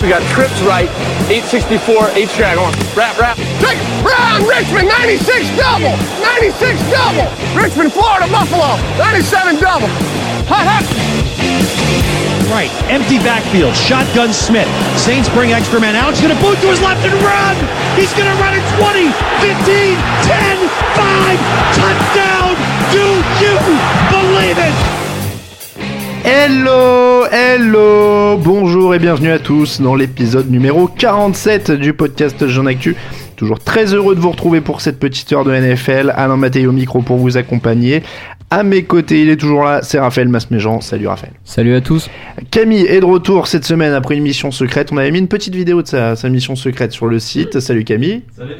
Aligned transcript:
We 0.00 0.08
got 0.08 0.22
trips 0.32 0.56
right, 0.62 0.88
864, 1.28 2.08
8 2.16 2.28
track 2.30 2.56
on. 2.56 2.72
Rap, 2.96 3.18
rap. 3.18 3.36
Take 3.60 3.76
Brown, 4.02 4.48
Richmond, 4.48 4.88
96 4.88 5.56
double. 5.60 5.92
96 6.24 6.80
double. 6.88 7.28
Richmond, 7.52 7.92
Florida, 7.92 8.32
Buffalo, 8.32 8.80
97 8.96 9.60
double. 9.60 9.88
Hot, 10.48 10.64
hot. 10.64 12.27
Right. 12.48 12.70
Empty 12.90 13.18
backfield. 13.18 13.74
Shotgun 13.74 14.32
Smith. 14.32 14.68
Saints 14.98 15.28
bring 15.30 15.52
extra 15.52 15.80
man 15.80 15.96
out. 15.96 16.14
He's 16.14 16.22
going 16.22 16.34
to 16.34 16.42
boot 16.42 16.58
to 16.60 16.68
his 16.68 16.80
left 16.80 17.04
and 17.04 17.14
run. 17.22 17.56
He's 17.96 18.12
going 18.14 18.28
to 18.28 18.38
run 18.40 18.54
it 18.56 18.64
20, 18.76 19.12
15, 19.44 19.96
10, 20.26 20.68
5. 20.96 21.38
Touchdown. 21.76 22.48
Do 22.92 23.04
you 23.40 23.54
believe 24.10 24.58
it? 24.58 24.98
Hello, 26.24 27.26
hello, 27.30 28.36
bonjour 28.36 28.94
et 28.94 28.98
bienvenue 28.98 29.30
à 29.30 29.38
tous 29.38 29.80
dans 29.80 29.94
l'épisode 29.94 30.50
numéro 30.50 30.88
47 30.88 31.70
du 31.70 31.94
podcast 31.94 32.46
Jean 32.48 32.66
Actu. 32.66 32.96
Toujours 33.36 33.60
très 33.60 33.94
heureux 33.94 34.14
de 34.14 34.20
vous 34.20 34.30
retrouver 34.30 34.60
pour 34.60 34.80
cette 34.80 34.98
petite 34.98 35.32
heure 35.32 35.44
de 35.44 35.52
NFL. 35.52 36.12
Alain 36.14 36.36
Mattei 36.36 36.66
au 36.66 36.72
micro 36.72 37.00
pour 37.02 37.18
vous 37.18 37.36
accompagner. 37.36 38.02
À 38.50 38.62
mes 38.62 38.84
côtés, 38.84 39.20
il 39.20 39.28
est 39.28 39.36
toujours 39.36 39.64
là, 39.64 39.82
c'est 39.82 39.98
Raphaël 39.98 40.28
Masméjean. 40.28 40.80
Salut 40.80 41.06
Raphaël. 41.06 41.34
Salut 41.44 41.74
à 41.74 41.82
tous. 41.82 42.08
Camille 42.50 42.86
est 42.86 43.00
de 43.00 43.04
retour 43.04 43.46
cette 43.46 43.64
semaine 43.64 43.92
après 43.92 44.16
une 44.16 44.22
mission 44.22 44.50
secrète. 44.50 44.90
On 44.90 44.96
avait 44.96 45.10
mis 45.10 45.18
une 45.18 45.28
petite 45.28 45.54
vidéo 45.54 45.82
de 45.82 45.86
sa, 45.86 46.16
sa 46.16 46.30
mission 46.30 46.56
secrète 46.56 46.92
sur 46.92 47.08
le 47.08 47.18
site. 47.18 47.60
Salut 47.60 47.84
Camille. 47.84 48.22
Salut. 48.34 48.54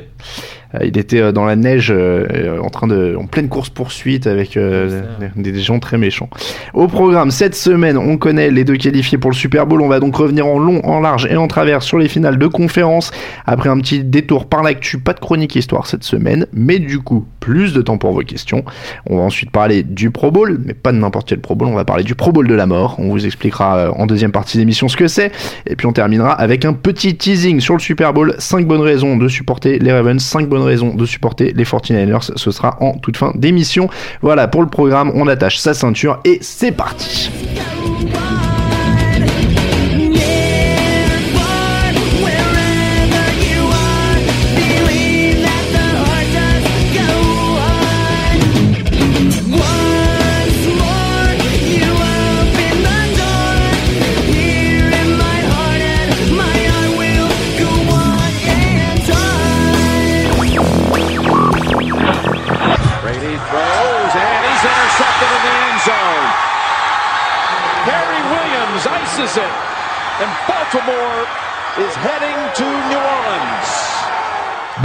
Euh, 0.74 0.78
il 0.84 0.98
était 0.98 1.20
euh, 1.20 1.32
dans 1.32 1.44
la 1.44 1.56
neige, 1.56 1.92
euh, 1.94 2.58
en 2.60 2.68
train 2.68 2.86
de, 2.86 3.16
en 3.18 3.26
pleine 3.26 3.48
course 3.48 3.70
poursuite 3.70 4.26
avec 4.26 4.58
des, 4.58 5.52
des 5.52 5.60
gens 5.60 5.78
très 5.78 5.98
méchants. 5.98 6.28
Au 6.74 6.88
programme 6.88 7.30
cette 7.30 7.54
semaine, 7.54 7.96
on 7.96 8.16
connaît 8.16 8.50
les 8.50 8.64
deux 8.64 8.76
qualifiés 8.76 9.18
pour 9.18 9.30
le 9.30 9.36
Super 9.36 9.66
Bowl. 9.66 9.80
On 9.80 9.88
va 9.88 10.00
donc 10.00 10.16
revenir 10.16 10.46
en 10.46 10.58
long, 10.58 10.84
en 10.84 11.00
large 11.00 11.26
et 11.30 11.36
en 11.36 11.48
travers 11.48 11.82
sur 11.82 11.98
les 11.98 12.08
finales 12.08 12.38
de 12.38 12.46
conférence. 12.46 13.10
Après 13.46 13.68
un 13.68 13.78
petit 13.78 14.04
détour 14.04 14.46
par 14.46 14.62
l'actu, 14.62 14.98
pas 14.98 15.12
de 15.12 15.20
chronique 15.20 15.56
histoire 15.56 15.86
cette 15.86 16.04
semaine, 16.04 16.46
mais 16.52 16.78
du 16.78 17.00
coup 17.00 17.26
plus 17.40 17.72
de 17.72 17.80
temps 17.80 17.98
pour 17.98 18.12
vos 18.12 18.20
questions. 18.20 18.64
On 19.08 19.16
va 19.16 19.22
ensuite 19.22 19.50
parler 19.50 19.82
du 19.82 20.10
Pro 20.10 20.30
Bowl, 20.30 20.60
mais 20.64 20.74
pas 20.74 20.92
de 20.92 20.98
n'importe 20.98 21.28
quel 21.28 21.40
Pro 21.40 21.54
Bowl. 21.54 21.68
On 21.68 21.74
va 21.74 21.84
parler 21.84 22.04
du 22.04 22.14
Pro 22.14 22.32
Bowl 22.32 22.46
de 22.46 22.54
la 22.54 22.66
mort. 22.66 22.96
On 22.98 23.08
vous 23.08 23.24
expliquera 23.24 23.90
en 23.92 24.06
deuxième 24.06 24.32
partie 24.32 24.58
d'émission 24.58 24.88
ce 24.88 24.96
que 24.96 25.08
c'est. 25.08 25.32
Et 25.66 25.76
puis 25.76 25.86
on 25.86 25.92
terminera 25.92 26.32
avec 26.32 26.64
un 26.64 26.72
petit 26.74 27.16
teasing 27.16 27.60
sur 27.60 27.74
le 27.74 27.80
Super 27.80 28.12
Bowl. 28.12 28.34
5 28.38 28.66
bonnes 28.66 28.82
raisons 28.82 29.16
de 29.16 29.28
supporter 29.28 29.78
les 29.78 29.92
Ravens, 29.92 30.22
5 30.22 30.48
bonnes 30.48 30.57
raisons 30.62 30.94
de 30.94 31.06
supporter 31.06 31.52
les 31.54 31.64
49ers. 31.64 32.30
Ce 32.36 32.50
sera 32.50 32.76
en 32.80 32.94
toute 32.98 33.16
fin 33.16 33.32
d'émission. 33.34 33.88
Voilà 34.22 34.48
pour 34.48 34.62
le 34.62 34.68
programme. 34.68 35.12
On 35.14 35.26
attache 35.28 35.58
sa 35.58 35.74
ceinture 35.74 36.20
et 36.24 36.38
c'est 36.40 36.72
parti. 36.72 37.30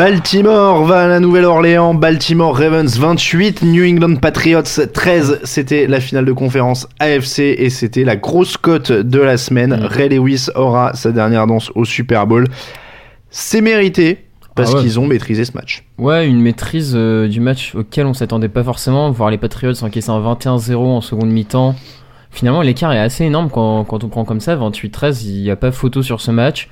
Baltimore 0.03 0.83
va 0.83 1.05
à 1.05 1.07
la 1.07 1.21
Nouvelle-Orléans, 1.21 1.93
Baltimore 1.93 2.57
Ravens 2.57 2.99
28, 2.99 3.61
New 3.61 3.85
England 3.85 4.17
Patriots 4.17 4.61
13. 4.93 5.39
C'était 5.45 5.87
la 5.87 6.01
finale 6.01 6.25
de 6.25 6.33
conférence 6.33 6.89
AFC 6.99 7.39
et 7.39 7.69
c'était 7.69 8.03
la 8.03 8.17
grosse 8.17 8.57
cote 8.57 8.91
de 8.91 9.19
la 9.19 9.37
semaine. 9.37 9.71
Ray 9.71 10.09
Lewis 10.09 10.47
aura 10.55 10.93
sa 10.93 11.13
dernière 11.13 11.47
danse 11.47 11.71
au 11.75 11.85
Super 11.85 12.27
Bowl. 12.27 12.47
C'est 13.29 13.61
mérité 13.61 14.25
parce 14.55 14.71
Ah 14.73 14.75
ouais. 14.75 14.81
qu'ils 14.81 14.99
ont 14.99 15.07
maîtrisé 15.07 15.45
ce 15.45 15.53
match. 15.53 15.85
Ouais, 15.97 16.27
une 16.27 16.41
maîtrise 16.41 16.91
euh, 16.97 17.29
du 17.29 17.39
match 17.39 17.73
auquel 17.73 18.05
on 18.05 18.13
s'attendait 18.13 18.49
pas 18.49 18.65
forcément. 18.65 19.09
Voir 19.09 19.31
les 19.31 19.37
Patriots 19.37 19.85
encaisser 19.85 20.09
un 20.09 20.19
21-0 20.19 20.75
en 20.75 20.99
seconde 20.99 21.29
mi-temps. 21.29 21.75
Finalement, 22.29 22.61
l'écart 22.61 22.91
est 22.91 22.99
assez 22.99 23.23
énorme 23.23 23.49
quand, 23.49 23.85
quand 23.85 24.03
on 24.03 24.09
prend 24.09 24.25
comme 24.25 24.41
ça. 24.41 24.57
28-13, 24.57 25.23
il 25.25 25.43
n'y 25.43 25.49
a 25.49 25.55
pas 25.55 25.71
photo 25.71 26.01
sur 26.01 26.19
ce 26.19 26.31
match. 26.31 26.67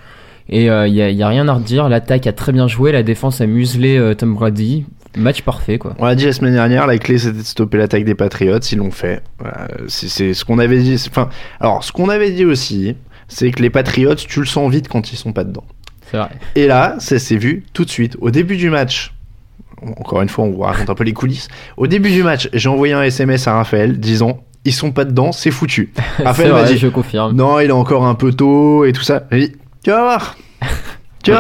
Et 0.52 0.70
euh, 0.70 0.88
il 0.88 0.94
n'y 0.94 1.02
a, 1.02 1.10
il 1.10 1.18
y 1.18 1.24
a 1.24 1.28
rien 1.28 1.48
à 1.48 1.54
redire. 1.54 1.88
L'attaque 1.90 2.28
a 2.28 2.34
très 2.34 2.52
bien 2.52 2.68
joué. 2.68 2.92
La 2.92 3.04
défense 3.04 3.42
a 3.42 3.48
muselé 3.48 3.98
euh, 3.98 4.14
Tom 4.14 4.36
Brady. 4.36 4.86
Match 5.18 5.42
parfait, 5.42 5.78
quoi. 5.78 5.96
On 6.00 6.06
l'a 6.06 6.16
dit 6.16 6.26
la 6.26 6.34
semaine 6.34 6.54
dernière, 6.54 6.88
la 6.88 6.98
clé 6.98 7.18
c'était 7.18 7.40
de 7.40 7.44
stopper 7.44 7.78
l'attaque 7.78 8.06
des 8.06 8.16
Patriots, 8.16 8.60
ils 8.60 8.78
l'ont 8.78 8.92
fait. 8.92 9.22
Voilà, 9.40 9.68
c'est 9.88 10.34
ce 10.34 10.46
qu'on 10.46 10.58
avait 10.58 10.80
dit. 10.80 10.96
Enfin, 11.10 11.30
alors 11.60 11.84
ce 11.84 11.92
qu'on 11.92 12.08
avait 12.08 12.32
dit 12.32 12.46
aussi, 12.46 12.96
c'est 13.28 13.52
que 13.52 13.62
les 13.62 13.70
Patriots, 13.70 14.16
tu 14.16 14.40
le 14.40 14.46
sens 14.46 14.72
vite 14.72 14.88
quand 14.88 15.12
ils 15.12 15.18
sont 15.18 15.34
pas 15.34 15.44
dedans. 15.44 15.66
C'est 16.10 16.18
vrai. 16.18 16.30
Et 16.56 16.66
là, 16.66 16.96
ça 17.00 17.20
s'est 17.20 17.36
vu 17.36 17.66
tout 17.74 17.84
de 17.84 17.90
suite. 17.90 18.16
Au 18.22 18.32
début 18.32 18.56
du 18.56 18.70
match, 18.70 19.14
encore 19.82 20.22
une 20.22 20.30
fois, 20.30 20.46
on 20.46 20.52
vous 20.52 20.62
raconte 20.62 20.90
un 20.90 20.96
peu 20.96 21.04
les 21.04 21.14
coulisses. 21.14 21.50
Au 21.76 21.88
début 21.88 22.12
du 22.12 22.24
match, 22.24 22.50
j'ai 22.54 22.70
envoyé 22.70 22.94
un 22.94 23.04
SMS 23.04 23.48
à 23.48 23.56
Raphaël 23.56 24.00
disant 24.00 24.40
ils 24.64 24.74
sont 24.74 24.92
pas 24.92 25.04
dedans, 25.04 25.34
c'est 25.34 25.52
foutu. 25.52 25.92
Raphaël 26.24 26.54
m'a 26.54 26.64
dit 26.64 26.78
je 26.78 26.88
confirme. 26.88 27.36
non, 27.36 27.60
il 27.60 27.68
est 27.68 27.72
encore 27.72 28.06
un 28.06 28.16
peu 28.16 28.32
tôt 28.32 28.86
et 28.86 28.94
tout 28.94 29.04
ça. 29.04 29.24
J'ai 29.32 29.48
dit 29.50 29.56
tu 29.84 29.90
vas 29.90 30.02
voir, 30.04 30.38
tu. 31.24 31.32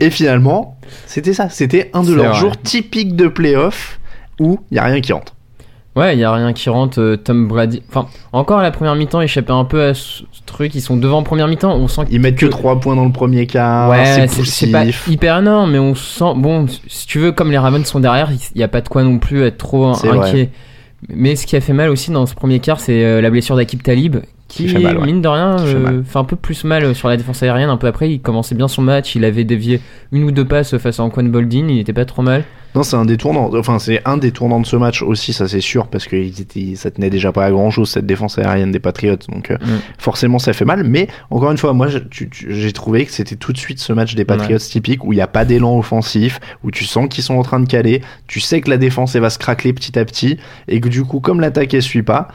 Et 0.00 0.10
finalement, 0.10 0.76
c'était 1.06 1.32
ça. 1.34 1.48
C'était 1.48 1.90
un 1.94 2.02
de 2.02 2.12
leurs 2.14 2.30
vrai. 2.32 2.40
jours 2.40 2.56
typiques 2.56 3.16
de 3.16 3.28
playoff 3.28 3.98
où 4.40 4.60
il 4.70 4.76
y 4.76 4.80
a 4.80 4.84
rien 4.84 5.00
qui 5.00 5.12
rentre. 5.12 5.32
Ouais, 5.94 6.14
il 6.14 6.20
y 6.20 6.24
a 6.24 6.32
rien 6.32 6.52
qui 6.52 6.68
rentre. 6.68 7.00
euh, 7.00 7.16
Tom 7.16 7.48
Brady. 7.48 7.82
Enfin, 7.88 8.06
encore 8.34 8.58
à 8.58 8.62
la 8.62 8.70
première 8.70 8.94
mi-temps, 8.96 9.22
échappé 9.22 9.50
un 9.50 9.64
peu 9.64 9.82
à 9.82 9.94
ce 9.94 10.24
truc. 10.44 10.74
Ils 10.74 10.82
sont 10.82 10.98
devant 10.98 11.18
en 11.18 11.22
première 11.22 11.48
mi-temps. 11.48 11.74
On 11.74 11.88
sent 11.88 12.02
Ils 12.10 12.20
mettent 12.20 12.36
que 12.36 12.44
3 12.44 12.80
points 12.80 12.96
dans 12.96 13.06
le 13.06 13.12
premier 13.12 13.46
quart. 13.46 13.88
Ouais, 13.88 14.26
c'est 14.28 14.70
pas 14.70 14.84
hyper 15.08 15.38
énorme, 15.38 15.70
mais 15.72 15.78
on 15.78 15.94
sent. 15.94 16.34
Bon, 16.36 16.66
si 16.86 17.06
tu 17.06 17.18
veux, 17.18 17.32
comme 17.32 17.50
les 17.50 17.56
Ravens 17.56 17.86
sont 17.86 18.00
derrière, 18.00 18.30
il 18.30 18.58
n'y 18.58 18.62
a 18.62 18.68
pas 18.68 18.82
de 18.82 18.88
quoi 18.90 19.04
non 19.04 19.18
plus 19.18 19.42
être 19.44 19.56
trop 19.56 19.86
inquiet. 19.86 20.12
vrai. 20.12 20.50
Mais 21.08 21.34
ce 21.34 21.46
qui 21.46 21.56
a 21.56 21.60
fait 21.62 21.72
mal 21.72 21.88
aussi 21.88 22.10
dans 22.10 22.26
ce 22.26 22.34
premier 22.34 22.58
quart, 22.60 22.78
c'est 22.80 23.02
euh, 23.02 23.22
la 23.22 23.30
blessure 23.30 23.56
d'Akib 23.56 23.82
Talib, 23.82 24.16
qui, 24.48 24.68
fait 24.68 24.78
mal, 24.78 24.98
ouais. 24.98 25.06
mine 25.06 25.20
de 25.22 25.28
rien, 25.28 25.56
euh, 25.58 26.02
fait 26.04 26.18
un 26.18 26.24
peu 26.24 26.36
plus 26.36 26.64
mal 26.64 26.94
sur 26.94 27.08
la 27.08 27.16
défense 27.16 27.42
aérienne. 27.42 27.68
Un 27.68 27.76
peu 27.76 27.88
après, 27.88 28.10
il 28.10 28.20
commençait 28.20 28.54
bien 28.54 28.68
son 28.68 28.80
match. 28.82 29.14
Il 29.16 29.24
avait 29.24 29.44
dévié 29.44 29.80
une 30.12 30.22
ou 30.24 30.30
deux 30.30 30.44
passes 30.44 30.76
face 30.78 31.00
à 31.00 31.02
Anquan 31.02 31.24
Boldin. 31.24 31.66
Il 31.68 31.78
était 31.80 31.92
pas 31.92 32.04
trop 32.04 32.22
mal. 32.22 32.44
Non, 32.76 32.82
c'est 32.82 32.96
un 32.96 33.06
des 33.06 33.16
tournants. 33.16 33.50
Enfin, 33.54 33.78
c'est 33.78 34.02
un 34.06 34.18
des 34.18 34.32
tournants 34.32 34.60
de 34.60 34.66
ce 34.66 34.76
match 34.76 35.00
aussi, 35.02 35.32
ça 35.32 35.48
c'est 35.48 35.62
sûr, 35.62 35.86
parce 35.86 36.06
que 36.06 36.14
ils 36.14 36.42
étaient- 36.42 36.76
ça 36.76 36.90
tenait 36.90 37.08
déjà 37.08 37.32
pas 37.32 37.46
à 37.46 37.50
grand 37.50 37.70
chose 37.70 37.88
cette 37.88 38.04
défense 38.04 38.36
aérienne 38.38 38.70
des 38.70 38.80
Patriots. 38.80 39.16
Donc 39.32 39.50
euh, 39.50 39.56
Mm. 39.56 39.78
forcément, 39.98 40.38
ça 40.38 40.52
fait 40.52 40.66
mal. 40.66 40.84
Mais 40.84 41.08
encore 41.30 41.50
une 41.50 41.56
fois, 41.56 41.72
moi, 41.72 41.88
j'ai 41.88 42.72
trouvé 42.72 43.06
que 43.06 43.12
c'était 43.12 43.36
tout 43.36 43.52
de 43.54 43.58
suite 43.58 43.78
ce 43.80 43.94
match 43.94 44.14
des 44.14 44.26
Patriots 44.26 44.58
typique 44.58 45.04
où 45.04 45.12
il 45.12 45.16
n'y 45.16 45.22
a 45.22 45.26
pas 45.26 45.46
d'élan 45.46 45.78
offensif, 45.78 46.38
où 46.64 46.70
tu 46.70 46.84
sens 46.84 47.08
qu'ils 47.08 47.24
sont 47.24 47.34
en 47.34 47.42
train 47.42 47.60
de 47.60 47.66
caler, 47.66 48.02
tu 48.26 48.40
sais 48.40 48.60
que 48.60 48.68
la 48.68 48.76
défense 48.76 49.14
elle 49.14 49.22
va 49.22 49.30
se 49.30 49.38
craquer 49.38 49.72
petit 49.72 49.98
à 49.98 50.04
petit, 50.04 50.36
et 50.68 50.80
que 50.80 50.88
du 50.90 51.02
coup, 51.02 51.20
comme 51.20 51.40
l'attaque 51.40 51.72
elle 51.74 51.82
suit 51.82 52.02
pas. 52.02 52.28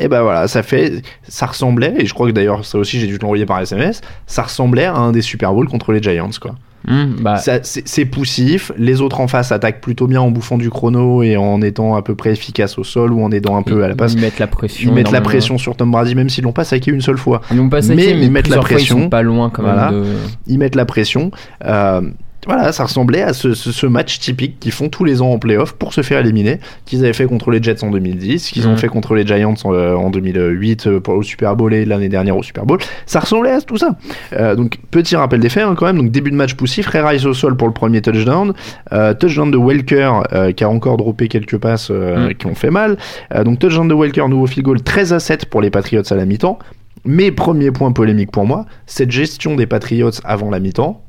Et 0.00 0.08
ben 0.08 0.22
voilà, 0.22 0.46
ça 0.48 0.62
fait, 0.62 1.02
ça 1.28 1.46
ressemblait, 1.46 1.94
et 1.98 2.06
je 2.06 2.14
crois 2.14 2.26
que 2.28 2.32
d'ailleurs 2.32 2.64
ça 2.64 2.78
aussi 2.78 3.00
j'ai 3.00 3.06
dû 3.06 3.18
te 3.18 3.22
l'envoyer 3.22 3.46
par 3.46 3.60
SMS, 3.60 4.00
ça 4.26 4.42
ressemblait 4.42 4.84
à 4.84 4.94
un 4.94 5.12
des 5.12 5.22
Super 5.22 5.52
Bowls 5.52 5.68
contre 5.68 5.92
les 5.92 6.02
Giants 6.02 6.30
quoi. 6.40 6.54
Hum, 6.86 7.16
bah, 7.20 7.38
C'est 7.42 8.04
poussif, 8.04 8.70
les 8.78 9.00
autres 9.00 9.20
en 9.20 9.26
face 9.26 9.50
attaquent 9.50 9.80
plutôt 9.80 10.06
bien 10.06 10.20
en 10.20 10.30
bouffant 10.30 10.56
du 10.56 10.70
chrono 10.70 11.22
et 11.24 11.36
en 11.36 11.60
étant 11.60 11.96
à 11.96 12.02
peu 12.02 12.14
près 12.14 12.30
efficaces 12.30 12.78
au 12.78 12.84
sol 12.84 13.12
ou 13.12 13.22
en 13.22 13.32
aidant 13.32 13.56
un 13.56 13.62
peu 13.62 13.82
à 13.82 13.88
la 13.88 13.96
passe. 13.96 14.14
Ils 14.14 14.20
mettent 14.20 14.38
la 14.38 14.46
pression. 14.46 14.88
Ils 14.90 14.94
mettent 14.94 15.10
la 15.10 15.20
pression 15.20 15.58
sur 15.58 15.76
Tom 15.76 15.90
Brady 15.90 16.14
même 16.14 16.28
s'ils 16.30 16.44
l'ont 16.44 16.52
pas 16.52 16.64
saqué 16.64 16.92
une 16.92 17.00
seule 17.00 17.18
fois. 17.18 17.40
Ils 17.50 17.56
l'ont 17.56 17.68
pas 17.68 17.78
Mais 17.78 17.82
saqué, 17.82 18.14
mais, 18.14 18.24
ils 18.24 18.30
mettent 18.30 18.46
la 18.46 18.58
plusieurs 18.58 18.68
fois, 18.68 18.76
pression. 18.76 18.98
Ils 18.98 19.02
sont 19.02 19.08
pas 19.10 19.22
loin 19.22 19.50
quand 19.50 19.62
Voilà. 19.62 19.90
même 19.90 20.02
de. 20.04 20.08
Ils 20.46 20.58
mettent 20.58 20.76
la 20.76 20.84
pression. 20.86 21.30
Euh, 21.64 22.00
voilà, 22.46 22.72
ça 22.72 22.84
ressemblait 22.84 23.22
à 23.22 23.32
ce, 23.32 23.52
ce- 23.54 23.72
ce 23.72 23.86
match 23.86 24.20
typique 24.20 24.58
qu'ils 24.60 24.72
font 24.72 24.88
tous 24.88 25.04
les 25.04 25.20
ans 25.20 25.30
en 25.32 25.38
playoff 25.38 25.72
pour 25.74 25.92
se 25.92 26.02
faire 26.02 26.20
éliminer, 26.20 26.60
qu'ils 26.86 27.00
avaient 27.04 27.12
fait 27.12 27.26
contre 27.26 27.50
les 27.50 27.62
Jets 27.62 27.82
en 27.84 27.90
2010, 27.90 28.50
qu'ils 28.50 28.66
ont 28.68 28.72
Mhm. 28.72 28.76
fait 28.78 28.88
contre 28.88 29.14
les 29.14 29.26
Giants 29.26 29.54
en, 29.64 29.74
euh, 29.74 29.94
en 29.94 30.08
2008 30.10 30.86
euh, 30.86 31.00
pour- 31.00 31.14
au 31.14 31.22
Super 31.22 31.56
Bowl 31.56 31.74
et 31.74 31.84
l'année 31.84 32.08
dernière 32.08 32.36
au 32.36 32.42
Super 32.42 32.64
Bowl. 32.64 32.78
Ça 33.06 33.20
ressemblait 33.20 33.50
à 33.50 33.60
tout 33.60 33.76
ça. 33.76 33.96
Euh, 34.32 34.54
donc 34.54 34.78
petit 34.90 35.16
rappel 35.16 35.40
des 35.40 35.48
faits 35.48 35.64
hein, 35.64 35.74
quand 35.76 35.86
même. 35.86 35.96
Donc 35.98 36.10
début 36.10 36.30
de 36.30 36.36
match 36.36 36.54
poussif, 36.54 36.86
Ray 36.86 37.02
Rice 37.02 37.24
au 37.26 37.34
sol 37.34 37.56
pour 37.56 37.66
le 37.68 37.74
premier 37.74 38.00
touchdown, 38.02 38.52
Euh, 38.92 39.12
touchdown 39.14 39.50
de 39.50 39.58
Welker 39.58 40.12
euh, 40.32 40.52
qui 40.52 40.64
a 40.64 40.70
encore 40.70 40.96
droppé 40.96 41.28
quelques 41.28 41.58
passes 41.58 41.88
euh, 41.90 42.28
Mhm. 42.28 42.34
qui 42.34 42.46
ont 42.46 42.54
fait 42.54 42.70
mal. 42.70 42.96
Euh, 43.34 43.44
donc 43.44 43.58
touchdown 43.58 43.88
de 43.88 43.94
Welker, 43.94 44.26
nouveau 44.28 44.46
field 44.46 44.64
goal 44.64 44.80
13 44.82 45.12
à 45.12 45.20
7 45.20 45.46
pour 45.46 45.60
les 45.60 45.70
Patriots 45.70 46.02
à 46.10 46.14
la 46.14 46.24
mi-temps. 46.24 46.58
Mais 47.04 47.30
premier 47.30 47.70
point 47.70 47.92
polémique 47.92 48.30
pour 48.32 48.44
moi, 48.46 48.66
cette 48.86 49.10
gestion 49.10 49.56
des 49.56 49.66
Patriots 49.66 50.10
avant 50.24 50.50
la 50.50 50.58
mi-temps, 50.60 51.02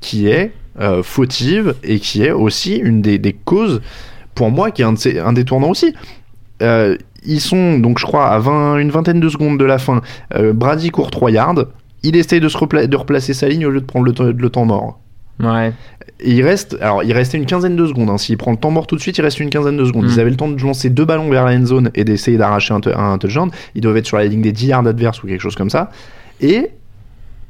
qui 0.00 0.28
est 0.28 0.52
euh, 0.80 1.02
fautive 1.02 1.74
et 1.84 1.98
qui 2.00 2.22
est 2.24 2.30
aussi 2.32 2.76
une 2.76 3.00
des, 3.02 3.18
des 3.18 3.32
causes, 3.32 3.80
pour 4.34 4.50
moi, 4.50 4.70
qui 4.70 4.82
est 4.82 4.84
un, 4.84 4.92
de 4.94 4.98
ces- 4.98 5.18
un 5.18 5.32
des 5.32 5.44
tournants 5.44 5.70
aussi. 5.70 5.94
Euh, 6.62 6.96
ils 7.26 7.40
sont, 7.40 7.78
donc 7.78 7.98
je 7.98 8.04
crois, 8.04 8.28
à 8.28 8.38
20, 8.38 8.78
une 8.78 8.90
vingtaine 8.90 9.20
de 9.20 9.28
secondes 9.28 9.58
de 9.58 9.64
la 9.64 9.78
fin. 9.78 10.02
Euh, 10.34 10.52
Brady 10.52 10.90
court 10.90 11.10
3 11.10 11.30
yards. 11.30 11.64
Il 12.02 12.16
essaye 12.16 12.40
de, 12.40 12.48
se 12.48 12.58
repla- 12.58 12.86
de 12.86 12.96
replacer 12.96 13.32
sa 13.32 13.48
ligne 13.48 13.64
au 13.66 13.70
lieu 13.70 13.80
de 13.80 13.86
prendre 13.86 14.04
le, 14.04 14.12
temps- 14.12 14.24
le 14.36 14.50
temps 14.50 14.64
mort. 14.66 15.00
Ouais. 15.42 15.72
Et 16.20 16.32
il 16.32 16.42
reste, 16.42 16.76
alors 16.80 17.02
il 17.02 17.12
restait 17.12 17.38
une 17.38 17.46
quinzaine 17.46 17.74
de 17.76 17.86
secondes. 17.86 18.10
hein. 18.10 18.18
S'il 18.18 18.36
prend 18.36 18.50
le 18.52 18.56
temps 18.56 18.70
mort 18.70 18.86
tout 18.86 18.94
de 18.94 19.00
suite, 19.00 19.16
il 19.18 19.22
reste 19.22 19.40
une 19.40 19.50
quinzaine 19.50 19.76
de 19.76 19.84
secondes. 19.84 20.04
Mm. 20.04 20.10
Ils 20.10 20.20
avaient 20.20 20.30
le 20.30 20.36
temps 20.36 20.48
de 20.48 20.60
lancer 20.60 20.90
deux 20.90 21.04
ballons 21.04 21.28
vers 21.30 21.44
la 21.44 21.56
end 21.56 21.64
zone 21.64 21.90
et 21.94 22.04
d'essayer 22.04 22.36
d'arracher 22.36 22.74
un, 22.74 22.80
un 22.96 23.18
touchdown. 23.18 23.50
Ils 23.74 23.80
doivent 23.80 23.96
être 23.96 24.06
sur 24.06 24.16
la 24.18 24.26
ligne 24.26 24.42
des 24.42 24.52
10 24.52 24.66
yards 24.66 24.86
adverses 24.86 25.22
ou 25.22 25.26
quelque 25.26 25.40
chose 25.40 25.56
comme 25.56 25.70
ça. 25.70 25.90
Et 26.40 26.68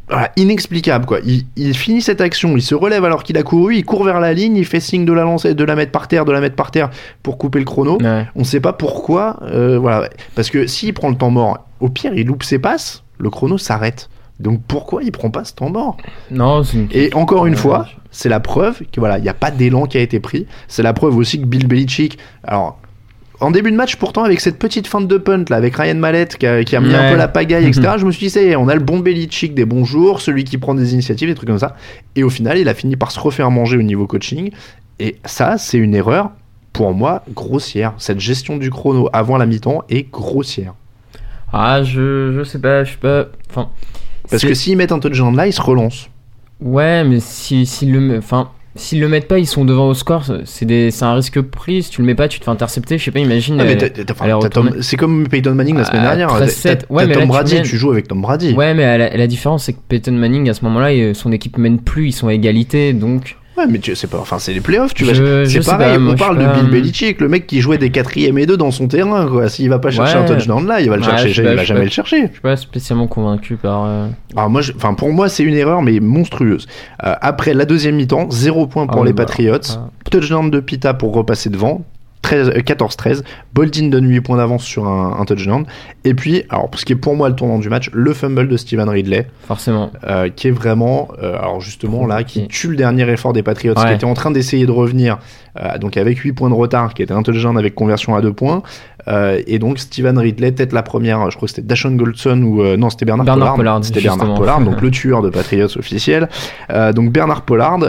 voilà, 0.08 0.30
inexplicable 0.36 1.06
quoi. 1.06 1.18
Il, 1.24 1.44
il 1.56 1.74
finit 1.76 2.02
cette 2.02 2.20
action, 2.20 2.56
il 2.56 2.62
se 2.62 2.74
relève 2.74 3.04
alors 3.04 3.22
qu'il 3.22 3.38
a 3.38 3.42
couru, 3.42 3.76
il 3.76 3.84
court 3.84 4.04
vers 4.04 4.20
la 4.20 4.32
ligne, 4.32 4.56
il 4.56 4.64
fait 4.64 4.80
signe 4.80 5.04
de 5.04 5.12
la 5.12 5.22
lancer, 5.22 5.54
de 5.54 5.64
la 5.64 5.76
mettre 5.76 5.92
par 5.92 6.08
terre, 6.08 6.24
de 6.24 6.32
la 6.32 6.40
mettre 6.40 6.56
par 6.56 6.70
terre 6.70 6.90
pour 7.22 7.38
couper 7.38 7.58
le 7.58 7.64
chrono. 7.64 7.98
Ouais. 8.00 8.26
On 8.36 8.44
sait 8.44 8.60
pas 8.60 8.72
pourquoi, 8.72 9.38
euh, 9.42 9.78
voilà, 9.78 10.08
parce 10.34 10.50
que 10.50 10.66
s'il 10.66 10.94
prend 10.94 11.08
le 11.08 11.16
temps 11.16 11.30
mort, 11.30 11.66
au 11.80 11.88
pire 11.88 12.14
il 12.14 12.26
loupe 12.26 12.42
ses 12.42 12.58
passes, 12.58 13.02
le 13.18 13.30
chrono 13.30 13.58
s'arrête. 13.58 14.08
Donc 14.40 14.60
pourquoi 14.66 15.02
il 15.04 15.12
prend 15.12 15.30
pas 15.30 15.44
ce 15.44 15.54
temps 15.54 15.70
mort? 15.70 15.96
Non, 16.30 16.62
une... 16.62 16.88
et 16.90 17.14
encore 17.14 17.46
une 17.46 17.54
fois, 17.56 17.86
c'est 18.10 18.28
la 18.28 18.40
preuve 18.40 18.82
que 18.92 18.98
voilà, 18.98 19.18
il 19.18 19.22
n'y 19.22 19.28
a 19.28 19.34
pas 19.34 19.52
d'élan 19.52 19.86
qui 19.86 19.96
a 19.96 20.00
été 20.00 20.18
pris. 20.18 20.46
C'est 20.66 20.82
la 20.82 20.92
preuve 20.92 21.16
aussi 21.16 21.40
que 21.40 21.46
Bill 21.46 21.68
Belichick, 21.68 22.18
alors 22.42 22.78
en 23.44 23.50
début 23.50 23.70
de 23.70 23.76
match 23.76 23.96
pourtant 23.96 24.24
avec 24.24 24.40
cette 24.40 24.58
petite 24.58 24.86
feinte 24.86 25.06
de 25.06 25.16
punt 25.16 25.44
là, 25.48 25.56
avec 25.56 25.76
Ryan 25.76 25.94
Mallett 25.96 26.36
qui 26.36 26.46
a, 26.46 26.64
qui 26.64 26.76
a 26.76 26.80
mis 26.80 26.94
un 26.94 27.10
peu 27.10 27.16
la 27.16 27.28
pagaille, 27.28 27.66
etc. 27.66 27.94
je 27.98 28.06
me 28.06 28.10
suis 28.10 28.26
dit, 28.26 28.30
ça 28.30 28.42
y 28.42 28.46
est, 28.46 28.56
on 28.56 28.68
a 28.68 28.74
le 28.74 28.80
bon 28.80 28.98
Belichick 28.98 29.54
des 29.54 29.64
bons 29.64 29.84
jours, 29.84 30.20
celui 30.20 30.44
qui 30.44 30.58
prend 30.58 30.74
des 30.74 30.92
initiatives, 30.92 31.28
des 31.28 31.34
trucs 31.34 31.48
comme 31.48 31.58
ça. 31.58 31.76
Et 32.16 32.22
au 32.22 32.30
final, 32.30 32.58
il 32.58 32.68
a 32.68 32.74
fini 32.74 32.96
par 32.96 33.10
se 33.10 33.20
refaire 33.20 33.50
manger 33.50 33.76
au 33.76 33.82
niveau 33.82 34.06
coaching. 34.06 34.50
Et 34.98 35.16
ça, 35.24 35.58
c'est 35.58 35.78
une 35.78 35.94
erreur 35.94 36.30
pour 36.72 36.94
moi 36.94 37.22
grossière. 37.32 37.94
Cette 37.98 38.20
gestion 38.20 38.56
du 38.56 38.70
chrono 38.70 39.08
avant 39.12 39.36
la 39.36 39.46
mi-temps 39.46 39.82
est 39.88 40.10
grossière. 40.10 40.74
Ah, 41.52 41.82
je, 41.82 42.32
je 42.36 42.44
sais 42.44 42.58
pas, 42.58 42.84
je 42.84 42.92
sais 42.92 42.98
pas. 42.98 43.26
Enfin. 43.50 43.70
Parce 44.30 44.42
que 44.42 44.54
s'ils 44.54 44.76
mettent 44.76 44.92
un 44.92 44.98
touchdown 44.98 45.36
là, 45.36 45.46
ils 45.46 45.52
se 45.52 45.62
relancent. 45.62 46.08
Ouais, 46.60 47.04
mais 47.04 47.20
si, 47.20 47.66
s'ils 47.66 47.92
le, 47.92 48.18
enfin, 48.18 48.50
s'ils 48.76 49.00
le 49.00 49.08
mettent 49.08 49.28
pas, 49.28 49.38
ils 49.38 49.46
sont 49.46 49.64
devant 49.64 49.88
au 49.88 49.94
score. 49.94 50.24
C'est 50.44 50.64
des, 50.64 50.90
c'est 50.90 51.04
un 51.04 51.14
risque 51.14 51.40
pris. 51.40 51.82
Si 51.82 51.90
tu 51.90 52.00
le 52.00 52.06
mets 52.06 52.14
pas, 52.14 52.28
tu 52.28 52.40
te 52.40 52.44
fais 52.44 52.50
intercepter. 52.50 52.98
Je 52.98 53.04
sais 53.04 53.10
pas, 53.10 53.20
imagine. 53.20 53.56
Ah, 53.60 53.64
mais 53.64 53.82
euh. 53.82 54.70
C'est 54.80 54.96
comme 54.96 55.28
Peyton 55.28 55.54
Manning 55.54 55.76
la 55.76 55.84
semaine 55.84 56.02
Ah, 56.04 56.16
dernière. 56.16 56.28
13-7. 56.36 56.62
T'as- 56.62 56.76
t'as 56.76 56.94
Ouais, 56.94 57.12
Tom 57.12 57.22
tu 57.22 57.28
Brady, 57.28 57.62
tu 57.62 57.76
joues 57.76 57.92
avec 57.92 58.08
Tom 58.08 58.20
Brady. 58.20 58.52
Ouais, 58.52 58.74
mais 58.74 59.16
la, 59.16 59.26
différence, 59.26 59.64
c'est 59.64 59.72
que 59.74 59.80
Peyton 59.88 60.12
Manning, 60.12 60.48
à 60.50 60.54
ce 60.54 60.64
moment-là, 60.64 60.92
il- 60.92 61.14
son 61.14 61.32
équipe 61.32 61.58
mène 61.58 61.78
plus. 61.78 62.08
Ils 62.08 62.12
sont 62.12 62.28
à 62.28 62.34
égalité, 62.34 62.92
donc. 62.92 63.36
Ouais, 63.56 63.66
mais 63.68 63.78
tu- 63.78 63.94
c'est 63.94 64.08
pas, 64.08 64.18
enfin, 64.18 64.38
c'est 64.40 64.52
les 64.52 64.60
playoffs, 64.60 64.94
tu. 64.94 65.04
Je- 65.04 65.14
je 65.14 65.44
C'est 65.44 65.62
sais 65.62 65.70
pareil, 65.70 65.96
pas, 65.96 66.02
on 66.10 66.14
parle 66.16 66.38
de 66.38 66.44
pas- 66.44 66.54
Bill 66.60 66.70
Belichick, 66.70 67.20
le 67.20 67.28
mec 67.28 67.46
qui 67.46 67.60
jouait 67.60 67.78
des 67.78 67.90
quatrièmes 67.90 68.36
et 68.38 68.46
deux 68.46 68.56
dans 68.56 68.70
son 68.72 68.88
terrain, 68.88 69.26
quoi. 69.28 69.48
S'il 69.48 69.68
va 69.68 69.78
pas 69.78 69.90
chercher 69.92 70.16
Ouais. 70.18 70.24
un 70.24 70.26
touchdown 70.26 70.66
là, 70.66 70.80
il 70.80 70.90
va 70.90 70.96
le 70.96 71.02
Ouais, 71.02 71.08
chercher, 71.08 71.32
sais 71.34 71.42
il 71.42 71.48
va 71.54 71.58
sais 71.58 71.64
jamais 71.66 71.84
le 71.84 71.90
chercher. 71.90 72.22
Je 72.26 72.32
suis 72.32 72.40
pas 72.40 72.56
spécialement 72.56 73.06
convaincu 73.06 73.56
par. 73.56 73.84
euh, 73.86 74.08
Alors 74.36 74.50
moi, 74.50 74.60
enfin, 74.76 74.94
pour 74.94 75.12
moi, 75.12 75.28
c'est 75.28 75.44
une 75.44 75.54
erreur, 75.54 75.82
mais 75.82 76.00
monstrueuse. 76.00 76.66
Euh, 77.04 77.14
après 77.20 77.54
la 77.54 77.64
deuxième 77.64 77.94
mi-temps, 77.94 78.28
0 78.30 78.66
points 78.66 78.86
pour 78.88 79.02
Ah, 79.02 79.06
les 79.06 79.12
bah, 79.12 79.24
Patriots, 79.24 79.58
ah. 79.70 79.88
touchdown 80.10 80.50
de 80.50 80.58
Pita 80.60 80.92
pour 80.94 81.14
repasser 81.14 81.48
devant. 81.50 81.82
13, 82.24 82.48
euh, 82.48 82.60
14-13, 82.60 83.22
Boldin 83.52 83.88
donne 83.88 84.08
8 84.08 84.20
points 84.22 84.36
d'avance 84.38 84.64
sur 84.64 84.88
un, 84.88 85.16
un 85.20 85.24
touchdown. 85.24 85.64
Et 86.04 86.14
puis, 86.14 86.42
alors, 86.48 86.68
ce 86.74 86.84
qui 86.84 86.92
est 86.92 86.96
pour 86.96 87.14
moi 87.14 87.28
le 87.28 87.36
tournant 87.36 87.58
du 87.58 87.68
match, 87.68 87.90
le 87.92 88.12
fumble 88.12 88.48
de 88.48 88.56
Steven 88.56 88.88
Ridley. 88.88 89.26
Forcément. 89.46 89.90
euh, 90.08 90.28
qui 90.34 90.48
est 90.48 90.50
vraiment, 90.50 91.08
euh, 91.22 91.36
alors 91.38 91.60
justement 91.60 92.06
là, 92.06 92.24
qui 92.24 92.48
tue 92.48 92.68
le 92.68 92.76
dernier 92.76 93.08
effort 93.10 93.32
des 93.32 93.42
Patriots, 93.42 93.74
qui 93.74 93.92
était 93.92 94.04
en 94.04 94.14
train 94.14 94.30
d'essayer 94.30 94.66
de 94.66 94.72
revenir, 94.72 95.18
euh, 95.60 95.78
donc 95.78 95.96
avec 95.96 96.18
8 96.18 96.32
points 96.32 96.48
de 96.50 96.54
retard, 96.54 96.94
qui 96.94 97.02
était 97.02 97.12
un 97.14 97.22
touchdown 97.22 97.56
avec 97.58 97.74
conversion 97.74 98.14
à 98.16 98.20
2 98.22 98.32
points. 98.32 98.62
Et 99.46 99.58
donc 99.58 99.78
Steven 99.78 100.16
Ridley, 100.18 100.50
peut-être 100.52 100.72
la 100.72 100.82
première, 100.82 101.30
je 101.30 101.36
crois 101.36 101.46
que 101.46 101.54
c'était 101.54 101.66
Dashon 101.66 101.92
Goldson 101.92 102.40
ou 102.42 102.62
non, 102.76 102.88
c'était 102.88 103.04
Bernard, 103.04 103.26
Bernard 103.26 103.54
Pollard. 103.54 103.56
Pollard, 103.56 103.84
c'était 103.84 104.00
Bernard. 104.00 104.34
Pollard, 104.34 104.60
donc 104.62 104.80
le 104.86 104.90
tueur 104.90 105.20
de 105.20 105.28
Patriots 105.28 105.76
officiel. 105.76 106.28
Donc 106.94 107.12
Bernard 107.12 107.42
Pollard, 107.42 107.80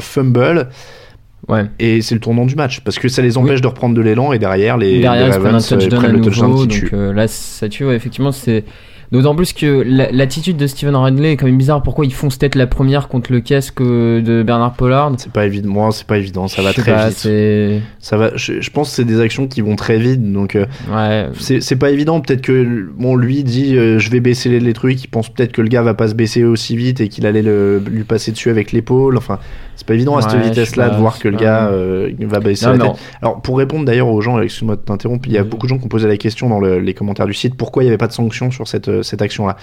fumble, 0.00 0.68
Ouais. 1.46 1.66
et 1.78 2.02
c'est 2.02 2.14
le 2.14 2.20
tournant 2.20 2.44
du 2.46 2.56
match 2.56 2.80
parce 2.80 2.98
que 2.98 3.08
ça 3.08 3.22
les 3.22 3.38
empêche 3.38 3.60
de 3.60 3.66
reprendre 3.68 3.94
de 3.94 4.00
l'élan 4.02 4.32
et 4.32 4.38
derrière 4.38 4.76
les, 4.76 5.00
Derrière, 5.00 5.28
les 5.28 5.34
ils 5.34 5.38
prennent 5.40 5.54
un 5.54 5.58
Ravens, 5.58 5.72
euh, 5.72 5.76
touchdown 5.78 6.04
à 6.04 6.08
le 6.08 6.20
touchdown 6.20 6.50
nouveau. 6.50 6.66
qui 6.66 6.80
Donc 6.80 6.88
tue. 6.90 6.94
euh, 6.96 7.12
là, 7.12 7.28
ça 7.28 7.68
tue. 7.68 7.84
ouais, 7.86 7.94
effectivement, 7.94 8.32
c'est. 8.32 8.64
D'autant 9.10 9.34
plus 9.34 9.52
que 9.54 9.82
la- 9.86 10.10
l'attitude 10.12 10.56
de 10.58 10.66
Steven 10.66 10.94
Radley 10.94 11.32
est 11.32 11.36
quand 11.36 11.46
même 11.46 11.56
bizarre. 11.56 11.82
Pourquoi 11.82 12.04
ils 12.04 12.12
font 12.12 12.28
peut-être 12.28 12.56
la 12.56 12.66
première 12.66 13.08
contre 13.08 13.32
le 13.32 13.40
casque 13.40 13.80
euh, 13.80 14.20
de 14.20 14.42
Bernard 14.42 14.74
Pollard? 14.74 15.12
C'est 15.16 15.32
pas 15.32 15.46
évident, 15.46 15.70
moi 15.70 15.88
c'est 15.92 16.06
pas 16.06 16.18
évident, 16.18 16.46
ça 16.46 16.60
va 16.62 16.72
très 16.74 16.92
pas, 16.92 17.08
vite. 17.08 17.82
Ça 18.00 18.16
va, 18.18 18.30
je, 18.36 18.60
je 18.60 18.70
pense 18.70 18.90
que 18.90 18.96
c'est 18.96 19.04
des 19.06 19.20
actions 19.20 19.46
qui 19.48 19.62
vont 19.62 19.76
très 19.76 19.98
vite, 19.98 20.30
donc 20.32 20.56
euh, 20.56 20.66
Ouais. 20.92 21.26
c'est 21.38 21.76
pas 21.76 21.90
évident. 21.90 22.20
Peut-être 22.20 22.42
que 22.42 22.88
bon, 22.98 23.16
lui 23.16 23.44
dit 23.44 23.76
euh, 23.76 23.98
je 23.98 24.10
vais 24.10 24.20
baisser 24.20 24.50
les, 24.50 24.60
les 24.60 24.72
trucs, 24.74 25.02
il 25.02 25.08
pense 25.08 25.30
peut-être 25.30 25.52
que 25.52 25.62
le 25.62 25.68
gars 25.68 25.82
va 25.82 25.94
pas 25.94 26.08
se 26.08 26.14
baisser 26.14 26.44
aussi 26.44 26.76
vite 26.76 27.00
et 27.00 27.08
qu'il 27.08 27.24
allait 27.26 27.42
le, 27.42 27.82
lui 27.90 28.04
passer 28.04 28.30
dessus 28.32 28.50
avec 28.50 28.72
l'épaule. 28.72 29.16
Enfin, 29.16 29.38
c'est 29.76 29.86
pas 29.86 29.94
évident 29.94 30.16
à 30.16 30.22
cette 30.22 30.32
Ouais, 30.34 30.42
vitesse-là 30.48 30.90
de 30.90 30.96
voir 30.96 31.18
que 31.18 31.28
le 31.28 31.36
gars 31.36 31.68
euh, 31.68 32.10
va 32.20 32.40
baisser 32.40 32.66
Non, 32.66 32.72
la 32.72 32.78
non. 32.78 32.92
tête. 32.92 33.00
Alors 33.22 33.40
pour 33.40 33.56
répondre 33.58 33.84
d'ailleurs 33.84 34.08
aux 34.08 34.20
gens, 34.20 34.38
excuse-moi 34.40 34.76
de 34.76 34.80
t'interrompre, 34.82 35.26
il 35.28 35.32
y 35.34 35.38
a 35.38 35.44
beaucoup 35.44 35.66
de 35.66 35.70
gens 35.70 35.78
qui 35.78 35.84
ont 35.84 35.88
posé 35.88 36.06
la 36.08 36.16
question 36.16 36.48
dans 36.48 36.58
le- 36.60 36.78
les 36.80 36.94
commentaires 36.94 37.26
du 37.26 37.32
site 37.34 37.54
pourquoi 37.56 37.82
il 37.82 37.86
n'y 37.86 37.90
avait 37.90 37.96
pas 37.98 38.08
de 38.08 38.12
sanction 38.12 38.50
sur 38.50 38.66
cette, 38.68 38.97
cette 39.02 39.22
action-là. 39.22 39.56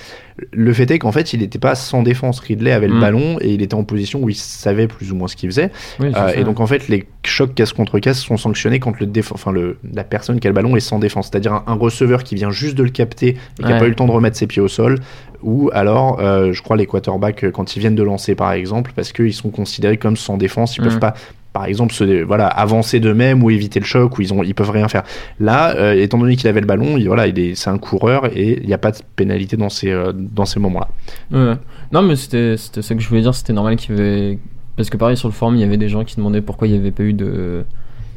Le 0.52 0.74
fait 0.74 0.90
est 0.92 1.00
qu'en 1.00 1.12
fait 1.12 1.34
il 1.34 1.40
n'était 1.40 1.60
pas 1.60 1.76
sans 1.76 2.04
défense. 2.04 2.40
Ridley 2.40 2.72
avait 2.72 2.88
le 2.88 2.96
Mm. 2.96 3.02
ballon 3.02 3.38
et 3.42 3.54
il 3.54 3.62
était 3.62 3.74
en 3.76 3.84
position 3.84 4.22
où 4.22 4.30
il 4.30 4.36
savait 4.36 4.88
plus 4.88 5.12
ou 5.12 5.16
moins 5.16 5.28
ce 5.28 5.36
qu'il 5.36 5.50
faisait. 5.50 5.72
Oui, 6.00 6.12
Euh, 6.16 6.34
et 6.36 6.44
donc 6.44 6.60
en 6.60 6.68
fait, 6.68 6.88
les 6.88 7.06
chocs 7.24 7.54
casse 7.56 7.74
contre 7.74 8.00
casse 8.00 8.20
sont 8.20 8.38
sanctionnés 8.38 8.80
quand 8.80 9.00
le 9.00 9.08
enfin 9.32 9.52
le 9.52 9.78
la 9.94 10.04
personne 10.04 10.40
qui 10.40 10.48
a 10.48 10.50
le 10.50 10.54
ballon 10.56 10.76
est 10.76 10.80
sans 10.82 11.00
défense, 11.00 11.30
c'est-à-dire 11.32 11.54
un, 11.54 11.64
un 11.68 11.74
receveur 11.76 12.24
qui 12.24 12.36
vient 12.36 12.52
juste 12.52 12.76
de 12.76 12.84
le 12.84 12.90
capter 12.90 13.30
et 13.60 13.64
qui 13.64 13.72
a 13.72 13.74
Ouais. 13.76 13.80
pas 13.80 13.86
eu 13.86 13.90
le 13.90 13.96
temps 13.96 14.06
de 14.08 14.12
remettre 14.12 14.38
ses 14.38 14.48
pieds 14.48 14.62
au 14.62 14.68
sol, 14.68 15.00
ou 15.42 15.70
alors, 15.74 16.20
euh, 16.20 16.52
je 16.54 16.62
crois 16.62 16.76
les 16.78 16.86
quarterbacks 16.86 17.44
euh, 17.44 17.52
quand 17.52 17.76
ils 17.76 17.80
viennent 17.80 17.96
de 17.96 18.04
lancer 18.04 18.36
par 18.36 18.52
exemple, 18.54 18.92
parce 18.96 19.12
qu'ils 19.12 19.34
sont 19.34 19.50
considérés 19.50 19.98
comme 19.98 20.18
sans 20.18 20.38
défense, 20.38 20.78
ils 20.78 20.82
Mhm. 20.82 20.88
peuvent 20.90 21.00
pas 21.00 21.14
par 21.56 21.66
exemple 21.66 21.94
voilà 22.28 22.48
avancer 22.48 23.00
d'eux-mêmes 23.00 23.42
ou 23.42 23.50
éviter 23.50 23.80
le 23.80 23.86
choc 23.86 24.18
ou 24.18 24.22
ils 24.22 24.34
ont 24.34 24.44
ils 24.44 24.54
peuvent 24.54 24.72
rien 24.72 24.90
faire 24.90 25.04
là 25.40 25.74
euh, 25.78 25.94
étant 25.94 26.18
donné 26.18 26.36
qu'il 26.36 26.50
avait 26.50 26.60
le 26.60 26.68
ballon 26.68 26.98
il, 26.98 27.08
voilà 27.08 27.28
il 27.28 27.40
est 27.40 27.56
c'est 27.56 27.70
un 27.70 27.78
coureur 27.78 28.26
et 28.36 28.60
il 28.62 28.68
n'y 28.68 28.74
a 28.74 28.78
pas 28.78 28.92
de 28.92 28.98
pénalité 29.16 29.56
dans 29.56 29.70
ces 29.70 29.90
euh, 29.90 30.12
dans 30.14 30.44
ces 30.44 30.60
moments 30.60 30.82
là 30.82 30.90
Ouais. 31.32 31.56
Non, 31.92 32.02
mais 32.02 32.16
c'était 32.16 32.58
c'était 32.58 32.82
ça 32.82 32.96
que 32.96 33.02
je 33.02 33.08
voulais 33.08 33.22
dire. 33.22 33.34
C'était 33.34 33.54
normal 33.54 33.76
qu'il 33.76 33.96
y 33.96 34.00
avait. 34.00 34.40
Parce 34.76 34.90
que 34.90 34.98
pareil, 34.98 35.16
sur 35.16 35.30
le 35.30 35.34
forum, 35.34 35.56
il 35.56 35.62
y 35.62 35.64
avait 35.64 35.78
des 35.78 35.90
gens 35.90 36.04
qui 36.04 36.18
demandaient 36.18 36.42
pourquoi 36.42 36.68
il 36.68 36.74
n'y 36.74 36.80
avait 36.80 36.92
pas 36.92 37.04
eu 37.04 37.14
de. 37.14 37.64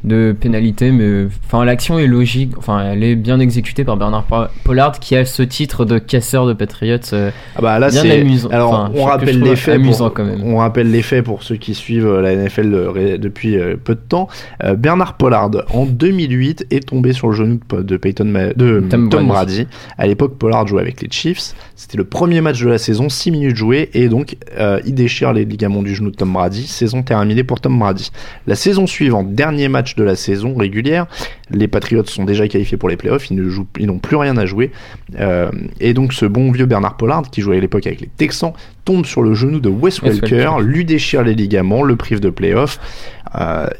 De 0.05 0.35
pénalité, 0.38 0.90
mais 0.93 1.26
enfin 1.47 1.64
l'action 1.64 1.99
est 1.99 2.07
logique, 2.07 2.52
enfin 2.57 2.93
elle 2.93 3.02
est 3.02 3.17
bien 3.17 3.40
exécutée 3.40 3.85
par 3.85 3.97
Bernard 3.97 4.26
Pollard 4.64 4.99
qui 5.00 5.17
a 5.17 5.25
ce 5.25 5.43
titre 5.43 5.85
de 5.85 5.99
casseur 5.99 6.47
de 6.47 6.52
Patriots. 6.52 6.99
euh, 7.12 7.31
Ah 7.57 7.62
bah 7.62 7.78
là 7.78 7.90
bien 7.90 8.02
c'est 8.02 8.21
amusant. 8.21 8.49
alors 8.50 8.73
Enfin, 8.73 8.93
on 8.95 9.05
rappelle 9.05 9.40
les 9.40 9.57
faits 9.57 9.75
amusant 9.75 10.07
pour, 10.07 10.14
quand 10.14 10.25
même. 10.25 10.43
on 10.45 10.57
rappelle 10.59 10.90
les 10.90 11.02
faits 11.02 11.25
pour 11.25 11.43
ceux 11.43 11.57
qui 11.57 11.75
suivent 11.75 12.07
euh, 12.07 12.21
la 12.23 12.35
NFL 12.37 12.71
de- 12.71 13.17
depuis 13.17 13.57
euh, 13.59 13.76
peu 13.83 13.95
de 13.95 14.00
temps 14.00 14.28
Euh, 14.62 14.75
Bernard 14.75 15.14
Pollard 15.17 15.50
en 15.73 15.85
2008 15.85 16.67
est 16.71 16.88
tombé 16.88 17.12
sur 17.12 17.28
le 17.28 17.35
genou 17.35 17.59
de, 17.83 17.97
Peyton 17.97 18.25
Ma- 18.26 18.52
de 18.55 18.85
Tom 18.88 19.09
Tom, 19.09 19.26
Brady. 19.26 19.55
Brady 19.64 19.67
à 19.99 20.07
l'époque 20.07 20.37
Pollard 20.38 20.67
jouait 20.67 20.81
avec 20.83 21.02
les 21.02 21.09
Chiefs 21.11 21.55
c'était 21.78 21.97
le 21.97 22.02
premier 22.02 22.40
match 22.40 22.61
de 22.61 22.68
la 22.68 22.76
saison 22.76 23.08
6 23.08 23.30
minutes 23.30 23.54
jouées 23.54 23.88
et 23.94 24.08
donc 24.08 24.37
euh, 24.58 24.80
il 24.85 24.94
déchire 24.94 25.32
les 25.32 25.44
ligaments 25.44 25.80
du 25.80 25.94
genou 25.94 26.11
de 26.11 26.16
Tom 26.16 26.32
Brady. 26.32 26.66
Saison 26.66 27.04
terminée 27.04 27.44
pour 27.44 27.61
Tom 27.61 27.78
Brady. 27.78 28.11
La 28.49 28.56
saison 28.56 28.88
suivante 28.88 29.32
dernier 29.32 29.68
match 29.68 29.94
de 29.94 30.02
la 30.02 30.16
saison 30.16 30.56
régulière. 30.56 31.06
Les 31.50 31.68
Patriots 31.68 32.04
sont 32.06 32.25
déjà 32.25 32.49
qualifiés 32.49 32.76
pour 32.76 32.88
les 32.88 32.97
playoffs 32.97 33.30
ils 33.30 33.37
ne 33.37 33.49
jouent 33.49 33.68
ils 33.78 33.87
n'ont 33.87 34.00
plus 34.00 34.16
rien 34.16 34.37
à 34.37 34.44
jouer. 34.44 34.73
Euh, 35.20 35.52
et 35.78 35.94
donc 35.94 36.14
ce 36.14 36.26
bon 36.26 36.50
vieux 36.50 36.66
Bernard 36.66 36.97
Pollard, 36.97 37.30
qui 37.30 37.42
jouait 37.42 37.58
à 37.58 37.61
l'époque 37.61 37.87
avec 37.87 38.00
les 38.00 38.08
Texans, 38.08 38.54
tombe 38.85 39.06
sur 39.06 39.23
le 39.23 39.35
genou 39.35 39.61
de 39.61 39.68
Wes 39.68 40.02
Welker, 40.02 40.61
lui 40.61 40.85
déchire 40.85 41.23
les 41.23 41.35
ligaments, 41.35 41.85
le 41.85 41.94
prive 41.94 42.18
de 42.18 42.30
playoff, 42.30 42.80
euh, 42.80 43.17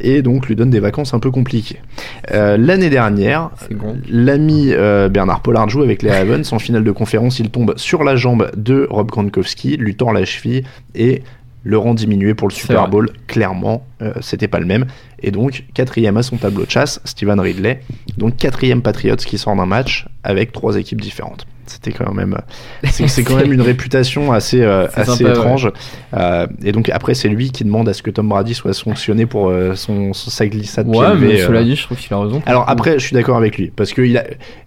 et 0.01 0.23
donc 0.23 0.47
lui 0.47 0.57
donne 0.57 0.71
des 0.71 0.81
vacances 0.81 1.15
un 1.15 1.19
peu 1.19 1.31
compliquées. 1.31 1.81
Euh, 2.33 2.57
L'année 2.57 2.91
dernière, 2.91 3.51
l'ami 4.09 4.73
euh, 4.73 5.09
Bernard 5.09 5.41
Pollard 5.41 5.69
joue 5.69 5.83
avec 5.83 6.03
les 6.03 6.11
Ravens. 6.19 6.53
En 6.53 6.59
finale 6.59 6.85
de 6.85 6.93
conférence, 6.93 7.39
il 7.39 7.51
tombe 7.51 7.75
sur 7.77 8.05
la 8.05 8.17
jambe 8.17 8.51
de 8.57 8.87
Rob 8.91 9.11
Gronkowski, 9.11 9.77
lui 9.77 9.95
tord 9.95 10.13
la 10.13 10.25
cheville 10.25 10.65
et 10.95 11.23
le 11.65 11.79
rend 11.79 11.95
diminué 11.95 12.35
pour 12.35 12.49
le 12.49 12.53
Super. 12.53 12.89
Bowl. 12.89 13.11
Clairement, 13.27 13.87
euh, 14.01 14.13
c'était 14.21 14.49
pas 14.49 14.61
le 14.61 14.67
même. 14.67 14.87
Et 15.23 15.31
donc, 15.31 15.65
quatrième 15.75 16.17
à 16.17 16.23
son 16.23 16.37
tableau 16.37 16.65
de 16.65 16.71
chasse, 16.71 17.01
Steven 17.05 17.41
Ridley. 17.41 17.81
Donc, 18.17 18.37
quatrième 18.37 18.83
Patriots 18.83 19.17
qui 19.17 19.37
sort 19.39 19.57
d'un 19.57 19.67
match 19.67 20.07
avec 20.23 20.53
trois 20.53 20.77
équipes 20.77 21.01
différentes. 21.01 21.47
C'était 21.67 21.93
quand 21.93 22.15
même, 22.15 22.33
euh, 22.85 22.89
c'est 22.91 23.23
quand 23.25 23.37
même 23.37 23.53
une 23.53 23.61
réputation 23.73 24.33
assez, 24.33 24.63
euh, 24.63 24.87
assez 24.95 25.19
sympa, 25.19 25.25
ouais. 25.25 25.31
étrange. 25.37 25.71
Euh, 26.17 26.47
et 26.65 26.73
donc 26.73 26.89
après, 26.89 27.13
c'est 27.13 27.29
lui 27.29 27.51
qui 27.51 27.63
demande 27.65 27.91
à 27.91 27.93
ce 27.93 28.03
que 28.03 28.11
Tom 28.11 28.27
Brady 28.29 28.55
soit 28.55 28.73
sanctionné 28.73 29.27
pour 29.27 29.49
euh, 29.51 29.75
son, 29.75 30.15
son- 30.15 30.31
sa 30.31 30.47
glissade 30.47 30.89
Ouais, 30.89 31.15
mais 31.17 31.37
cela 31.39 31.63
dit, 31.63 31.77
je 31.77 31.83
trouve 31.83 31.99
qu'il 31.99 32.15
a 32.15 32.21
raison. 32.21 32.41
Alors 32.47 32.65
après, 32.71 32.95
je 32.99 33.05
suis 33.05 33.13
d'accord 33.13 33.37
avec 33.37 33.59
lui 33.59 33.71
parce 33.75 33.93
qu'il 33.93 34.17
a, 34.17 34.25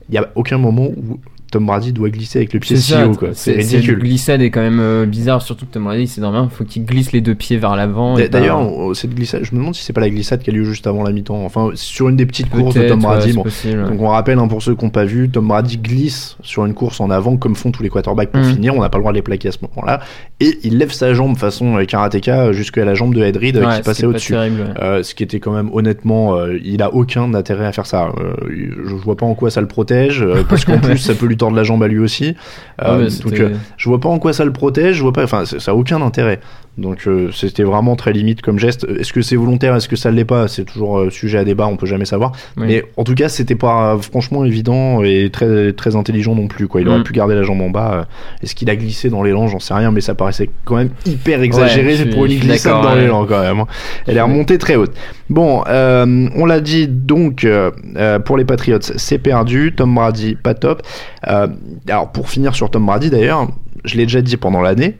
il 0.09 0.13
y 0.15 0.17
a 0.19 0.29
aucun 0.35 0.59
moment 0.59 0.83
où 0.89 1.19
Tom 1.51 1.65
Brady 1.65 1.91
doit 1.93 2.09
glisser 2.09 2.39
avec 2.39 2.53
le 2.53 2.59
pied 2.59 2.77
si 2.77 2.93
haut, 2.95 3.11
quoi. 3.13 3.29
C'est 3.33 3.61
Cette 3.61 3.71
ridicule. 3.81 3.99
glissade 3.99 4.41
est 4.41 4.49
quand 4.49 4.61
même 4.61 4.79
euh, 4.79 5.05
bizarre, 5.05 5.41
surtout 5.41 5.65
que 5.65 5.71
Tom 5.73 5.83
Brady, 5.83 6.07
c'est 6.07 6.21
normal, 6.21 6.47
faut 6.49 6.63
qu'il 6.63 6.85
glisse 6.85 7.11
les 7.11 7.21
deux 7.21 7.35
pieds 7.35 7.57
vers 7.57 7.75
l'avant. 7.75 8.15
D'ailleurs, 8.17 8.59
pas- 8.59 8.93
cette 8.93 9.13
glissade, 9.13 9.41
je 9.43 9.51
me 9.53 9.59
demande 9.59 9.75
si 9.75 9.83
c'est 9.83 9.93
pas 9.93 10.01
la 10.01 10.09
glissade 10.09 10.41
qui 10.41 10.49
a 10.49 10.53
lieu 10.53 10.63
juste 10.63 10.87
avant 10.87 11.03
la 11.03 11.11
mi-temps. 11.11 11.43
Enfin, 11.45 11.69
sur 11.75 12.09
une 12.09 12.15
des 12.15 12.25
petites 12.25 12.49
courses 12.49 12.73
de 12.75 12.87
Tom 12.87 12.99
Brady. 13.01 13.33
bon. 13.33 13.43
possible. 13.43 13.83
Donc 13.87 14.01
on 14.01 14.07
rappelle 14.07 14.39
hein, 14.39 14.47
pour 14.47 14.63
ceux 14.63 14.75
qui 14.75 14.85
n'ont 14.85 14.91
pas 14.91 15.05
vu, 15.05 15.29
Tom 15.29 15.47
Brady 15.47 15.77
glisse 15.77 16.37
sur 16.41 16.65
une 16.65 16.73
course 16.73 16.99
en 17.01 17.09
avant 17.09 17.35
comme 17.37 17.55
font 17.55 17.71
tous 17.71 17.83
les 17.83 17.89
quarterbacks 17.89 18.31
pour 18.31 18.41
Mm. 18.41 18.53
finir. 18.53 18.75
On 18.75 18.81
n'a 18.81 18.89
pas 18.89 18.97
le 18.97 19.01
droit 19.03 19.11
de 19.11 19.17
les 19.17 19.21
plaquer 19.21 19.49
à 19.49 19.51
ce 19.51 19.57
moment-là. 19.61 19.99
Et 20.39 20.57
il 20.63 20.77
lève 20.77 20.91
sa 20.91 21.13
jambe 21.13 21.37
façon 21.37 21.77
euh, 21.77 21.83
karatéka 21.85 22.53
jusqu'à 22.53 22.85
la 22.85 22.93
jambe 22.95 23.13
de 23.13 23.21
Ed 23.23 23.35
Reed 23.37 23.57
euh, 23.57 23.65
Ouais, 23.67 23.75
qui 23.77 23.81
passait 23.83 24.03
pas 24.03 24.09
au-dessus. 24.09 24.33
Euh, 24.35 25.03
ce 25.03 25.13
qui 25.13 25.23
était 25.23 25.39
quand 25.39 25.51
même 25.51 25.69
honnêtement, 25.73 26.35
euh, 26.35 26.57
il 26.63 26.81
a 26.81 26.93
aucun 26.93 27.33
intérêt 27.33 27.65
à 27.65 27.71
faire 27.73 27.85
ça. 27.85 28.09
Je 28.49 28.93
vois 28.95 29.15
pas 29.17 29.25
en 29.25 29.35
quoi 29.35 29.49
ça 29.51 29.61
le 29.61 29.67
protège, 29.67 30.25
parce 30.49 30.65
qu'en 30.65 30.79
plus 30.79 30.97
ça 30.97 31.13
peut 31.13 31.25
lui 31.25 31.37
tordre 31.41 31.55
la 31.57 31.63
jambe 31.63 31.83
à 31.83 31.87
lui 31.87 31.99
aussi. 31.99 32.35
Euh, 32.81 32.97
Ouais, 32.97 33.03
mais 33.03 33.09
donc 33.23 33.39
euh, 33.39 33.49
je 33.77 33.89
vois 33.89 33.99
pas 33.99 34.09
en 34.09 34.19
quoi 34.19 34.31
ça 34.33 34.45
le 34.45 34.53
protège. 34.53 34.95
Je 34.95 35.01
vois 35.01 35.13
pas, 35.13 35.23
enfin 35.23 35.43
ça 35.45 35.71
a 35.71 35.73
aucun 35.75 36.01
intérêt. 36.01 36.39
Donc 36.77 37.05
euh, 37.05 37.29
c'était 37.33 37.63
vraiment 37.63 37.95
très 37.97 38.13
limite 38.13 38.41
comme 38.41 38.57
geste. 38.57 38.87
Est-ce 38.97 39.11
que 39.11 39.21
c'est 39.21 39.35
volontaire? 39.35 39.75
Est-ce 39.75 39.89
que 39.89 39.97
ça 39.97 40.09
l'est 40.09 40.23
pas? 40.25 40.47
C'est 40.47 40.63
toujours 40.63 40.99
euh, 40.99 41.09
sujet 41.09 41.37
à 41.37 41.43
débat. 41.43 41.67
On 41.67 41.75
peut 41.75 41.85
jamais 41.85 42.05
savoir. 42.05 42.31
Oui. 42.55 42.65
Mais 42.67 42.83
en 42.95 43.03
tout 43.03 43.13
cas 43.13 43.27
c'était 43.29 43.55
pas 43.55 43.93
euh, 43.93 43.97
franchement 43.97 44.45
évident 44.45 45.03
et 45.03 45.29
très 45.31 45.73
très 45.73 45.95
intelligent 45.97 46.33
non 46.33 46.47
plus. 46.47 46.67
Quoi. 46.67 46.81
Il 46.81 46.87
aurait 46.87 46.99
Mm. 46.99 47.03
pu 47.03 47.13
garder 47.13 47.35
la 47.35 47.43
jambe 47.43 47.61
en 47.61 47.69
bas. 47.69 47.91
euh. 47.93 48.03
Est-ce 48.41 48.55
qu'il 48.55 48.69
a 48.69 48.75
glissé 48.77 49.09
dans 49.09 49.21
l'élan? 49.21 49.47
J'en 49.47 49.59
sais 49.59 49.73
rien, 49.73 49.91
mais 49.91 49.99
ça 50.01 50.15
paraissait 50.15 50.49
quand 50.63 50.75
même 50.77 50.89
hyper 51.05 51.41
exagéré 51.41 51.95
suis- 51.97 52.05
pour 52.09 52.25
une 52.25 52.39
glissade 52.39 52.81
dans 52.81 52.93
ouais. 52.93 53.01
l'élan 53.01 53.25
quand 53.25 53.41
même. 53.41 53.59
hein. 53.59 53.67
Elle 54.07 54.17
est 54.17 54.21
remontée 54.21 54.57
très 54.57 54.75
haute. 54.77 54.93
Bon, 55.29 55.63
euh, 55.67 56.29
on 56.35 56.45
l'a 56.45 56.61
dit 56.61 56.87
donc 56.87 57.43
euh, 57.43 57.71
euh, 57.97 58.19
pour 58.19 58.37
les 58.37 58.45
Patriots, 58.45 58.79
c'est 58.81 59.19
perdu. 59.19 59.73
Tom 59.75 59.93
Brady, 59.93 60.35
pas 60.35 60.53
top. 60.53 60.81
Euh, 61.27 61.47
alors 61.89 62.11
pour 62.13 62.29
finir 62.29 62.55
sur 62.55 62.69
Tom 62.69 62.85
Brady 62.85 63.09
d'ailleurs, 63.09 63.47
je 63.83 63.95
l'ai 63.97 64.03
déjà 64.03 64.21
dit 64.21 64.37
pendant 64.37 64.61
l'année. 64.61 64.95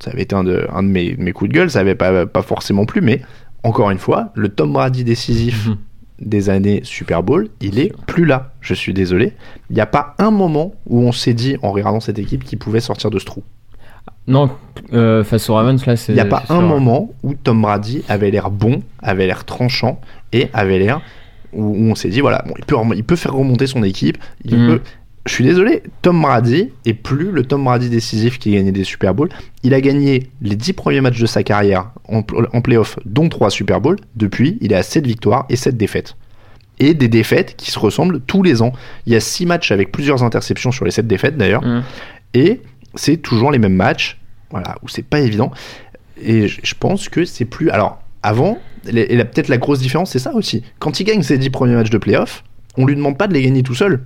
Ça 0.00 0.10
avait 0.10 0.22
été 0.22 0.34
un 0.34 0.44
de, 0.44 0.66
un 0.72 0.82
de 0.82 0.88
mes, 0.88 1.16
mes 1.16 1.32
coups 1.32 1.50
de 1.50 1.54
gueule. 1.54 1.70
Ça 1.70 1.80
avait 1.80 1.94
pas, 1.94 2.26
pas 2.26 2.42
forcément 2.42 2.84
plu, 2.84 3.00
mais 3.00 3.22
encore 3.62 3.90
une 3.90 3.98
fois, 3.98 4.30
le 4.34 4.48
Tom 4.48 4.72
Brady 4.72 5.04
décisif 5.04 5.68
Mhm. 5.68 5.76
des 6.20 6.50
années 6.50 6.80
Super 6.84 7.22
Bowl, 7.22 7.48
il 7.60 7.78
est 7.78 7.92
plus 8.06 8.24
là. 8.26 8.52
Je 8.60 8.74
suis 8.74 8.92
désolé. 8.94 9.32
Il 9.70 9.74
n'y 9.74 9.80
a 9.82 9.86
pas 9.86 10.14
un 10.18 10.30
moment 10.30 10.74
où 10.86 11.00
on 11.00 11.12
s'est 11.12 11.34
dit 11.34 11.56
en 11.62 11.72
regardant 11.72 12.00
cette 12.00 12.18
équipe 12.18 12.44
qu'il 12.44 12.58
pouvait 12.58 12.80
sortir 12.80 13.10
de 13.10 13.18
ce 13.18 13.24
trou. 13.24 13.42
Non, 14.28 14.50
euh, 14.92 15.22
face 15.24 15.48
aux 15.48 15.54
Ravens, 15.54 15.84
là, 15.86 15.96
c'est. 15.96 16.12
Il 16.12 16.16
n'y 16.16 16.20
a 16.20 16.24
pas 16.24 16.42
un 16.48 16.58
sûr. 16.58 16.62
moment 16.62 17.12
où 17.22 17.34
Tom 17.34 17.62
Brady 17.62 18.02
avait 18.08 18.30
l'air 18.30 18.50
bon, 18.50 18.82
avait 19.00 19.26
l'air 19.26 19.44
tranchant 19.44 20.00
et 20.32 20.48
avait 20.52 20.78
l'air 20.80 21.00
où, 21.52 21.74
on 21.90 21.94
s'est 21.94 22.08
dit 22.08 22.20
voilà, 22.20 22.42
bon, 22.46 22.54
il, 22.58 22.64
peut, 22.64 22.74
rem- 22.76 22.92
il 22.94 23.04
peut 23.04 23.14
faire 23.16 23.34
remonter 23.34 23.66
son 23.66 23.82
équipe. 23.84 24.18
Il 24.44 24.58
Mhm. 24.58 24.66
peut... 24.68 24.80
Je 25.26 25.32
suis 25.32 25.44
désolé, 25.44 25.82
Tom 26.02 26.22
Brady 26.22 26.70
est 26.84 26.94
plus 26.94 27.32
le 27.32 27.42
Tom 27.44 27.64
Brady 27.64 27.90
décisif 27.90 28.38
qui 28.38 28.52
gagnait 28.52 28.70
des 28.72 28.84
Super 28.84 29.12
Bowls. 29.12 29.28
Il 29.64 29.74
a 29.74 29.80
gagné 29.80 30.30
les 30.40 30.54
10 30.54 30.72
premiers 30.74 31.00
matchs 31.00 31.18
de 31.20 31.26
sa 31.26 31.42
carrière 31.42 31.90
en, 32.08 32.18
en 32.52 32.60
playoff, 32.60 32.96
dont 33.04 33.28
3 33.28 33.50
Super 33.50 33.80
Bowls. 33.80 33.98
Depuis, 34.14 34.56
il 34.60 34.72
est 34.72 34.76
à 34.76 34.84
7 34.84 35.04
victoires 35.06 35.44
et 35.48 35.56
7 35.56 35.76
défaites. 35.76 36.14
Et 36.78 36.94
des 36.94 37.08
défaites 37.08 37.56
qui 37.56 37.70
se 37.72 37.78
ressemblent 37.78 38.20
tous 38.20 38.42
les 38.44 38.62
ans. 38.62 38.72
Il 39.06 39.12
y 39.12 39.16
a 39.16 39.20
6 39.20 39.46
matchs 39.46 39.72
avec 39.72 39.90
plusieurs 39.90 40.22
interceptions 40.22 40.70
sur 40.70 40.84
les 40.84 40.90
7 40.92 41.06
défaites 41.08 41.36
d'ailleurs. 41.36 41.64
Mhm. 41.64 41.82
Et 42.34 42.60
c'est 42.94 43.16
toujours 43.16 43.50
les 43.50 43.58
mêmes 43.58 43.74
matchs, 43.74 44.18
voilà, 44.50 44.76
où 44.82 44.88
c'est 44.88 45.02
pas 45.04 45.18
évident. 45.20 45.50
Et 46.22 46.46
je 46.48 46.74
pense 46.78 47.08
que 47.08 47.24
c'est 47.24 47.44
plus. 47.46 47.70
Alors, 47.70 48.00
avant, 48.22 48.58
et 48.86 49.16
la- 49.16 49.24
peut-être 49.24 49.48
la 49.48 49.58
grosse 49.58 49.80
différence, 49.80 50.10
c'est 50.12 50.18
ça 50.20 50.32
aussi. 50.34 50.62
Quand 50.78 51.00
il 51.00 51.04
gagne 51.04 51.22
ses 51.22 51.36
10 51.38 51.50
premiers 51.50 51.74
matchs 51.74 51.90
de 51.90 51.98
playoff, 51.98 52.44
on 52.76 52.86
lui 52.86 52.94
demande 52.94 53.18
pas 53.18 53.26
de 53.26 53.34
les 53.34 53.42
gagner 53.42 53.62
tout 53.64 53.74
seul. 53.74 54.04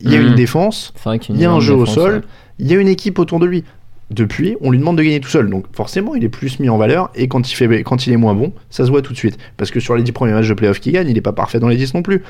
Il 0.00 0.12
y 0.12 0.16
a 0.16 0.20
une 0.20 0.34
défense, 0.34 0.92
vrai 1.04 1.18
qu'il 1.18 1.34
il 1.34 1.40
y 1.40 1.44
a 1.44 1.50
un 1.50 1.60
jeu 1.60 1.74
au 1.74 1.80
défense, 1.80 1.94
sol, 1.94 2.14
ouais. 2.14 2.20
il 2.58 2.70
y 2.70 2.74
a 2.74 2.78
une 2.78 2.88
équipe 2.88 3.18
autour 3.18 3.40
de 3.40 3.46
lui. 3.46 3.64
Depuis, 4.10 4.56
on 4.62 4.70
lui 4.70 4.78
demande 4.78 4.96
de 4.96 5.02
gagner 5.02 5.20
tout 5.20 5.28
seul. 5.28 5.50
Donc 5.50 5.66
forcément, 5.74 6.14
il 6.14 6.24
est 6.24 6.30
plus 6.30 6.60
mis 6.60 6.70
en 6.70 6.78
valeur. 6.78 7.10
Et 7.14 7.28
quand 7.28 7.50
il, 7.50 7.54
fait, 7.54 7.82
quand 7.82 8.06
il 8.06 8.12
est 8.14 8.16
moins 8.16 8.34
bon, 8.34 8.52
ça 8.70 8.86
se 8.86 8.90
voit 8.90 9.02
tout 9.02 9.12
de 9.12 9.18
suite. 9.18 9.36
Parce 9.58 9.70
que 9.70 9.80
sur 9.80 9.96
les 9.96 10.02
10 10.02 10.12
premiers 10.12 10.32
matchs 10.32 10.48
de 10.48 10.54
playoff 10.54 10.80
qu'il 10.80 10.92
gagne, 10.92 11.08
il 11.08 11.14
n'est 11.14 11.20
pas 11.20 11.32
parfait 11.34 11.60
dans 11.60 11.68
les 11.68 11.76
10 11.76 11.92
non 11.92 12.02
plus. 12.02 12.22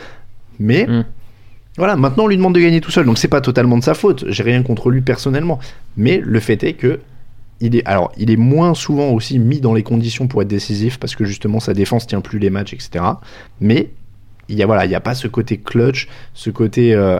Mais 0.58 0.87
Mm. 0.88 1.04
voilà, 1.76 1.94
maintenant 1.94 2.25
on 2.25 2.26
lui 2.26 2.37
demande 2.37 2.54
de 2.56 2.60
gagner 2.60 2.80
tout 2.80 2.90
seul. 2.90 3.06
Donc 3.06 3.16
c'est 3.16 3.28
pas 3.28 3.40
totalement 3.40 3.78
de 3.78 3.84
sa 3.84 3.94
faute. 3.94 4.25
J'ai 4.28 4.42
rien 4.42 4.62
contre 4.64 4.90
lui 4.90 5.02
personnellement. 5.02 5.60
Mais 5.96 6.20
le 6.25 6.40
fait 6.40 6.64
est 6.64 6.72
que 6.72 6.98
il 7.60 7.75
est, 7.76 7.84
alors, 7.87 8.12
il 8.16 8.30
est 8.30 8.37
moins 8.37 8.72
souvent 8.75 9.10
aussi 9.10 9.38
mis 9.38 9.60
dans 9.60 9.75
les 9.75 9.82
conditions 9.82 10.26
pour 10.28 10.42
être 10.42 10.48
décisif 10.48 10.98
parce 10.98 11.14
que 11.16 11.25
justement 11.25 11.60
sa 11.60 11.75
défense 11.75 12.06
tient 12.06 12.20
plus 12.20 12.38
les 12.40 12.50
matchs, 12.50 12.72
etc. 12.72 13.04
Mais 13.60 13.90
il 14.48 14.56
y 14.56 14.62
a 14.62 14.66
voilà, 14.66 14.84
il 14.84 14.90
y 14.90 14.94
a 14.96 15.00
pas 15.00 15.14
ce 15.14 15.28
côté 15.28 15.58
clutch, 15.58 16.08
ce 16.34 16.50
côté 16.50 16.94
euh, 16.94 17.18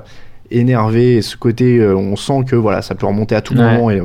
énervé, 0.51 1.17
et 1.17 1.23
ce 1.23 1.37
côté 1.37 1.79
euh, 1.79 1.95
on 1.97 2.17
sent 2.17 2.45
que 2.47 2.57
voilà, 2.57 2.83
ça 2.83 2.95
peut 2.95 3.07
remonter 3.07 3.35
à 3.35 3.41
tout 3.41 3.55
Ouais. 3.55 3.61
moment. 3.77 3.91
Et, 3.91 4.01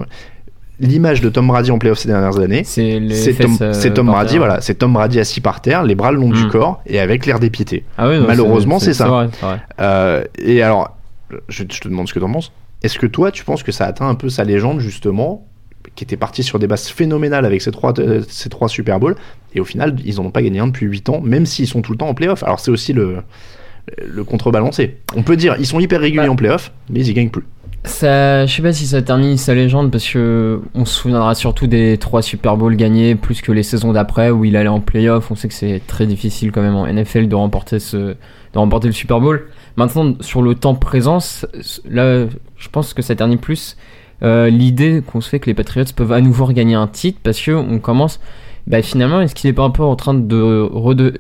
L'image 0.79 1.21
de 1.21 1.29
Tom 1.29 1.47
Brady 1.47 1.69
en 1.71 1.77
playoff 1.77 1.99
ces 1.99 2.07
dernières 2.07 2.39
années, 2.39 2.63
C'est 2.63 2.99
Tom, 3.39 3.55
euh, 3.61 3.89
Tom 3.93 4.07
Brady, 4.07 4.31
terre. 4.31 4.37
voilà, 4.39 4.59
c'est 4.59 4.73
Tom 4.73 4.91
Brady 4.93 5.19
assis 5.19 5.39
par 5.39 5.61
terre, 5.61 5.83
les 5.83 5.93
bras 5.95 6.11
le 6.11 6.17
long 6.17 6.29
du 6.29 6.45
Mm. 6.45 6.49
corps 6.49 6.81
et 6.87 6.99
avec 6.99 7.25
l'air 7.27 7.39
dépité. 7.39 7.85
Ah 7.97 8.09
oui, 8.09 8.15
Malheureusement, 8.25 8.79
c'est 8.79 8.93
ça. 8.95 9.07
vrai, 9.07 9.27
c'est 9.31 9.45
vrai. 9.45 9.61
Euh, 9.79 10.23
et 10.39 10.63
alors, 10.63 10.97
je, 11.47 11.63
je 11.71 11.79
te 11.79 11.87
demande 11.87 12.07
ce 12.09 12.13
que 12.13 12.19
tu 12.19 12.25
en 12.25 12.31
penses. 12.31 12.51
Est-ce 12.81 12.97
que 12.97 13.05
toi, 13.05 13.31
tu 13.31 13.45
penses 13.45 13.61
que 13.63 13.71
ça 13.71 13.85
atteint 13.85 14.09
un 14.09 14.15
peu 14.15 14.29
sa 14.29 14.43
légende, 14.43 14.79
justement, 14.79 15.45
qui 15.95 16.03
était 16.03 16.17
parti 16.17 16.41
sur 16.43 16.57
des 16.57 16.67
bases 16.67 16.87
phénoménales 16.87 17.45
avec 17.45 17.61
ces 17.61 17.71
trois, 17.71 17.97
euh, 17.99 18.21
ces 18.27 18.49
trois 18.49 18.67
Super 18.67 18.99
Bowls, 18.99 19.15
et 19.53 19.59
au 19.61 19.65
final, 19.65 19.95
ils 20.03 20.19
en 20.19 20.25
ont 20.25 20.31
pas 20.31 20.41
gagné 20.41 20.59
un 20.59 20.67
depuis 20.67 20.87
8 20.87 21.07
ans, 21.09 21.21
même 21.21 21.45
s'ils 21.45 21.67
sont 21.67 21.81
tout 21.83 21.91
le 21.91 21.97
temps 21.99 22.09
en 22.09 22.13
playoff. 22.15 22.43
Alors, 22.43 22.59
c'est 22.59 22.71
aussi 22.71 22.93
le, 22.93 23.17
le 24.05 24.23
contrebalancé. 24.23 24.97
On 25.15 25.23
peut 25.23 25.35
dire, 25.35 25.55
ils 25.59 25.65
sont 25.65 25.79
hyper 25.79 25.99
réguliers 26.01 26.25
Bah. 26.25 26.31
en 26.31 26.35
playoff, 26.35 26.71
mais 26.89 26.99
ils 27.01 27.09
y 27.09 27.13
gagnent 27.13 27.29
plus. 27.29 27.43
Ça, 27.85 28.45
je 28.45 28.55
sais 28.55 28.61
pas 28.61 28.71
si 28.71 28.87
ça 28.87 29.01
termine 29.01 29.35
sa 29.35 29.53
légende 29.53 29.91
parce 29.91 30.07
que 30.07 30.61
on 30.73 30.85
se 30.85 30.93
souviendra 31.01 31.35
surtout 31.35 31.67
des 31.67 31.97
trois 31.97 32.21
Super 32.21 32.55
Bowls 32.55 32.77
gagnés 32.77 33.15
plus 33.15 33.41
que 33.41 33.51
les 33.51 33.63
saisons 33.63 33.91
d'après 33.91 34.29
où 34.29 34.45
il 34.45 34.55
allait 34.55 34.69
en 34.69 34.79
playoff. 34.79 35.29
On 35.31 35.35
sait 35.35 35.49
que 35.49 35.53
c'est 35.53 35.81
très 35.85 36.05
difficile 36.05 36.53
quand 36.53 36.61
même 36.61 36.75
en 36.75 36.87
NFL 36.87 37.27
de 37.27 37.35
remporter 37.35 37.79
ce, 37.79 37.97
de 37.97 38.15
remporter 38.53 38.87
le 38.87 38.93
Super 38.93 39.19
Bowl. 39.19 39.47
Maintenant, 39.75 40.13
sur 40.21 40.41
le 40.41 40.55
temps 40.55 40.75
présent, 40.75 41.17
là, 41.89 42.25
je 42.55 42.69
pense 42.69 42.93
que 42.93 43.01
ça 43.01 43.15
ternit 43.15 43.35
plus 43.37 43.75
euh, 44.21 44.49
l'idée 44.49 45.03
qu'on 45.05 45.19
se 45.19 45.27
fait 45.27 45.39
que 45.41 45.47
les 45.47 45.53
Patriots 45.53 45.83
peuvent 45.93 46.13
à 46.13 46.21
nouveau 46.21 46.45
regagner 46.45 46.75
un 46.75 46.87
titre 46.87 47.19
parce 47.21 47.41
que 47.41 47.51
on 47.51 47.79
commence. 47.79 48.21
Bah 48.67 48.81
finalement, 48.81 49.19
est-ce 49.21 49.35
qu'il 49.35 49.49
est 49.49 49.53
pas 49.53 49.63
un 49.63 49.69
peu 49.71 49.83
en 49.83 49.95
train 49.95 50.13
de, 50.13 50.69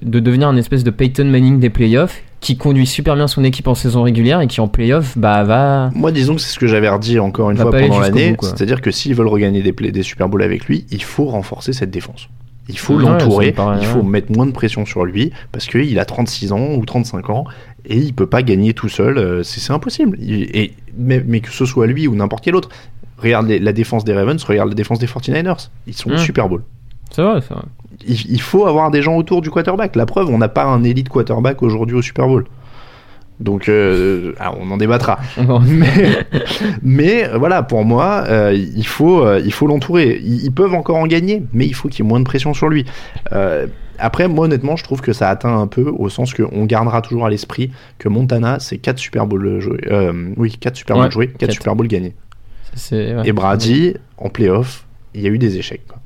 de 0.01 0.19
devenir 0.19 0.47
un 0.47 0.55
espèce 0.55 0.83
de 0.83 0.91
Peyton 0.91 1.25
Manning 1.25 1.59
des 1.59 1.69
playoffs 1.69 2.21
qui 2.39 2.57
conduit 2.57 2.85
super 2.87 3.15
bien 3.15 3.27
son 3.27 3.43
équipe 3.43 3.67
en 3.67 3.75
saison 3.75 4.01
régulière 4.03 4.41
et 4.41 4.47
qui 4.47 4.59
en 4.61 4.67
playoff 4.67 5.17
bah 5.17 5.43
va 5.43 5.89
Moi, 5.95 6.11
disons 6.11 6.35
que 6.35 6.41
c'est 6.41 6.53
ce 6.53 6.59
que 6.59 6.67
j'avais 6.67 6.89
redit 6.89 7.19
encore 7.19 7.51
une 7.51 7.57
Va 7.57 7.63
fois 7.63 7.71
pendant 7.71 7.99
l'année, 7.99 8.35
c'est-à-dire 8.41 8.81
que 8.81 8.91
s'ils 8.91 9.15
veulent 9.15 9.27
regagner 9.27 9.61
des, 9.61 9.71
play- 9.73 9.91
des 9.91 10.03
Super 10.03 10.27
Bowls 10.29 10.43
avec 10.43 10.65
lui, 10.65 10.85
il 10.91 11.03
faut 11.03 11.25
renforcer 11.25 11.73
cette 11.73 11.91
défense. 11.91 12.27
Il 12.69 12.77
faut 12.79 12.95
Ouais, 12.95 13.03
l'entourer, 13.03 13.53
il 13.57 13.61
ouais. 13.61 13.83
faut 13.85 14.03
mettre 14.03 14.31
moins 14.31 14.45
de 14.45 14.51
pression 14.51 14.85
sur 14.85 15.03
lui 15.03 15.31
parce 15.51 15.65
qu'il 15.67 15.99
a 15.99 16.05
36 16.05 16.53
ans 16.53 16.75
ou 16.75 16.85
35 16.85 17.29
ans 17.29 17.43
et 17.85 17.97
il 17.97 18.13
peut 18.13 18.27
pas 18.27 18.41
gagner 18.41 18.73
tout 18.73 18.87
seul. 18.87 19.17
euh, 19.17 19.43
C'est 19.43 19.71
impossible. 19.73 20.17
Et, 20.21 20.71
mais, 20.97 21.21
mais 21.27 21.41
que 21.41 21.49
ce 21.51 21.65
soit 21.65 21.87
lui 21.87 22.07
ou 22.07 22.15
n'importe 22.15 22.43
quel 22.45 22.55
autre, 22.55 22.69
regarde 23.17 23.49
la 23.49 23.73
défense 23.73 24.05
des 24.05 24.13
Ravens, 24.13 24.41
regarde 24.45 24.69
la 24.69 24.75
défense 24.75 24.99
des 24.99 25.07
49ers. 25.07 25.67
Ils 25.87 25.93
sont 25.93 26.09
au 26.09 26.13
Mm. 26.13 26.17
Super 26.19 26.47
Bowl. 26.47 26.61
C'est 27.13 27.21
vrai, 27.21 27.39
c'est 27.41 27.53
vrai. 27.53 27.63
Il, 28.05 28.31
il 28.31 28.41
faut 28.41 28.65
avoir 28.65 28.91
des 28.91 29.01
gens 29.01 29.15
autour 29.15 29.41
du 29.41 29.49
quarterback. 29.49 29.95
La 29.95 30.05
preuve, 30.05 30.29
on 30.29 30.37
n'a 30.37 30.49
pas 30.49 30.65
un 30.65 30.83
élite 30.83 31.09
quarterback 31.09 31.63
aujourd'hui 31.63 31.95
au 31.95 32.01
Super 32.01 32.27
Bowl. 32.27 32.45
Donc, 33.39 33.67
euh, 33.67 34.33
ah, 34.39 34.53
on 34.59 34.69
en 34.71 34.77
débattra. 34.77 35.19
mais, 35.67 36.25
mais 36.81 37.27
voilà, 37.37 37.63
pour 37.63 37.83
moi, 37.83 38.23
euh, 38.27 38.53
il 38.53 38.85
faut 38.85 39.25
euh, 39.25 39.41
il 39.43 39.51
faut 39.51 39.67
l'entourer. 39.67 40.19
Ils, 40.23 40.45
ils 40.45 40.51
peuvent 40.51 40.73
encore 40.73 40.97
en 40.97 41.07
gagner, 41.07 41.43
mais 41.51 41.65
il 41.65 41.73
faut 41.73 41.89
qu'il 41.89 42.03
y 42.03 42.07
ait 42.07 42.09
moins 42.09 42.19
de 42.19 42.25
pression 42.25 42.53
sur 42.53 42.69
lui. 42.69 42.85
Après, 43.99 44.27
moi, 44.27 44.45
honnêtement, 44.45 44.75
je 44.75 44.83
trouve 44.83 45.01
que 45.01 45.13
ça 45.13 45.29
atteint 45.29 45.55
un 45.55 45.67
peu 45.67 45.83
au 45.83 46.09
sens 46.09 46.33
qu'on 46.33 46.65
gardera 46.65 47.01
toujours 47.01 47.27
à 47.27 47.29
l'esprit 47.29 47.71
que 47.99 48.09
Montana, 48.09 48.59
c'est 48.59 48.77
4 48.77 48.97
Super 48.97 49.27
Bowls 49.27 49.59
joués. 49.59 49.81
oui, 50.35 50.51
4 50.59 50.75
Super 50.75 50.95
Bowls 50.95 51.05
Ouais, 51.05 51.11
joués, 51.11 51.27
4 51.27 51.37
quatre. 51.37 51.51
Super 51.51 51.75
Bowls 51.75 51.87
gagnés. 51.87 52.15
Ouais. 52.91 53.21
Et 53.23 53.31
Brady, 53.33 53.95
en 54.17 54.29
playoff, 54.29 54.85
il 55.13 55.21
y 55.21 55.27
a 55.27 55.29
eu 55.29 55.37
des 55.37 55.57
échecs. 55.57 55.85
quoi. 55.87 55.99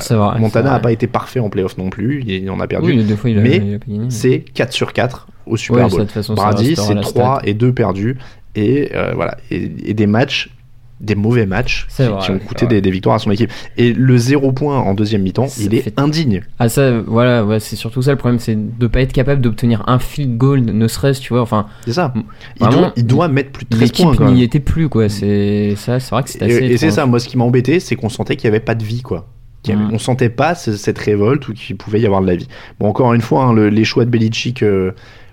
C'est 0.00 0.14
vrai. 0.14 0.38
Montana 0.38 0.70
n'a 0.70 0.78
pas 0.80 0.92
été 0.92 1.06
parfait 1.06 1.40
en 1.40 1.50
playoff 1.50 1.76
non 1.78 1.90
plus, 1.90 2.22
il 2.26 2.48
en 2.50 2.60
a 2.60 2.66
perdu. 2.66 2.92
Oui, 2.92 2.96
fois, 3.16 3.30
il 3.30 3.38
a, 3.38 3.42
mais 3.42 3.78
c'est 4.08 4.40
4 4.40 4.72
sur 4.72 4.92
4 4.92 5.26
au 5.46 5.56
Super 5.56 5.84
Ouais, 5.84 5.90
Bowl. 5.90 6.06
façon, 6.08 6.34
Brady, 6.34 6.76
c'est 6.76 6.94
la 6.94 7.00
3 7.00 7.38
stat. 7.40 7.48
et 7.48 7.54
2 7.54 7.72
perdus. 7.72 8.16
Et 8.54 8.90
euh, 8.94 9.12
voilà. 9.14 9.36
Et, 9.50 9.70
et 9.86 9.94
des 9.94 10.06
matchs, 10.06 10.50
des 11.00 11.14
mauvais 11.16 11.46
matchs 11.46 11.86
qui, 11.88 11.94
C'est 11.94 12.06
vrai, 12.06 12.20
qui 12.24 12.30
ont 12.30 12.38
coûté 12.38 12.66
des, 12.68 12.80
des 12.80 12.90
victoires 12.92 13.16
à 13.16 13.18
son 13.18 13.30
équipe. 13.32 13.50
Et 13.76 13.92
le 13.92 14.16
0 14.18 14.52
point 14.52 14.78
en 14.78 14.94
deuxième 14.94 15.22
mi-temps, 15.22 15.48
il 15.58 15.74
est 15.74 15.80
fait- 15.80 15.98
indigne. 15.98 16.42
Ah 16.60 16.68
ça, 16.68 17.00
voilà, 17.00 17.44
ouais, 17.44 17.58
c'est 17.58 17.74
surtout 17.74 18.02
ça 18.02 18.12
le 18.12 18.18
problème, 18.18 18.38
c'est 18.38 18.54
de 18.56 18.86
pas 18.86 19.00
être 19.00 19.12
capable 19.12 19.40
d'obtenir 19.40 19.82
un 19.88 19.98
field 19.98 20.36
goal, 20.36 20.60
ne 20.60 20.86
serait-ce, 20.86 21.20
tu 21.20 21.32
vois, 21.32 21.42
enfin, 21.42 21.66
C'est 21.86 21.94
ça. 21.94 22.12
Il 22.14 22.22
Vraiment, 22.66 22.80
doit, 22.82 22.92
il 22.96 23.06
doit 23.06 23.26
mettre 23.28 23.50
plus 23.50 23.64
de 23.64 23.70
13 23.74 23.90
points. 23.92 24.10
l'équipe 24.12 24.26
n'y 24.26 24.42
était 24.44 24.60
plus, 24.60 24.88
quoi, 24.88 25.08
c'est 25.08 25.74
ça, 25.76 25.98
c'est 25.98 26.10
vrai 26.14 26.22
que 26.22 26.30
c'est 26.30 26.42
assez 26.42 26.54
et 26.66 26.76
c'est 26.76 26.90
ça, 26.92 27.06
moi, 27.06 27.18
ce 27.18 27.26
qui 27.26 27.36
m'a 27.36 27.44
embêté, 27.44 27.80
c'est 27.80 27.96
qu'on 27.96 28.08
sentait 28.10 28.36
qu'il 28.36 28.48
n'y 28.48 28.54
avait 28.54 28.64
pas 28.64 28.76
de 28.76 28.84
vie, 28.84 29.02
quoi. 29.02 29.26
Avait- 29.68 29.76
Mm. 29.76 29.90
On 29.92 29.98
sentait 29.98 30.28
pas 30.28 30.54
ce- 30.54 30.76
cette 30.76 30.98
révolte 30.98 31.46
ou 31.48 31.52
qu'il 31.54 31.76
pouvait 31.76 32.00
y 32.00 32.06
avoir 32.06 32.20
de 32.20 32.26
la 32.26 32.34
vie. 32.36 32.48
Bon, 32.80 32.88
encore 32.88 33.14
une 33.14 33.20
fois, 33.20 33.44
hein, 33.44 33.52
le- 33.52 33.68
les 33.68 33.84
choix 33.84 34.04
de 34.04 34.10
Belichick 34.10 34.62
euh, 34.62 34.90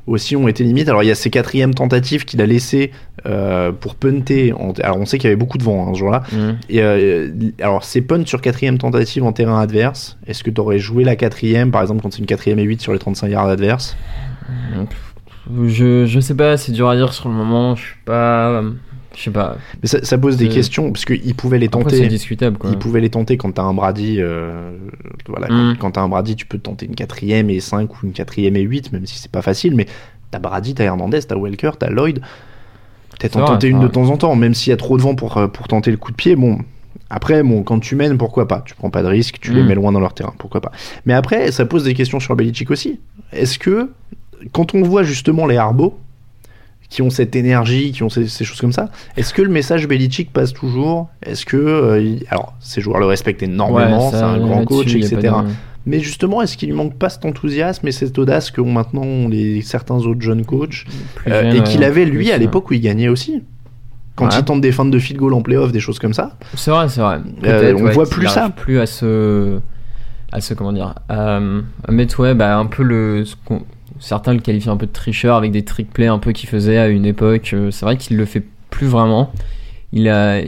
aussi 0.08 0.36
ont 0.36 0.48
été 0.48 0.64
limites. 0.64 0.88
Alors, 0.90 1.04
il 1.04 1.08
y 1.08 1.12
a 1.12 1.16
ces 1.16 1.30
quatrièmes 1.30 1.74
tentatives 1.74 2.26
qu'il 2.26 2.42
a 2.42 2.46
laissées 2.46 2.92
euh, 3.26 3.72
pour 3.72 3.96
punter. 3.96 4.54
En- 4.54 4.72
Alors, 4.84 4.98
on 4.98 5.06
sait 5.06 5.18
qu'il 5.18 5.26
y 5.28 5.32
avait 5.32 5.36
beaucoup 5.36 5.58
de 5.58 5.64
vent 5.64 5.88
hein, 5.88 5.94
ce 5.94 6.00
jour-là. 6.00 6.24
Et, 6.70 6.82
euh, 6.82 7.30
alors, 7.62 7.84
ces 7.84 8.02
punts 8.02 8.26
sur 8.26 8.40
quatrième 8.42 8.78
tentative 8.78 9.24
en 9.24 9.32
terrain 9.34 9.60
adverse, 9.60 10.18
est-ce 10.28 10.44
que 10.44 10.50
tu 10.52 10.62
aurais 10.62 10.80
joué 10.80 11.04
la 11.04 11.16
quatrième, 11.16 11.70
par 11.72 11.82
exemple, 11.82 12.02
quand 12.02 12.12
c'est 12.14 12.20
une 12.20 12.26
quatrième 12.28 12.60
et 12.60 12.64
8 12.64 12.82
sur 12.82 12.94
les 12.94 13.00
35 13.00 13.28
yards 13.30 13.50
adverses? 13.50 13.98
Je, 15.68 16.06
je 16.06 16.20
sais 16.20 16.36
pas, 16.36 16.58
c'est 16.58 16.72
dur 16.72 16.90
à 16.90 16.96
dire 16.96 17.12
sur 17.14 17.28
le 17.30 17.34
moment, 17.36 17.76
je 17.76 17.82
suis 17.84 17.96
pas, 18.06 18.62
je 19.20 19.26
sais 19.26 19.32
pas. 19.32 19.58
Mais 19.82 19.88
ça, 19.90 20.04
ça 20.04 20.18
pose 20.18 20.38
des 20.38 20.46
C'est- 20.48 20.52
questions, 20.56 20.92
parce 20.92 21.04
qu'ils 21.06 21.36
pouvaient 21.36 21.60
les 21.60 21.68
tenter. 21.68 21.98
c'est 21.98 22.08
discutable, 22.08 22.58
quoi. 22.58 22.70
Ils 22.72 22.78
pouvaient 22.80 23.02
les 23.02 23.10
tenter 23.10 23.36
quand 23.38 23.52
t'as 23.52 23.64
un 23.64 23.74
Brady. 23.74 24.18
euh, 24.20 24.72
voilà, 25.28 25.48
quand, 25.48 25.54
Mm. 25.56 25.78
quand 25.78 25.92
t'as 25.92 26.02
un 26.02 26.08
Brady, 26.10 26.36
tu 26.36 26.46
peux 26.46 26.58
tenter 26.58 26.86
une 26.86 26.96
quatrième 26.96 27.50
et 27.50 27.60
5 27.60 27.94
ou 28.02 28.06
une 28.06 28.14
quatrième 28.14 28.56
et 28.56 28.62
8, 28.62 28.92
même 28.94 29.06
si 29.06 29.18
c'est 29.20 29.32
pas 29.32 29.42
facile. 29.42 29.76
Mais 29.76 29.86
t'as 30.32 30.40
Brady, 30.40 30.74
t'as 30.74 30.86
Hernandez, 30.86 31.20
t'as 31.28 31.36
Welker, 31.38 31.72
t'as 31.78 31.90
Lloyd. 31.90 32.22
Peut-être 33.20 33.36
en 33.38 33.46
tenter 33.46 33.68
une 33.68 33.80
de 33.82 33.88
temps 33.88 34.10
en 34.10 34.16
temps, 34.18 34.36
même 34.36 34.54
s'il 34.54 34.72
y 34.72 34.74
a 34.74 34.78
trop 34.78 34.96
de 34.98 35.02
vent 35.02 35.14
pour, 35.16 35.38
euh, 35.38 35.48
pour 35.48 35.68
tenter 35.68 35.92
le 35.92 35.98
coup 35.98 36.12
de 36.12 36.16
pied. 36.16 36.36
Bon, 36.38 36.60
après, 37.10 37.44
bon, 37.44 37.64
quand 37.64 37.80
tu 37.80 37.96
mènes, 37.96 38.18
pourquoi 38.18 38.48
pas? 38.48 38.62
Tu 38.66 38.76
prends 38.76 38.90
pas 38.90 39.04
de 39.04 39.08
risque, 39.08 39.40
tu 39.42 39.52
les 39.54 39.62
Mm. 39.64 39.68
mets 39.68 39.76
loin 39.76 39.92
dans 39.92 40.00
leur 40.00 40.14
terrain, 40.14 40.34
pourquoi 40.38 40.62
pas? 40.62 40.72
Mais 41.06 41.14
après, 41.14 41.52
ça 41.52 41.66
pose 41.66 41.84
des 41.84 41.94
questions 41.94 42.20
sur 42.22 42.36
Belichick 42.38 42.72
aussi. 42.72 43.00
Est-ce 43.34 43.60
que, 43.60 43.90
quand 44.54 44.74
on 44.74 44.82
voit 44.84 45.04
justement 45.04 45.46
les 45.48 45.58
Harbo, 45.58 46.00
qui 46.90 47.02
ont 47.04 47.10
cette 47.12 47.36
énergie, 47.36 47.92
qui 47.92 48.02
ont 48.04 48.10
ces, 48.10 48.28
ces 48.28 48.44
choses 48.46 48.60
comme 48.60 48.72
ça. 48.74 48.90
Est-ce 49.16 49.34
que 49.34 49.42
le 49.44 49.50
message 49.50 49.88
Belichick 49.88 50.34
passe 50.34 50.54
toujours? 50.54 51.08
Est-ce 51.24 51.46
que 51.46 51.56
euh, 51.58 52.02
il- 52.02 52.24
alors 52.30 52.54
ces 52.60 52.82
joueurs 52.82 53.00
le 53.00 53.06
respectent 53.06 53.44
énormément, 53.44 54.10
Ouais, 54.10 54.18
c'est 54.18 54.24
un 54.24 54.40
grand 54.40 54.66
coach, 54.66 54.94
etc. 54.96 55.34
Mais 55.86 56.00
justement, 56.00 56.42
est-ce 56.42 56.58
qu'il 56.58 56.70
lui 56.70 56.76
manque 56.76 56.96
pas 56.96 57.10
cet 57.10 57.26
enthousiasme 57.26 57.88
et 57.88 57.92
cette 57.92 58.18
audace 58.20 58.52
qu'ont 58.52 58.72
maintenant 58.72 59.28
les 59.30 59.62
certains 59.62 59.96
autres 59.98 60.22
jeunes 60.22 60.46
coachs 60.46 60.86
euh, 61.28 61.52
et 61.54 61.64
qu'il 61.64 61.84
avait 61.84 62.06
lui 62.06 62.32
à 62.32 62.38
l'époque 62.38 62.70
où 62.70 62.74
il 62.74 62.82
gagnait 62.82 63.08
aussi? 63.08 63.44
Quand 64.16 64.26
Ouais. 64.26 64.32
il 64.38 64.44
tente 64.44 64.60
des 64.60 64.74
feintes 64.74 64.92
de 64.92 65.00
field 65.00 65.18
goal 65.20 65.34
en 65.34 65.42
playoff, 65.42 65.72
des 65.72 65.80
choses 65.80 65.98
comme 65.98 66.14
ça? 66.14 66.36
C'est 66.56 66.72
vrai, 66.72 66.90
c'est 66.90 67.00
vrai. 67.00 67.20
Euh, 67.46 67.74
on 67.78 67.84
ouais, 67.84 67.92
voit 67.94 68.06
plus 68.10 68.28
ça. 68.28 68.50
Plus 68.50 68.78
à 68.80 68.86
se, 68.86 69.60
à 70.34 70.42
se 70.42 70.54
comment 70.54 70.74
dire, 70.74 70.94
à, 71.08 71.38
à 71.38 71.92
mettre 71.92 72.20
ouais, 72.20 72.34
bah, 72.36 72.58
un 72.58 72.66
peu 72.66 72.84
le, 72.84 73.24
ce 73.24 73.36
qu'on- 73.46 73.62
certains 74.00 74.34
le 74.34 74.40
qualifient 74.40 74.70
un 74.70 74.78
peu 74.78 74.86
de 74.86 74.92
tricheur 74.92 75.36
avec 75.36 75.52
des 75.52 75.64
trick 75.64 75.92
plays 75.92 76.08
un 76.08 76.20
peu 76.20 76.32
qu'il 76.32 76.50
faisait 76.50 76.78
à 76.78 76.88
une 76.88 77.06
époque. 77.06 77.52
Euh, 77.54 77.72
C'est 77.72 77.86
vrai 77.86 77.98
qu'il 77.98 78.18
le 78.18 78.26
fait 78.26 78.44
plus 78.70 78.88
vraiment. 78.88 79.32
Il 79.92 80.08
a, 80.10 80.42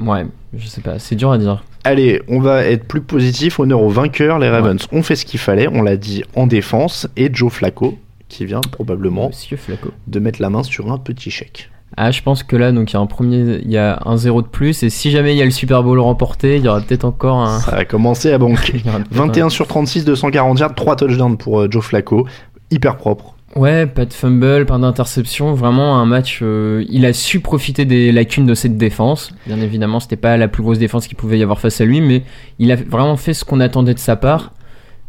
ouais, 0.00 0.26
je 0.56 0.66
sais 0.66 0.80
pas, 0.80 0.98
c'est 0.98 1.14
dur 1.16 1.30
à 1.30 1.38
dire. 1.38 1.62
Allez, 1.84 2.20
on 2.28 2.40
va 2.40 2.64
être 2.64 2.84
plus 2.84 3.00
positif. 3.00 3.60
Honneur 3.60 3.80
aux 3.82 3.88
vainqueurs, 3.88 4.38
les 4.38 4.48
Ravens 4.48 4.86
ont 4.92 5.02
fait 5.02 5.16
ce 5.16 5.24
qu'il 5.24 5.40
fallait. 5.40 5.68
On 5.68 5.82
l'a 5.82 5.96
dit 5.96 6.24
en 6.34 6.46
défense 6.46 7.06
et 7.16 7.30
Joe 7.32 7.52
Flacco 7.52 7.98
qui 8.28 8.44
vient 8.44 8.60
probablement 8.60 9.30
Flacco. 9.32 9.90
de 10.06 10.20
mettre 10.20 10.42
la 10.42 10.50
main 10.50 10.62
sur 10.62 10.92
un 10.92 10.98
petit 10.98 11.30
chèque. 11.30 11.70
Ah, 11.96 12.10
je 12.10 12.22
pense 12.22 12.42
que 12.42 12.54
là, 12.54 12.70
donc 12.70 12.92
il 12.92 12.94
y 12.94 12.96
a 12.96 13.00
un 13.00 13.06
premier, 13.06 13.60
il 13.64 13.70
y 13.70 13.78
a 13.78 14.00
un 14.04 14.16
0 14.16 14.42
de 14.42 14.46
plus 14.46 14.82
et 14.82 14.90
si 14.90 15.10
jamais 15.10 15.34
il 15.34 15.38
y 15.38 15.42
a 15.42 15.44
le 15.44 15.50
Super 15.50 15.82
Bowl 15.82 15.98
remporté, 15.98 16.56
il 16.56 16.64
y 16.64 16.68
aura 16.68 16.80
peut-être 16.80 17.04
encore 17.04 17.38
un. 17.40 17.60
Ça 17.60 17.76
a 17.76 17.84
commencé 17.84 18.30
à 18.30 18.38
banquer. 18.38 18.72
il 18.74 18.86
y 18.86 18.88
aura 18.90 18.98
peut-être 18.98 19.14
21 19.14 19.48
sur 19.48 19.66
36, 19.66 20.04
240 20.04 20.60
yards, 20.60 20.74
3 20.74 20.96
touchdowns 20.96 21.38
pour 21.38 21.60
euh, 21.60 21.68
Joe 21.70 21.82
Flacco. 21.82 22.26
Hyper 22.70 22.96
propre. 22.96 23.34
Ouais, 23.56 23.86
pas 23.86 24.04
de 24.04 24.12
fumble, 24.12 24.66
pas 24.66 24.76
d'interception, 24.78 25.54
vraiment 25.54 25.96
un 25.98 26.04
match. 26.04 26.40
euh, 26.42 26.84
il 26.90 27.06
a 27.06 27.12
su 27.14 27.40
profiter 27.40 27.86
des 27.86 28.12
lacunes 28.12 28.44
de 28.46 28.54
cette 28.54 28.76
défense. 28.76 29.32
Bien 29.46 29.58
évidemment, 29.60 30.00
c'était 30.00 30.16
pas 30.16 30.36
la 30.36 30.48
plus 30.48 30.62
grosse 30.62 30.78
défense 30.78 31.06
qu'il 31.08 31.16
pouvait 31.16 31.38
y 31.38 31.42
avoir 31.42 31.58
face 31.58 31.80
à 31.80 31.84
lui, 31.86 32.00
mais 32.02 32.22
il 32.58 32.70
a 32.70 32.76
vraiment 32.76 33.16
fait 33.16 33.32
ce 33.34 33.44
qu'on 33.44 33.60
attendait 33.60 33.94
de 33.94 33.98
sa 33.98 34.16
part. 34.16 34.52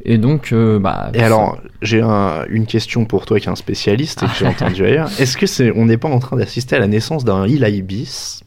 Et 0.06 0.18
donc, 0.18 0.54
euh, 0.54 0.80
bah. 0.80 1.12
Et 1.14 1.22
alors, 1.22 1.60
j'ai 1.82 2.00
un- 2.02 2.46
une 2.50 2.66
question 2.66 3.04
pour 3.04 3.26
toi 3.26 3.38
qui 3.42 3.48
est 3.48 3.52
un 3.52 3.56
spécialiste 3.58 4.24
et 4.24 4.28
que 4.28 4.32
j'ai 4.40 4.46
entendu 4.48 4.86
ailleurs. 4.86 5.10
Est-ce 5.20 5.36
que 5.38 5.46
c'est, 5.46 5.72
on 5.76 5.86
n'est 5.86 5.98
pas 5.98 6.08
en 6.08 6.20
train 6.20 6.38
d'assister 6.38 6.78
à 6.78 6.80
la 6.80 6.88
naissance 6.88 7.26
d'un 7.26 7.44
Eli 7.44 7.82
Bis 7.82 8.44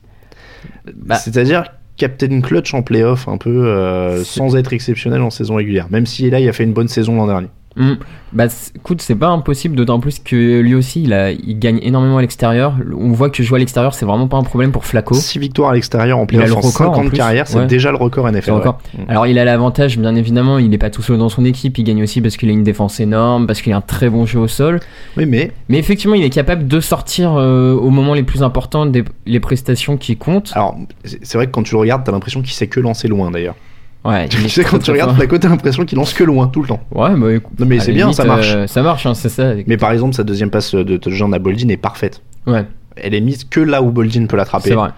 Bah. 0.96 1.16
C'est-à-dire 1.16 1.64
Captain 1.98 2.40
Clutch 2.40 2.72
en 2.72 2.81
playoff, 2.83 3.29
un 3.29 3.37
peu 3.37 3.66
euh, 3.66 4.25
sans 4.25 4.57
être 4.57 4.72
exceptionnel 4.72 5.20
en 5.20 5.29
saison 5.29 5.57
régulière. 5.57 5.88
Même 5.90 6.07
si 6.07 6.27
Eli 6.27 6.48
a 6.48 6.53
fait 6.55 6.64
une 6.64 6.72
bonne 6.72 6.88
saison 6.88 7.16
l'an 7.16 7.27
dernier. 7.27 7.48
Hmm. 7.76 7.94
Bah, 8.32 8.46
écoute, 8.74 9.02
c'est 9.02 9.14
pas 9.14 9.28
impossible, 9.28 9.76
d'autant 9.76 10.00
plus 10.00 10.18
que 10.18 10.61
lui 10.61 10.74
aussi, 10.74 11.02
il, 11.02 11.12
a, 11.12 11.30
il 11.32 11.58
gagne 11.58 11.78
énormément 11.82 12.18
à 12.18 12.20
l'extérieur. 12.22 12.74
On 12.98 13.11
voit 13.12 13.30
que 13.30 13.42
jouer 13.42 13.56
à 13.56 13.58
l'extérieur, 13.61 13.92
c'est 13.94 14.06
vraiment 14.06 14.26
pas 14.28 14.37
un 14.38 14.42
problème 14.42 14.72
pour 14.72 14.85
Flacco. 14.85 15.14
6 15.14 15.38
victoires 15.38 15.70
à 15.70 15.74
l'extérieur 15.74 16.18
en 16.18 16.22
Il 16.30 16.37
a 16.37 16.44
playoff 16.44 16.48
le 16.48 16.54
en 16.54 16.56
record, 16.61 16.72
5 16.72 16.85
ans 16.87 16.94
en 17.00 17.04
de 17.04 17.08
plus. 17.08 17.16
carrière, 17.16 17.46
c'est 17.46 17.58
Ouais. 17.58 17.66
déjà 17.66 17.90
le 17.90 17.96
record 17.98 18.26
NFL. 18.30 18.50
Le 18.50 18.56
record. 18.56 18.78
ouais. 18.98 19.04
Mm. 19.04 19.11
Alors 19.11 19.26
il 19.26 19.38
a 19.38 19.44
l'avantage, 19.44 19.98
bien 19.98 20.14
évidemment, 20.14 20.58
il 20.58 20.72
est 20.72 20.78
pas 20.78 20.90
tout 20.90 21.02
seul 21.02 21.18
dans 21.18 21.28
son 21.28 21.44
équipe, 21.44 21.76
il 21.78 21.85
gagne 21.85 22.02
aussi 22.02 22.20
parce 22.20 22.37
qu'il 22.37 22.48
a 22.48 22.52
une 22.52 22.62
défense 22.64 23.00
énorme, 23.00 23.46
parce 23.46 23.61
qu'il 23.62 23.72
a 23.72 23.76
un 23.76 23.80
très 23.82 24.08
bon 24.11 24.24
jeu 24.26 24.38
au 24.40 24.48
sol. 24.48 24.80
Oui, 25.16 25.26
mais 25.26 25.52
Mais 25.68 25.78
effectivement, 25.78 26.14
il 26.14 26.24
est 26.24 26.30
capable 26.30 26.66
de 26.66 26.80
sortir 26.80 27.35
euh, 27.37 27.74
au 27.74 27.90
moment 27.90 28.14
les 28.14 28.22
plus 28.22 28.42
importants 28.42 28.87
des 28.87 29.04
les 29.26 29.40
prestations 29.40 29.96
qui 29.96 30.16
comptent. 30.16 30.52
alors, 30.54 30.76
c'est 31.04 31.18
c'est 31.24 31.38
vrai 31.38 31.46
que 31.46 31.52
quand 31.52 31.62
tu 31.62 31.74
le 31.74 31.80
regardes, 31.80 32.04
t'as 32.04 32.12
l'impression 32.12 32.40
qu'il 32.42 32.52
sait 32.52 32.66
que 32.66 32.80
lancer 32.80 33.08
loin 33.08 33.30
d'ailleurs. 33.30 33.54
Ouais, 34.04 34.28
Tu 34.28 34.40
il 34.42 34.50
sais, 34.50 34.64
quand 34.64 34.78
tu 34.80 34.90
regardes 34.90 35.16
t'as 35.40 35.48
l'impression 35.48 35.84
qu'il 35.84 35.96
lance 35.96 36.12
que 36.12 36.24
loin 36.24 36.48
tout 36.48 36.62
le 36.62 36.68
temps. 36.68 36.80
Ouais, 36.92 37.14
bah 37.16 37.32
écoute. 37.34 37.58
Non, 37.60 37.66
mais 37.66 37.78
c'est 37.78 37.92
bien, 37.92 38.06
limite, 38.06 38.16
ça 38.16 38.24
marche. 38.24 38.52
euh, 38.54 38.66
ça 38.66 38.82
marche, 38.82 39.06
hein, 39.06 39.14
c'est 39.14 39.28
ça. 39.28 39.52
Mais 39.66 39.76
par 39.76 39.92
exemple, 39.92 40.14
sa 40.14 40.24
deuxième 40.24 40.50
passe 40.50 40.74
de 40.74 40.96
touchdown 40.96 41.32
à 41.34 41.38
Boldin 41.38 41.68
est 41.68 41.76
parfaite. 41.76 42.20
Ouais, 42.46 42.64
Elle 42.96 43.14
est 43.14 43.20
mise 43.20 43.44
que 43.44 43.60
là 43.60 43.80
où 43.82 43.90
Boldin 43.92 44.26
peut 44.26 44.36
l'attraper. 44.36 44.70
c'est 44.70 44.74
vrai. 44.74 44.90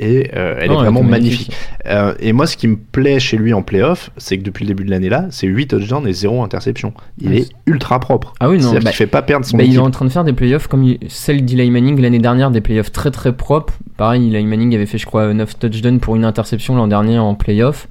Et 0.00 0.30
euh, 0.36 0.54
elle 0.60 0.68
Non, 0.70 0.74
est 0.80 0.82
vraiment 0.84 1.02
magnifique. 1.02 1.50
Euh, 1.86 2.14
et 2.20 2.32
moi, 2.32 2.46
ce 2.46 2.56
qui 2.56 2.68
me 2.68 2.76
plaît 2.76 3.18
chez 3.18 3.36
lui 3.36 3.52
en 3.52 3.62
playoff, 3.62 4.10
c'est 4.16 4.38
que 4.38 4.44
depuis 4.44 4.64
le 4.64 4.68
début 4.68 4.84
de 4.84 4.90
l'année 4.90 5.08
là, 5.08 5.26
c'est 5.30 5.48
8 5.48 5.66
touchdowns 5.68 6.06
et 6.06 6.12
0 6.12 6.40
interception. 6.44 6.92
Il 7.20 7.34
est 7.34 7.48
ultra 7.66 7.98
propre. 7.98 8.32
Ah 8.38 8.48
oui, 8.48 8.58
non, 8.60 8.72
bah- 8.74 8.78
qu'il 8.78 8.90
fait 8.92 9.08
pas 9.08 9.22
perdre 9.22 9.44
son 9.44 9.56
Bah, 9.56 9.64
il 9.64 9.74
est 9.74 9.78
en 9.78 9.90
train 9.90 10.04
de 10.04 10.10
faire 10.10 10.22
des 10.22 10.32
playoffs 10.32 10.68
comme 10.68 10.84
il- 10.84 10.98
celle 11.08 11.44
d'Eli 11.44 11.68
Manning 11.72 12.00
l'année 12.00 12.20
dernière, 12.20 12.52
des 12.52 12.60
playoffs 12.60 12.92
très 12.92 13.10
très 13.10 13.32
propres. 13.32 13.74
Pareil, 13.96 14.32
Eli 14.32 14.44
Manning 14.46 14.72
avait 14.76 14.86
fait, 14.86 14.98
je 14.98 15.06
crois, 15.06 15.34
9 15.34 15.58
touchdowns 15.58 15.98
pour 15.98 16.14
une 16.14 16.24
interception 16.24 16.76
l'an 16.76 16.86
dernier 16.86 17.18
en 17.18 17.34
playoff. 17.34 17.88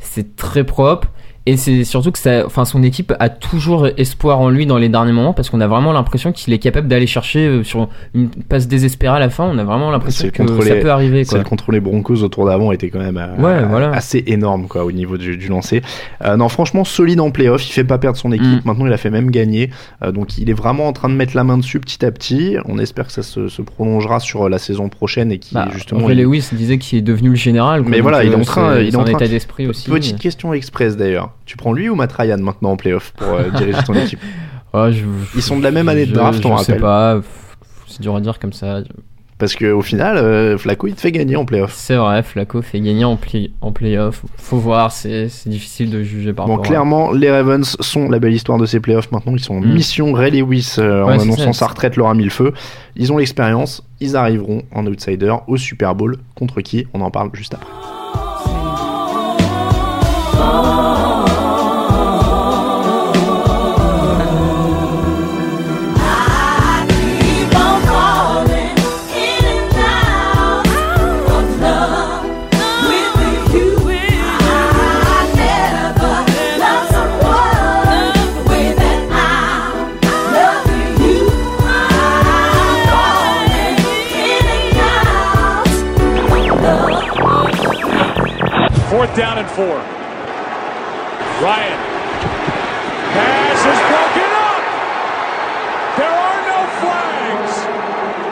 C'est 0.00 0.36
très 0.36 0.64
propre. 0.64 1.08
Et 1.50 1.56
c'est 1.56 1.82
surtout 1.84 2.12
que 2.12 2.18
ça, 2.18 2.46
enfin, 2.46 2.64
son 2.64 2.82
équipe 2.84 3.12
a 3.18 3.28
toujours 3.28 3.88
espoir 3.96 4.38
en 4.40 4.50
lui 4.50 4.66
dans 4.66 4.78
les 4.78 4.88
derniers 4.88 5.10
moments 5.12 5.32
parce 5.32 5.50
qu'on 5.50 5.60
a 5.60 5.66
vraiment 5.66 5.92
l'impression 5.92 6.30
qu'il 6.30 6.52
est 6.52 6.58
capable 6.58 6.86
d'aller 6.86 7.08
chercher 7.08 7.40
euh, 7.46 7.64
sur 7.64 7.88
une 8.14 8.28
passe 8.28 8.68
désespérée 8.68 9.16
à 9.16 9.18
la 9.18 9.30
fin. 9.30 9.44
On 9.52 9.58
a 9.58 9.64
vraiment 9.64 9.90
l'impression 9.90 10.28
que 10.30 10.46
ça 10.62 10.76
peut 10.76 10.90
arriver. 10.90 11.24
Quoi. 11.24 11.38
Celle 11.38 11.42
contre 11.46 11.72
les 11.72 11.80
Broncos 11.80 12.22
au 12.22 12.28
tour 12.28 12.46
d'avant 12.46 12.70
était 12.70 12.88
quand 12.90 13.00
même 13.00 13.16
euh, 13.16 13.34
Ouais, 13.42 13.62
euh, 13.64 13.66
voilà. 13.68 13.90
assez 13.92 14.22
énorme 14.28 14.68
quoi 14.68 14.84
au 14.84 14.92
niveau 14.92 15.16
du, 15.18 15.36
du 15.36 15.48
lancer. 15.48 15.82
Euh, 16.24 16.36
non, 16.36 16.48
franchement 16.48 16.84
solide 16.84 17.18
en 17.20 17.30
playoff, 17.32 17.66
il 17.68 17.72
fait 17.72 17.82
pas 17.84 17.98
perdre 17.98 18.16
son 18.16 18.30
équipe. 18.32 18.46
Mm. 18.46 18.60
Maintenant, 18.64 18.86
il 18.86 18.92
a 18.92 18.96
fait 18.96 19.10
même 19.10 19.30
gagner. 19.32 19.70
Euh, 20.04 20.12
donc, 20.12 20.38
il 20.38 20.48
est 20.50 20.54
vraiment 20.54 20.86
en 20.86 20.92
train 20.92 21.08
de 21.08 21.14
mettre 21.14 21.34
la 21.34 21.42
main 21.42 21.58
dessus 21.58 21.80
petit 21.80 22.04
à 22.04 22.12
petit. 22.12 22.56
On 22.66 22.78
espère 22.78 23.06
que 23.06 23.12
ça 23.12 23.22
se, 23.24 23.48
se 23.48 23.62
prolongera 23.62 24.20
sur 24.20 24.48
la 24.48 24.58
saison 24.58 24.88
prochaine 24.88 25.32
et 25.32 25.38
qui 25.38 25.54
Bah, 25.54 25.68
justement. 25.72 26.08
Il- 26.08 26.16
Lewis 26.22 26.48
disait 26.52 26.78
qu'il 26.78 26.98
est 26.98 27.02
devenu 27.02 27.30
le 27.30 27.34
général. 27.34 27.82
quoi. 27.82 27.90
Mais 27.90 28.00
voilà, 28.00 28.22
il 28.24 28.32
est 28.32 28.36
en 28.36 28.40
train- 28.42 28.78
il 28.78 28.88
est 28.88 28.96
en 28.96 29.02
train- 29.04 29.14
état 29.14 29.26
d'esprit 29.26 29.66
aussi. 29.66 29.90
Petite 29.90 30.18
question 30.20 30.54
express 30.54 30.96
d'ailleurs. 30.96 31.30
Tu 31.50 31.56
prends 31.56 31.72
lui 31.72 31.88
ou 31.88 31.96
Matt 31.96 32.12
Ryan 32.12 32.38
maintenant 32.38 32.70
en 32.70 32.76
playoff 32.76 33.12
pour 33.16 33.26
euh, 33.32 33.50
diriger 33.50 33.82
ton 33.84 33.94
équipe 34.04 34.20
Ouais, 34.72 34.92
je- 34.92 35.04
Ils 35.34 35.42
sont 35.42 35.58
de 35.58 35.64
la 35.64 35.72
même 35.72 35.88
année 35.88 36.04
de 36.06 36.10
je- 36.10 36.14
draft, 36.14 36.46
on 36.46 36.56
Je 36.58 36.62
sais 36.62 36.72
rappelle. 36.74 36.80
pas. 36.80 37.16
pff, 37.16 37.56
C'est 37.88 38.00
dur 38.02 38.14
à 38.14 38.20
dire 38.20 38.38
comme 38.38 38.52
ça. 38.52 38.82
Parce 39.36 39.56
qu'au 39.56 39.82
final, 39.82 40.16
euh, 40.16 40.56
Flacco, 40.58 40.86
il 40.86 40.94
te 40.94 41.00
fait 41.00 41.10
gagner 41.10 41.34
en 41.34 41.44
playoff. 41.44 41.72
C'est 41.74 41.96
vrai, 41.96 42.22
Flaco 42.22 42.62
fait 42.62 42.78
gagner 42.78 43.04
en, 43.04 43.16
play, 43.16 43.50
en 43.62 43.72
playoff. 43.72 44.22
Faut 44.36 44.58
voir, 44.58 44.92
c'est 44.92 45.26
difficile 45.46 45.90
de 45.90 46.04
juger 46.04 46.32
par 46.32 46.46
Bon, 46.46 46.52
rapport 46.52 46.66
à- 46.66 46.68
clairement, 46.68 47.10
les 47.10 47.32
Ravens 47.32 47.76
sont 47.80 48.08
la 48.08 48.20
belle 48.20 48.34
histoire 48.34 48.58
de 48.58 48.66
ces 48.66 48.78
playoffs. 48.78 49.10
Maintenant, 49.10 49.32
ils 49.32 49.40
sont 49.40 49.54
en 49.56 49.60
Mm. 49.60 49.72
mission 49.72 50.12
Ray 50.12 50.30
Lewis 50.30 50.76
euh, 50.78 51.02
Ouais, 51.04 51.14
en 51.14 51.18
annonçant 51.20 51.52
ça. 51.52 51.60
sa 51.60 51.66
retraite 51.66 51.96
leur 51.96 52.06
a 52.08 52.14
mis 52.14 52.22
le 52.24 52.30
feu. 52.30 52.52
Ils 52.94 53.12
ont 53.12 53.16
l'expérience, 53.18 53.82
ils 53.98 54.14
arriveront 54.16 54.62
en 54.72 54.86
outsider 54.86 55.34
au 55.48 55.56
Super 55.56 55.96
Bowl. 55.96 56.18
Contre 56.36 56.60
qui? 56.60 56.86
On 56.94 57.00
en 57.00 57.10
parle 57.10 57.30
juste 57.34 57.54
après. 57.54 57.66
Down 89.20 89.46
four. 89.48 89.76
Ryan. 91.44 91.78
Pass 93.12 93.60
is 93.72 93.80
broken 93.92 94.30
up. 94.48 94.62
There 96.00 96.16
are 96.26 96.40
no 96.52 96.60
flags. 96.80 97.54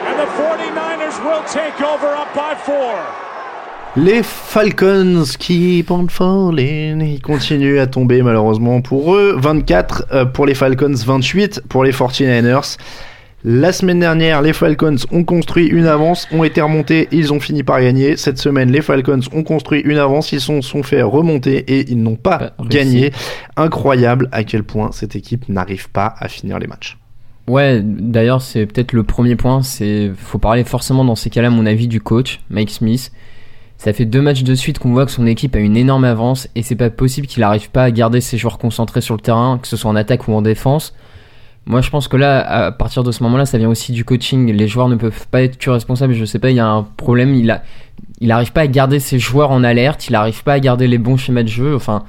And 0.07 0.15
the 0.17 0.29
49ers 0.41 1.17
will 1.23 1.43
take 1.43 1.79
over 1.79 2.07
up 2.15 2.33
by 2.33 2.55
four. 2.55 2.95
Les 3.97 4.23
Falcons 4.23 5.37
keep 5.37 5.91
on 5.91 6.07
falling. 6.07 7.01
Ils 7.01 7.21
continuent 7.21 7.79
à 7.79 7.85
tomber 7.85 8.23
malheureusement 8.23 8.81
pour 8.81 9.15
eux. 9.15 9.35
24 9.37 10.05
euh, 10.11 10.25
pour 10.25 10.47
les 10.47 10.55
Falcons, 10.55 10.95
28 11.05 11.61
pour 11.69 11.83
les 11.83 11.91
49ers. 11.91 12.77
La 13.45 13.71
semaine 13.71 14.01
dernière, 14.01 14.41
les 14.41 14.51
Falcons 14.51 14.97
ont 15.11 15.23
construit 15.23 15.67
une 15.67 15.85
avance, 15.85 16.27
ont 16.33 16.43
été 16.43 16.59
remontés, 16.59 17.07
ils 17.13 17.31
ont 17.31 17.39
fini 17.39 17.63
par 17.63 17.79
gagner. 17.79 18.17
Cette 18.17 18.37
semaine, 18.37 18.69
les 18.69 18.81
Falcons 18.81 19.21
ont 19.33 19.43
construit 19.43 19.79
une 19.79 19.97
avance, 19.97 20.33
ils 20.33 20.41
se 20.41 20.47
sont, 20.47 20.61
sont 20.61 20.83
fait 20.83 21.01
remonter 21.01 21.59
et 21.59 21.89
ils 21.89 22.03
n'ont 22.03 22.17
pas 22.17 22.51
réussi. 22.59 22.69
gagné. 22.69 23.11
Incroyable 23.55 24.27
à 24.33 24.43
quel 24.43 24.63
point 24.63 24.91
cette 24.91 25.15
équipe 25.15 25.47
n'arrive 25.47 25.89
pas 25.89 26.13
à 26.19 26.27
finir 26.27 26.59
les 26.59 26.67
matchs. 26.67 26.97
Ouais, 27.47 27.81
d'ailleurs, 27.81 28.41
c'est 28.41 28.65
peut-être 28.65 28.91
le 28.91 29.03
premier 29.03 29.37
point. 29.37 29.63
C'est 29.63 30.11
faut 30.17 30.37
parler 30.37 30.65
forcément 30.65 31.05
dans 31.05 31.15
ces 31.15 31.29
cas-là, 31.29 31.47
à 31.47 31.51
mon 31.51 31.65
avis, 31.65 31.87
du 31.87 32.01
coach 32.01 32.41
Mike 32.49 32.71
Smith. 32.71 33.09
Ça 33.77 33.93
fait 33.93 34.05
deux 34.05 34.21
matchs 34.21 34.43
de 34.43 34.53
suite 34.53 34.79
qu'on 34.79 34.91
voit 34.91 35.05
que 35.05 35.11
son 35.11 35.25
équipe 35.25 35.55
a 35.55 35.59
une 35.59 35.77
énorme 35.77 36.03
avance 36.03 36.49
et 36.55 36.63
c'est 36.63 36.75
pas 36.75 36.89
possible 36.89 37.25
qu'il 37.25 37.43
arrive 37.43 37.69
pas 37.71 37.85
à 37.85 37.91
garder 37.91 38.19
ses 38.19 38.37
joueurs 38.37 38.57
concentrés 38.57 38.99
sur 38.99 39.15
le 39.15 39.21
terrain, 39.21 39.57
que 39.57 39.69
ce 39.69 39.77
soit 39.77 39.89
en 39.89 39.95
attaque 39.95 40.27
ou 40.27 40.33
en 40.33 40.41
défense. 40.41 40.93
Moi, 41.65 41.81
je 41.81 41.89
pense 41.91 42.07
que 42.07 42.17
là, 42.17 42.39
à 42.39 42.71
partir 42.71 43.03
de 43.03 43.11
ce 43.11 43.21
moment-là, 43.23 43.45
ça 43.45 43.57
vient 43.59 43.69
aussi 43.69 43.91
du 43.91 44.03
coaching. 44.03 44.51
Les 44.51 44.67
joueurs 44.67 44.89
ne 44.89 44.95
peuvent 44.95 45.27
pas 45.27 45.43
être 45.43 45.57
que 45.57 45.69
responsables. 45.69 46.13
Je 46.13 46.25
sais 46.25 46.39
pas, 46.39 46.49
il 46.49 46.55
y 46.55 46.59
a 46.59 46.67
un 46.67 46.83
problème. 46.83 47.35
Il 47.35 47.51
a, 47.51 47.61
il 48.21 48.31
arrive 48.31 48.51
pas 48.51 48.61
à 48.61 48.67
garder 48.67 48.99
ses 48.99 49.19
joueurs 49.19 49.51
en 49.51 49.63
alerte. 49.63 50.07
Il 50.07 50.15
arrive 50.15 50.43
pas 50.43 50.53
à 50.53 50.59
garder 50.59 50.87
les 50.87 50.97
bons 50.97 51.17
schémas 51.17 51.43
de 51.43 51.47
jeu. 51.47 51.75
Enfin, 51.75 52.03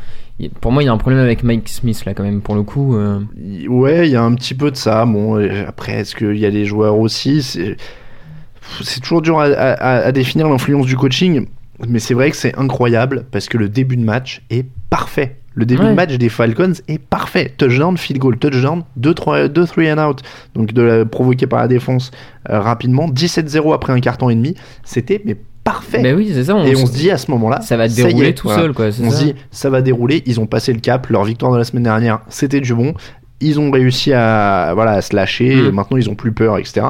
pour 0.62 0.72
moi, 0.72 0.82
il 0.82 0.86
y 0.86 0.88
a 0.88 0.92
un 0.92 0.96
problème 0.98 1.20
avec 1.22 1.42
Mike 1.42 1.68
Smith 1.68 2.04
là, 2.06 2.14
quand 2.14 2.22
même. 2.22 2.40
Pour 2.40 2.54
le 2.54 2.62
coup. 2.62 2.96
euh. 2.96 3.20
Ouais, 3.68 4.08
il 4.08 4.12
y 4.12 4.16
a 4.16 4.22
un 4.22 4.34
petit 4.34 4.54
peu 4.54 4.70
de 4.70 4.76
ça. 4.76 5.04
Bon, 5.04 5.36
après, 5.66 5.92
est-ce 5.92 6.14
qu'il 6.14 6.38
y 6.38 6.46
a 6.46 6.50
des 6.50 6.64
joueurs 6.64 6.98
aussi? 6.98 7.42
C'est 7.42 9.00
toujours 9.00 9.20
dur 9.20 9.40
à 9.40 10.12
définir 10.12 10.48
l'influence 10.48 10.86
du 10.86 10.96
coaching, 10.96 11.46
mais 11.86 11.98
c'est 11.98 12.14
vrai 12.14 12.30
que 12.30 12.36
c'est 12.36 12.56
incroyable 12.56 13.26
parce 13.30 13.48
que 13.48 13.58
le 13.58 13.68
début 13.68 13.96
de 13.96 14.04
match 14.04 14.42
est 14.48 14.64
parfait. 14.90 15.39
Le 15.54 15.66
début 15.66 15.82
Ouais. 15.82 15.90
de 15.90 15.94
match 15.94 16.14
des 16.16 16.28
Falcons 16.28 16.72
est 16.86 16.98
parfait. 16.98 17.52
Touchdown, 17.56 17.96
field 17.96 18.20
goal, 18.20 18.36
touchdown, 18.38 18.84
2 18.96 19.14
3 19.14 19.48
2 19.48 19.66
3 19.66 19.84
and 19.94 20.08
out. 20.08 20.22
Donc 20.54 20.72
de 20.72 20.82
la, 20.82 21.04
provoqué 21.04 21.46
par 21.46 21.60
la 21.60 21.68
défense 21.68 22.12
euh, 22.48 22.60
rapidement, 22.60 23.08
17-0 23.08 23.74
après 23.74 23.92
un 23.92 24.00
carton 24.00 24.30
et 24.30 24.34
demi, 24.36 24.54
c'était 24.84 25.20
mais 25.24 25.36
parfait. 25.64 26.02
Ben 26.02 26.16
oui, 26.16 26.30
c'est 26.32 26.44
ça. 26.44 26.56
et 26.64 26.76
on 26.76 26.86
se 26.86 26.92
dit 26.92 27.10
à 27.10 27.18
ce 27.18 27.30
moment-là, 27.32 27.60
ça 27.62 27.76
va 27.76 27.88
ça 27.88 27.94
dérouler 28.04 28.28
est, 28.28 28.34
tout 28.34 28.46
voilà. 28.48 28.62
seul, 28.62 28.72
quoi. 28.72 28.86
On 29.02 29.10
se 29.10 29.24
dit, 29.24 29.34
ça 29.50 29.70
va 29.70 29.82
dérouler. 29.82 30.22
Ils 30.26 30.38
ont 30.40 30.46
passé 30.46 30.72
le 30.72 30.80
cap. 30.80 31.08
Leur 31.08 31.24
victoire 31.24 31.52
de 31.52 31.58
la 31.58 31.64
semaine 31.64 31.82
dernière, 31.82 32.20
c'était 32.28 32.60
du 32.60 32.74
bon. 32.74 32.94
Ils 33.40 33.58
ont 33.58 33.70
réussi 33.70 34.12
à, 34.12 34.72
voilà, 34.74 34.92
à 34.92 35.02
se 35.02 35.14
lâcher. 35.16 35.54
Mm. 35.56 35.70
Maintenant, 35.70 35.96
ils 35.96 36.08
ont 36.10 36.14
plus 36.14 36.32
peur, 36.32 36.58
etc. 36.58 36.82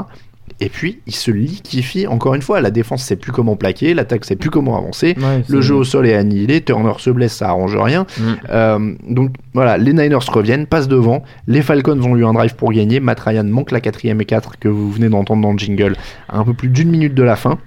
Et 0.63 0.69
puis, 0.69 1.01
ils 1.07 1.15
se 1.15 1.31
liquifient 1.31 2.07
encore 2.07 2.35
une 2.35 2.43
fois. 2.43 2.61
La 2.61 2.71
défense 2.71 3.03
sait 3.03 3.17
plus 3.17 3.33
comment 3.33 3.57
plaquer. 3.57 3.95
L'attaque 3.95 4.27
sait 4.27 4.37
plus 4.37 4.51
comment 4.51 4.77
avancer. 4.77 5.17
Ouais, 5.19 5.43
Le 5.49 5.61
jeu 5.63 5.75
au 5.75 5.85
sol 5.85 6.07
est 6.07 6.15
annihilé. 6.15 6.61
Turner 6.61 6.93
se 6.99 7.09
blesse, 7.09 7.33
ça 7.33 7.49
arrange 7.49 7.77
rien. 7.77 8.07
Mm. 8.19 8.23
Euh, 8.51 8.95
donc 9.09 9.31
voilà, 9.55 9.79
les 9.79 9.95
Niners 9.95 10.19
reviennent, 10.29 10.67
passent 10.67 10.89
devant. 10.89 11.23
Les 11.47 11.63
Falcons 11.63 12.01
ont 12.03 12.15
eu 12.17 12.27
un 12.27 12.35
drive 12.35 12.57
pour 12.57 12.73
gagner. 12.73 13.01
Matt 13.01 13.21
Ryan 13.21 13.45
manque 13.45 13.71
la 13.71 13.81
quatrième 13.81 14.21
et 14.21 14.27
4 14.27 14.59
que 14.59 14.69
vous 14.69 14.91
venez 14.91 15.09
d'entendre 15.09 15.41
dans 15.41 15.53
le 15.53 15.59
jingle 15.59 15.97
à 16.29 16.39
un 16.39 16.45
peu 16.45 16.53
plus 16.53 16.69
d'une 16.69 16.91
minute 16.91 17.15
de 17.15 17.23
la 17.23 17.37
fin. 17.37 17.59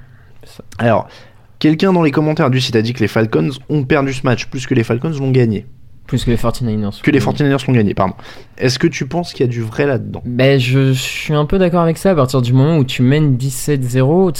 Alors, 0.77 1.07
quelqu'un 1.57 1.93
dans 1.93 2.03
les 2.03 2.11
commentaires 2.11 2.51
du 2.51 2.61
site 2.61 2.75
a 2.75 2.81
dit 2.83 2.93
que 2.93 2.99
les 2.99 3.07
Falcons 3.07 3.49
ont 3.69 3.83
perdu 3.83 4.13
ce 4.13 4.23
match 4.23 4.45
plus 4.45 4.67
que 4.67 4.75
les 4.75 4.83
Falcons 4.83 5.13
l'ont 5.19 5.31
gagné. 5.31 5.65
Plus 6.07 6.25
que 6.25 6.31
les 6.31 6.37
49ers. 6.37 7.01
Que 7.01 7.11
les 7.11 7.19
49ers 7.19 7.65
l'ont 7.67 7.73
gagné, 7.73 7.93
pardon. 7.93 8.13
Est-ce 8.57 8.77
que 8.77 8.87
tu 8.87 9.07
penses 9.07 9.31
qu'il 9.33 9.45
y 9.45 9.49
a 9.49 9.51
du 9.51 9.61
vrai 9.61 9.85
là-dedans? 9.85 10.21
Ben, 10.25 10.59
je 10.59 10.91
suis 10.93 11.33
un 11.33 11.45
peu 11.45 11.57
d'accord 11.57 11.81
avec 11.81 11.97
ça. 11.97 12.11
À 12.11 12.15
partir 12.15 12.41
du 12.41 12.51
moment 12.53 12.77
où 12.77 12.83
tu 12.83 13.01
mènes 13.01 13.37
17-0, 13.37 14.31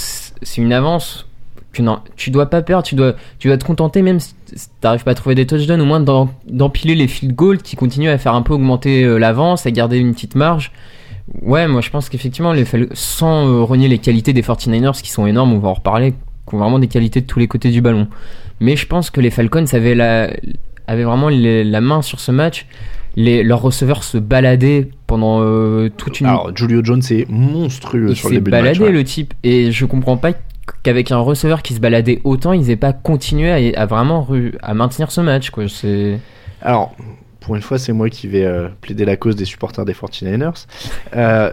c'est 0.42 0.60
une 0.60 0.72
avance 0.72 1.26
que 1.72 1.82
non, 1.82 1.98
tu 2.16 2.30
dois 2.30 2.46
pas 2.50 2.62
perdre. 2.62 2.84
Tu 2.86 2.94
dois, 2.94 3.14
tu 3.38 3.48
dois 3.48 3.56
te 3.56 3.64
contenter, 3.64 4.02
même 4.02 4.20
si 4.20 4.34
t'arrives 4.80 5.02
pas 5.04 5.12
à 5.12 5.14
trouver 5.14 5.34
des 5.34 5.46
touchdowns, 5.46 5.80
au 5.80 5.84
moins 5.86 6.00
d'em- 6.00 6.28
d'empiler 6.48 6.94
les 6.94 7.08
field 7.08 7.34
goals 7.34 7.58
qui 7.62 7.76
continuent 7.76 8.10
à 8.10 8.18
faire 8.18 8.34
un 8.34 8.42
peu 8.42 8.52
augmenter 8.54 9.02
euh, 9.02 9.18
l'avance, 9.18 9.66
à 9.66 9.70
garder 9.70 9.96
une 9.98 10.12
petite 10.14 10.34
marge. 10.36 10.70
Ouais, 11.40 11.66
moi 11.66 11.80
je 11.80 11.88
pense 11.90 12.08
qu'effectivement, 12.10 12.52
les 12.52 12.66
sans 12.92 13.48
euh, 13.48 13.62
renier 13.62 13.88
les 13.88 13.98
qualités 13.98 14.32
des 14.34 14.42
49ers 14.42 15.00
qui 15.02 15.10
sont 15.10 15.26
énormes, 15.26 15.54
on 15.54 15.58
va 15.58 15.70
en 15.70 15.74
reparler, 15.74 16.12
qui 16.46 16.54
ont 16.54 16.58
vraiment 16.58 16.78
des 16.78 16.86
qualités 16.88 17.22
de 17.22 17.26
tous 17.26 17.38
les 17.38 17.48
côtés 17.48 17.70
du 17.70 17.80
ballon. 17.80 18.06
Mais 18.60 18.76
je 18.76 18.86
pense 18.86 19.10
que 19.10 19.20
les 19.22 19.30
Falcons 19.30 19.64
avaient, 19.72 19.94
la, 19.94 20.30
avaient 20.86 21.04
vraiment 21.04 21.28
les- 21.28 21.64
la 21.64 21.80
main 21.80 22.02
sur 22.02 22.20
ce 22.20 22.32
match. 22.32 22.66
Les, 23.16 23.42
leurs 23.44 23.62
receveurs 23.62 24.02
se 24.02 24.18
baladaient 24.18 24.88
pendant 25.06 25.38
euh, 25.40 25.88
toute 25.96 26.18
une. 26.20 26.26
Alors, 26.26 26.50
Julio 26.56 26.80
Jones 26.82 27.02
est 27.10 27.28
monstrueux 27.30 28.06
il 28.10 28.16
sur 28.16 28.28
le 28.28 28.36
début 28.36 28.50
de 28.50 28.56
match. 28.56 28.62
baladé 28.64 28.84
ouais. 28.84 28.90
le 28.92 29.04
type. 29.04 29.34
Et 29.44 29.70
je 29.70 29.84
comprends 29.86 30.16
pas 30.16 30.32
qu'avec 30.82 31.12
un 31.12 31.18
receveur 31.18 31.62
qui 31.62 31.74
se 31.74 31.80
baladait 31.80 32.20
autant, 32.24 32.52
ils 32.52 32.70
aient 32.70 32.76
pas 32.76 32.92
continué 32.92 33.74
à, 33.76 33.80
à 33.82 33.86
vraiment 33.86 34.26
à 34.62 34.74
maintenir 34.74 35.12
ce 35.12 35.20
match. 35.20 35.50
Quoi. 35.50 35.64
Alors, 36.60 36.94
pour 37.40 37.54
une 37.54 37.62
fois, 37.62 37.78
c'est 37.78 37.92
moi 37.92 38.08
qui 38.10 38.26
vais 38.26 38.44
euh, 38.44 38.68
plaider 38.80 39.04
la 39.04 39.16
cause 39.16 39.36
des 39.36 39.44
supporters 39.44 39.84
des 39.84 39.92
49ers. 39.92 40.66
Euh, 41.14 41.52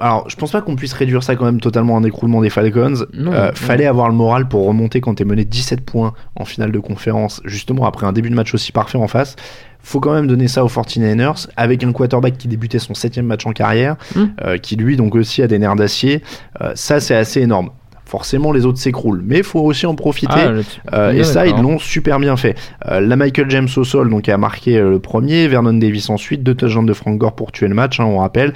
alors, 0.00 0.28
je 0.28 0.36
pense 0.36 0.50
pas 0.52 0.60
qu'on 0.60 0.74
puisse 0.76 0.92
réduire 0.92 1.22
ça 1.22 1.36
quand 1.36 1.44
même 1.44 1.60
totalement 1.60 1.94
en 1.94 2.02
écroulement 2.04 2.40
des 2.42 2.50
Falcons. 2.50 2.94
Non, 3.14 3.32
Euh, 3.32 3.46
non. 3.48 3.52
Fallait 3.54 3.86
avoir 3.86 4.08
le 4.08 4.14
moral 4.14 4.48
pour 4.48 4.66
remonter 4.66 5.00
quand 5.00 5.14
t'es 5.14 5.24
mené 5.24 5.44
17 5.44 5.82
points 5.82 6.14
en 6.34 6.44
finale 6.44 6.72
de 6.72 6.78
conférence, 6.78 7.40
justement 7.44 7.86
après 7.86 8.06
un 8.06 8.12
début 8.12 8.30
de 8.30 8.34
match 8.34 8.52
aussi 8.54 8.72
parfait 8.72 8.98
en 8.98 9.06
face. 9.08 9.36
Faut 9.80 10.00
quand 10.00 10.12
même 10.14 10.26
donner 10.26 10.48
ça 10.48 10.64
aux 10.64 10.68
49ers, 10.68 11.46
avec 11.56 11.84
un 11.84 11.92
quarterback 11.92 12.36
qui 12.38 12.48
débutait 12.48 12.80
son 12.80 12.94
septième 12.94 13.26
match 13.26 13.46
en 13.46 13.52
carrière, 13.52 13.96
Mm. 14.16 14.24
euh, 14.44 14.58
qui 14.58 14.74
lui 14.76 14.96
donc 14.96 15.14
aussi 15.14 15.42
a 15.42 15.46
des 15.46 15.58
nerfs 15.60 15.76
d'acier. 15.76 16.22
Euh, 16.60 16.72
ça, 16.74 16.98
c'est 16.98 17.14
assez 17.14 17.40
énorme. 17.40 17.70
Forcément, 18.08 18.52
les 18.52 18.64
autres 18.64 18.78
s'écroulent, 18.78 19.22
mais 19.26 19.42
faut 19.42 19.58
aussi 19.60 19.84
en 19.84 19.96
profiter. 19.96 20.32
Ah, 20.32 20.52
Euh, 20.94 21.12
et 21.12 21.24
ça, 21.24 21.44
ils 21.46 21.56
l'ont 21.60 21.78
super 21.80 22.20
bien 22.20 22.36
fait. 22.36 22.56
Euh, 22.86 23.00
la 23.00 23.16
Michael 23.16 23.50
James 23.50 23.68
au 23.76 23.82
sol, 23.82 24.08
donc, 24.08 24.28
a 24.28 24.38
marqué 24.38 24.78
euh, 24.78 24.90
le 24.90 24.98
premier, 25.00 25.48
Vernon 25.48 25.74
Davis 25.74 26.08
ensuite, 26.08 26.44
deux 26.44 26.54
touchdowns 26.54 26.86
de 26.86 26.92
Frank 26.92 27.18
Gore 27.18 27.34
pour 27.34 27.50
tuer 27.50 27.66
le 27.66 27.74
match, 27.74 27.98
hein, 27.98 28.04
on 28.04 28.18
rappelle. 28.18 28.52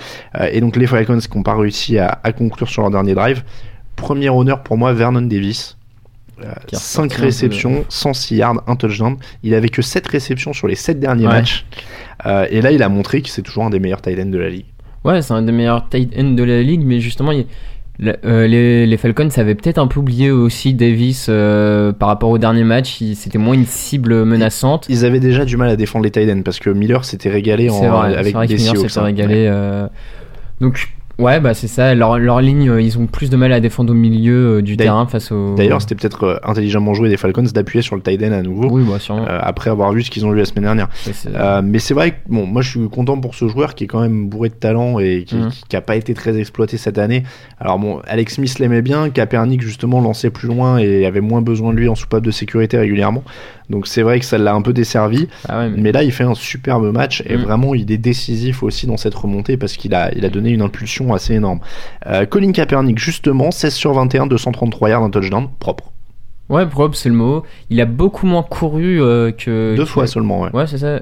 Et 0.53 0.61
donc 0.61 0.77
les 0.77 0.87
Falcons 0.87 1.19
qui 1.19 1.37
n'ont 1.37 1.43
pas 1.43 1.57
réussi 1.57 1.99
à, 1.99 2.21
à 2.23 2.31
conclure 2.33 2.69
sur 2.69 2.83
leur 2.83 2.93
dernier 2.93 3.15
drive. 3.15 3.43
Premier 3.97 4.31
honneur 4.31 4.63
pour 4.63 4.79
moi, 4.79 4.93
Vernon 4.93 5.23
Davis. 5.23 5.77
Euh, 6.43 6.53
Qui 6.69 6.77
a 6.77 6.79
5 6.79 7.03
ressorti 7.03 7.15
un 7.15 7.19
peu 7.19 7.23
réceptions, 7.25 7.85
106 7.89 8.37
yards, 8.37 8.63
un 8.69 8.77
touchdown. 8.77 9.17
Il 9.43 9.53
avait 9.55 9.69
que 9.69 9.83
7 9.83 10.07
réceptions 10.07 10.53
sur 10.53 10.69
les 10.69 10.75
7 10.77 10.99
derniers 11.01 11.27
Ouais. 11.27 11.33
matchs. 11.35 11.67
Euh, 12.25 12.47
et 12.51 12.63
là, 12.63 12.71
il 12.73 12.83
a 12.83 12.89
montré 12.89 13.21
que 13.21 13.29
c'est 13.29 13.43
toujours 13.43 13.65
un 13.65 13.71
des 13.71 13.79
meilleurs 13.81 14.01
tight 14.01 14.19
ends 14.19 14.25
de 14.31 14.39
la 14.39 14.49
ligue. 14.49 14.65
Ouais, 15.05 15.21
c'est 15.23 15.35
un 15.35 15.43
des 15.43 15.53
meilleurs 15.53 15.89
tight 15.89 16.15
ends 16.19 16.33
de 16.35 16.43
la 16.43 16.63
ligue, 16.63 16.83
mais 16.85 17.01
justement, 17.01 17.33
il- 17.33 17.47
euh, 18.03 18.47
les, 18.47 18.87
les 18.87 18.97
Falcons 18.97 19.29
avaient 19.37 19.55
peut-être 19.55 19.79
un 19.79 19.87
peu 19.87 20.01
oublié 20.01 20.31
aussi 20.31 20.73
Davis 20.75 21.27
euh, 21.29 21.93
par 21.93 22.09
rapport 22.09 22.31
au 22.31 22.39
dernier 22.39 22.65
match. 22.65 23.03
C'était 23.15 23.39
moins 23.39 23.55
une 23.55 23.67
cible 23.67 24.25
menaçante. 24.25 24.87
Ils 24.89 25.05
avaient 25.05 25.21
déjà 25.21 25.45
du 25.45 25.57
mal 25.57 25.69
à 25.69 25.77
défendre 25.77 26.05
les 26.05 26.11
tight 26.11 26.31
ends 26.31 26.43
parce 26.43 26.59
que 26.59 26.71
Miller 26.71 27.05
s'était 27.05 27.31
régalé 27.31 27.69
en, 27.69 27.79
vrai, 27.79 28.15
avec 28.15 28.27
c'est 28.27 28.33
vrai 28.33 28.47
que 28.47 28.53
des 28.55 28.59
Miller 28.59 28.77
s'était 28.79 28.99
hein. 29.01 29.03
régalé. 29.05 29.47
euh, 29.49 29.87
Donc, 30.61 30.89
Ouais, 31.21 31.39
bah 31.39 31.55
c'est 31.55 31.69
ça. 31.69 31.95
Leur, 31.95 32.19
leur 32.19 32.41
ligne, 32.41 32.69
euh, 32.71 32.81
ils 32.81 32.99
ont 32.99 33.07
plus 33.07 33.29
de 33.31 33.37
mal 33.37 33.53
à 33.53 33.61
défendre 33.61 33.93
au 33.93 33.95
milieu 33.95 34.57
euh, 34.59 34.63
du 34.63 34.77
terrain 34.77 35.07
face 35.07 35.31
au. 35.33 35.55
D'ailleurs, 35.55 35.81
c'était 35.83 35.95
peut-être 35.95 36.25
euh, 36.25 36.37
intelligemment 36.43 36.95
joué 36.95 37.09
des 37.09 37.17
Falcons 37.17 37.43
d'appuyer 37.55 37.83
sur 37.83 37.95
le 37.97 38.03
tight 38.03 38.23
end 38.23 38.33
à 38.33 38.43
nouveau. 38.43 38.69
Oui, 38.71 38.83
bah 38.89 38.99
sûrement. 38.99 39.27
après 39.29 39.71
avoir 39.71 39.93
vu 39.93 40.03
ce 40.03 40.11
qu'ils 40.11 40.25
ont 40.25 40.31
vu 40.33 40.39
la 40.39 40.45
semaine 40.47 40.65
dernière. 40.65 40.89
Ouais, 41.07 41.13
c'est- 41.13 41.31
mais 41.63 41.79
c'est 41.79 41.95
vrai 41.95 42.13
que 42.13 42.17
bon, 42.29 42.47
moi 42.47 42.63
je 42.63 42.71
suis 42.71 42.89
content 42.89 43.19
pour 43.21 43.35
ce 43.35 43.47
joueur 43.49 43.75
qui 43.75 43.85
est 43.85 43.87
quand 43.87 44.01
même 44.01 44.29
bourré 44.29 44.49
de 44.49 44.55
talent 44.55 44.99
et 44.99 45.25
qui, 45.25 45.37
Mhm. 45.37 45.51
qui, 45.51 45.63
qui 45.69 45.77
a 45.77 45.81
pas 45.81 45.97
été 45.97 46.15
très 46.15 46.39
exploité 46.39 46.77
cette 46.79 46.99
année. 46.99 47.23
Alors 47.59 47.79
bon, 47.79 48.01
Alex 48.07 48.35
Smith 48.37 48.59
l'aimait 48.59 48.83
bien, 48.83 49.11
Kaepernick 49.11 49.61
justement 49.63 50.01
lançait 50.01 50.31
plus 50.31 50.49
loin 50.49 50.79
et 50.79 51.05
avait 51.07 51.21
moins 51.21 51.43
besoin 51.43 51.73
de 51.73 51.79
lui 51.79 51.89
en 51.89 51.95
soupape 51.95 52.25
de 52.25 52.31
sécurité 52.31 52.79
régulièrement. 52.79 53.23
Donc 53.71 53.87
c'est 53.87 54.03
vrai 54.03 54.19
que 54.19 54.27
ça 54.27 54.37
l'a 54.37 54.53
un 54.53 54.61
peu 54.63 54.73
desservi. 54.73 55.29
Ah 55.49 55.61
ouais, 55.61 55.71
mais- 55.71 55.81
Mais 55.81 55.93
là, 55.93 56.03
il 56.03 56.13
fait 56.13 56.25
un 56.25 56.35
superbe 56.35 56.93
match 56.93 57.23
et 57.27 57.37
Mhm. 57.37 57.45
vraiment, 57.45 57.75
il 57.75 57.91
est 57.93 57.97
décisif 57.99 58.63
aussi 58.63 58.87
dans 58.87 58.97
cette 58.97 59.15
remontée 59.15 59.57
parce 59.57 59.75
qu'il 59.75 59.95
a, 59.95 60.13
il 60.15 60.25
a 60.25 60.29
donné 60.29 60.51
une 60.51 60.61
impulsion 60.63 61.15
assez 61.15 61.35
énorme. 61.35 61.61
Euh, 62.07 62.27
Colin 62.27 62.53
Kaepernick, 62.53 62.99
justement, 62.99 63.51
16 63.51 63.73
sur 63.75 63.93
21, 63.95 64.27
233 64.27 64.91
yards, 64.91 65.05
un 65.05 65.11
touchdown, 65.11 65.49
propre. 65.61 65.93
Ouais, 66.49 66.67
propre, 66.67 66.97
c'est 66.97 67.09
le 67.09 67.15
mot. 67.15 67.45
Il 67.71 67.81
a 67.81 67.85
beaucoup 67.85 68.27
moins 68.27 68.43
couru 68.43 69.01
euh, 69.01 69.31
que. 69.31 69.77
Deux 69.77 69.85
que- 69.85 69.89
fois 69.89 70.09
seulement, 70.09 70.41
ouais. 70.41 70.51
Ouais, 70.53 70.67
c'est 70.67 70.79
ça. 70.79 71.01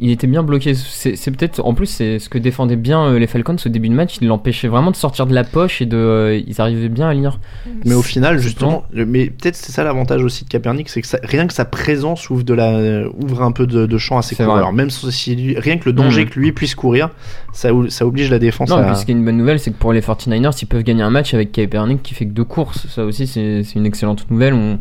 Il 0.00 0.10
était 0.10 0.28
bien 0.28 0.44
bloqué. 0.44 0.74
C'est 0.74 1.30
peut-être. 1.32 1.60
En 1.64 1.74
plus, 1.74 1.86
c'est 1.86 2.20
ce 2.20 2.28
que 2.28 2.38
défendaient 2.38 2.76
bien 2.76 3.04
euh, 3.06 3.18
les 3.18 3.26
Falcons 3.26 3.56
au 3.66 3.68
début 3.68 3.88
de 3.88 3.94
match. 3.94 4.18
Il 4.20 4.28
l'empêchait 4.28 4.68
vraiment 4.68 4.92
de 4.92 4.96
sortir 4.96 5.26
de 5.26 5.34
la 5.34 5.42
poche 5.42 5.82
et 5.82 5.86
de. 5.86 5.96
euh, 5.96 6.40
ils 6.46 6.60
arrivaient 6.60 6.88
bien 6.88 7.08
à 7.08 7.14
lire. 7.14 7.40
Mais 7.84 7.94
au 7.94 8.02
final, 8.02 8.38
justement, 8.38 8.84
le- 8.92 9.06
mais 9.06 9.26
peut-être 9.26 9.56
c'est 9.56 9.72
ça 9.72 9.82
l'avantage 9.82 10.22
aussi 10.22 10.44
de 10.44 10.48
Kaepernick, 10.50 10.88
c'est 10.88 11.00
que 11.00 11.06
ça- 11.08 11.18
rien 11.24 11.48
que 11.48 11.52
sa 11.52 11.64
présence 11.64 12.30
ouvre, 12.30 12.44
de 12.44 12.54
la, 12.54 13.08
ouvre 13.08 13.42
un 13.42 13.50
peu 13.50 13.66
de, 13.66 13.86
de 13.86 13.98
champ 13.98 14.18
à 14.18 14.22
ses 14.22 14.36
coureurs. 14.36 14.72
Même 14.72 14.90
si 14.90 15.34
lui- 15.34 15.58
rien 15.58 15.78
que 15.78 15.86
le 15.86 15.92
danger 15.92 16.24
Mhm. 16.26 16.30
que 16.30 16.38
lui 16.38 16.52
puisse 16.52 16.76
courir, 16.76 17.10
ça, 17.52 17.70
ça 17.88 18.06
oblige 18.06 18.30
la 18.30 18.38
défense 18.38 18.70
Non, 18.70 18.76
à. 18.76 18.90
mais 18.90 18.94
ce 18.94 19.04
qui 19.04 19.10
est 19.10 19.14
une 19.14 19.24
bonne 19.24 19.36
nouvelle, 19.36 19.58
c'est 19.58 19.72
que 19.72 19.78
pour 19.78 19.92
les 19.92 20.00
49ers, 20.00 20.52
ils 20.62 20.66
peuvent 20.66 20.84
gagner 20.84 21.02
un 21.02 21.10
match 21.10 21.34
avec 21.34 21.50
Kaepernick 21.50 22.04
qui 22.04 22.14
fait 22.14 22.26
que 22.26 22.32
deux 22.32 22.44
courses. 22.44 22.86
Ça 22.88 23.04
aussi, 23.04 23.26
c'est 23.26 23.64
c'est 23.64 23.74
une 23.74 23.86
excellente 23.86 24.30
nouvelle. 24.30 24.54
On, 24.54 24.78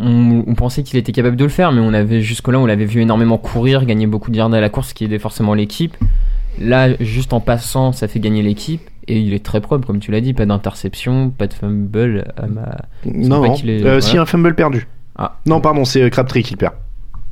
on, 0.00 0.44
on 0.46 0.54
pensait 0.54 0.82
qu'il 0.82 0.98
était 0.98 1.12
capable 1.12 1.36
de 1.36 1.44
le 1.44 1.50
faire, 1.50 1.72
mais 1.72 1.80
on 1.80 1.92
avait 1.92 2.20
jusque-là, 2.22 2.58
on 2.58 2.66
l'avait 2.66 2.84
vu 2.84 3.00
énormément 3.02 3.38
courir, 3.38 3.84
gagner 3.84 4.06
beaucoup 4.06 4.30
de 4.30 4.36
yards 4.36 4.52
à 4.54 4.60
la 4.60 4.68
course, 4.68 4.88
ce 4.90 4.94
qui 4.94 5.04
aidait 5.04 5.18
forcément 5.18 5.54
l'équipe. 5.54 5.96
Là, 6.60 6.88
juste 7.00 7.32
en 7.32 7.40
passant, 7.40 7.92
ça 7.92 8.08
fait 8.08 8.20
gagner 8.20 8.42
l'équipe. 8.42 8.82
Et 9.10 9.18
il 9.20 9.32
est 9.32 9.42
très 9.44 9.60
propre, 9.62 9.86
comme 9.86 10.00
tu 10.00 10.10
l'as 10.10 10.20
dit, 10.20 10.34
pas 10.34 10.44
d'interception, 10.44 11.30
pas 11.30 11.46
de 11.46 11.54
fumble. 11.54 12.26
à 12.36 12.46
ma- 12.46 12.76
Non, 13.06 13.40
non. 13.42 13.54
est- 13.54 13.84
Euh. 13.84 14.00
Si 14.00 14.18
un 14.18 14.26
fumble 14.26 14.54
perdu. 14.54 14.86
Ah. 15.16 15.38
Non, 15.46 15.60
pardon, 15.60 15.84
c'est 15.84 16.02
euh, 16.02 16.10
Crabtree 16.10 16.42
qui 16.42 16.52
le 16.52 16.58
perd. 16.58 16.74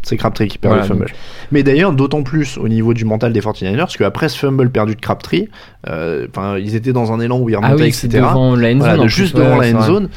C'est 0.08 0.16
Crabtree 0.16 0.46
qui 0.46 0.58
perd 0.58 0.72
Voilà, 0.74 0.82
le 0.84 0.88
fumble. 0.88 1.06
donc- 1.06 1.14
Mais 1.50 1.64
d'ailleurs, 1.64 1.92
d'autant 1.92 2.22
plus 2.22 2.58
au 2.58 2.68
niveau 2.68 2.94
du 2.94 3.04
mental 3.04 3.32
des 3.32 3.40
49ers, 3.40 3.76
parce 3.78 3.96
qu'après 3.96 4.28
ce 4.28 4.38
fumble 4.38 4.70
perdu 4.70 4.94
de 4.94 5.00
Crabtree, 5.00 5.48
euh, 5.88 6.28
enfin, 6.30 6.58
ils 6.58 6.76
étaient 6.76 6.92
dans 6.92 7.12
un 7.12 7.18
élan 7.18 7.40
où 7.40 7.48
ils 7.50 7.56
remontaient, 7.56 7.74
Ah 7.74 7.76
oui, 7.82 7.88
etc. 7.88 8.08
devant 8.08 8.54
la 8.54 8.70
end 8.72 8.76
Voilà, 8.78 8.92
zone. 8.94 9.00
de 9.00 9.04
en 9.04 9.08
juste 9.08 9.32
plus, 9.34 9.40
ouais, 9.42 9.46
devant 9.48 9.60
la 9.60 9.68
end 9.72 9.82
zone. 9.82 10.08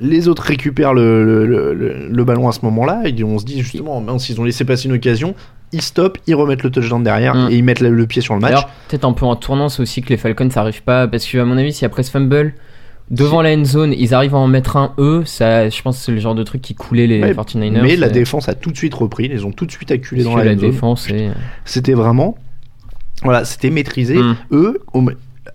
Les 0.00 0.28
autres 0.28 0.44
récupèrent 0.44 0.94
le, 0.94 1.24
le, 1.26 1.44
le- 1.46 1.74
le- 1.74 2.08
le 2.08 2.24
ballon 2.24 2.48
à 2.48 2.52
ce 2.52 2.60
moment-là. 2.62 3.02
Et 3.04 3.22
on 3.22 3.38
se 3.38 3.44
dit 3.44 3.60
justement, 3.60 4.00
mince, 4.00 4.30
ils 4.30 4.40
ont 4.40 4.44
laissé 4.44 4.64
passer 4.64 4.88
une 4.88 4.94
occasion. 4.94 5.34
Ils 5.72 5.82
stoppent, 5.82 6.16
ils 6.26 6.34
remettent 6.34 6.62
le 6.62 6.70
touchdown 6.70 7.02
derrière 7.02 7.34
Mm. 7.34 7.48
et 7.50 7.56
ils 7.56 7.62
mettent 7.62 7.80
le, 7.80 8.06
pied 8.06 8.22
sur 8.22 8.32
le 8.32 8.40
match. 8.40 8.64
Peut-être 8.88 9.04
un 9.04 9.12
peu 9.12 9.26
en 9.26 9.36
tournant, 9.36 9.68
c'est 9.68 9.82
aussi 9.82 10.00
que 10.00 10.08
les 10.08 10.16
Falcons 10.16 10.48
n'arrivent 10.56 10.82
pas. 10.82 11.06
Parce 11.06 11.26
que, 11.26 11.36
à 11.36 11.44
mon 11.44 11.58
avis, 11.58 11.74
si 11.74 11.84
après 11.84 12.02
ce 12.02 12.10
fumble, 12.10 12.54
devant 13.10 13.42
la 13.42 13.54
end 13.56 13.64
zone, 13.64 13.92
ils 13.96 14.14
arrivent 14.14 14.34
à 14.34 14.38
en 14.38 14.46
mettre 14.48 14.76
un 14.76 14.92
eux, 14.98 15.24
ça, 15.24 15.68
je 15.68 15.82
pense 15.82 15.98
que 15.98 16.04
c'est 16.04 16.12
le 16.12 16.18
genre 16.20 16.34
de 16.34 16.42
truc 16.42 16.62
qui 16.62 16.74
coulait 16.74 17.06
les 17.06 17.20
Ouais, 17.22 17.32
49ers. 17.32 17.82
mais 17.82 17.96
la 17.96 18.08
défense 18.08 18.48
a 18.48 18.54
tout 18.54 18.70
de 18.70 18.76
suite 18.76 18.94
repris. 18.94 19.24
Ils 19.26 19.30
les 19.32 19.44
ont 19.44 19.52
tout 19.52 19.66
de 19.66 19.72
suite 19.72 19.90
acculés 19.90 20.22
parce 20.24 20.34
dans 20.34 20.38
la, 20.38 20.44
la 20.44 20.54
défense. 20.54 21.08
C'était 21.64 21.94
vraiment. 21.94 22.36
Voilà, 23.22 23.44
c'était 23.44 23.70
maîtrisé. 23.70 24.16
Mm. 24.18 24.36
Eux, 24.52 24.80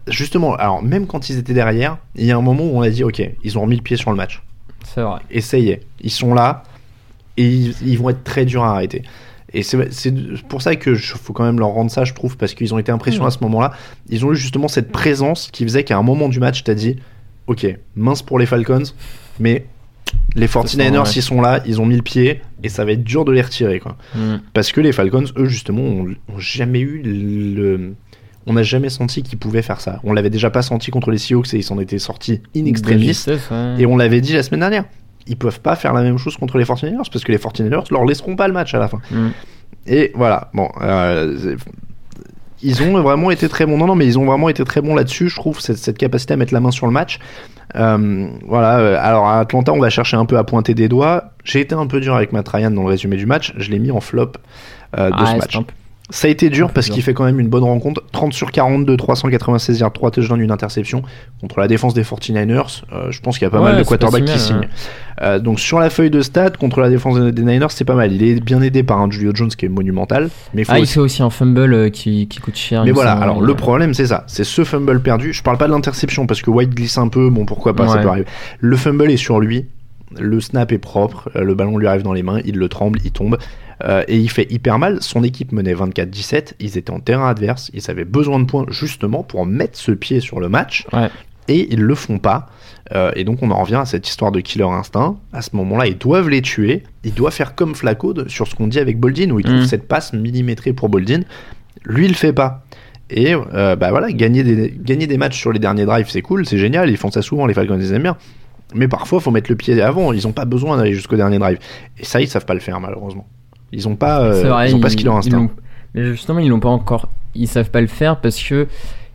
justement, 0.08 0.56
alors 0.56 0.84
même 0.84 1.08
quand 1.08 1.30
ils 1.30 1.38
étaient 1.38 1.54
derrière, 1.54 1.98
il 2.16 2.26
y 2.26 2.32
a 2.32 2.38
un 2.38 2.42
moment 2.42 2.64
où 2.64 2.78
on 2.78 2.82
a 2.82 2.90
dit, 2.90 3.04
ok, 3.04 3.22
ils 3.44 3.58
ont 3.58 3.62
remis 3.62 3.76
le 3.78 3.82
pied 3.82 3.96
sur 3.98 4.10
le 4.12 4.18
match. 4.18 4.42
C'est 4.84 5.02
vrai. 5.02 5.20
Et 5.32 5.42
ça 5.42 5.58
y 5.58 5.70
est, 5.70 5.82
ils 6.02 6.12
sont 6.12 6.34
là 6.34 6.64
et 7.38 7.48
ils, 7.48 7.76
ils 7.86 7.98
vont 7.98 8.10
être 8.10 8.24
très 8.24 8.46
durs 8.46 8.64
à 8.64 8.72
arrêter. 8.74 9.04
Et 9.56 9.62
c'est 9.64 9.78
pour 10.50 10.62
ça 10.64 10.76
que 10.76 10.96
je- 10.96 11.14
faut 11.14 11.32
quand 11.32 11.44
même 11.44 11.60
leur 11.60 11.70
rendre 11.70 11.92
ça, 11.92 12.06
je 12.06 12.14
trouve, 12.14 12.38
parce 12.38 12.54
qu'ils 12.56 12.74
ont 12.74 12.80
été 12.80 12.92
impressionnants 12.92 13.28
à 13.28 13.32
ce 13.32 13.38
moment-là. 13.44 13.72
Ils 14.10 14.26
ont 14.26 14.32
eu 14.34 14.36
justement 14.36 14.68
cette 14.68 14.92
présence 14.92 15.50
qui 15.52 15.64
faisait 15.64 15.84
qu'à 15.84 15.96
un 15.98 16.02
moment 16.02 16.28
du 16.28 16.40
match, 16.40 16.64
t'as 16.64 16.74
dit, 16.74 16.98
ok, 17.48 17.68
mince 17.96 18.22
pour 18.22 18.40
les 18.40 18.46
Falcons, 18.46 18.84
mais 19.40 19.66
les 20.36 20.48
49ers, 20.48 20.98
ouais. 21.00 21.12
ils 21.16 21.22
sont 21.22 21.42
là, 21.42 21.62
ils 21.66 21.82
ont 21.82 21.86
mis 21.86 21.96
le 21.96 22.02
pied 22.02 22.42
et 22.64 22.70
ça 22.70 22.86
va 22.86 22.92
être 22.92 23.04
dur 23.04 23.26
de 23.26 23.32
les 23.32 23.42
retirer, 23.42 23.80
quoi. 23.80 23.98
Mm. 24.16 24.36
Parce 24.54 24.72
que 24.72 24.82
les 24.82 24.92
Falcons, 24.92 25.26
eux, 25.38 25.46
justement, 25.46 25.82
ont, 25.82 26.08
ont 26.30 26.40
jamais 26.40 26.80
eu 26.80 27.02
le. 27.04 27.94
On 28.46 28.54
n'a 28.54 28.64
jamais 28.64 28.90
senti 28.90 29.24
qu'ils 29.24 29.38
pouvaient 29.40 29.62
faire 29.62 29.80
ça. 29.80 30.02
On 30.04 30.12
l'avait 30.12 30.30
déjà 30.30 30.50
pas 30.50 30.62
senti 30.62 30.92
contre 30.92 31.12
les 31.12 31.18
Seahawks 31.18 31.54
et 31.54 31.58
ils 31.58 31.64
s'en 31.64 31.80
étaient 31.80 32.00
sortis 32.00 32.42
in 32.56 32.66
extremis. 32.66 33.14
ouais. 33.28 33.76
Et 33.80 33.86
on 33.86 33.96
l'avait 33.96 34.20
dit 34.20 34.34
la 34.34 34.44
semaine 34.44 34.60
dernière. 34.60 34.84
Ils 35.28 35.38
peuvent 35.38 35.62
pas 35.62 35.78
faire 35.78 35.94
la 35.94 36.02
même 36.02 36.18
chose 36.18 36.36
contre 36.36 36.58
les 36.58 36.66
49ers 36.66 37.10
parce 37.10 37.24
que 37.24 37.32
les 37.32 37.38
49ers 37.38 37.86
leur 37.90 38.04
laisseront 38.04 38.36
pas 38.36 38.48
le 38.48 38.54
match 38.54 38.74
à 38.74 38.80
la 38.80 38.90
fin. 38.90 39.00
Mm. 39.12 39.30
Et 39.88 40.12
voilà, 40.16 40.50
bon. 40.54 40.70
euh, 40.82 41.56
ils 42.64 42.82
ont 42.84 43.02
vraiment 43.02 43.30
été 43.32 43.48
très 43.50 43.66
bons. 43.66 43.78
Non, 43.78 43.86
non, 43.88 43.96
mais 43.96 44.06
ils 44.06 44.18
ont 44.18 44.26
vraiment 44.26 44.50
été 44.50 44.64
très 44.64 44.82
bons 44.82 44.96
là-dessus, 44.96 45.30
je 45.30 45.36
trouve, 45.36 45.60
cette, 45.60 45.78
cette 45.78 45.98
capacité 45.98 46.34
à 46.34 46.38
mettre 46.38 46.54
la 46.54 46.60
main 46.60 46.72
sur 46.72 46.86
le 46.88 46.92
match. 46.92 47.20
Euh, 47.76 48.28
voilà, 48.48 48.78
euh, 48.80 48.98
alors 49.00 49.28
à 49.28 49.40
Atlanta, 49.40 49.74
on 49.74 49.80
va 49.80 49.90
chercher 49.90 50.18
un 50.18 50.26
peu 50.26 50.38
à 50.38 50.44
pointer 50.44 50.74
des 50.74 50.88
doigts. 50.88 51.32
J'ai 51.44 51.60
été 51.62 51.76
un 51.76 51.88
peu 51.88 52.00
dur 52.00 52.16
avec 52.16 52.32
Matt 52.34 52.48
Ryan 52.50 52.72
dans 52.72 52.84
le 52.84 52.88
résumé 52.90 53.16
du 53.18 53.26
match. 53.26 53.54
Je 53.58 53.72
l'ai 53.72 53.80
mis 53.80 53.92
en 53.92 54.00
flop 54.00 54.34
euh, 54.98 55.10
de 55.10 55.16
Ah, 55.18 55.26
ce 55.34 55.38
match. 55.38 55.56
un 55.56 55.64
peu- 55.64 55.74
Ça 56.16 56.28
a 56.28 56.32
été 56.32 56.52
dur 56.52 56.72
parce 56.72 56.90
qu'il 56.90 57.02
fait 57.02 57.16
quand 57.16 57.24
même 57.24 57.40
une 57.40 57.48
bonne 57.48 57.64
rencontre. 57.64 58.04
30 58.12 58.34
sur 58.34 58.52
42, 58.52 58.96
396 58.98 59.80
yards, 59.80 59.94
3 59.94 60.12
touchdowns, 60.12 60.40
une 60.42 60.52
interception 60.52 61.02
contre 61.42 61.60
la 61.60 61.68
défense 61.68 61.96
des 61.96 62.04
49ers. 62.04 62.84
Euh, 62.94 63.10
je 63.10 63.20
pense 63.20 63.40
qu'il 63.40 63.46
y 63.46 63.48
a 63.48 63.50
pas 63.50 63.58
Ouais, 63.58 63.72
mal 63.72 63.78
de 63.80 63.84
quarterbacks 63.84 64.26
qui 64.26 64.38
signent. 64.38 64.68
Euh, 65.24 65.40
donc 65.40 65.60
sur 65.60 65.80
la 65.80 65.90
feuille 65.90 66.12
de 66.12 66.22
stats 66.22 66.52
contre 66.52 66.82
la 66.82 66.90
défense 66.92 67.18
des 67.20 67.42
Niners, 67.42 67.66
c'est 67.72 67.84
pas 67.84 67.96
mal. 67.96 68.12
Il 68.12 68.22
est 68.22 68.40
bien 68.40 68.62
aidé 68.62 68.84
par 68.84 69.00
un 69.02 69.10
Julio 69.10 69.32
Jones 69.34 69.50
qui 69.50 69.66
est 69.66 69.70
monumental. 69.70 70.30
Mais, 70.54 70.64
faut 70.66 70.72
Ah, 70.76 70.78
il 70.80 70.84
aussi- 70.84 70.94
fait 70.94 71.00
aussi 71.00 71.24
un 71.24 71.32
fumble 71.32 71.74
euh, 71.74 71.90
qui, 71.90 72.28
qui 72.28 72.40
coûte 72.40 72.58
cher. 72.58 72.84
mais 72.84 72.90
il 72.92 72.94
voilà, 72.94 73.14
alors 73.14 73.42
le 73.42 73.56
problème 73.56 73.96
c'est 73.96 74.06
ça, 74.08 74.24
c'est 74.28 74.44
ce 74.44 74.64
fumble 74.64 75.00
perdu. 75.02 75.34
Je 75.34 75.42
parle 75.42 75.58
pas 75.58 75.66
de 75.68 75.72
l'interception 75.72 76.28
parce 76.28 76.44
que 76.44 76.52
White 76.52 76.76
glisse 76.76 77.00
un 77.00 77.08
peu, 77.08 77.32
bon 77.32 77.46
pourquoi 77.48 77.76
pas, 77.76 77.88
ça 77.88 77.98
peut 77.98 78.08
arriver. 78.10 78.28
Le 78.60 78.78
fumble 78.78 79.10
est 79.10 79.18
sur 79.18 79.40
lui, 79.40 79.66
le 80.20 80.40
snap 80.42 80.72
est 80.72 80.78
propre, 80.78 81.30
euh, 81.36 81.44
le 81.44 81.56
ballon 81.56 81.78
lui 81.78 81.88
arrive 81.88 82.04
dans 82.04 82.14
les 82.14 82.24
mains, 82.24 82.40
il 82.46 82.58
le 82.58 82.70
tremble, 82.70 83.00
il 83.04 83.12
tombe. 83.12 83.38
euh, 83.84 84.04
et 84.08 84.18
il 84.18 84.30
fait 84.30 84.50
hyper 84.52 84.80
mal. 84.80 85.00
Son 85.02 85.24
équipe 85.24 85.52
menait 85.52 85.74
24-17. 85.74 86.54
Ils 86.60 86.78
étaient 86.78 86.92
en 86.92 87.00
terrain 87.00 87.28
adverse. 87.28 87.70
Ils 87.74 87.90
avaient 87.90 88.06
besoin 88.06 88.40
de 88.40 88.46
points 88.46 88.66
justement 88.70 89.24
pour 89.24 89.46
mettre 89.46 89.78
ce 89.78 89.92
pied 89.92 90.20
sur 90.22 90.40
le 90.40 90.48
match. 90.48 90.86
Ouais. 90.94 91.10
Et 91.50 91.74
ils 91.74 91.82
le 91.82 91.96
font 91.96 92.20
pas. 92.20 92.48
Euh, 92.94 93.12
et 93.16 93.24
donc 93.26 93.40
on 93.42 93.52
en 93.52 93.62
revient 93.62 93.76
à 93.82 93.86
cette 93.86 94.08
histoire 94.08 94.32
de 94.32 94.40
killer 94.40 94.64
instinct. 94.66 95.18
À 95.34 95.42
ce 95.42 95.56
moment-là, 95.56 95.88
ils 95.88 95.98
doivent 95.98 96.30
les 96.30 96.42
tuer. 96.42 96.84
Ils 97.04 97.14
doivent 97.14 97.34
faire 97.34 97.56
comme 97.56 97.76
Flacco 97.76 98.14
de- 98.14 98.30
sur 98.30 98.48
ce 98.48 98.56
qu'on 98.56 98.68
dit 98.68 98.80
avec 98.80 99.00
Boldin, 99.00 99.32
où 99.32 99.40
il 99.40 99.46
trouve 99.46 99.62
Mm. 99.62 99.66
cette 99.66 99.88
passe 99.88 100.14
millimétrée 100.14 100.72
pour 100.72 100.88
Boldin. 100.88 101.22
Lui, 101.84 102.06
il 102.06 102.10
le 102.10 102.16
fait 102.16 102.32
pas. 102.34 102.64
Et 103.10 103.34
euh, 103.36 103.76
bah 103.76 103.90
voilà, 103.90 104.12
gagner 104.14 104.44
des, 104.44 104.74
gagner 104.80 105.08
des 105.08 105.18
matchs 105.18 105.38
sur 105.38 105.52
les 105.52 105.60
derniers 105.60 105.86
drives, 105.86 106.10
c'est 106.10 106.22
cool, 106.22 106.46
c'est 106.46 106.58
génial. 106.58 106.90
Ils 106.90 106.96
font 106.98 107.12
ça 107.12 107.22
souvent, 107.22 107.46
les 107.48 107.54
Falcons, 107.54 107.78
ils 107.78 107.92
aiment 107.94 108.04
bien. 108.04 108.18
Mais 108.76 108.88
parfois, 108.88 109.20
faut 109.20 109.32
mettre 109.32 109.50
le 109.52 109.56
pied 109.56 109.82
avant. 109.82 110.14
Ils 110.14 110.28
ont 110.28 110.32
pas 110.32 110.46
besoin 110.46 110.78
d'aller 110.78 110.94
jusqu'au 110.94 111.16
dernier 111.16 111.40
drive. 111.40 111.60
Et 112.00 112.06
ça, 112.06 112.22
ils 112.22 112.28
savent 112.28 112.46
pas 112.46 112.54
le 112.54 112.60
faire, 112.60 112.80
malheureusement. 112.80 113.28
Ils 113.72 113.88
ont 113.88 113.96
pas, 113.96 114.22
euh, 114.22 114.44
vrai, 114.48 114.70
ils 114.70 114.76
ont 114.76 114.80
pas 114.80 114.90
ce 114.90 114.94
ils- 114.96 114.98
killer 114.98 115.12
ils 115.12 115.18
instinct. 115.18 115.50
Mais 115.96 116.04
justement, 116.06 116.40
ils 116.40 116.50
l'ont 116.50 116.60
pas 116.60 116.70
encore. 116.70 117.10
Ils 117.36 117.48
savent 117.48 117.72
pas 117.72 117.82
le 117.82 117.88
faire 117.88 118.20
parce 118.22 118.42
que 118.42 118.68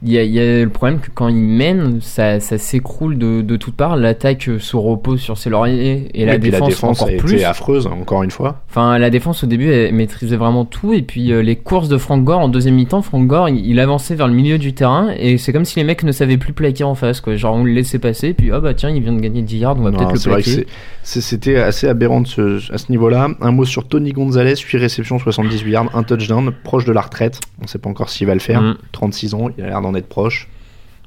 il 0.05 0.13
y 0.13 0.19
a, 0.19 0.23
il 0.23 0.31
y 0.31 0.39
a 0.41 0.63
le 0.63 0.69
problème 0.71 1.01
que 1.01 1.09
quand 1.13 1.29
ils 1.29 1.35
mènent, 1.35 1.99
ça, 2.01 2.39
ça 2.41 2.57
s'écroule 2.59 3.19
de, 3.19 3.43
de 3.43 3.57
toutes 3.57 3.75
parts. 3.75 3.97
L'attaque 3.97 4.49
euh, 4.49 4.59
se 4.59 4.77
repose 4.77 5.21
sur 5.21 5.37
ses 5.37 5.51
lauriers 5.51 6.09
et 6.15 6.21
Oui, 6.21 6.27
la, 6.27 6.39
défense 6.39 6.61
la 6.61 6.67
défense 6.69 7.03
encore 7.03 7.15
a 7.15 7.17
plus. 7.19 7.35
été 7.35 7.45
affreuse, 7.45 7.87
encore 7.87 8.23
une 8.23 8.31
fois. 8.31 8.63
Enfin, 8.71 8.97
la 8.99 9.11
défense 9.11 9.43
au 9.43 9.47
début, 9.47 9.71
elle 9.73 9.95
maîtrisait 9.95 10.37
vraiment 10.37 10.65
tout. 10.65 10.93
Et 10.93 11.03
puis 11.03 11.33
euh, 11.33 11.43
les 11.43 11.57
courses 11.57 11.89
de 11.89 11.99
Frank 11.99 12.23
Gore 12.23 12.39
en 12.39 12.49
deuxième 12.49 12.77
mi-temps, 12.77 13.03
Frank 13.03 13.27
Gore, 13.27 13.49
il, 13.49 13.67
il 13.67 13.81
avançait 13.81 14.15
vers 14.15 14.29
le 14.29 14.35
milieu 14.35 14.59
du 14.59 14.73
terrain 14.73 15.11
et 15.19 15.37
c'est 15.39 15.53
comme 15.53 15.65
si 15.65 15.77
les 15.77 15.85
mecs 15.85 16.03
ne 16.05 16.13
savaient 16.13 16.37
plus 16.39 16.53
plaquer 16.53 16.85
en 16.85 16.95
face. 16.95 17.21
Quoi. 17.21 17.35
Genre 17.37 17.55
on 17.57 17.65
le 17.65 17.73
laissait 17.73 17.99
passer, 17.99 18.35
puis 18.35 18.51
ah 18.53 18.61
bah 18.61 18.75
tiens, 18.75 18.91
il 18.91 19.03
vient 19.03 19.13
de 19.13 19.21
gagner 19.21 19.43
10 19.43 19.59
yards, 19.59 19.77
on 19.79 19.83
va 19.83 19.91
peut-être 19.93 20.13
le 20.15 20.33
plaquer. 20.33 20.67
c'était 21.03 21.57
assez 21.57 21.89
aberrant 21.89 22.21
de 22.21 22.27
ce- 22.29 22.73
à 22.73 22.79
ce 22.79 22.91
niveau-là. 22.91 23.29
Un 23.41 23.51
mot 23.51 23.65
sur 23.65 23.89
Tony 23.89 24.13
Gonzalez, 24.13 24.55
8 24.57 24.79
réceptions, 24.79 25.19
78 25.19 25.71
yards, 25.71 25.97
un 25.97 26.03
touchdown, 26.03 26.53
proche 26.65 26.85
de 26.85 26.93
la 26.93 27.01
retraite. 27.01 27.41
On 27.63 27.67
sait 27.67 27.79
pas 27.79 27.91
encore 27.91 28.11
s'il 28.11 28.27
va 28.27 28.35
le 28.35 28.41
faire. 28.41 28.63
Mm. 28.63 28.77
36 28.93 29.35
ans, 29.35 29.49
il 29.57 29.65
a 29.65 29.67
l'air 29.69 29.81
d'en 29.91 29.97
être 29.99 30.09
proche. 30.09 30.49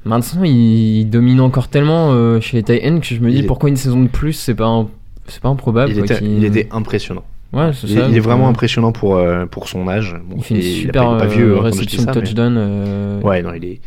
Maintenant, 0.05 0.43
il 0.43 1.05
domine 1.09 1.39
encore 1.41 1.67
tellement 1.67 2.11
euh, 2.11 2.39
chez 2.41 2.57
les 2.57 2.63
Titans 2.63 2.99
que 2.99 3.05
je 3.05 3.19
me 3.19 3.29
dis 3.29 3.37
Il 3.37 3.43
est- 3.43 3.47
pourquoi 3.47 3.69
une 3.69 3.75
saison 3.77 4.01
de 4.01 4.07
plus, 4.07 4.33
c'est 4.33 4.55
pas 4.55 4.65
un- 4.65 4.87
c'est 5.27 5.41
pas 5.41 5.49
improbable. 5.49 5.91
il, 5.91 5.97
quoi, 5.97 6.05
était, 6.05 6.17
qu'il- 6.17 6.37
il 6.37 6.43
était 6.45 6.67
impressionnant. 6.71 7.23
Ouais, 7.53 7.71
c'est 7.73 7.87
Il, 7.87 7.97
ça. 7.99 8.07
il 8.09 8.15
est 8.17 8.19
vraiment 8.21 8.47
euh, 8.47 8.49
impressionnant 8.51 8.91
pour, 8.93 9.17
euh, 9.17 9.45
pour 9.45 9.67
son 9.67 9.87
âge. 9.87 10.15
Bon, 10.27 10.37
Il 10.37 10.43
fait 10.43 10.55
une 10.55 10.61
super 10.61 11.17
pas 11.17 11.23
euh, 11.25 11.27
vieux, 11.27 11.57
hein, 11.57 11.61
réception 11.61 12.03
de 12.03 12.11
touchdown. 12.11 13.19
Ouais, 13.23 13.41
non, 13.43 13.53
il 13.53 13.65
est. 13.65 13.81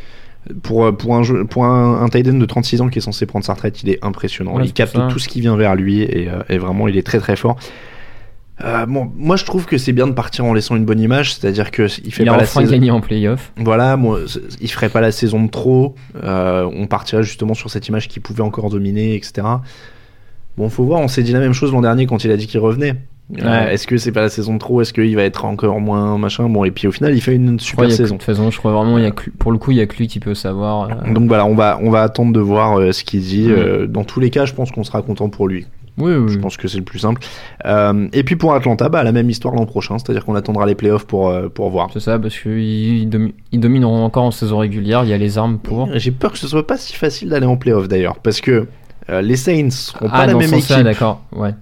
Pour, 0.62 0.94
pour, 0.94 1.16
un, 1.16 1.22
jeu- 1.22 1.46
pour 1.46 1.64
un, 1.64 2.02
un 2.02 2.08
tight 2.10 2.28
end 2.28 2.34
de 2.34 2.44
36 2.44 2.82
ans 2.82 2.88
qui 2.88 2.98
est 2.98 3.02
censé 3.02 3.24
prendre 3.24 3.44
sa 3.46 3.54
retraite, 3.54 3.82
il 3.82 3.88
est 3.88 3.98
impressionnant. 4.04 4.54
Ouais, 4.56 4.66
il 4.66 4.72
capte 4.74 4.96
tout 5.08 5.18
ce 5.18 5.26
qui 5.28 5.40
vient 5.40 5.56
vers 5.56 5.74
lui 5.74 6.02
et, 6.02 6.28
euh, 6.28 6.42
et 6.50 6.58
vraiment, 6.58 6.86
il 6.86 6.98
est 6.98 7.02
très 7.02 7.18
très 7.18 7.34
fort. 7.36 7.56
Euh, 8.62 8.86
bon, 8.86 9.10
moi 9.16 9.34
je 9.36 9.44
trouve 9.44 9.66
que 9.66 9.78
c'est 9.78 9.92
bien 9.92 10.06
de 10.06 10.12
partir 10.12 10.44
en 10.44 10.52
laissant 10.54 10.76
une 10.76 10.84
bonne 10.84 11.00
image, 11.00 11.34
c'est-à-dire 11.34 11.72
que 11.72 11.88
il 12.04 12.12
fait 12.12 12.22
Il 12.22 12.28
a 12.28 12.32
pas 12.32 12.38
la 12.38 12.44
enfin 12.44 12.60
saison. 12.60 12.70
gagné 12.72 12.90
en 12.92 13.00
playoff. 13.00 13.52
Voilà, 13.56 13.96
moi, 13.96 14.20
c- 14.28 14.40
il 14.60 14.70
ferait 14.70 14.88
pas 14.90 15.00
la 15.00 15.10
saison 15.10 15.42
de 15.42 15.50
trop. 15.50 15.96
euh, 16.22 16.68
on 16.72 16.86
partirait 16.86 17.24
justement 17.24 17.54
sur 17.54 17.68
cette 17.70 17.88
image 17.88 18.06
qui 18.06 18.20
pouvait 18.20 18.42
encore 18.42 18.70
dominer, 18.70 19.16
etc. 19.16 19.42
Bon, 20.56 20.68
faut 20.68 20.84
voir. 20.84 21.00
On 21.00 21.08
s'est 21.08 21.24
dit 21.24 21.32
la 21.32 21.40
même 21.40 21.52
chose 21.52 21.72
l'an 21.72 21.80
dernier 21.80 22.06
quand 22.06 22.22
il 22.24 22.30
a 22.30 22.36
dit 22.36 22.46
qu'il 22.46 22.60
revenait. 22.60 22.90
Euh, 22.90 23.42
Ouais. 23.42 23.74
Est-ce 23.74 23.86
que 23.86 23.96
c'est 23.96 24.12
pas 24.12 24.20
la 24.20 24.28
saison 24.28 24.52
de 24.54 24.58
trop? 24.58 24.82
Est-ce 24.82 24.92
qu'il 24.92 25.16
va 25.16 25.22
être 25.22 25.46
encore 25.46 25.80
moins 25.80 26.16
machin? 26.18 26.48
Bon, 26.48 26.62
et 26.64 26.70
puis 26.70 26.86
au 26.86 26.92
final, 26.92 27.12
il 27.14 27.20
fait 27.22 27.34
une 27.34 27.58
super 27.58 27.90
saison. 27.90 28.14
De 28.16 28.20
toute 28.20 28.26
façon, 28.26 28.50
je 28.50 28.58
crois 28.58 28.72
vraiment, 28.72 28.98
il 28.98 29.04
y 29.04 29.06
a 29.06 29.10
que- 29.12 29.30
pour 29.30 29.50
le 29.50 29.58
coup, 29.58 29.70
il 29.72 29.78
y 29.78 29.80
a 29.80 29.86
que 29.86 29.96
lui 29.96 30.06
qui 30.06 30.20
peut 30.20 30.34
savoir. 30.34 30.90
euh. 30.90 31.12
Donc 31.12 31.26
voilà, 31.26 31.44
on 31.46 31.54
va 31.54 31.78
on 31.82 31.90
va 31.90 32.02
attendre 32.02 32.32
de 32.32 32.40
voir 32.40 32.78
euh, 32.78 32.92
ce 32.92 33.02
qu'il 33.02 33.22
dit. 33.22 33.50
Dans 33.88 34.04
tous 34.04 34.20
les 34.20 34.30
cas, 34.30 34.44
je 34.44 34.52
pense 34.52 34.70
qu'on 34.70 34.84
sera 34.84 35.02
content 35.02 35.28
pour 35.30 35.48
lui. 35.48 35.66
Oui, 35.96 36.12
oui. 36.14 36.32
Je 36.32 36.38
pense 36.38 36.56
que 36.56 36.66
c'est 36.66 36.78
le 36.78 36.84
plus 36.84 36.98
simple. 36.98 37.22
Euh, 37.66 38.08
et 38.12 38.24
puis 38.24 38.34
pour 38.36 38.52
Atlanta, 38.54 38.88
bah, 38.88 39.02
la 39.04 39.12
même 39.12 39.30
histoire 39.30 39.54
l'an 39.54 39.64
prochain, 39.66 39.98
c'est-à-dire 39.98 40.24
qu'on 40.24 40.34
attendra 40.34 40.66
les 40.66 40.74
playoffs 40.74 41.04
pour 41.06 41.28
euh, 41.28 41.48
pour 41.48 41.70
voir. 41.70 41.90
C'est 41.92 42.00
ça, 42.00 42.18
parce 42.18 42.36
qu'ils 42.38 43.08
domi- 43.08 43.34
domineront 43.52 44.04
encore 44.04 44.24
en 44.24 44.30
saison 44.32 44.58
régulière. 44.58 45.04
Il 45.04 45.10
y 45.10 45.12
a 45.12 45.18
les 45.18 45.38
armes 45.38 45.58
pour. 45.58 45.88
J'ai 45.94 46.10
peur 46.10 46.32
que 46.32 46.38
ce 46.38 46.48
soit 46.48 46.66
pas 46.66 46.76
si 46.78 46.94
facile 46.94 47.28
d'aller 47.28 47.46
en 47.46 47.56
playoff 47.56 47.86
d'ailleurs, 47.88 48.18
parce 48.18 48.40
que 48.40 48.66
euh, 49.10 49.20
les 49.22 49.36
Saints 49.36 49.70
seront 49.70 50.08
pas 50.08 50.14
Ah, 50.14 50.26
la 50.26 50.32
dans 50.32 50.38
même 50.40 50.54
équipe. 50.54 50.76
d'accord. 50.78 51.22
Ouais. 51.32 51.54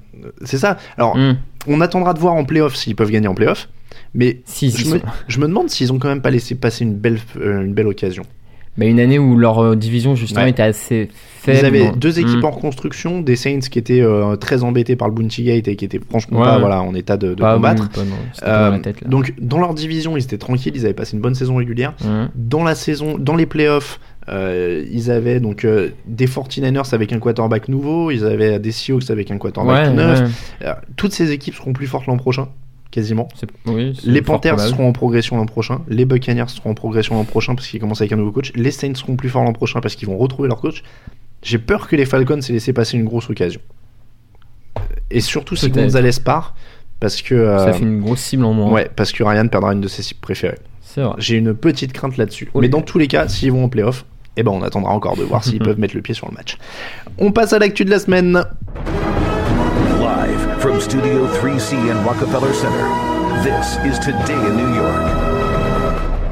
C'est 0.44 0.58
ça. 0.58 0.76
Alors, 0.96 1.16
Hmm. 1.16 1.34
on 1.66 1.80
attendra 1.80 2.14
de 2.14 2.18
voir 2.20 2.34
en 2.34 2.44
playoff 2.44 2.74
s'ils 2.76 2.94
peuvent 2.96 3.10
gagner 3.10 3.28
en 3.28 3.34
playoff. 3.34 3.68
Mais 4.14 4.40
Si, 4.46 4.70
je, 4.70 4.94
me, 4.94 5.00
je 5.28 5.40
me 5.40 5.46
demande 5.46 5.68
s'ils 5.68 5.92
ont 5.92 5.98
quand 5.98 6.08
même 6.08 6.22
pas 6.22 6.30
laissé 6.30 6.54
passer 6.54 6.84
une 6.84 6.94
belle, 6.94 7.18
une 7.36 7.74
belle 7.74 7.86
occasion. 7.88 8.22
Mais 8.78 8.88
une 8.88 9.00
année 9.00 9.18
où 9.18 9.36
leur 9.36 9.58
euh, 9.58 9.76
division 9.76 10.14
justement 10.14 10.44
Ouais. 10.44 10.50
était 10.50 10.62
assez 10.62 11.10
faible. 11.12 11.58
Ils 11.60 11.66
avaient 11.66 11.90
bon. 11.90 11.96
deux 11.96 12.18
équipes 12.20 12.42
en 12.44 12.50
reconstruction, 12.50 13.20
des 13.20 13.36
Saints 13.36 13.58
qui 13.70 13.78
étaient 13.78 14.00
euh, 14.00 14.36
très 14.36 14.62
embêtés 14.62 14.96
par 14.96 15.08
le 15.08 15.14
Bounty 15.14 15.42
Gate 15.44 15.68
et 15.68 15.76
qui 15.76 15.84
étaient 15.84 16.00
franchement 16.08 16.38
Ouais, 16.38 16.46
pas 16.46 16.54
ouais. 16.54 16.60
voilà, 16.60 16.80
en 16.82 16.94
état 16.94 17.18
de, 17.18 17.34
de 17.34 17.40
Pas 17.42 17.54
combattre. 17.54 17.82
bon, 17.82 17.88
pas 17.90 18.46
dans 18.46 18.48
Euh, 18.74 18.78
tête, 18.78 19.06
donc 19.06 19.34
dans 19.40 19.58
leur 19.58 19.74
division, 19.74 20.16
ils 20.16 20.22
étaient 20.22 20.38
tranquilles, 20.38 20.72
ils 20.74 20.84
avaient 20.86 20.94
passé 20.94 21.16
une 21.16 21.20
bonne 21.22 21.34
saison 21.34 21.56
régulière. 21.56 21.92
Hmm. 22.02 22.28
Dans 22.34 22.64
la 22.64 22.74
saison, 22.74 23.18
dans 23.18 23.36
les 23.36 23.44
playoffs, 23.46 24.00
euh, 24.30 24.84
ils 24.90 25.10
avaient 25.10 25.40
donc 25.40 25.64
euh, 25.66 25.90
des 26.06 26.26
49ers 26.26 26.94
avec 26.94 27.12
un 27.12 27.18
quarterback 27.18 27.68
nouveau, 27.68 28.10
ils 28.10 28.24
avaient 28.24 28.58
des 28.58 28.72
Seahawks 28.72 29.10
avec 29.10 29.30
un 29.30 29.36
quarterback 29.36 29.88
Ouais, 29.88 29.92
neuf. 29.92 30.20
ouais. 30.62 30.68
Toutes 30.96 31.12
ces 31.12 31.30
équipes 31.32 31.56
seront 31.56 31.72
plus 31.74 31.88
fortes 31.88 32.06
l'an 32.06 32.16
prochain, 32.16 32.48
quasiment. 32.92 33.26
Oui, 33.66 33.98
Les 34.04 34.22
Panthers 34.22 34.60
seront 34.60 34.88
en 34.88 34.92
progression 34.92 35.36
l'an 35.36 35.46
prochain. 35.46 35.80
Les 35.88 36.04
Buccaneers 36.04 36.48
seront 36.48 36.70
en 36.70 36.74
progression 36.74 37.16
l'an 37.16 37.24
prochain 37.24 37.56
parce 37.56 37.66
qu'ils 37.66 37.80
commencent 37.80 38.00
avec 38.00 38.12
un 38.12 38.16
nouveau 38.16 38.30
coach. 38.30 38.52
Les 38.54 38.70
Saints 38.70 38.94
seront 38.94 39.16
plus 39.16 39.28
forts 39.28 39.42
l'an 39.42 39.52
prochain 39.52 39.80
parce 39.80 39.96
qu'ils 39.96 40.06
vont 40.08 40.16
retrouver 40.18 40.46
leur 40.48 40.60
coach. 40.60 40.84
J'ai 41.42 41.58
peur 41.58 41.88
que 41.88 41.96
les 41.96 42.04
Falcons 42.04 42.38
aient 42.38 42.52
laissé 42.52 42.72
passer 42.72 42.96
une 42.96 43.04
grosse 43.04 43.28
occasion. 43.28 43.60
Et 45.10 45.20
surtout 45.20 45.56
si. 45.56 45.68
Gonzalez 45.70 46.10
part, 46.24 46.54
parce 47.00 47.20
que 47.20 47.34
euh, 47.34 47.58
Ça 47.58 47.72
fait 47.72 47.82
une 47.82 48.00
grosse 48.00 48.20
cible 48.20 48.44
en 48.44 48.52
moins. 48.52 48.70
ouais, 48.70 48.88
parce 48.94 49.10
que 49.10 49.24
Ryan 49.24 49.48
perdra 49.48 49.72
une 49.72 49.80
de 49.80 49.88
ses 49.88 50.02
cibles 50.02 50.20
préférées. 50.20 50.58
C'est 50.80 51.00
vrai. 51.02 51.14
J'ai 51.18 51.36
une 51.38 51.54
petite 51.54 51.92
crainte 51.92 52.16
là-dessus. 52.16 52.50
Mais 52.54 52.68
dans 52.68 52.82
tous 52.82 52.98
les 52.98 53.08
cas, 53.08 53.26
s'ils 53.26 53.50
vont 53.50 53.64
en 53.64 53.68
playoff, 53.68 54.04
eh 54.36 54.42
ben 54.42 54.52
on 54.52 54.62
attendra 54.62 54.92
encore 54.92 55.16
de 55.16 55.22
voir 55.22 55.42
s'ils 55.42 55.58
peuvent 55.64 55.78
mettre 55.78 55.96
le 55.96 56.02
pied 56.02 56.14
sur 56.14 56.28
le 56.28 56.34
match. 56.34 56.58
On 57.18 57.32
passe 57.32 57.52
à 57.52 57.58
l'actu 57.58 57.84
de 57.84 57.90
la 57.90 57.98
semaine. 57.98 58.44
Live 60.62 60.70
from 60.70 60.80
Studio 60.80 61.26
3C 61.26 61.72
in 61.90 62.04
Rockefeller 62.04 62.52
Center, 62.52 62.86
this 63.42 63.78
is 63.84 63.98
Today 63.98 64.34
in 64.34 64.56
New 64.56 64.76
York. 64.76 65.32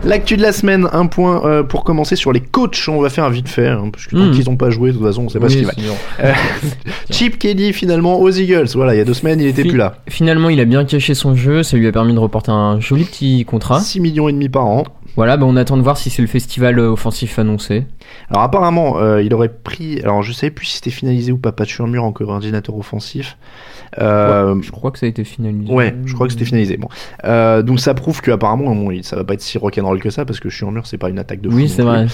L'actu 0.05 0.37
de 0.37 0.43
la 0.43 0.53
semaine, 0.53 0.88
un 0.93 1.07
point 1.07 1.45
euh, 1.45 1.62
pour 1.62 1.83
commencer 1.85 2.16
sur 2.16 2.33
les 2.33 2.40
coachs. 2.40 2.88
On 2.88 3.01
va 3.01 3.11
faire 3.11 3.25
un 3.25 3.31
vite 3.31 3.49
fait, 3.49 3.66
hein, 3.66 3.88
parce 3.93 4.07
que 4.07 4.16
tant 4.16 4.31
qu'ils 4.31 4.49
n'ont 4.49 4.57
pas 4.57 4.71
joué, 4.71 4.93
de 4.93 4.97
toute 4.97 5.07
façon, 5.07 5.25
on 5.25 5.29
sait 5.29 5.40
pas 5.40 5.47
Oui, 5.47 5.53
ce 5.53 5.75
qu'ils 5.75 5.87
va. 5.87 5.95
Euh, 6.21 6.33
Chip 7.11 7.38
Kelly 7.38 7.73
finalement 7.73 8.21
aux 8.21 8.31
Eagles. 8.31 8.69
Voilà, 8.75 8.95
il 8.95 8.99
y 8.99 9.01
a 9.01 9.05
deux 9.05 9.14
semaines, 9.14 9.40
il 9.40 9.49
était 9.49 9.64
plus 9.64 9.77
là. 9.77 9.97
Finalement, 10.09 10.49
il 10.49 10.61
a 10.61 10.64
bien 10.64 10.85
caché 10.85 11.14
son 11.14 11.35
jeu, 11.35 11.62
ça 11.62 11.77
lui 11.77 11.88
a 11.88 11.93
permis 11.93 12.14
de 12.14 12.19
reporter 12.21 12.53
un 12.53 12.79
joli 12.79 13.05
petit 13.05 13.45
contrat. 13.45 13.81
6 13.81 14.01
millions 14.01 14.29
et 14.29 14.33
demi 14.33 14.49
par 14.49 14.66
an. 14.66 14.85
Voilà, 15.16 15.37
bah 15.37 15.44
on 15.46 15.57
attend 15.57 15.77
de 15.77 15.83
voir 15.83 15.96
si 15.96 16.09
c'est 16.11 16.23
le 16.23 16.29
festival 16.29 16.79
euh, 16.79 16.90
offensif 16.90 17.38
annoncé. 17.38 17.85
Alors 18.31 18.42
apparemment, 18.42 18.99
euh, 18.99 19.23
il 19.23 19.35
aurait 19.35 19.49
pris. 19.49 20.01
Alors 20.03 20.23
je 20.23 20.33
savais 20.33 20.51
plus 20.51 20.66
si 20.66 20.77
c'était 20.77 20.90
finalisé 20.90 21.33
ou 21.33 21.38
pas. 21.38 21.53
Pas 21.53 21.64
de 21.64 21.68
mur 21.87 22.05
en 22.05 22.12
coordinateur 22.12 22.77
offensif. 22.77 23.37
Euh, 23.99 24.61
Je 24.62 24.70
crois 24.70 24.90
que 24.92 24.99
ça 24.99 25.07
a 25.07 25.09
été 25.09 25.25
finalisé. 25.25 25.73
Ouais, 25.73 25.94
je 26.07 26.14
crois 26.14 26.27
que 26.27 26.33
c'était 26.33 26.44
finalisé. 26.44 26.77
Bon, 26.77 26.88
Euh, 27.25 27.62
donc 27.62 27.81
ça 27.81 27.92
prouve 27.94 28.20
qu'apparemment, 28.23 28.75
bon, 28.75 28.90
il- 28.92 29.03
ça 29.05 29.16
va 29.16 29.25
pas 29.25 29.35
être 29.35 29.40
si 29.42 29.59
rock'n'roll 29.59 30.01
que 30.01 30.11
ça 30.11 30.25
parce 30.25 30.38
que 30.40 30.49
mur 30.70 30.87
c'est 30.87 30.99
pas 30.99 31.11
une 31.11 31.18
attaque 31.18 31.40
de 31.40 31.51
fou 31.51 31.57
Oui, 31.57 31.68
c'est 31.68 31.83
vrai, 31.83 32.07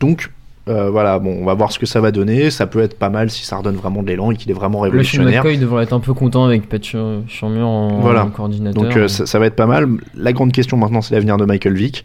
donc 0.00 0.30
euh, 0.68 0.90
voilà, 0.90 1.18
bon, 1.18 1.36
on 1.40 1.44
va 1.44 1.54
voir 1.54 1.72
ce 1.72 1.78
que 1.78 1.86
ça 1.86 2.00
va 2.00 2.10
donner. 2.10 2.50
Ça 2.50 2.66
peut 2.66 2.80
être 2.80 2.98
pas 2.98 3.10
mal 3.10 3.30
si 3.30 3.44
ça 3.44 3.56
redonne 3.56 3.76
vraiment 3.76 4.02
de 4.02 4.08
l'élan 4.08 4.30
et 4.30 4.36
qu'il 4.36 4.50
est 4.50 4.54
vraiment 4.54 4.78
Le 4.80 4.90
révolutionnaire. 4.90 5.44
McCoy 5.44 5.58
devrait 5.58 5.84
être 5.84 5.92
un 5.92 6.00
peu 6.00 6.14
content 6.14 6.44
avec 6.44 6.68
Pat 6.68 6.82
Churmur 6.82 7.66
en, 7.66 8.00
Voilà. 8.00 8.24
en 8.24 8.30
coordinateur. 8.30 8.82
Donc 8.82 8.96
euh, 8.96 9.08
ça, 9.08 9.26
ça 9.26 9.38
va 9.38 9.46
être 9.46 9.56
pas 9.56 9.66
mal. 9.66 9.88
La 10.14 10.32
grande 10.32 10.52
question 10.52 10.76
maintenant, 10.76 11.02
c'est 11.02 11.14
l'avenir 11.14 11.36
de 11.36 11.44
Michael 11.44 11.74
Vick. 11.74 12.04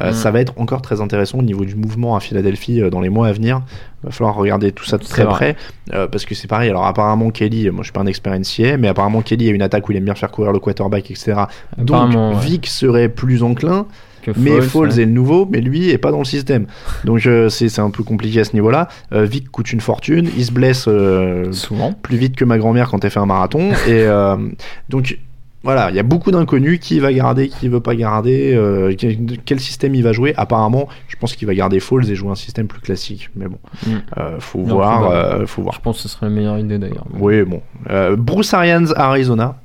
Euh, 0.00 0.10
Mm. 0.10 0.12
Ça 0.12 0.30
va 0.30 0.40
être 0.40 0.52
encore 0.58 0.82
très 0.82 1.00
intéressant 1.00 1.38
au 1.38 1.42
niveau 1.42 1.64
du 1.64 1.74
mouvement 1.74 2.14
à 2.14 2.20
Philadelphie 2.20 2.82
euh, 2.82 2.90
dans 2.90 3.00
les 3.00 3.08
mois 3.08 3.28
à 3.28 3.32
venir. 3.32 3.62
Va 4.02 4.10
falloir 4.10 4.34
regarder 4.34 4.70
tout 4.70 4.84
ça 4.84 4.98
de 4.98 5.04
très 5.04 5.24
près 5.24 5.56
euh, 5.94 6.06
parce 6.06 6.24
que 6.24 6.34
c'est 6.34 6.46
pareil. 6.46 6.68
Alors 6.70 6.86
apparemment 6.86 7.30
Kelly, 7.30 7.70
moi 7.70 7.80
je 7.80 7.84
suis 7.84 7.92
pas 7.92 8.00
un 8.02 8.06
expert 8.06 8.38
NCA, 8.38 8.76
mais 8.76 8.88
apparemment 8.88 9.22
Kelly 9.22 9.48
a 9.48 9.52
une 9.52 9.62
attaque 9.62 9.88
où 9.88 9.92
il 9.92 9.98
aime 9.98 10.04
bien 10.04 10.14
faire 10.14 10.30
courir 10.30 10.52
le 10.52 10.58
quarterback, 10.58 11.10
etc. 11.10 11.42
Donc 11.78 12.14
ouais. 12.14 12.34
Vick 12.40 12.66
serait 12.66 13.08
plus 13.08 13.42
enclin. 13.42 13.86
Que 14.32 14.38
Mais 14.40 14.60
Foles, 14.60 14.88
ouais. 14.90 15.00
est 15.02 15.06
le 15.06 15.12
nouveau, 15.12 15.46
mais 15.50 15.60
lui 15.60 15.90
est 15.90 15.98
pas 15.98 16.10
dans 16.10 16.18
le 16.18 16.24
système. 16.24 16.66
Donc 17.04 17.24
euh, 17.26 17.48
c'est 17.48 17.78
un 17.78 17.90
peu 17.90 18.02
compliqué 18.02 18.40
à 18.40 18.44
ce 18.44 18.52
niveau-là. 18.54 18.88
Euh, 19.12 19.24
Vic 19.24 19.48
coûte 19.50 19.72
une 19.72 19.80
fortune, 19.80 20.28
il 20.36 20.44
se 20.44 20.52
blesse 20.52 20.86
euh, 20.88 21.52
souvent 21.52 21.92
plus 21.92 22.16
vite 22.16 22.36
que 22.36 22.44
ma 22.44 22.58
grand-mère 22.58 22.88
quand 22.90 23.04
elle 23.04 23.10
fait 23.10 23.20
un 23.20 23.26
marathon. 23.26 23.70
et 23.86 24.02
euh, 24.04 24.36
donc 24.88 25.18
voilà, 25.64 25.90
il 25.90 25.96
y 25.96 25.98
a 25.98 26.04
beaucoup 26.04 26.30
d'inconnus. 26.30 26.78
Qui 26.80 27.00
va 27.00 27.12
garder, 27.12 27.48
qui 27.48 27.68
veut 27.68 27.80
pas 27.80 27.94
garder, 27.96 28.56
quel, 28.96 29.18
quel 29.44 29.58
système 29.60 29.94
il 29.94 30.02
va 30.02 30.12
jouer? 30.12 30.32
Apparemment, 30.36 30.88
je 31.08 31.16
pense 31.16 31.34
qu'il 31.34 31.48
va 31.48 31.54
garder 31.54 31.80
Foles 31.80 32.08
et 32.10 32.14
jouer 32.14 32.30
un 32.30 32.36
système 32.36 32.68
plus 32.68 32.80
classique. 32.80 33.28
Mais 33.34 33.46
bon, 33.48 33.58
Mm. 33.86 33.90
faut 34.38 34.60
Non, 34.60 34.74
voir, 34.76 35.00
faut 35.02 35.08
voir. 35.08 35.48
faut 35.48 35.62
voir. 35.62 35.74
Je 35.74 35.80
pense 35.80 35.96
que 35.96 36.02
ce 36.04 36.08
serait 36.08 36.26
la 36.26 36.32
meilleure 36.32 36.58
idée 36.58 36.78
d'ailleurs. 36.78 37.06
Oui, 37.18 37.42
bon. 37.42 37.60
Bruce 38.16 38.54
Arians 38.54 38.92
Arizona. 38.96 39.56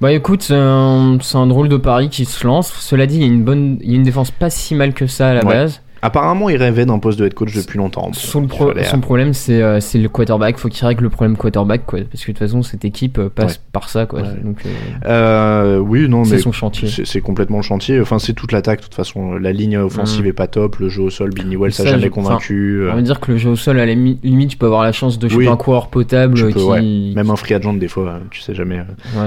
Bah 0.00 0.12
écoute, 0.12 0.42
c'est 0.42 0.54
un, 0.54 1.46
drôle 1.46 1.68
de 1.68 1.76
pari 1.78 2.10
qui 2.10 2.26
se 2.26 2.46
lance. 2.46 2.70
Cela 2.72 3.06
dit, 3.06 3.16
il 3.16 3.20
y 3.22 3.24
a 3.24 3.28
une 3.28 3.44
bonne, 3.44 3.78
il 3.80 3.90
y 3.90 3.92
a 3.94 3.96
une 3.96 4.02
défense 4.02 4.30
pas 4.30 4.50
si 4.50 4.74
mal 4.74 4.92
que 4.92 5.06
ça 5.06 5.30
à 5.30 5.34
la 5.34 5.44
Ouais. 5.44 5.54
base. 5.54 5.80
Apparemment, 6.02 6.48
il 6.48 6.56
rêvait 6.56 6.84
d'un 6.86 6.98
poste 6.98 7.18
de 7.18 7.26
head 7.26 7.34
coach 7.34 7.54
depuis 7.54 7.78
longtemps. 7.78 8.10
Son, 8.12 8.46
pro- 8.46 8.72
son 8.84 9.00
problème, 9.00 9.32
c'est 9.32 9.62
euh, 9.62 9.80
c'est 9.80 9.98
le 9.98 10.08
quarterback. 10.08 10.58
Faut 10.58 10.68
qu'il 10.68 10.86
règle 10.86 11.04
le 11.04 11.10
problème 11.10 11.36
quarterback, 11.36 11.86
quoi. 11.86 12.00
Parce 12.10 12.22
que 12.24 12.32
de 12.32 12.36
toute 12.36 12.38
façon, 12.46 12.62
cette 12.62 12.84
équipe 12.84 13.18
euh, 13.18 13.28
passe 13.28 13.54
Ouais. 13.54 13.60
par 13.72 13.88
ça, 13.88 14.06
quoi. 14.06 14.20
Ouais. 14.20 14.28
Donc, 14.44 14.58
euh, 14.66 14.68
Euh, 15.06 15.78
oui, 15.78 16.08
non, 16.08 16.24
c'est 16.24 16.36
mais 16.36 16.40
son 16.40 16.52
chantier. 16.52 16.88
C'est 16.88 17.06
c'est 17.06 17.20
complètement 17.20 17.56
le 17.58 17.62
chantier. 17.62 18.00
Enfin, 18.00 18.18
c'est 18.18 18.32
toute 18.34 18.52
l'attaque. 18.52 18.80
De 18.80 18.84
toute 18.84 18.94
façon, 18.94 19.34
la 19.34 19.52
ligne 19.52 19.78
offensive 19.78 20.24
Mm. 20.24 20.28
est 20.28 20.32
pas 20.32 20.46
top. 20.46 20.76
Le 20.76 20.88
jeu 20.88 21.02
au 21.02 21.10
sol, 21.10 21.30
Billy 21.32 21.56
Wells 21.56 21.72
Ça, 21.72 21.84
jamais 21.86 22.10
convaincu. 22.10 22.86
On 22.90 22.94
va 22.94 23.02
dire 23.02 23.20
que 23.20 23.32
le 23.32 23.38
jeu 23.38 23.50
au 23.50 23.56
sol, 23.56 23.78
à 23.80 23.86
la 23.86 23.94
mi- 23.94 24.18
limite, 24.22 24.50
tu 24.50 24.56
peux 24.56 24.66
avoir 24.66 24.82
la 24.82 24.92
chance 24.92 25.18
de 25.18 25.28
Oui. 25.34 25.48
un 25.48 25.56
coureur 25.56 25.88
potable 25.88 26.34
tu 26.34 26.44
peux, 26.44 26.52
qui. 26.52 26.64
ouais. 26.64 26.82
Même 27.14 27.30
un 27.30 27.36
free 27.36 27.54
agent, 27.54 27.72
des 27.74 27.88
fois, 27.88 28.20
tu 28.30 28.40
sais 28.42 28.54
jamais. 28.54 28.80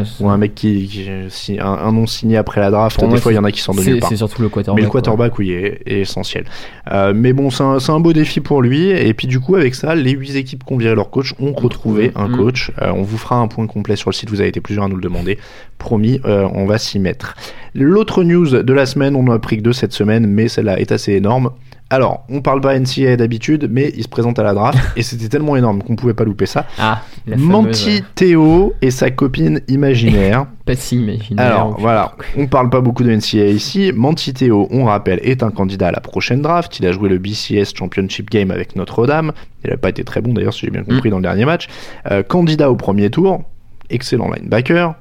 c'est- 0.05 0.23
Ou 0.23 0.29
un 0.29 0.37
mec 0.37 0.55
qui, 0.55 0.87
qui 0.87 1.07
si, 1.29 1.59
un, 1.59 1.65
un 1.65 1.91
nom 1.91 2.05
signé 2.05 2.37
après 2.37 2.61
la 2.61 2.69
draft. 2.71 2.99
Des 3.09 3.17
fois, 3.17 3.31
il 3.31 3.35
y 3.35 3.39
en 3.39 3.43
a 3.43 3.47
c'est- 3.47 3.53
qui 3.53 3.61
c'est- 3.61 3.89
nulle 3.91 3.99
part. 3.99 4.09
C'est 4.09 4.15
surtout 4.17 4.41
le 4.41 4.49
quarterback. 4.49 4.79
Mais 4.79 4.85
le 4.85 4.89
quarterback, 4.91 5.37
oui, 5.39 5.51
est 5.51 5.81
essentiel. 5.85 6.45
Euh, 6.91 7.13
mais 7.15 7.33
bon, 7.33 7.49
c'est 7.49 7.63
un, 7.63 7.77
un 7.87 7.99
beau 7.99 8.13
défi 8.13 8.39
pour 8.39 8.61
lui. 8.61 8.89
Et 8.89 9.13
puis, 9.13 9.27
du 9.27 9.39
coup, 9.39 9.55
avec 9.55 9.75
ça, 9.75 9.95
les 9.95 10.11
huit 10.11 10.35
équipes 10.35 10.63
qui 10.65 10.73
ont 10.73 10.77
viré 10.77 10.95
leur 10.95 11.09
coach 11.09 11.33
ont 11.39 11.53
retrouvé 11.53 12.11
un 12.15 12.27
Mm. 12.27 12.37
coach. 12.37 12.71
Euh, 12.81 12.91
on 12.93 13.03
vous 13.03 13.17
fera 13.17 13.37
un 13.37 13.47
point 13.47 13.67
complet 13.67 13.95
sur 13.95 14.09
le 14.09 14.15
site. 14.15 14.29
Vous 14.29 14.39
avez 14.39 14.49
été 14.49 14.61
plusieurs 14.61 14.85
à 14.85 14.87
nous 14.89 14.95
le 14.95 15.01
demander. 15.01 15.37
Promis, 15.77 16.19
euh, 16.25 16.47
on 16.53 16.65
va 16.65 16.77
s'y 16.77 16.99
mettre. 16.99 17.35
L'autre 17.75 18.23
news 18.23 18.47
de 18.63 18.73
la 18.73 18.85
semaine, 18.85 19.15
on 19.15 19.23
n'en 19.23 19.33
a 19.33 19.39
pris 19.39 19.57
que 19.57 19.61
deux 19.61 19.73
cette 19.73 19.93
semaine, 19.93 20.27
mais 20.27 20.47
celle-là 20.47 20.79
est 20.79 20.91
assez 20.91 21.13
énorme. 21.13 21.51
Alors, 21.91 22.23
on 22.29 22.41
parle 22.41 22.61
pas 22.61 22.77
NCAA 22.77 23.15
d'habitude, 23.15 23.67
mais 23.71 23.91
il 23.95 24.03
se 24.03 24.07
présente 24.07 24.37
à 24.37 24.43
la 24.43 24.53
draft 24.53 24.77
et 24.95 25.01
c'était 25.01 25.27
tellement 25.27 25.55
énorme 25.55 25.81
qu'on 25.81 25.95
pouvait 25.95 26.13
pas 26.13 26.23
louper 26.23 26.45
ça. 26.45 26.67
Ah, 26.77 27.01
la 27.25 27.35
fameuse, 27.35 27.49
Manti 27.49 27.95
ouais. 27.95 28.03
Théo 28.13 28.75
et 28.81 28.91
sa 28.91 29.09
copine 29.09 29.61
imaginaire. 29.67 30.45
Pas 30.65 30.75
si 30.75 30.97
imaginaire. 30.97 31.45
Alors 31.45 31.79
voilà, 31.79 32.11
on 32.37 32.45
parle 32.45 32.69
pas 32.69 32.79
beaucoup 32.79 33.03
de 33.03 33.09
NCAA 33.09 33.47
ici. 33.47 33.91
Manti 33.91 34.33
Théo, 34.33 34.67
on 34.69 34.85
rappelle, 34.85 35.19
est 35.23 35.41
un 35.41 35.49
candidat 35.49 35.87
à 35.87 35.91
la 35.91 35.99
prochaine 35.99 36.43
draft. 36.43 36.79
Il 36.79 36.85
a 36.85 36.91
joué 36.91 37.09
le 37.09 37.17
BCS 37.17 37.73
Championship 37.75 38.29
Game 38.29 38.51
avec 38.51 38.75
Notre-Dame. 38.75 39.31
Il 39.63 39.71
n'a 39.71 39.77
pas 39.77 39.89
été 39.89 40.03
très 40.03 40.21
bon 40.21 40.33
d'ailleurs, 40.33 40.53
si 40.53 40.67
j'ai 40.67 40.71
bien 40.71 40.83
compris, 40.83 41.09
dans 41.09 41.17
le 41.17 41.23
dernier 41.23 41.45
match. 41.45 41.69
Euh, 42.11 42.21
candidat 42.21 42.69
au 42.69 42.75
premier 42.75 43.09
tour, 43.09 43.43
excellent 43.89 44.29
linebacker. 44.29 44.93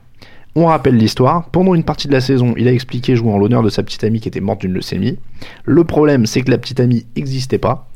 On 0.55 0.67
rappelle 0.67 0.97
l'histoire. 0.97 1.49
Pendant 1.51 1.75
une 1.75 1.85
partie 1.85 2.09
de 2.09 2.13
la 2.13 2.21
saison, 2.21 2.55
il 2.57 2.67
a 2.69 2.73
expliqué 2.73 3.15
jouer 3.15 3.31
en 3.31 3.39
l'honneur 3.39 3.63
de 3.63 3.71
sa 3.71 3.83
petite 3.83 4.05
amie 4.05 4.21
qui 4.21 4.29
était 4.29 4.41
morte 4.41 4.61
d'une 4.61 4.73
leucémie. 4.73 5.19
Le 5.65 5.85
problème, 5.85 6.27
c'est 6.27 6.43
que 6.43 6.51
la 6.51 6.59
petite 6.59 6.81
amie 6.81 7.07
n'existait 7.17 7.59
pas. 7.59 7.89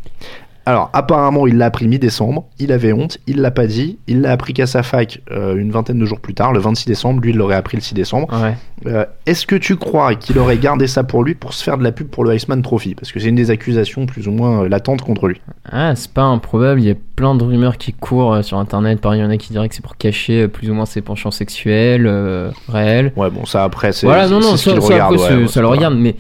Alors, 0.64 0.90
apparemment, 0.92 1.46
il 1.46 1.56
l'a 1.58 1.66
appris 1.66 1.88
mi-décembre, 1.88 2.44
il 2.58 2.70
avait 2.72 2.92
honte, 2.92 3.18
il 3.26 3.40
l'a 3.40 3.50
pas 3.50 3.66
dit, 3.66 3.98
il 4.06 4.20
l'a 4.20 4.30
appris 4.30 4.52
qu'à 4.54 4.66
sa 4.66 4.82
fac 4.82 5.20
euh, 5.32 5.56
une 5.56 5.70
vingtaine 5.72 5.98
de 5.98 6.04
jours 6.06 6.20
plus 6.20 6.34
tard, 6.34 6.52
le 6.52 6.60
26 6.60 6.86
décembre, 6.86 7.20
lui 7.20 7.30
il 7.30 7.36
l'aurait 7.36 7.56
appris 7.56 7.76
le 7.76 7.82
6 7.82 7.94
décembre. 7.94 8.28
Ouais. 8.32 8.54
Euh, 8.86 9.04
Est-ce 9.26 9.46
que 9.46 9.56
tu 9.56 9.76
crois 9.76 10.14
qu'il 10.14 10.38
aurait 10.38 10.58
gardé 10.58 10.86
ça 10.86 11.02
pour 11.04 11.22
lui 11.24 11.34
pour 11.34 11.52
se 11.54 11.62
faire 11.64 11.78
de 11.78 11.84
la 11.84 11.92
pub 11.92 12.08
pour 12.08 12.24
le 12.24 12.34
Iceman 12.34 12.62
Trophy? 12.62 12.94
Parce 12.94 13.10
que 13.12 13.18
c'est 13.20 13.28
une 13.28 13.34
des 13.36 13.50
accusations 13.50 14.06
plus 14.06 14.28
ou 14.28 14.32
moins 14.32 14.62
euh, 14.64 14.68
latentes 14.68 15.02
contre 15.02 15.26
lui. 15.28 15.40
Ah, 15.70 15.94
c'est 15.96 16.12
pas 16.12 16.22
improbable, 16.22 16.80
il 16.80 16.86
y 16.86 16.90
a 16.90 16.94
plein 17.16 17.34
de 17.34 17.42
rumeurs 17.44 17.76
qui 17.76 17.92
courent 17.92 18.42
sur 18.44 18.58
internet. 18.58 19.00
Par 19.00 19.14
il 19.16 19.20
y 19.20 19.24
en 19.24 19.30
a 19.30 19.36
qui 19.36 19.52
diraient 19.52 19.68
que 19.68 19.74
c'est 19.74 19.82
pour 19.84 19.96
cacher 19.96 20.46
plus 20.48 20.70
ou 20.70 20.74
moins 20.74 20.86
ses 20.86 21.00
penchants 21.00 21.30
sexuels 21.32 22.06
euh, 22.06 22.50
réels. 22.68 23.12
Ouais, 23.16 23.30
bon, 23.30 23.46
ça 23.46 23.64
après, 23.64 23.92
c'est 23.92 24.06
Voilà, 24.06 24.28
non, 24.28 24.40
non, 24.40 24.56
ça, 24.56 24.74
ça, 24.74 24.80
regarde. 24.80 25.14
après, 25.14 25.24
ouais, 25.24 25.28
c'est- 25.36 25.42
ouais, 25.42 25.48
ça 25.48 25.60
le 25.60 25.66
regarde, 25.68 25.94
mais 25.96 26.14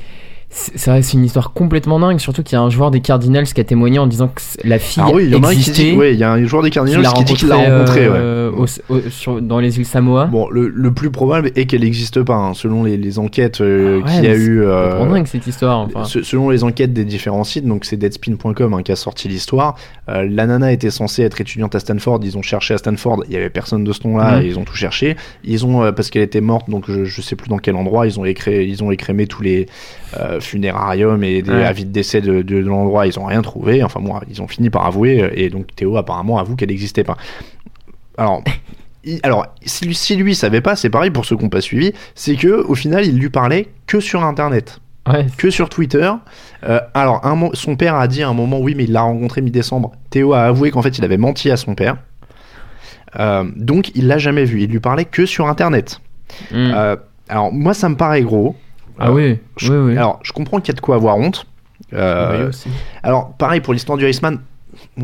ça 0.54 0.92
reste 0.92 1.14
une 1.14 1.24
histoire 1.24 1.52
complètement 1.52 1.98
dingue. 1.98 2.18
Surtout 2.18 2.42
qu'il 2.42 2.56
y 2.56 2.58
a 2.58 2.62
un 2.62 2.68
joueur 2.70 2.90
des 2.90 3.00
Cardinals 3.00 3.44
qui 3.46 3.60
a 3.60 3.64
témoigné 3.64 3.98
en 3.98 4.06
disant 4.06 4.28
que 4.28 4.40
la 4.64 4.78
fille 4.78 5.02
Ah 5.04 5.10
oui, 5.12 5.24
il 5.24 5.30
y 5.30 5.34
en 5.34 5.42
a 5.42 5.46
un 5.48 5.50
qui 5.52 5.56
existait. 5.58 5.94
ouais, 5.94 6.12
il 6.12 6.18
y 6.18 6.24
a 6.24 6.32
un 6.32 6.44
joueur 6.44 6.62
des 6.62 6.70
Cardinals 6.70 7.06
qui 7.14 7.24
dit 7.24 7.34
qu'il 7.34 7.48
l'a 7.48 7.56
rencontré. 7.56 8.08
ouais. 8.08 8.14
euh, 8.16 8.50
au- 8.52 8.66
au- 8.94 9.00
sur- 9.10 9.40
dans 9.40 9.60
les 9.60 9.78
îles 9.78 9.86
Samoa. 9.86 10.26
Bon, 10.26 10.48
le, 10.50 10.68
le 10.68 10.92
plus 10.92 11.10
probable 11.10 11.50
est 11.56 11.64
qu'elle 11.64 11.80
n'existe 11.80 12.22
pas, 12.22 12.34
hein, 12.34 12.52
selon 12.54 12.84
les, 12.84 12.96
les 12.98 13.18
enquêtes 13.18 13.60
euh, 13.62 14.00
Ah 14.04 14.06
ouais, 14.08 14.12
qu'il 14.14 14.24
y 14.24 14.26
a 14.26 14.30
mais 14.30 14.36
c'est 14.36 14.42
eu. 14.42 14.62
euh, 14.64 15.08
dingue 15.08 15.26
cette 15.26 15.46
histoire. 15.46 15.78
Enfin. 15.80 16.04
Se- 16.04 16.22
Selon 16.22 16.50
les 16.50 16.64
enquêtes 16.64 16.92
des 16.92 17.04
différents 17.04 17.44
sites, 17.44 17.66
donc 17.66 17.84
c'est 17.86 17.96
deadspin.com 17.96 18.74
hein, 18.74 18.82
qui 18.82 18.92
a 18.92 18.96
sorti 18.96 19.28
l'histoire, 19.28 19.76
euh, 20.10 20.26
la 20.30 20.46
nana 20.46 20.70
était 20.72 20.90
censée 20.90 21.22
être 21.22 21.40
étudiante 21.40 21.74
à 21.74 21.80
Stanford, 21.80 22.20
ils 22.24 22.36
ont 22.36 22.42
cherché 22.42 22.74
à 22.74 22.78
Stanford, 22.78 23.24
il 23.28 23.32
y 23.32 23.36
avait 23.36 23.50
personne 23.50 23.84
de 23.84 23.92
ce 23.92 24.06
nom-là, 24.06 24.42
et 24.42 24.46
ils 24.48 24.58
ont 24.58 24.64
tout 24.64 24.76
cherché. 24.76 25.16
Ils 25.44 25.64
ont, 25.64 25.82
euh, 25.82 25.92
parce 25.92 26.10
qu'elle 26.10 26.22
était 26.22 26.40
morte, 26.42 26.68
donc 26.68 26.84
je, 26.88 27.04
je 27.04 27.22
sais 27.22 27.36
plus 27.36 27.48
dans 27.48 27.58
quel 27.58 27.74
endroit, 27.76 28.06
ils 28.06 28.20
ont, 28.20 28.24
écré, 28.26 28.64
ils 28.66 28.82
ont 28.84 28.90
écrémé 28.90 29.26
tous 29.26 29.42
les 29.42 29.66
funérariums 30.44 31.22
et 31.24 31.42
des 31.42 31.50
Ouais. 31.50 31.64
avis 31.64 31.84
de 31.84 31.90
décès 31.92 32.20
de, 32.20 32.36
de- 32.36 32.42
de 32.42 32.58
l'endroit, 32.58 33.06
ils 33.06 33.18
ont 33.18 33.24
rien 33.26 33.42
trouvé, 33.42 33.82
enfin 33.82 34.00
bon, 34.00 34.14
ils 34.30 34.40
ont 34.42 34.48
fini 34.48 34.70
par 34.70 34.86
avouer, 34.86 35.30
et 35.34 35.50
donc 35.50 35.74
Théo 35.74 35.96
apparemment 35.96 36.38
avoue 36.38 36.56
qu'elle 36.56 36.68
n'existait 36.70 37.04
pas. 37.04 37.16
Alors... 38.18 38.42
il- 39.04 39.20
Alors, 39.22 39.46
si 39.64 39.84
lui, 39.86 39.94
si 39.94 40.16
lui 40.16 40.34
savait 40.34 40.60
pas, 40.60 40.76
c'est 40.76 40.90
pareil 40.90 41.10
pour 41.10 41.24
ceux 41.24 41.36
qui 41.36 41.42
n'ont 41.44 41.48
pas 41.50 41.60
suivi, 41.60 41.92
c'est 42.14 42.36
que 42.36 42.64
au 42.64 42.74
final, 42.74 43.04
il 43.06 43.18
lui 43.18 43.30
parlait 43.30 43.68
que 43.86 44.00
sur 44.00 44.22
Internet 44.24 44.78
Ouais, 45.08 45.26
que 45.36 45.50
sur 45.50 45.68
Twitter. 45.68 46.08
Euh, 46.62 46.78
alors, 46.94 47.26
un 47.26 47.50
son 47.54 47.74
père 47.74 47.96
a 47.96 48.06
dit 48.06 48.22
à 48.22 48.28
un 48.28 48.34
moment, 48.34 48.60
oui, 48.60 48.74
mais 48.76 48.84
il 48.84 48.92
l'a 48.92 49.00
rencontré 49.02 49.40
mi-décembre. 49.40 49.90
Théo 50.10 50.32
a 50.32 50.42
avoué 50.42 50.70
qu'en 50.70 50.80
fait, 50.80 50.96
il 50.96 51.04
avait 51.04 51.16
menti 51.16 51.50
à 51.50 51.56
son 51.56 51.74
père. 51.74 51.96
Euh, 53.18 53.44
donc, 53.56 53.90
il 53.96 54.06
l'a 54.06 54.18
jamais 54.18 54.44
vu. 54.44 54.62
Il 54.62 54.70
lui 54.70 54.78
parlait 54.78 55.04
que 55.04 55.26
sur 55.26 55.48
Internet. 55.48 56.00
Mm. 56.52 56.54
Euh, 56.54 56.96
alors, 57.28 57.52
moi, 57.52 57.74
ça 57.74 57.88
me 57.88 57.96
paraît 57.96 58.22
gros. 58.22 58.54
Ah 59.02 59.08
Euh, 59.08 59.12
oui, 59.12 59.38
je- 59.56 59.72
oui, 59.72 59.92
oui. 59.92 59.96
Alors, 59.98 60.18
je 60.22 60.32
comprends 60.32 60.60
qu'il 60.60 60.68
y 60.72 60.76
a 60.76 60.76
de 60.76 60.80
quoi 60.80 60.96
avoir 60.96 61.16
honte. 61.18 61.46
Euh, 61.92 62.42
Oui, 62.42 62.48
aussi. 62.48 62.68
alors, 63.02 63.32
pareil 63.36 63.60
pour 63.60 63.72
l'histoire 63.74 63.98
du 63.98 64.08
Iceman. 64.08 64.38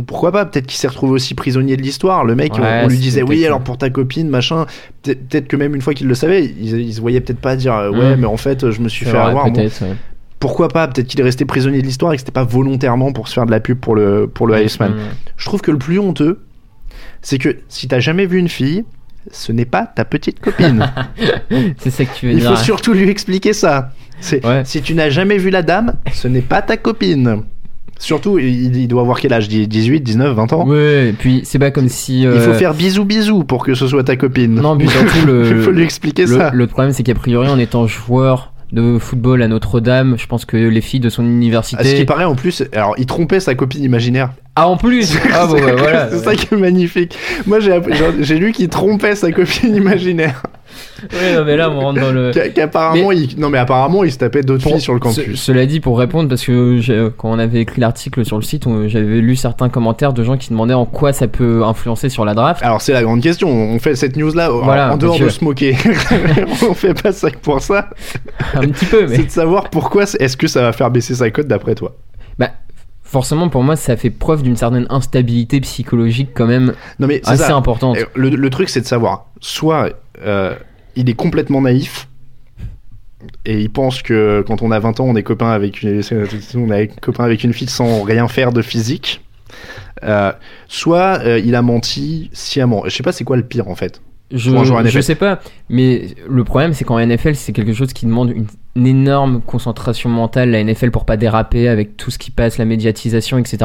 Pourquoi 0.07 0.33
pas? 0.33 0.47
Peut-être 0.47 0.67
qu'il 0.67 0.79
s'est 0.79 0.89
retrouvé 0.89 1.13
aussi 1.13 1.35
prisonnier 1.35 1.77
de 1.77 1.83
l'histoire. 1.83 2.25
Le 2.25 2.35
mec, 2.35 2.53
on- 2.57 2.63
Ouais, 2.63 2.83
on, 2.85 2.89
lui 2.89 2.97
disait 2.99 3.23
oui, 3.23 3.45
alors 3.45 3.61
pour 3.61 3.77
ta 3.79 3.91
copine, 3.91 4.29
machin. 4.29 4.65
Peut- 5.03 5.15
Peut-être 5.15 5.47
que 5.49 5.57
même 5.57 5.75
une 5.75 5.83
fois 5.83 5.93
qu'il 5.95 6.07
le 6.09 6.15
savait, 6.15 6.45
il, 6.47 6.77
il 6.81 6.95
se 6.95 7.01
voyait 7.01 7.21
peut-être 7.21 7.41
pas 7.41 7.55
dire 7.57 7.75
euh, 7.75 7.91
ouais, 7.91 8.17
Mm. 8.17 8.21
mais 8.21 8.27
en 8.27 8.37
fait, 8.39 8.71
je 8.71 8.81
me 8.81 8.89
suis 8.89 9.05
fait 9.05 9.13
vrai, 9.13 9.21
avoir. 9.21 9.51
Bon, 9.51 9.61
ouais. 9.61 9.69
pourquoi 10.41 10.69
pas? 10.69 10.89
Peut-être 10.89 11.07
qu'il 11.07 11.21
est 11.21 11.25
resté 11.25 11.45
prisonnier 11.45 11.81
de 11.83 11.87
l'histoire 11.87 12.13
et 12.13 12.17
que 12.17 12.21
c'était 12.21 12.33
pas 12.33 12.45
volontairement 12.45 13.13
pour 13.13 13.29
se 13.29 13.35
faire 13.35 13.45
de 13.47 13.51
la 13.51 13.61
pub 13.61 13.79
pour 13.79 13.95
le, 13.95 14.27
pour 14.27 14.47
le 14.47 14.63
Iceman. 14.63 14.93
Mm. 14.93 14.99
Je 15.37 15.45
trouve 15.47 15.61
que 15.61 15.71
le 15.71 15.79
plus 15.79 15.99
honteux, 15.99 16.41
c'est 17.21 17.39
que 17.39 17.57
si 17.69 17.89
t'as 17.89 18.01
jamais 18.01 18.25
vu 18.27 18.39
une 18.39 18.49
fille, 18.49 18.85
ce 19.31 19.53
n'est 19.53 19.65
pas 19.65 19.87
ta 19.87 20.05
petite 20.05 20.41
copine. 20.41 20.91
C'est 21.79 21.91
ça 21.91 22.05
que 22.05 22.15
tu 22.17 22.27
veux 22.27 22.33
Il 22.33 22.41
dire. 22.41 22.51
faut 22.51 22.63
surtout 22.63 22.93
lui 22.93 23.09
expliquer 23.09 23.53
ça. 23.53 23.91
Ouais. 24.33 24.63
Si 24.65 24.83
tu 24.83 24.95
n'as 24.95 25.11
jamais 25.11 25.39
vu 25.39 25.51
la 25.51 25.63
dame, 25.63 25.95
ce 26.13 26.27
n'est 26.29 26.41
pas 26.41 26.63
ta 26.63 26.77
copine. 26.77 27.43
Surtout, 28.01 28.39
il, 28.39 28.77
il 28.77 28.87
doit 28.89 29.03
avoir 29.03 29.19
quel 29.21 29.33
âge? 29.33 29.49
18, 29.49 30.01
19, 30.01 30.35
20 30.37 30.53
ans? 30.53 30.67
Ouais, 30.69 31.09
et 31.09 31.13
puis 31.13 31.43
c'est 31.45 31.59
pas 31.59 31.71
comme 31.73 31.89
si. 31.89 32.23
Il 32.23 32.31
faut 32.41 32.51
euh, 32.51 32.55
faire 32.55 32.75
bisous 32.75 33.05
bisous 33.05 33.43
pour 33.43 33.65
que 33.65 33.75
ce 33.75 33.89
soit 33.89 34.05
ta 34.05 34.17
copine. 34.17 34.55
Non, 34.55 34.77
mais 34.77 34.87
surtout 34.87 35.27
le. 35.27 35.47
Il 35.51 35.63
faut 35.63 35.71
lui 35.73 35.83
expliquer 35.83 36.27
le, 36.27 36.37
ça. 36.39 36.51
le 36.55 36.67
problème, 36.69 36.93
c'est 36.93 37.03
qu'a 37.03 37.15
priori, 37.15 37.49
en 37.49 37.59
étant 37.59 37.87
joueur 37.89 38.53
de 38.73 38.99
football 38.99 39.43
à 39.43 39.49
Notre-Dame, 39.49 40.17
je 40.19 40.27
pense 40.27 40.45
que 40.45 40.57
les 40.57 40.81
filles 40.81 41.01
de 41.01 41.09
son 41.09 41.23
À 41.23 41.27
ce 41.27 41.31
qui 41.31 41.37
université. 41.37 42.05
paraît 42.05 42.25
en 42.25 42.35
plus, 42.35 42.63
alors 42.73 42.95
il 42.99 43.07
trompait 43.07 43.41
sa 43.41 43.55
copine 43.55 43.83
imaginaire. 43.83 44.31
Ah, 44.57 44.69
en 44.69 44.77
plus 44.77 45.17
Ah, 45.33 45.47
bon, 45.47 45.55
bah, 45.61 45.75
voilà. 45.77 46.11
C'est 46.11 46.19
ça 46.25 46.35
qui 46.35 46.53
est 46.53 46.57
magnifique. 46.59 47.17
Moi 47.47 47.61
j'ai 47.61 47.73
app- 47.73 47.89
j'ai- 47.91 48.23
j'ai 48.25 48.39
lu 48.39 48.53
qu'il 48.53 48.69
trompait 48.69 49.15
sa 49.15 49.31
copine 49.33 49.75
imaginaire. 49.75 50.43
Ouais, 51.13 51.35
non, 51.37 51.45
mais 51.45 51.57
là, 51.57 51.71
on 51.71 51.81
rentre 51.81 52.01
dans 52.01 52.11
le. 52.13 52.31
Qu'a- 52.33 52.49
Qu'apparemment, 52.49 53.13
il... 53.13 53.39
non 53.39 53.51
mais 53.51 53.59
apparemment 53.59 54.03
il 54.05 54.11
se 54.13 54.19
tapait 54.19 54.43
d'autres 54.43 54.63
filles 54.69 54.81
sur 54.81 54.95
le 54.95 55.01
campus. 55.01 55.41
cela 55.41 55.65
dit, 55.67 55.81
pour 55.81 55.99
répondre, 55.99 56.29
parce 56.29 56.45
que 56.45 57.09
quand 57.11 57.31
on 57.31 57.39
avait 57.39 57.61
écrit 57.61 57.81
l'article 57.81 58.25
sur 58.25 58.37
le 58.37 58.43
site, 58.43 58.65
j'avais 58.87 59.21
lu 59.21 59.37
certains 59.37 59.69
commentaires 59.69 60.13
de 60.13 60.25
gens 60.25 60.37
qui 60.37 60.51
demandaient 60.51 60.75
en 60.75 60.87
quoi 60.87 61.13
ça 61.13 61.29
peut 61.29 61.65
influencer 61.65 62.09
sur 62.09 62.25
la 62.25 62.35
draft. 62.35 62.63
Alors 62.65 62.81
c'est 62.83 62.93
la 62.93 63.03
grande 63.03 63.21
question. 63.23 63.49
On 63.49 63.79
fait 63.79 63.95
cette 63.95 64.17
news 64.17 64.33
là 64.35 64.51
Voilà, 64.51 64.93
en 64.93 64.97
dehors 64.97 65.19
de 65.19 65.29
se 65.29 65.45
moquer. 65.45 65.77
on 66.69 66.75
fait 66.75 66.95
pas 67.01 67.13
ça 67.13 67.29
pour 67.43 67.61
ça. 67.61 67.91
Un 68.55 68.69
petit 68.69 68.87
peu, 68.87 69.07
mais. 69.07 69.17
C'est 69.17 69.25
de 69.27 69.31
savoir 69.31 69.71
pourquoi. 69.71 70.05
Est-ce 70.19 70.37
que 70.37 70.47
ça 70.47 70.63
va 70.63 70.73
faire 70.73 70.91
baisser 70.91 71.15
sa 71.15 71.31
cote 71.31 71.47
d'après 71.47 71.75
toi? 71.75 71.95
Bah, 72.39 72.51
forcément, 73.03 73.49
pour 73.49 73.63
moi, 73.63 73.77
ça 73.77 73.97
fait 73.97 74.11
preuve 74.11 74.43
d'une 74.43 74.57
certaine 74.57 74.87
instabilité 74.91 75.61
psychologique 75.61 76.31
quand 76.35 76.47
même 76.47 76.75
Non 76.99 77.07
mais 77.07 77.21
assez 77.25 77.45
ça. 77.45 77.55
importante. 77.57 77.97
Le, 78.15 78.31
le 78.31 78.51
truc 78.51 78.69
c'est 78.69 78.81
de 78.81 78.87
savoir. 78.87 79.27
Soit 79.41 79.91
euh, 80.25 80.55
il 80.99 81.09
est 81.09 81.15
complètement 81.15 81.63
naïf. 81.63 82.09
Et 83.45 83.61
il 83.61 83.71
pense 83.71 84.03
que 84.03 84.45
quand 84.47 84.63
on 84.63 84.71
a 84.71 84.79
20 84.79 85.01
ans, 85.01 85.05
on 85.05 85.17
est 85.17 85.23
copain 85.23 85.51
avec 85.51 85.83
une, 85.83 86.03
on 86.55 86.73
est 86.73 87.01
copain 87.01 87.25
avec 87.25 87.43
une 87.45 87.53
fille 87.53 87.69
sans 87.69 88.03
rien 88.03 88.29
faire 88.29 88.53
de 88.53 88.63
physique. 88.63 89.25
Euh, 90.05 90.33
soit 90.69 91.21
euh, 91.25 91.39
il 91.45 91.55
a 91.55 91.63
menti 91.63 92.31
sciemment. 92.33 92.83
Je 92.85 92.91
sais 92.91 93.03
pas 93.03 93.13
c'est 93.13 93.25
quoi 93.25 93.37
le 93.37 93.43
pire 93.43 93.69
en 93.69 93.75
fait. 93.75 94.01
Je, 94.31 94.51
je 94.85 95.01
sais 95.01 95.15
pas, 95.15 95.41
mais 95.71 96.09
le 96.29 96.45
problème 96.45 96.75
c'est 96.75 96.85
qu'en 96.85 97.01
NFL 97.05 97.35
c'est 97.35 97.53
quelque 97.55 97.73
chose 97.73 97.95
qui 97.95 98.05
demande 98.05 98.31
une, 98.31 98.47
une 98.77 98.87
énorme 98.87 99.41
concentration 99.41 100.11
mentale, 100.11 100.51
la 100.51 100.63
NFL 100.63 100.91
pour 100.91 101.07
pas 101.07 101.17
déraper 101.17 101.67
avec 101.67 101.97
tout 101.97 102.11
ce 102.11 102.19
qui 102.19 102.31
passe, 102.31 102.59
la 102.59 102.67
médiatisation, 102.67 103.39
etc. 103.39 103.59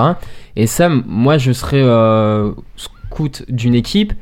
Et 0.55 0.65
ça, 0.65 0.87
moi 0.87 1.37
je 1.37 1.51
serais 1.51 1.81
euh, 1.83 2.51
scout 2.77 3.43
d'une 3.49 3.75
équipe, 3.75 4.13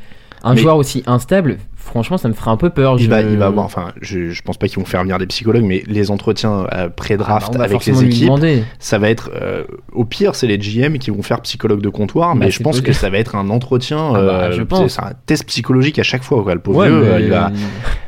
un 0.44 0.56
Mais- 0.56 0.62
joueur 0.62 0.78
aussi 0.78 1.04
instable, 1.06 1.60
franchement 1.84 2.18
ça 2.18 2.28
me 2.30 2.34
ferait 2.34 2.52
un 2.52 2.58
peu 2.58 2.70
peur. 2.70 2.96
Il 2.98 3.06
je... 3.06 3.10
va, 3.10 3.22
il 3.22 3.38
va 3.38 3.48
avoir, 3.48 3.66
enfin, 3.66 3.92
je, 4.02 4.30
je 4.30 4.42
pense 4.44 4.58
pas 4.58 4.68
qu'ils 4.68 4.80
vont 4.80 4.86
faire 4.86 5.02
venir 5.02 5.18
des 5.18 5.26
psychologues, 5.28 5.64
mais 5.66 5.84
les 5.88 6.12
entretiens 6.12 6.52
euh, 6.62 6.66
Ah, 6.72 6.78
bah, 6.88 6.90
pré-draft 6.96 7.50
on 7.54 7.58
va 7.58 7.66
avec 7.66 7.86
les 7.86 8.04
équipes, 8.04 8.32
ça 8.80 8.98
va 9.00 9.10
être, 9.10 9.32
euh, 9.42 9.64
au 9.92 10.06
pire, 10.06 10.36
c'est 10.36 10.48
les 10.48 10.58
GM 10.58 10.98
qui 11.00 11.12
vont 11.12 11.22
faire 11.24 11.42
psychologue 11.42 11.82
de 11.82 11.90
comptoir, 11.90 12.36
mais 12.36 12.46
Bah, 12.46 12.50
je 12.52 12.58
c'est 12.58 12.64
pense 12.64 12.82
que 12.82 12.94
ça 12.94 13.10
va 13.10 13.18
être 13.18 13.36
un 13.36 13.50
entretien, 13.50 13.98
Ah 14.10 14.14
bah, 14.14 14.20
euh, 14.20 14.52
je 14.54 14.62
pense. 14.64 14.94
c'est 14.94 15.02
un 15.02 15.14
test 15.26 15.46
psychologique 15.46 16.00
à 16.00 16.04
chaque 16.04 16.24
fois, 16.24 16.42
quoi. 16.44 16.54
Le 16.54 16.62
pauvre 16.62 16.78
Ouais, 16.80 16.88
vieux, 16.90 17.02
mais- 17.18 17.24
il 17.24 17.30
va, 17.30 17.52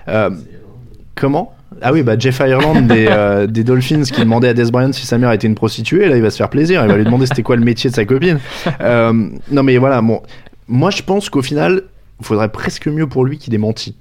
comment? 1.16 1.54
Ah 1.82 1.92
oui, 1.92 2.04
bah 2.04 2.14
Jeff 2.18 2.40
Ireland 2.40 2.82
des, 2.82 3.08
euh, 3.10 3.48
des 3.48 3.64
Dolphins 3.64 4.04
qui 4.04 4.22
demandait 4.22 4.48
à 4.48 4.54
Des 4.54 4.70
Bryant 4.72 4.94
si 4.94 5.06
sa 5.06 5.18
mère 5.18 5.32
était 5.32 5.48
une 5.48 5.56
prostituée, 5.56 6.08
là 6.08 6.16
il 6.16 6.22
va 6.22 6.30
se 6.30 6.38
faire 6.38 6.50
plaisir, 6.50 6.82
il 6.84 6.88
va 6.88 6.96
lui 6.98 7.04
demander 7.04 7.26
c'était 7.26 7.42
quoi 7.44 7.56
le 7.56 7.64
métier 7.64 7.90
de 7.90 7.96
sa 7.96 8.06
copine. 8.06 8.40
Euh, 8.80 9.12
non 9.52 9.64
mais 9.64 9.78
voilà, 9.78 10.02
bon, 10.02 10.22
moi 10.68 10.92
je 10.92 11.02
pense 11.02 11.30
qu'au 11.30 11.42
final, 11.42 11.82
faudrait 12.24 12.52
presque 12.52 12.88
mieux 12.88 13.08
pour 13.08 13.26
lui 13.26 13.38
qu'il 13.38 13.54
ait 13.54 13.58
menti. 13.60 13.96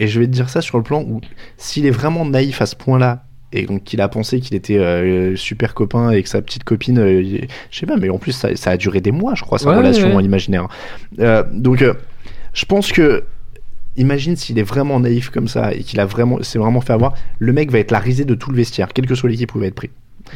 Et 0.00 0.08
je 0.08 0.20
vais 0.20 0.26
te 0.26 0.32
dire 0.32 0.48
ça 0.48 0.60
sur 0.60 0.76
le 0.76 0.82
plan 0.84 1.02
où 1.02 1.20
s'il 1.56 1.86
est 1.86 1.90
vraiment 1.90 2.24
naïf 2.26 2.60
à 2.60 2.66
ce 2.66 2.76
point-là, 2.76 3.24
et 3.52 3.64
donc 3.64 3.84
qu'il 3.84 4.00
a 4.00 4.08
pensé 4.08 4.40
qu'il 4.40 4.54
était 4.56 4.76
euh, 4.76 5.36
super 5.36 5.72
copain 5.72 6.08
avec 6.08 6.26
sa 6.26 6.42
petite 6.42 6.64
copine, 6.64 6.98
euh, 6.98 7.22
il- 7.22 7.48
je 7.70 7.78
sais 7.78 7.86
pas, 7.86 7.96
mais 7.96 8.10
en 8.10 8.18
plus 8.18 8.32
ça, 8.32 8.54
ça 8.56 8.70
a 8.72 8.76
duré 8.76 9.00
des 9.00 9.12
mois, 9.12 9.34
je 9.34 9.42
crois, 9.42 9.58
sa 9.58 9.70
Ouais, 9.70 9.76
relation 9.76 10.14
ouais. 10.16 10.24
imaginaire. 10.24 10.68
Euh, 11.20 11.44
donc 11.52 11.82
je 12.52 12.64
pense 12.66 12.92
que 12.92 13.24
imagine 13.96 14.36
s'il 14.36 14.58
est 14.58 14.62
vraiment 14.62 15.00
naïf 15.00 15.30
comme 15.30 15.48
ça 15.48 15.72
et 15.72 15.82
qu'il 15.82 16.00
a 16.00 16.04
vraiment, 16.04 16.38
c'est 16.42 16.58
vraiment 16.58 16.82
fait 16.82 16.92
avoir, 16.92 17.14
le 17.38 17.52
mec 17.54 17.70
va 17.70 17.78
être 17.78 17.90
la 17.92 17.98
risée 17.98 18.26
de 18.26 18.34
tout 18.34 18.50
le 18.50 18.56
vestiaire, 18.56 18.88
quelle 18.92 19.06
que 19.06 19.14
soit 19.14 19.30
l'équipe 19.30 19.54
où 19.54 19.58
il 19.58 19.60
va 19.62 19.66
être 19.68 19.74
pris. 19.74 19.90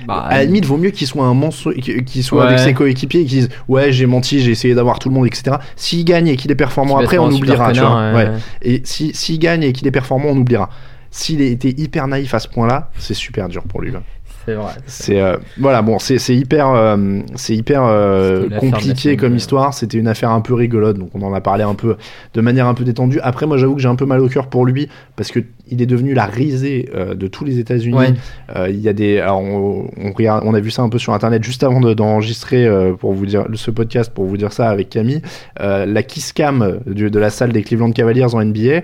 Bah, 0.06 0.26
À 0.28 0.38
la 0.38 0.44
limite, 0.44 0.64
vaut 0.64 0.76
mieux 0.76 0.90
qu'il 0.90 1.06
soit 1.06 1.24
un 1.24 1.34
mensonge, 1.34 1.74
qu'il 1.74 2.24
soit 2.24 2.46
avec 2.46 2.58
ses 2.58 2.74
coéquipiers 2.74 3.20
et 3.20 3.24
qu'il 3.24 3.40
dise 3.40 3.48
ouais 3.68 3.92
j'ai 3.92 4.06
menti, 4.06 4.40
j'ai 4.40 4.50
essayé 4.52 4.74
d'avoir 4.74 4.98
tout 4.98 5.08
le 5.08 5.14
monde, 5.14 5.26
etc. 5.26 5.56
S'il 5.76 6.04
gagne 6.04 6.28
et 6.28 6.36
qu'il 6.36 6.50
est 6.50 6.56
performant 6.56 6.98
après, 6.98 7.18
on 7.18 7.30
oubliera. 7.30 7.72
tu 7.72 7.80
vois. 7.80 8.12
ouais. 8.12 8.30
Et 8.62 8.82
si 8.84 9.12
s'il 9.14 9.38
gagne 9.38 9.62
et 9.62 9.72
qu'il 9.72 9.86
est 9.86 9.92
performant, 9.92 10.28
on 10.30 10.36
oubliera. 10.36 10.70
S'il 11.10 11.40
était 11.40 11.74
hyper 11.76 12.06
naïf 12.06 12.34
à 12.34 12.38
ce 12.38 12.48
point-là, 12.48 12.90
c'est 12.96 13.14
super 13.14 13.48
dur 13.48 13.64
pour 13.64 13.80
lui. 13.80 13.90
là. 13.90 14.00
C'est 14.46 14.54
vrai. 14.54 14.72
C'est 14.86 15.20
euh, 15.20 15.36
voilà 15.58 15.82
bon, 15.82 15.98
c'est 15.98 16.16
hyper 16.34 16.70
euh, 16.70 17.20
c'est 17.34 17.54
hyper 17.54 17.84
euh, 17.84 18.48
compliqué 18.58 19.16
comme 19.16 19.36
histoire. 19.36 19.74
C'était 19.74 19.98
une 19.98 20.08
affaire 20.08 20.30
un 20.30 20.40
peu 20.40 20.54
rigolote, 20.54 20.98
donc 20.98 21.10
on 21.14 21.22
en 21.22 21.34
a 21.34 21.40
parlé 21.40 21.62
un 21.62 21.74
peu 21.74 21.96
de 22.32 22.40
manière 22.40 22.66
un 22.66 22.74
peu 22.74 22.84
détendue. 22.84 23.20
Après, 23.22 23.46
moi, 23.46 23.58
j'avoue 23.58 23.74
que 23.74 23.82
j'ai 23.82 23.88
un 23.88 23.96
peu 23.96 24.06
mal 24.06 24.20
au 24.20 24.28
cœur 24.28 24.46
pour 24.48 24.64
lui 24.64 24.88
parce 25.16 25.30
que 25.30 25.40
il 25.70 25.80
est 25.82 25.86
devenu 25.86 26.14
la 26.14 26.26
risée 26.26 26.88
euh, 26.94 27.14
de 27.14 27.26
tous 27.26 27.44
les 27.44 27.58
États-Unis. 27.58 27.96
Ouais. 27.96 28.12
Euh, 28.56 28.68
il 28.68 28.80
y 28.80 28.88
a 28.88 28.92
des, 28.92 29.18
alors 29.20 29.40
on, 29.40 29.88
on 29.96 30.12
regarde, 30.12 30.42
on 30.46 30.54
a 30.54 30.60
vu 30.60 30.70
ça 30.70 30.82
un 30.82 30.88
peu 30.88 30.98
sur 30.98 31.12
internet 31.14 31.42
juste 31.44 31.62
avant 31.62 31.80
de- 31.80 31.94
d'enregistrer 31.94 32.66
euh, 32.66 32.92
pour 32.94 33.12
vous 33.12 33.26
dire 33.26 33.46
ce 33.54 33.70
podcast 33.70 34.12
pour 34.12 34.24
vous 34.26 34.36
dire 34.36 34.52
ça 34.52 34.68
avec 34.70 34.88
Camille. 34.90 35.22
La 35.58 36.02
kiss 36.02 36.32
cam 36.32 36.80
du- 36.86 37.10
de 37.10 37.18
la 37.18 37.30
salle 37.30 37.52
des 37.52 37.62
Cleveland 37.62 37.92
Cavaliers 37.92 38.24
en 38.34 38.44
NBA 38.44 38.82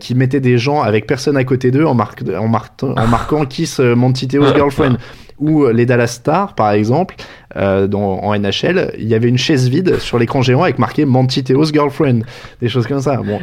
qui 0.00 0.14
mettait 0.14 0.40
des 0.40 0.58
gens 0.58 0.82
avec 0.82 1.06
personne 1.06 1.36
à 1.36 1.44
côté 1.44 1.70
d'eux 1.70 1.84
en, 1.84 1.94
marque- 1.94 2.22
en, 2.36 2.48
marquant- 2.48 2.94
en 2.96 3.06
marquant 3.06 3.44
kiss 3.44 3.78
Monty 3.80 4.28
Theo's 4.28 4.54
girlfriend. 4.54 4.96
Ou 5.38 5.64
euh, 5.64 5.72
les 5.72 5.84
Dallas 5.86 6.06
Stars, 6.08 6.54
par 6.54 6.70
exemple, 6.72 7.16
euh, 7.56 7.86
dans, 7.86 8.20
en 8.22 8.34
NHL, 8.38 8.92
il 8.98 9.08
y 9.08 9.14
avait 9.14 9.28
une 9.28 9.38
chaise 9.38 9.68
vide 9.68 9.98
sur 9.98 10.18
l'écran 10.18 10.42
géant 10.42 10.62
avec 10.62 10.78
marqué 10.78 11.04
Mantiteo's 11.04 11.72
Girlfriend, 11.72 12.20
des 12.60 12.68
choses 12.68 12.86
comme 12.86 13.00
ça. 13.00 13.16
Bon, 13.16 13.40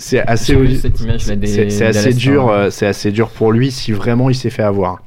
c'est 0.00 0.20
assez, 0.20 0.54
c'est- 1.70 1.84
assez 1.86 2.12
dur, 2.14 2.42
Stars. 2.44 2.54
euh, 2.54 2.70
c'est 2.70 2.86
assez 2.86 3.10
dur 3.12 3.28
pour 3.28 3.52
lui 3.52 3.70
si 3.70 3.92
vraiment 3.92 4.30
il 4.30 4.34
s'est 4.34 4.50
fait 4.50 4.62
avoir. 4.62 5.02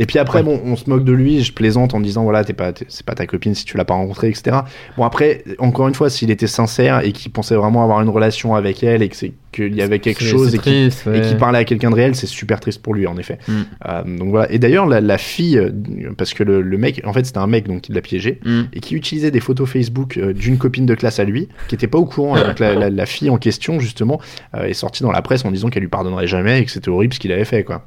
Et 0.00 0.06
puis 0.06 0.18
après, 0.18 0.38
Ouais. 0.38 0.44
bon, 0.44 0.60
on 0.64 0.74
se 0.74 0.90
moque 0.90 1.04
de 1.04 1.12
lui, 1.12 1.42
je 1.44 1.52
plaisante 1.52 1.94
en 1.94 2.00
disant 2.00 2.24
voilà, 2.24 2.42
t'es 2.42 2.52
pas, 2.54 2.72
c'est 2.88 3.06
pas 3.06 3.14
ta 3.14 3.26
copine 3.26 3.54
si 3.54 3.64
tu 3.64 3.76
l'as 3.76 3.84
pas 3.84 3.94
rencontrée, 3.94 4.28
etc. 4.30 4.56
Bon 4.96 5.04
après, 5.04 5.44
encore 5.58 5.86
une 5.86 5.94
fois, 5.94 6.10
s'il 6.10 6.30
était 6.30 6.46
sincère 6.48 7.00
et 7.04 7.12
qu'il 7.12 7.30
pensait 7.30 7.54
vraiment 7.54 7.84
avoir 7.84 8.00
une 8.00 8.08
relation 8.08 8.54
avec 8.56 8.82
elle 8.82 9.02
et 9.02 9.08
que 9.08 9.14
c'est 9.16 9.32
qu'il 9.52 9.74
y 9.74 9.82
avait 9.82 9.98
quelque 9.98 10.22
chose 10.24 10.54
et 10.54 10.58
qu'il 10.58 10.90
ouais. 11.06 11.34
parlait 11.38 11.58
à 11.58 11.64
quelqu'un 11.64 11.90
de 11.90 11.96
réel, 11.96 12.14
c'est 12.14 12.26
super 12.28 12.60
triste 12.60 12.80
pour 12.82 12.94
lui 12.94 13.06
en 13.06 13.16
effet. 13.18 13.38
Mm. 13.48 13.52
Euh, 13.88 14.02
donc 14.18 14.30
voilà. 14.30 14.50
Et 14.52 14.58
d'ailleurs, 14.58 14.86
la, 14.86 15.00
la 15.00 15.18
fille, 15.18 15.58
euh, 15.58 15.70
parce 16.16 16.34
que 16.34 16.44
le, 16.44 16.62
le 16.62 16.78
mec, 16.78 17.02
en 17.04 17.12
fait, 17.12 17.26
c'était 17.26 17.38
un 17.38 17.46
mec 17.48 17.66
donc 17.68 17.82
qui 17.82 17.92
l'a 17.92 18.00
piégé 18.00 18.38
Mm. 18.44 18.60
et 18.72 18.80
qui 18.80 18.94
utilisait 18.94 19.30
des 19.30 19.40
photos 19.40 19.68
Facebook 19.68 20.16
euh, 20.16 20.32
d'une 20.32 20.56
copine 20.56 20.86
de 20.86 20.94
classe 20.94 21.18
à 21.20 21.24
lui, 21.24 21.48
qui 21.68 21.74
était 21.74 21.88
pas 21.88 21.98
au 21.98 22.06
courant. 22.06 22.36
Donc 22.36 22.58
la, 22.58 22.74
la- 22.74 22.90
la 22.90 23.06
fille 23.06 23.28
en 23.28 23.36
question, 23.38 23.80
justement, 23.80 24.20
euh, 24.54 24.64
est 24.64 24.72
sortie 24.72 25.02
dans 25.02 25.12
la 25.12 25.20
presse 25.20 25.44
en 25.44 25.50
disant 25.50 25.68
qu'elle 25.68 25.82
lui 25.82 25.88
pardonnerait 25.90 26.26
jamais 26.28 26.60
et 26.60 26.64
que 26.64 26.70
c'était 26.70 26.88
horrible 26.88 27.12
ce 27.12 27.18
qu'il 27.20 27.32
avait 27.32 27.44
fait, 27.44 27.64
quoi. 27.64 27.84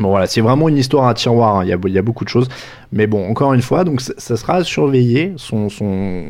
Bon 0.00 0.10
voilà, 0.10 0.26
c'est 0.26 0.40
vraiment 0.40 0.68
une 0.68 0.78
histoire 0.78 1.08
à 1.08 1.14
tiroir, 1.14 1.56
hein. 1.56 1.64
il, 1.64 1.76
il 1.86 1.92
y 1.92 1.98
a 1.98 2.02
beaucoup 2.02 2.24
de 2.24 2.28
choses. 2.28 2.48
Mais 2.92 3.06
bon, 3.06 3.28
encore 3.30 3.52
une 3.54 3.62
fois, 3.62 3.84
donc 3.84 4.00
ça, 4.00 4.36
sera 4.36 4.64
surveillé, 4.64 5.34
son, 5.36 5.68
son, 5.68 6.24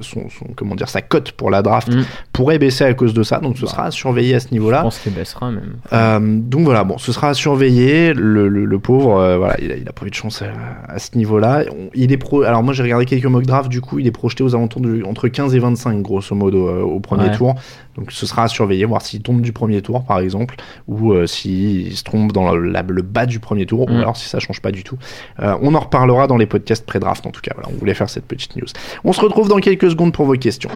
son, 0.00 0.28
son- 0.28 0.46
comment 0.54 0.74
dire, 0.74 0.88
sa 0.88 1.02
cote 1.02 1.32
pour 1.32 1.50
la 1.50 1.62
draft 1.62 1.92
Mm. 1.92 2.04
pourrait 2.32 2.58
baisser 2.58 2.84
à 2.84 2.94
cause 2.94 3.14
de 3.14 3.22
ça, 3.22 3.38
donc 3.40 3.58
ce 3.58 3.66
sera 3.66 3.84
à 3.86 3.90
surveiller 3.90 4.34
à 4.36 4.40
ce 4.40 4.48
Je 4.48 4.52
niveau-là. 4.52 4.82
pense 4.82 4.98
qu'il 4.98 5.12
baissera 5.12 5.50
même. 5.50 5.76
Euh, 5.92 6.18
donc 6.20 6.62
voilà, 6.64 6.84
bon, 6.84 6.98
ce 6.98 7.12
sera 7.12 7.30
à 7.30 7.34
surveiller. 7.34 8.12
Le, 8.14 8.48
le, 8.48 8.64
le 8.64 8.78
pauvre, 8.78 9.18
euh, 9.18 9.38
voilà, 9.38 9.56
il 9.60 9.72
a, 9.72 9.76
il 9.76 9.88
a 9.88 9.92
pas 9.92 10.06
eu 10.06 10.10
de 10.10 10.14
chance 10.14 10.42
à, 10.42 10.92
à 10.92 10.98
ce 10.98 11.16
niveau-là. 11.16 11.64
Il 11.94 12.12
est 12.12 12.16
pro. 12.16 12.42
Alors 12.42 12.62
moi, 12.62 12.72
j'ai 12.74 12.82
regardé 12.82 13.04
quelques 13.04 13.24
mock 13.26 13.44
drafts. 13.44 13.68
Du 13.68 13.80
coup, 13.80 13.98
il 13.98 14.06
est 14.06 14.10
projeté 14.12 14.42
aux 14.44 14.54
alentours 14.54 14.80
de 14.82 15.02
entre 15.04 15.28
15 15.28 15.54
et 15.54 15.58
25, 15.58 16.00
grosso 16.02 16.34
modo, 16.34 16.68
euh, 16.68 16.82
au 16.82 17.00
premier 17.00 17.24
Ouais. 17.24 17.36
tour. 17.36 17.54
Donc 17.96 18.12
ce 18.12 18.26
sera 18.26 18.44
à 18.44 18.48
surveiller, 18.48 18.84
voir 18.84 19.02
s'il 19.02 19.22
tombe 19.22 19.40
du 19.40 19.52
premier 19.52 19.82
tour, 19.82 20.04
par 20.04 20.20
exemple, 20.20 20.54
ou 20.86 21.12
euh, 21.12 21.26
s'il 21.26 21.96
se 21.96 22.04
trompe 22.04 22.30
dans 22.32 22.52
la- 22.52 22.82
la- 22.82 22.82
le 22.88 23.02
bas 23.02 23.26
du 23.26 23.40
premier 23.40 23.66
tour, 23.66 23.88
ou 23.88 23.92
Mm. 23.92 23.96
alors 23.96 24.16
si 24.16 24.28
ça 24.28 24.38
change 24.38 24.60
pas 24.62 24.70
du 24.70 24.84
tout. 24.84 24.96
Euh, 25.40 25.56
on 25.62 25.74
en 25.74 25.80
reparlera 25.88 26.26
dans 26.26 26.36
les 26.36 26.46
podcasts 26.46 26.84
pré-draft, 26.84 27.26
en 27.26 27.30
tout 27.30 27.40
cas. 27.40 27.52
Voilà, 27.54 27.70
on 27.70 27.78
voulait 27.78 27.94
faire 27.94 28.10
cette 28.10 28.26
petite 28.26 28.56
news. 28.56 28.68
On 29.04 29.12
se 29.12 29.20
retrouve 29.20 29.48
dans 29.48 29.60
quelques 29.60 29.90
secondes 29.90 30.12
pour 30.12 30.26
vos 30.26 30.36
questions. 30.36 30.70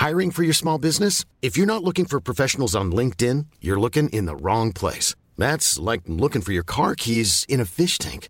Hiring 0.00 0.30
for 0.30 0.44
your 0.44 0.54
small 0.54 0.78
business? 0.78 1.24
If 1.42 1.56
you're 1.56 1.66
not 1.66 1.82
looking 1.82 2.06
for 2.06 2.20
professionals 2.20 2.76
on 2.76 2.92
LinkedIn, 2.92 3.46
you're 3.60 3.80
looking 3.80 4.08
in 4.10 4.26
the 4.26 4.36
wrong 4.36 4.72
place. 4.72 5.16
That's 5.36 5.78
like 5.78 6.02
looking 6.06 6.40
for 6.40 6.52
your 6.52 6.64
car 6.64 6.94
keys 6.94 7.44
in 7.48 7.60
a 7.60 7.64
fish 7.64 7.98
tank. 7.98 8.28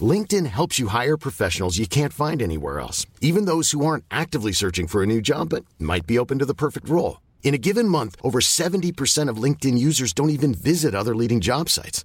LinkedIn 0.00 0.46
helps 0.46 0.78
you 0.78 0.88
hire 0.88 1.16
professionals 1.16 1.78
you 1.78 1.86
can't 1.86 2.12
find 2.12 2.42
anywhere 2.42 2.80
else, 2.80 3.06
even 3.20 3.46
those 3.46 3.72
who 3.72 3.84
aren't 3.84 4.04
actively 4.10 4.52
searching 4.52 4.86
for 4.86 5.02
a 5.02 5.06
new 5.06 5.20
job 5.20 5.48
but 5.48 5.64
might 5.78 6.06
be 6.06 6.18
open 6.18 6.38
to 6.38 6.46
the 6.46 6.54
perfect 6.54 6.88
role. 6.88 7.20
In 7.42 7.54
a 7.54 7.58
given 7.58 7.88
month, 7.88 8.16
over 8.22 8.40
70% 8.40 9.28
of 9.28 9.42
LinkedIn 9.42 9.78
users 9.78 10.12
don't 10.12 10.30
even 10.30 10.54
visit 10.54 10.94
other 10.94 11.16
leading 11.16 11.40
job 11.40 11.68
sites. 11.68 12.04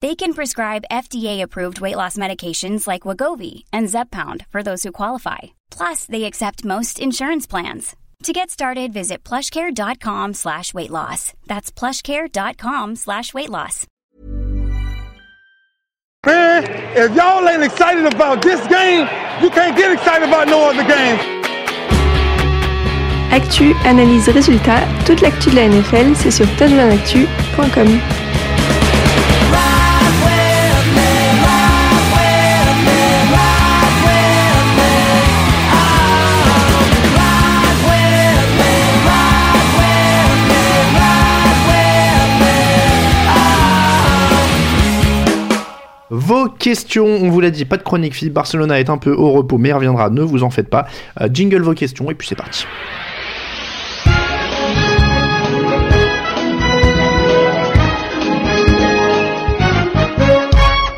They 0.00 0.14
can 0.14 0.32
prescribe 0.32 0.84
FDA-approved 0.92 1.80
weight 1.80 1.96
loss 1.96 2.16
medications 2.16 2.86
like 2.86 3.02
Wagovi 3.02 3.64
and 3.72 3.88
Zepbound 3.88 4.46
for 4.50 4.62
those 4.62 4.84
who 4.84 4.92
qualify. 4.92 5.38
Plus, 5.70 6.04
they 6.06 6.24
accept 6.24 6.64
most 6.64 7.00
insurance 7.00 7.48
plans. 7.48 7.96
To 8.24 8.32
get 8.32 8.50
started, 8.50 8.92
visit 8.92 9.24
plushcare.com 9.24 10.34
slash 10.34 10.72
weight 10.74 10.90
loss. 10.90 11.32
That's 11.46 11.72
plushcare.com 11.72 12.96
slash 12.96 13.34
weight 13.34 13.50
loss. 13.50 13.86
Man, 16.26 16.64
if 16.96 17.14
y'all 17.16 17.48
ain't 17.48 17.62
excited 17.62 18.12
about 18.12 18.42
this 18.42 18.60
game, 18.66 19.08
you 19.40 19.50
can't 19.50 19.76
get 19.76 19.92
excited 19.92 20.28
about 20.28 20.48
no 20.48 20.68
other 20.70 20.84
game. 20.84 21.18
Actu, 23.30 23.74
analyse, 23.84 24.28
résultats, 24.28 24.86
toute 25.06 25.20
l'actu 25.22 25.50
de 25.50 25.56
la 25.56 25.68
NFL, 25.68 26.14
c'est 26.16 26.30
sur 26.32 26.46
touchdownactu.com. 26.56 28.27
Vos 46.28 46.50
questions, 46.50 47.06
on 47.06 47.30
vous 47.30 47.40
l'a 47.40 47.50
dit, 47.50 47.64
pas 47.64 47.78
de 47.78 47.82
chronique 47.82 48.14
fille. 48.14 48.28
Barcelona 48.28 48.78
est 48.78 48.90
un 48.90 48.98
peu 48.98 49.14
au 49.14 49.32
repos, 49.32 49.56
mais 49.56 49.72
reviendra, 49.72 50.10
ne 50.10 50.20
vous 50.20 50.42
en 50.42 50.50
faites 50.50 50.68
pas. 50.68 50.86
Euh, 51.22 51.28
jingle 51.32 51.62
vos 51.62 51.72
questions, 51.72 52.10
et 52.10 52.14
puis 52.14 52.28
c'est 52.28 52.34
parti. 52.34 52.66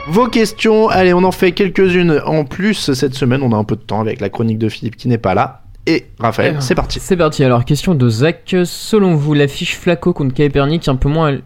Vos 0.08 0.26
questions, 0.26 0.88
allez, 0.88 1.14
on 1.14 1.22
en 1.22 1.30
fait 1.30 1.52
quelques-unes 1.52 2.20
en 2.26 2.44
plus 2.44 2.92
cette 2.92 3.14
semaine. 3.14 3.44
On 3.44 3.52
a 3.52 3.56
un 3.56 3.62
peu 3.62 3.76
de 3.76 3.82
temps 3.82 4.00
avec 4.00 4.20
la 4.20 4.30
chronique 4.30 4.58
de 4.58 4.68
Philippe 4.68 4.96
qui 4.96 5.06
n'est 5.06 5.16
pas 5.16 5.34
là. 5.34 5.62
Et 5.86 6.06
Raphaël, 6.18 6.56
c'est 6.58 6.74
parti. 6.74 6.98
C'est 6.98 7.16
parti. 7.16 7.44
Alors, 7.44 7.64
question 7.64 7.94
de 7.94 8.08
Zach. 8.08 8.52
Selon 8.64 9.14
vous, 9.14 9.34
l'affiche 9.34 9.76
Flaco 9.76 10.12
contre 10.12 10.34
Kaepernick, 10.34 10.88
un 10.88 10.96
peu 10.96 11.08
moins, 11.08 11.38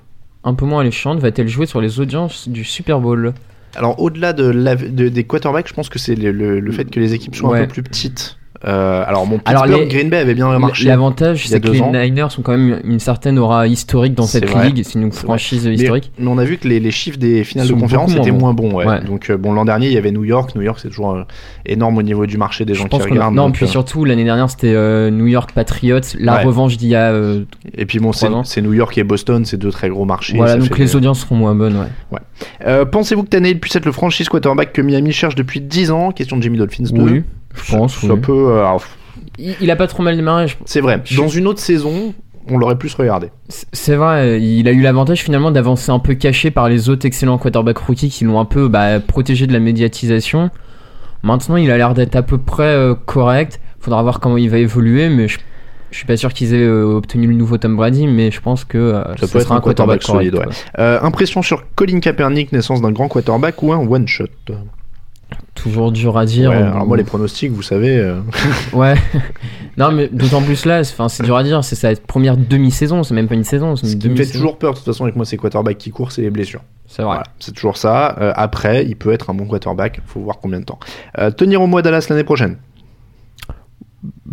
un 0.43 0.55
peu 0.55 0.64
moins 0.64 0.80
alléchante, 0.80 1.18
va-t-elle 1.18 1.49
jouer 1.49 1.66
sur 1.66 1.82
les 1.82 2.01
audiences 2.01 2.49
du 2.49 2.64
Super 2.64 2.99
Bowl? 2.99 3.35
Alors, 3.77 4.01
au-delà 4.01 4.33
de 4.33 4.45
la- 4.45 4.77
de- 4.77 5.09
des 5.09 5.25
quarterbacks, 5.25 5.68
je 5.68 5.75
pense 5.75 5.89
que 5.89 5.99
c'est 5.99 6.14
le, 6.14 6.31
le- 6.33 6.61
le 6.61 6.72
fait 6.72 6.85
que 6.91 7.01
les 7.01 7.14
équipes 7.14 7.35
soient 7.35 7.51
un 7.57 7.61
peu 7.66 7.72
plus 7.72 7.83
petites. 7.83 8.37
Euh, 8.66 9.04
alors, 9.06 9.26
mon 9.26 9.38
Alors, 9.44 9.64
Pittsburgh, 9.64 9.82
les- 9.88 9.94
Green 9.94 10.08
Bay 10.10 10.16
avait 10.18 10.34
bien 10.34 10.58
marché. 10.58 10.86
L'avantage, 10.86 11.46
c'est 11.48 11.60
que 11.60 11.68
les 11.68 11.82
ans. 11.82 11.92
Niners 11.92 12.28
ont 12.38 12.42
quand 12.42 12.56
même 12.56 12.80
une 12.84 12.98
certaine 12.98 13.38
aura 13.38 13.66
historique 13.66 14.14
dans 14.14 14.24
cette 14.26 14.48
vrai. 14.48 14.66
ligue. 14.68 14.82
C'est 14.84 14.98
une 14.98 15.12
franchise 15.12 15.64
historique. 15.66 16.10
Mais, 16.18 16.26
on 16.28 16.38
a 16.38 16.44
vu 16.44 16.56
que 16.56 16.66
les, 16.68 16.80
les 16.80 16.90
chiffres 16.90 17.18
des 17.18 17.44
finales 17.44 17.68
de 17.68 17.72
conférence 17.74 18.14
étaient 18.14 18.30
moins 18.30 18.54
bons. 18.54 18.72
ouais. 18.72 18.86
Ouais. 18.86 19.04
Donc 19.04 19.28
euh, 19.30 19.36
bon, 19.36 19.52
l'an 19.52 19.64
dernier, 19.64 19.88
il 19.88 19.92
y 19.92 19.98
avait 19.98 20.12
New 20.12 20.24
York. 20.24 20.54
New 20.54 20.62
York, 20.62 20.78
c'est 20.80 20.88
toujours 20.88 21.12
euh, 21.14 21.24
énorme 21.66 21.98
au 21.98 22.02
niveau 22.02 22.26
du 22.26 22.38
marché 22.38 22.64
des 22.64 22.74
gens 22.74 22.84
Je 22.84 22.88
qui 22.96 23.02
a- 23.02 23.04
regardent. 23.04 23.34
Non, 23.34 23.46
donc, 23.46 23.54
puis 23.56 23.68
surtout 23.68 24.04
l'année 24.04 24.24
dernière 24.24 24.48
c'était 24.48 24.72
euh, 24.74 25.10
New 25.10 25.26
York 25.26 25.52
Patriots, 25.54 26.00
la 26.18 26.36
Ouais. 26.36 26.44
revanche 26.44 26.76
d'il 26.76 26.88
y 26.88 26.94
a. 26.94 27.10
euh, 27.12 27.44
Et 27.76 27.86
puis 27.86 27.98
bon, 27.98 28.12
c'est 28.12 28.62
New 28.62 28.72
York 28.72 28.96
et 28.98 29.04
Boston, 29.04 29.44
c'est 29.44 29.56
deux 29.58 29.70
très 29.70 29.88
gros 29.88 30.04
marchés. 30.04 30.36
voilà, 30.36 30.56
donc 30.56 30.78
les 30.78 30.86
des- 30.86 30.96
audiences 30.96 31.20
seront 31.20 31.36
moins 31.36 31.54
bonnes. 31.54 31.76
Ouais. 32.10 32.84
Pensez-vous 32.90 33.24
que 33.24 33.28
Tannehill 33.28 33.60
puisse 33.60 33.76
être 33.76 33.86
le 33.86 33.92
franchise 33.92 34.28
quarterback 34.28 34.72
que 34.72 34.80
Miami 34.82 35.12
cherche 35.12 35.34
depuis 35.34 35.60
10 35.60 35.90
ans? 35.90 36.12
Question 36.12 36.36
de 36.36 36.42
Jimmy 36.42 36.58
Dolphins 36.58 36.84
2. 36.90 37.02
Oui, 37.02 37.22
je 37.55 37.72
pense. 37.76 37.94
Ça 38.00 38.14
oui. 38.14 38.20
peut. 38.20 38.32
euh, 38.50 38.59
alors, 38.61 38.82
Il, 39.38 39.55
il 39.61 39.70
a 39.70 39.76
pas 39.76 39.86
trop 39.86 40.02
mal 40.02 40.16
démarré. 40.16 40.48
je- 40.48 40.57
c'est 40.64 40.80
vrai. 40.80 41.00
Je- 41.05 41.16
Dans 41.20 41.28
une 41.28 41.46
autre 41.46 41.61
saison, 41.61 42.14
on 42.50 42.59
l'aurait 42.59 42.76
plus 42.78 42.94
regardé. 42.94 43.30
C'est- 43.48 43.94
vrai, 43.96 44.40
il 44.42 44.68
a 44.68 44.72
eu 44.72 44.80
l'avantage 44.80 45.22
finalement 45.22 45.50
d'avancer 45.50 45.90
un 45.90 45.98
peu 45.98 46.14
caché 46.14 46.50
par 46.50 46.68
les 46.68 46.88
autres 46.88 47.07
excellents 47.07 47.38
quarterbacks 47.38 47.78
rookies 47.78 48.11
qui 48.11 48.24
l'ont 48.24 48.38
un 48.40 48.44
peu 48.44 48.68
bah, 48.68 49.00
protégé 49.00 49.46
de 49.46 49.52
la 49.52 49.61
médiatisation. 49.61 50.50
Maintenant, 51.22 51.57
il 51.57 51.70
a 51.70 51.76
l'air 51.78 51.94
d'être 51.94 52.16
à 52.16 52.22
peu 52.22 52.38
près 52.38 52.64
euh, 52.64 52.94
correct. 52.94 53.61
Faudra 53.80 54.02
voir 54.02 54.20
comment 54.20 54.36
il 54.36 54.50
va 54.50 54.59
évoluer, 54.59 55.09
mais 55.09 55.26
je, 55.28 55.38
je 55.90 55.96
suis 55.96 56.07
pas 56.07 56.16
sûr 56.16 56.32
qu'ils 56.32 56.55
aient 56.55 56.59
euh, 56.66 56.84
obtenu 56.84 57.26
le 57.26 57.34
nouveau 57.34 57.57
Tom 57.59 57.76
Brady, 57.76 58.07
mais 58.07 58.30
je 58.30 58.40
pense 58.40 58.64
que 58.64 58.76
euh, 58.78 59.02
Ça 59.16 59.26
ce 59.26 59.32
peut 59.32 59.38
être 59.38 59.44
sera 59.44 59.57
un 59.57 59.61
quarterback 59.61 60.02
solide. 60.02 60.32
correct, 60.34 60.50
ouais. 60.50 60.80
Euh, 60.82 61.00
impression 61.02 61.40
sur 61.42 61.64
Colin 61.76 62.00
Kaepernick, 62.00 62.52
naissance 62.52 62.80
d'un 62.82 62.92
grand 62.92 63.09
quarterback 63.09 63.62
ou 63.62 63.72
un 63.72 63.78
one 63.78 64.07
shot 64.07 64.24
Toujours 65.55 65.92
dur 65.92 66.18
à 66.18 66.26
dire. 66.26 66.50
Ouais, 66.50 66.57
Alors 66.57 66.84
moi, 66.86 66.96
les 66.96 67.05
pronostics, 67.05 67.52
vous 67.52 67.62
savez. 67.62 67.96
euh, 67.96 68.20
Ouais. 68.72 68.94
non, 69.76 69.92
mais 69.92 70.09
d'autant 70.09 70.42
plus 70.42 70.64
là, 70.66 70.82
c'est- 70.84 70.92
enfin, 70.92 71.09
c'est 71.09 71.22
dur 71.22 71.36
à 71.36 71.44
dire. 71.44 71.62
C'est 71.64 71.76
sa 71.76 71.94
première 71.94 72.36
demi-saison, 72.36 73.02
c'est 73.05 73.14
même 73.14 73.28
pas 73.28 73.34
une 73.36 73.44
saison. 73.44 73.76
Ce 73.76 73.86
une 73.86 73.98
qui 73.98 74.09
me 74.09 74.16
fait 74.16 74.26
toujours 74.26 74.59
peur, 74.59 74.72
de 74.72 74.78
toute 74.78 74.84
façon, 74.86 75.05
avec 75.05 75.16
moi, 75.16 75.24
c'est 75.24 75.36
quarterback 75.36 75.78
qui 75.78 75.90
court, 75.90 76.11
c'est 76.12 76.22
les 76.22 76.30
blessures. 76.30 76.62
C'est 76.86 77.02
vrai. 77.02 77.14
Voilà, 77.14 77.22
c'est 77.38 77.52
toujours 77.55 77.76
ça. 77.76 78.16
Euh, 78.20 78.32
après, 78.36 78.84
il 78.84 78.96
peut 78.96 79.12
être 79.12 79.30
un 79.30 79.34
bon 79.34 79.46
quarterback, 79.46 80.00
faut 80.07 80.20
voir 80.20 80.38
combien 80.42 80.61
de 80.61 80.64
temps. 80.64 80.78
Euh, 81.18 81.30
tenir 81.30 81.62
au 81.62 81.66
mois 81.66 81.82
Dallas 81.82 82.07
l'année 82.11 82.24
prochaine. 82.24 82.57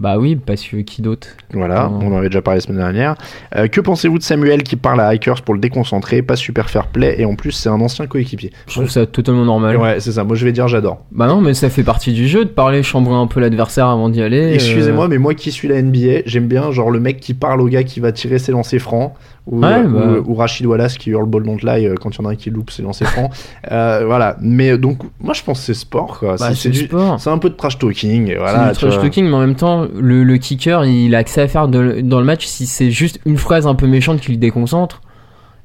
Bah 0.01 0.17
oui, 0.17 0.35
parce 0.35 0.63
que 0.63 0.77
qui 0.77 1.03
d'autre 1.03 1.27
Voilà, 1.53 1.87
on 1.91 2.11
en 2.11 2.17
avait 2.17 2.29
déjà 2.29 2.41
parlé 2.41 2.57
la 2.57 2.61
semaine 2.61 2.79
dernière. 2.79 3.15
Euh, 3.55 3.67
que 3.67 3.79
pensez-vous 3.79 4.17
de 4.17 4.23
Samuel 4.23 4.63
qui 4.63 4.75
parle 4.75 4.99
à 4.99 5.07
Hackers 5.09 5.43
pour 5.43 5.53
le 5.53 5.59
déconcentrer 5.59 6.23
Pas 6.23 6.35
super 6.35 6.71
fair 6.71 6.87
play 6.87 7.21
et 7.21 7.25
en 7.25 7.35
plus 7.35 7.51
c'est 7.51 7.69
un 7.69 7.79
ancien 7.79 8.07
coéquipier. 8.07 8.51
Je 8.67 8.73
trouve 8.73 8.89
ça 8.89 9.05
totalement 9.05 9.45
normal. 9.45 9.77
Ouais, 9.77 9.99
c'est 9.99 10.13
ça. 10.13 10.23
Moi 10.23 10.35
je 10.35 10.43
vais 10.43 10.51
dire 10.53 10.67
j'adore. 10.67 11.05
Bah 11.11 11.27
non, 11.27 11.39
mais 11.39 11.53
ça 11.53 11.69
fait 11.69 11.83
partie 11.83 12.13
du 12.13 12.27
jeu 12.27 12.45
de 12.45 12.49
parler, 12.49 12.81
chambrer 12.81 13.13
un 13.13 13.27
peu 13.27 13.39
l'adversaire 13.39 13.85
avant 13.87 14.09
d'y 14.09 14.23
aller. 14.23 14.41
euh, 14.41 14.53
Excusez-moi, 14.55 15.07
mais 15.07 15.19
moi 15.19 15.35
qui 15.35 15.51
suis 15.51 15.67
la 15.67 15.79
NBA, 15.79 16.21
j'aime 16.25 16.47
bien 16.47 16.71
genre 16.71 16.89
le 16.89 16.99
mec 16.99 17.19
qui 17.19 17.35
parle 17.35 17.61
au 17.61 17.67
gars 17.67 17.83
qui 17.83 17.99
va 17.99 18.11
tirer 18.11 18.39
ses 18.39 18.51
lancers 18.53 18.79
francs. 18.81 19.13
Ou, 19.47 19.59
Ouais, 19.59 19.81
ou- 19.81 19.89
bah. 19.89 20.07
ou 20.25 20.35
Rachid 20.35 20.65
Wallace 20.67 20.97
qui 20.99 21.09
hurle 21.09 21.25
ball 21.25 21.41
don't 21.43 21.57
lie 21.63 21.87
euh, 21.87 21.95
quand 21.99 22.11
il 22.15 22.21
y 22.21 22.25
en 22.25 22.29
a 22.29 22.33
un 22.33 22.35
qui 22.35 22.51
loupe 22.51 22.69
ses 22.69 22.83
lancers 22.83 23.07
francs. 23.09 23.31
Euh, 23.71 24.03
voilà. 24.05 24.37
Mais 24.41 24.77
donc, 24.77 24.99
moi 25.19 25.33
je 25.33 25.41
pense 25.43 25.59
que 25.59 25.65
c'est 25.65 25.73
sport 25.73 26.19
quoi. 26.19 26.35
Bah, 26.37 26.49
C'est- 26.49 26.53
c'est 26.55 26.61
c'est 26.63 26.69
du 26.69 26.79
du- 26.81 26.85
sport. 26.85 27.19
C'est 27.19 27.29
un 27.31 27.37
peu 27.39 27.49
de 27.49 27.55
trash 27.55 27.77
talking. 27.79 28.27
C'est 28.27 28.35
voilà, 28.35 28.69
tu 28.71 28.79
trash 28.79 28.93
vois. 28.93 29.01
talking, 29.03 29.25
mais 29.25 29.33
en 29.35 29.39
même 29.39 29.55
temps, 29.55 29.87
le, 29.99 30.23
le 30.23 30.37
kicker, 30.37 30.85
il 30.85 31.15
a 31.15 31.19
accès 31.19 31.41
à 31.41 31.47
faire 31.47 31.67
de- 31.67 32.01
dans 32.01 32.19
le 32.19 32.25
match 32.25 32.45
si 32.45 32.65
c'est 32.67 32.91
juste 32.91 33.19
une 33.25 33.37
phrase 33.37 33.65
un 33.65 33.75
peu 33.75 33.87
méchante 33.87 34.19
qui 34.21 34.31
le 34.31 34.37
déconcentre. 34.37 35.01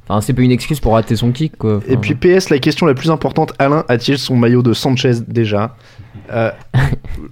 Enfin, 0.08 0.20
c'est 0.20 0.32
pas 0.34 0.42
une 0.42 0.52
excuse 0.52 0.78
pour 0.78 0.92
rater 0.92 1.16
son 1.16 1.32
kick, 1.32 1.56
quoi. 1.58 1.80
Et 1.88 1.96
puis 1.96 2.14
PS, 2.14 2.48
la 2.50 2.58
question 2.60 2.86
la 2.86 2.94
plus 2.94 3.10
importante, 3.10 3.52
Alain 3.58 3.84
a-t-il 3.88 4.16
son 4.18 4.36
maillot 4.36 4.62
de 4.62 4.72
Sanchez 4.72 5.14
déjà? 5.26 5.74
Euh, 6.32 6.50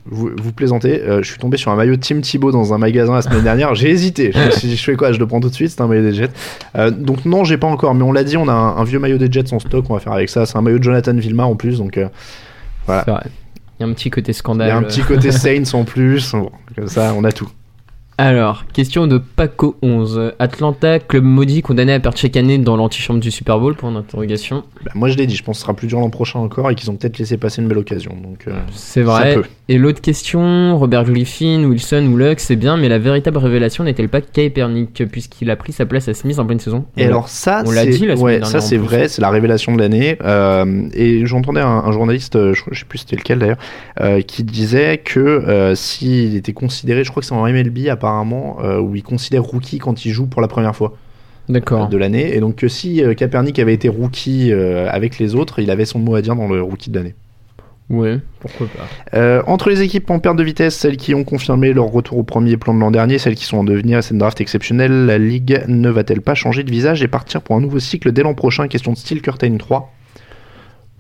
vous, 0.07 0.31
vous 0.41 0.53
plaisantez, 0.53 1.01
euh, 1.03 1.23
je 1.23 1.29
suis 1.31 1.39
tombé 1.39 1.57
sur 1.57 1.71
un 1.71 1.77
maillot 1.77 1.97
Tim 1.97 2.21
Thibault 2.21 2.53
dans 2.53 2.73
un 2.75 2.79
magasin 2.79 3.15
la 3.15 3.23
semaine 3.23 3.43
dernière, 3.43 3.75
j'ai 3.75 3.91
hésité, 3.91 4.33
je 4.33 4.69
je 4.69 4.77
fais 4.83 4.97
quoi, 4.97 5.13
je 5.13 5.19
le 5.19 5.27
prends 5.27 5.41
tout 5.41 5.49
de 5.49 5.55
suite, 5.55 5.71
c'est 5.71 5.81
un 5.81 5.87
maillot 5.87 6.03
des 6.03 6.15
Jets. 6.15 6.31
Euh, 6.77 6.91
donc 6.91 7.25
non, 7.25 7.45
j'ai 7.45 7.57
pas 7.59 7.67
encore, 7.67 7.95
mais 7.95 8.03
on 8.03 8.13
l'a 8.13 8.25
dit, 8.25 8.37
on 8.37 8.49
a 8.49 8.53
un, 8.53 8.77
un 8.77 8.85
vieux 8.85 8.99
maillot 8.99 9.19
des 9.19 9.31
Jets 9.31 9.53
en 9.53 9.59
stock, 9.59 9.85
on 9.89 9.95
va 9.95 10.01
faire 10.01 10.13
avec 10.13 10.29
ça, 10.29 10.47
c'est 10.47 10.57
un 10.57 10.63
maillot 10.63 10.79
de 10.79 10.85
Jonathan 10.85 11.15
Vilma 11.15 11.45
en 11.45 11.57
plus, 11.57 11.79
donc 11.79 11.99
voilà. 12.87 13.05
Il 13.81 13.83
y 13.83 13.87
a 13.87 13.91
un 13.91 13.93
petit 13.95 14.11
côté 14.11 14.31
Il 14.31 14.35
scandale. 14.35 14.69
y 14.69 14.71
a 14.71 14.77
un 14.77 14.83
petit 14.83 15.03
côté 15.03 15.33
Saints 15.33 15.75
en 15.77 15.85
plus, 15.85 16.33
bon, 16.33 16.51
comme 16.77 16.89
ça 16.89 17.13
on 17.17 17.25
a 17.25 17.33
tout. 17.33 17.49
Alors, 18.17 18.65
question 18.73 19.09
de 19.09 19.19
Paco11. 19.37 20.33
Atlanta, 20.39 21.01
club 21.01 21.25
maudit 21.25 21.63
condamné 21.63 21.93
à 21.93 21.99
perdre 22.01 22.17
chaque 22.17 22.37
année 22.37 22.59
dans 22.59 22.77
l'antichambre 22.77 23.19
du 23.19 23.33
Super 23.33 23.59
Bowl 23.59 23.75
pour 23.75 23.89
une 23.89 23.97
interrogation. 23.97 24.63
Bah, 24.85 24.93
moi 24.95 25.09
je 25.09 25.17
l'ai 25.17 25.27
dit, 25.27 25.35
je 25.35 25.43
pense 25.43 25.57
que 25.57 25.59
ce 25.59 25.63
sera 25.65 25.75
plus 25.75 25.89
dur 25.89 25.99
l'an 25.99 26.11
prochain 26.11 26.39
encore 26.39 26.71
et 26.71 26.77
qu'ils 26.77 26.91
ont 26.93 26.97
peut-être 26.97 27.19
laissé 27.19 27.37
passer 27.39 27.61
une 27.61 27.67
belle 27.69 27.79
occasion. 27.79 28.17
Donc, 28.23 28.45
euh, 28.47 28.53
C'est 28.73 29.05
ça 29.05 29.11
vrai. 29.11 29.35
peut. 29.35 29.45
Et 29.71 29.79
l'autre 29.79 30.03
question, 30.03 30.77
Robert 30.79 31.05
Griffin, 31.05 31.65
Wilson 31.65 32.07
ou 32.13 32.19
Luck, 32.19 32.39
c'est 32.39 32.55
bien, 32.57 32.77
mais 32.77 32.91
la 32.91 32.99
véritable 32.99 33.39
révélation 33.39 33.83
n'est-elle 33.85 34.11
pas 34.11 34.21
Kaepernick, 34.21 35.05
puisqu'il 35.11 35.51
a 35.51 35.57
pris 35.57 35.73
sa 35.73 35.87
place 35.87 36.07
à 36.07 36.13
Smith 36.13 36.39
en 36.39 36.45
pleine 36.45 36.61
saison 36.61 36.85
Et 36.99 37.05
On- 37.05 37.07
alors 37.07 37.29
ça, 37.31 37.63
on 37.65 37.71
l'a 37.71 37.87
dit 37.87 37.93
la 38.07 38.15
semaine 38.15 38.19
ouais, 38.19 38.33
dernière, 38.41 38.49
ça 38.49 38.61
c'est 38.61 38.77
vrai, 38.77 39.09
c'est 39.09 39.23
la 39.23 39.31
révélation 39.31 39.75
de 39.75 39.81
l'année. 39.81 40.19
Euh, 40.23 40.83
et 40.93 41.25
j'entendais 41.25 41.63
un, 41.63 41.67
un 41.67 41.93
journaliste, 41.93 42.37
euh, 42.37 42.53
je, 42.53 42.63
je 42.73 42.81
sais 42.81 42.85
plus 42.87 42.99
c'était 42.99 43.17
lequel 43.17 43.39
d'ailleurs, 43.39 43.57
euh, 44.03 44.21
qui 44.21 44.45
disait 44.45 44.99
que 44.99 45.19
euh, 45.21 45.75
s'il 45.75 46.37
était 46.37 46.53
considéré, 46.53 47.03
je 47.03 47.11
crois 47.11 47.23
que 47.23 47.27
c'est 47.27 47.35
en 47.35 47.47
MLB 47.49 47.89
apparemment, 47.89 48.59
où 48.83 48.95
il 48.95 49.03
considère 49.03 49.45
rookie 49.45 49.79
quand 49.79 50.05
il 50.05 50.11
joue 50.13 50.27
pour 50.27 50.43
la 50.43 50.49
première 50.49 50.77
fois 50.77 50.95
D'accord. 51.49 51.89
de 51.89 51.97
l'année, 51.97 52.37
et 52.37 52.41
donc 52.41 52.57
que 52.57 52.69
si 52.69 53.03
Kaepernick 53.17 53.59
avait 53.59 53.73
été 53.75 53.89
rookie 53.89 54.53
avec 54.53 55.19
les 55.19 55.35
autres, 55.35 55.59
il 55.61 55.71
avait 55.71 55.87
son 55.87 56.01
mot 56.01 56.17
à 56.17 56.21
dire 56.21 56.37
dans 56.37 56.49
le 56.49 56.61
rookie 56.61 56.91
de 56.91 56.97
l'année. 56.99 57.15
Ouais, 57.91 58.19
pourquoi 58.41 58.67
pas. 58.69 59.19
Euh, 59.19 59.43
entre 59.47 59.69
les 59.69 59.83
équipes 59.83 60.09
en 60.11 60.19
perte 60.19 60.37
de 60.37 60.43
vitesse, 60.43 60.75
celles 60.75 60.97
qui 60.97 61.15
ont 61.15 61.25
confirmé 61.25 61.73
leur 61.73 61.87
retour 61.87 62.19
au 62.19 62.23
premier 62.23 62.57
plan 62.57 62.75
de 62.75 62.81
l'an 62.81 62.91
dernier, 62.91 63.19
celles 63.19 63.35
qui 63.35 63.45
sont 63.45 63.59
en 63.59 63.65
devenir 63.65 63.99
à 63.99 64.03
cette 64.03 64.17
draft 64.17 64.41
exceptionnelle, 64.41 65.05
la 65.05 65.19
Ligue 65.19 65.63
ne 65.69 65.91
va-t-elle 65.91 66.23
pas 66.23 66.35
changer 66.35 66.63
de 66.63 66.71
visage 66.71 67.03
et 67.03 67.09
partir 67.09 67.43
pour 67.43 67.57
un 67.57 67.61
nouveau 67.61 67.79
cycle 67.79 68.11
dès 68.13 68.23
l'an 68.23 68.35
prochain? 68.35 68.69
Question 68.69 68.93
de 68.93 68.97
style 68.97 69.21
Curtain 69.21 69.57
3. 69.59 69.94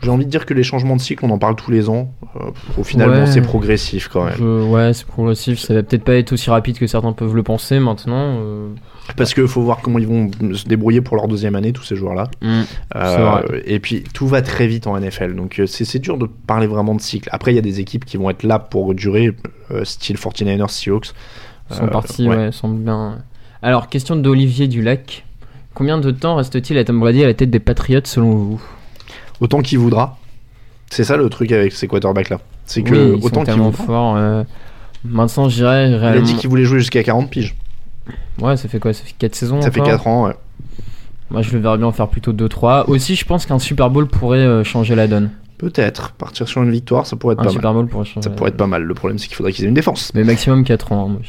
J'ai 0.02 0.10
envie 0.10 0.26
de 0.26 0.30
dire 0.30 0.44
que 0.44 0.52
les 0.52 0.62
changements 0.64 0.96
de 0.96 1.00
cycle, 1.00 1.24
on 1.24 1.30
en 1.30 1.38
parle 1.38 1.56
tous 1.56 1.70
les 1.70 1.88
ans. 1.88 2.12
Euh, 2.36 2.50
au 2.76 2.84
final, 2.84 3.08
Ouais. 3.10 3.20
bon, 3.20 3.26
c'est 3.26 3.40
progressif 3.40 4.08
quand 4.08 4.24
même. 4.24 4.34
Je- 4.36 4.68
ouais, 4.68 4.92
c'est 4.92 5.06
progressif, 5.06 5.58
ça 5.58 5.72
va 5.72 5.82
peut-être 5.82 6.04
pas 6.04 6.14
être 6.16 6.32
aussi 6.32 6.50
rapide 6.50 6.78
que 6.78 6.86
certains 6.86 7.12
peuvent 7.12 7.34
le 7.34 7.42
penser 7.42 7.78
maintenant. 7.80 8.36
euh, 8.40 8.68
Parce 9.16 9.32
qu'il 9.34 9.46
faut 9.46 9.62
voir 9.62 9.80
comment 9.82 9.98
ils 9.98 10.06
vont 10.06 10.30
se 10.54 10.66
débrouiller 10.66 11.00
pour 11.00 11.16
leur 11.16 11.26
deuxième 11.28 11.54
année, 11.54 11.72
tous 11.72 11.84
ces 11.84 11.94
joueurs-là. 11.96 12.28
Mm, 12.42 12.62
Euh, 12.96 13.60
et 13.64 13.78
puis 13.78 14.02
tout 14.12 14.26
va 14.26 14.42
très 14.42 14.66
vite 14.66 14.86
en 14.86 14.96
NFL, 14.98 15.34
donc 15.36 15.60
c'est 15.66 15.84
c'est 15.84 15.98
dur 16.00 16.18
de 16.18 16.26
parler 16.26 16.66
vraiment 16.66 16.94
de 16.94 17.00
cycle. 17.00 17.28
Après, 17.32 17.52
il 17.52 17.54
y 17.54 17.58
a 17.58 17.62
des 17.62 17.80
équipes 17.80 18.04
qui 18.04 18.16
vont 18.16 18.28
être 18.30 18.42
là 18.42 18.58
pour 18.58 18.94
durer, 18.94 19.32
euh, 19.70 19.84
style 19.84 20.16
49ers, 20.18 20.70
Seahawks. 20.70 21.12
sont 21.70 21.84
Euh, 21.84 21.86
partis, 21.86 22.28
ouais. 22.28 22.36
ouais, 22.36 22.52
semble 22.52 22.76
bien. 22.82 23.18
Alors, 23.62 23.88
question 23.88 24.16
d'Olivier 24.16 24.68
Dulac. 24.68 25.24
Combien 25.72 25.96
de 25.98 26.10
temps 26.10 26.36
reste-t-il 26.36 26.78
à 26.78 26.84
Tom 26.84 27.00
Brady 27.00 27.24
à 27.24 27.26
la 27.26 27.34
tête 27.34 27.50
des 27.50 27.58
Patriots 27.60 28.00
selon 28.04 28.32
vous? 28.34 28.62
Autant 29.40 29.60
qu'il 29.62 29.78
voudra. 29.78 30.18
C'est 30.90 31.04
ça 31.04 31.16
le 31.16 31.28
truc 31.28 31.50
avec 31.52 31.72
ces 31.72 31.88
quarterbacks 31.88 32.30
là. 32.30 32.38
C'est 32.66 32.82
que 32.82 32.94
Oui, 33.12 33.18
ils 33.20 33.24
autant 33.26 33.40
qu'il 33.40 33.46
tellement 33.46 33.70
voudra. 33.70 33.84
forts. 33.84 34.16
euh, 34.16 34.44
Maintenant, 35.04 35.48
je 35.48 35.56
dirais 35.56 35.88
Il 35.88 35.94
a 35.94 35.98
réellement. 35.98 36.22
dit 36.24 36.34
qu'il 36.36 36.48
voulait 36.48 36.64
jouer 36.64 36.78
jusqu'à 36.78 37.02
40 37.02 37.28
piges. 37.30 37.54
Ouais, 38.40 38.56
ça 38.56 38.68
fait 38.68 38.78
quoi? 38.78 38.92
Ça 38.92 39.02
fait 39.04 39.14
4 39.18 39.34
saisons 39.34 39.60
Ça 39.60 39.70
fait 39.70 39.80
encore 39.80 39.92
4 39.92 40.06
ans, 40.06 40.26
ouais. 40.26 40.34
Moi, 41.30 41.42
je 41.42 41.52
le 41.52 41.58
verrais 41.58 41.78
bien 41.78 41.86
en 41.86 41.92
faire 41.92 42.08
plutôt 42.08 42.32
2-3. 42.32 42.84
Aussi, 42.88 43.16
je 43.16 43.24
pense 43.24 43.44
qu'un 43.46 43.58
Super 43.58 43.90
Bowl 43.90 44.06
pourrait 44.06 44.38
euh, 44.38 44.62
changer 44.64 44.94
la 44.94 45.06
donne. 45.06 45.30
Peut-être. 45.58 46.12
Partir 46.12 46.48
sur 46.48 46.62
une 46.62 46.70
victoire, 46.70 47.06
ça 47.06 47.16
pourrait 47.16 47.34
être 47.34 47.40
Un 47.40 47.44
pas 47.44 47.50
Super 47.50 47.72
mal. 47.74 47.84
Bowl 47.86 48.04
changer 48.04 48.22
Ça 48.22 48.30
pourrait 48.30 48.50
être 48.50 48.56
pas 48.56 48.66
mal. 48.66 48.82
Le 48.82 48.94
problème, 48.94 49.18
c'est 49.18 49.28
qu'il 49.28 49.36
faudrait 49.36 49.52
qu'ils 49.52 49.64
aient 49.64 49.68
une 49.68 49.74
défense. 49.74 50.10
Mais 50.14 50.24
maximum 50.24 50.64
4 50.64 50.92
ans, 50.92 51.08
moi. 51.08 51.20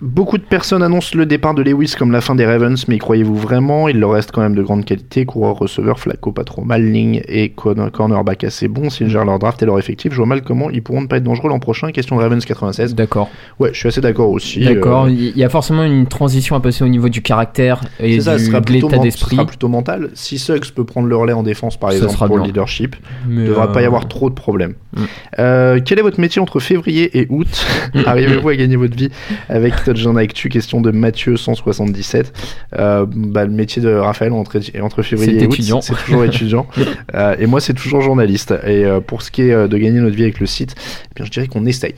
Beaucoup 0.00 0.36
de 0.38 0.42
personnes 0.42 0.82
annoncent 0.82 1.16
le 1.16 1.26
départ 1.26 1.54
de 1.54 1.62
Lewis 1.62 1.94
comme 1.98 2.10
la 2.12 2.20
fin 2.20 2.34
des 2.34 2.44
Ravens, 2.46 2.86
mais 2.88 2.98
croyez-vous 2.98 3.36
vraiment? 3.36 3.88
Il 3.88 3.98
leur 4.00 4.12
reste 4.12 4.32
quand 4.32 4.40
même 4.40 4.54
de 4.54 4.62
grande 4.62 4.84
qualité. 4.84 5.24
Coureur, 5.24 5.56
receveur, 5.58 5.98
Flacco 5.98 6.32
pas 6.32 6.44
trop 6.44 6.62
mal, 6.62 6.82
ligne 6.84 7.22
et 7.28 7.50
corner- 7.50 7.90
cornerback 7.90 8.44
assez 8.44 8.68
bon. 8.68 8.90
S'ils 8.90 9.08
gèrent 9.08 9.24
leur 9.24 9.38
draft 9.38 9.62
et 9.62 9.66
leur 9.66 9.78
effectif, 9.78 10.12
je 10.12 10.16
vois 10.16 10.26
mal 10.26 10.42
comment 10.42 10.70
ils 10.70 10.82
pourront 10.82 11.02
ne 11.02 11.06
pas 11.06 11.16
être 11.18 11.24
dangereux 11.24 11.48
l'an 11.48 11.58
prochain. 11.60 11.90
Question 11.92 12.16
de 12.16 12.22
Ravens 12.22 12.44
96. 12.44 12.94
D'accord. 12.94 13.30
Ouais, 13.58 13.70
je 13.72 13.78
suis 13.78 13.88
assez 13.88 14.00
d'accord 14.00 14.30
aussi. 14.30 14.64
D'accord. 14.64 15.04
Euh, 15.04 15.10
Il 15.10 15.36
y 15.38 15.44
a 15.44 15.48
forcément 15.48 15.84
une 15.84 16.06
transition 16.06 16.56
à 16.56 16.60
passer 16.60 16.84
au 16.84 16.88
niveau 16.88 17.08
du 17.08 17.22
caractère 17.22 17.80
et 18.00 18.20
ça, 18.20 18.36
de 18.36 18.72
l'état 18.72 18.88
men- 18.88 18.98
ce 18.98 19.02
d'esprit. 19.02 19.36
sera 19.36 19.46
plutôt 19.46 19.68
mental. 19.68 20.10
Si 20.14 20.38
Suggs 20.38 20.70
peut 20.74 20.84
prendre 20.84 21.06
le 21.08 21.16
relais 21.16 21.32
en 21.32 21.42
défense, 21.42 21.76
par 21.76 21.90
Ça 21.90 21.96
exemple, 21.96 22.12
sera 22.14 22.26
pour 22.26 22.38
le 22.38 22.44
leadership, 22.44 22.96
Mais, 23.26 23.44
il 23.44 23.52
pas 23.72 23.80
y 23.80 23.84
euh, 23.84 23.86
avoir 23.86 24.08
trop 24.08 24.28
de 24.30 24.34
problèmes. 24.34 24.74
Mm. 24.96 25.02
Euh, 25.38 25.80
quel 25.84 25.98
est 25.98 26.02
votre 26.02 26.20
métier 26.20 26.40
entre 26.40 26.60
février 26.60 27.18
et 27.18 27.26
août 27.30 27.66
Arrivez-vous 28.06 28.48
à 28.48 28.56
gagner 28.56 28.76
votre 28.76 28.96
vie 28.96 29.10
avec 29.48 29.74
Touchdown 29.84 30.16
Actu 30.18 30.48
Question 30.48 30.80
de 30.80 30.90
Mathieu 30.90 31.36
177. 31.36 32.32
Euh, 32.78 33.06
bah, 33.08 33.44
le 33.44 33.50
métier 33.50 33.80
de 33.82 33.92
Raphaël 33.92 34.32
entre, 34.32 34.60
entre 34.80 35.02
février 35.02 35.42
et 35.42 35.46
août, 35.46 35.82
c'est 35.82 35.94
toujours 35.96 36.24
étudiant. 36.26 36.66
Euh, 37.14 37.36
et 37.38 37.46
moi, 37.46 37.60
c'est 37.60 37.74
toujours 37.74 38.00
journaliste. 38.00 38.52
Et 38.64 38.84
euh, 38.84 39.00
pour 39.00 39.22
ce 39.22 39.30
qui 39.30 39.42
est 39.42 39.52
euh, 39.52 39.68
de 39.68 39.76
gagner 39.78 40.00
notre 40.00 40.16
vie 40.16 40.22
avec 40.24 40.40
le 40.40 40.46
site, 40.46 40.74
eh 41.10 41.14
bien, 41.14 41.24
je 41.24 41.30
dirais 41.30 41.46
qu'on 41.46 41.66
essaye. 41.66 41.94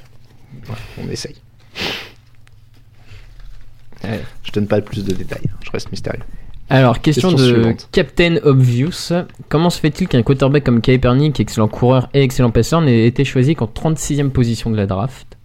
On 1.02 1.10
essaye. 1.10 1.36
Ouais. 4.04 4.20
Je 4.44 4.52
donne 4.52 4.66
pas 4.66 4.80
plus 4.80 5.04
de 5.04 5.12
détails. 5.12 5.42
hein. 5.46 5.56
Je 5.64 5.70
reste 5.70 5.90
mystérieux. 5.90 6.22
Alors, 6.70 7.00
question, 7.00 7.30
Question 7.30 7.46
de 7.46 7.52
suivante. 7.52 7.88
Captain 7.92 8.36
Obvious. 8.44 9.12
Comment 9.48 9.70
se 9.70 9.80
fait-il 9.80 10.06
qu'un 10.06 10.22
quarterback 10.22 10.64
comme 10.64 10.80
Kaepernick, 10.80 11.40
excellent 11.40 11.68
coureur 11.68 12.08
et 12.14 12.22
excellent 12.22 12.50
passeur, 12.50 12.80
n'ait 12.80 13.06
été 13.06 13.24
choisi 13.24 13.56
qu'en 13.56 13.66
36e 13.66 14.30
position 14.30 14.70
de 14.70 14.76
la 14.76 14.86
draft? 14.86 15.36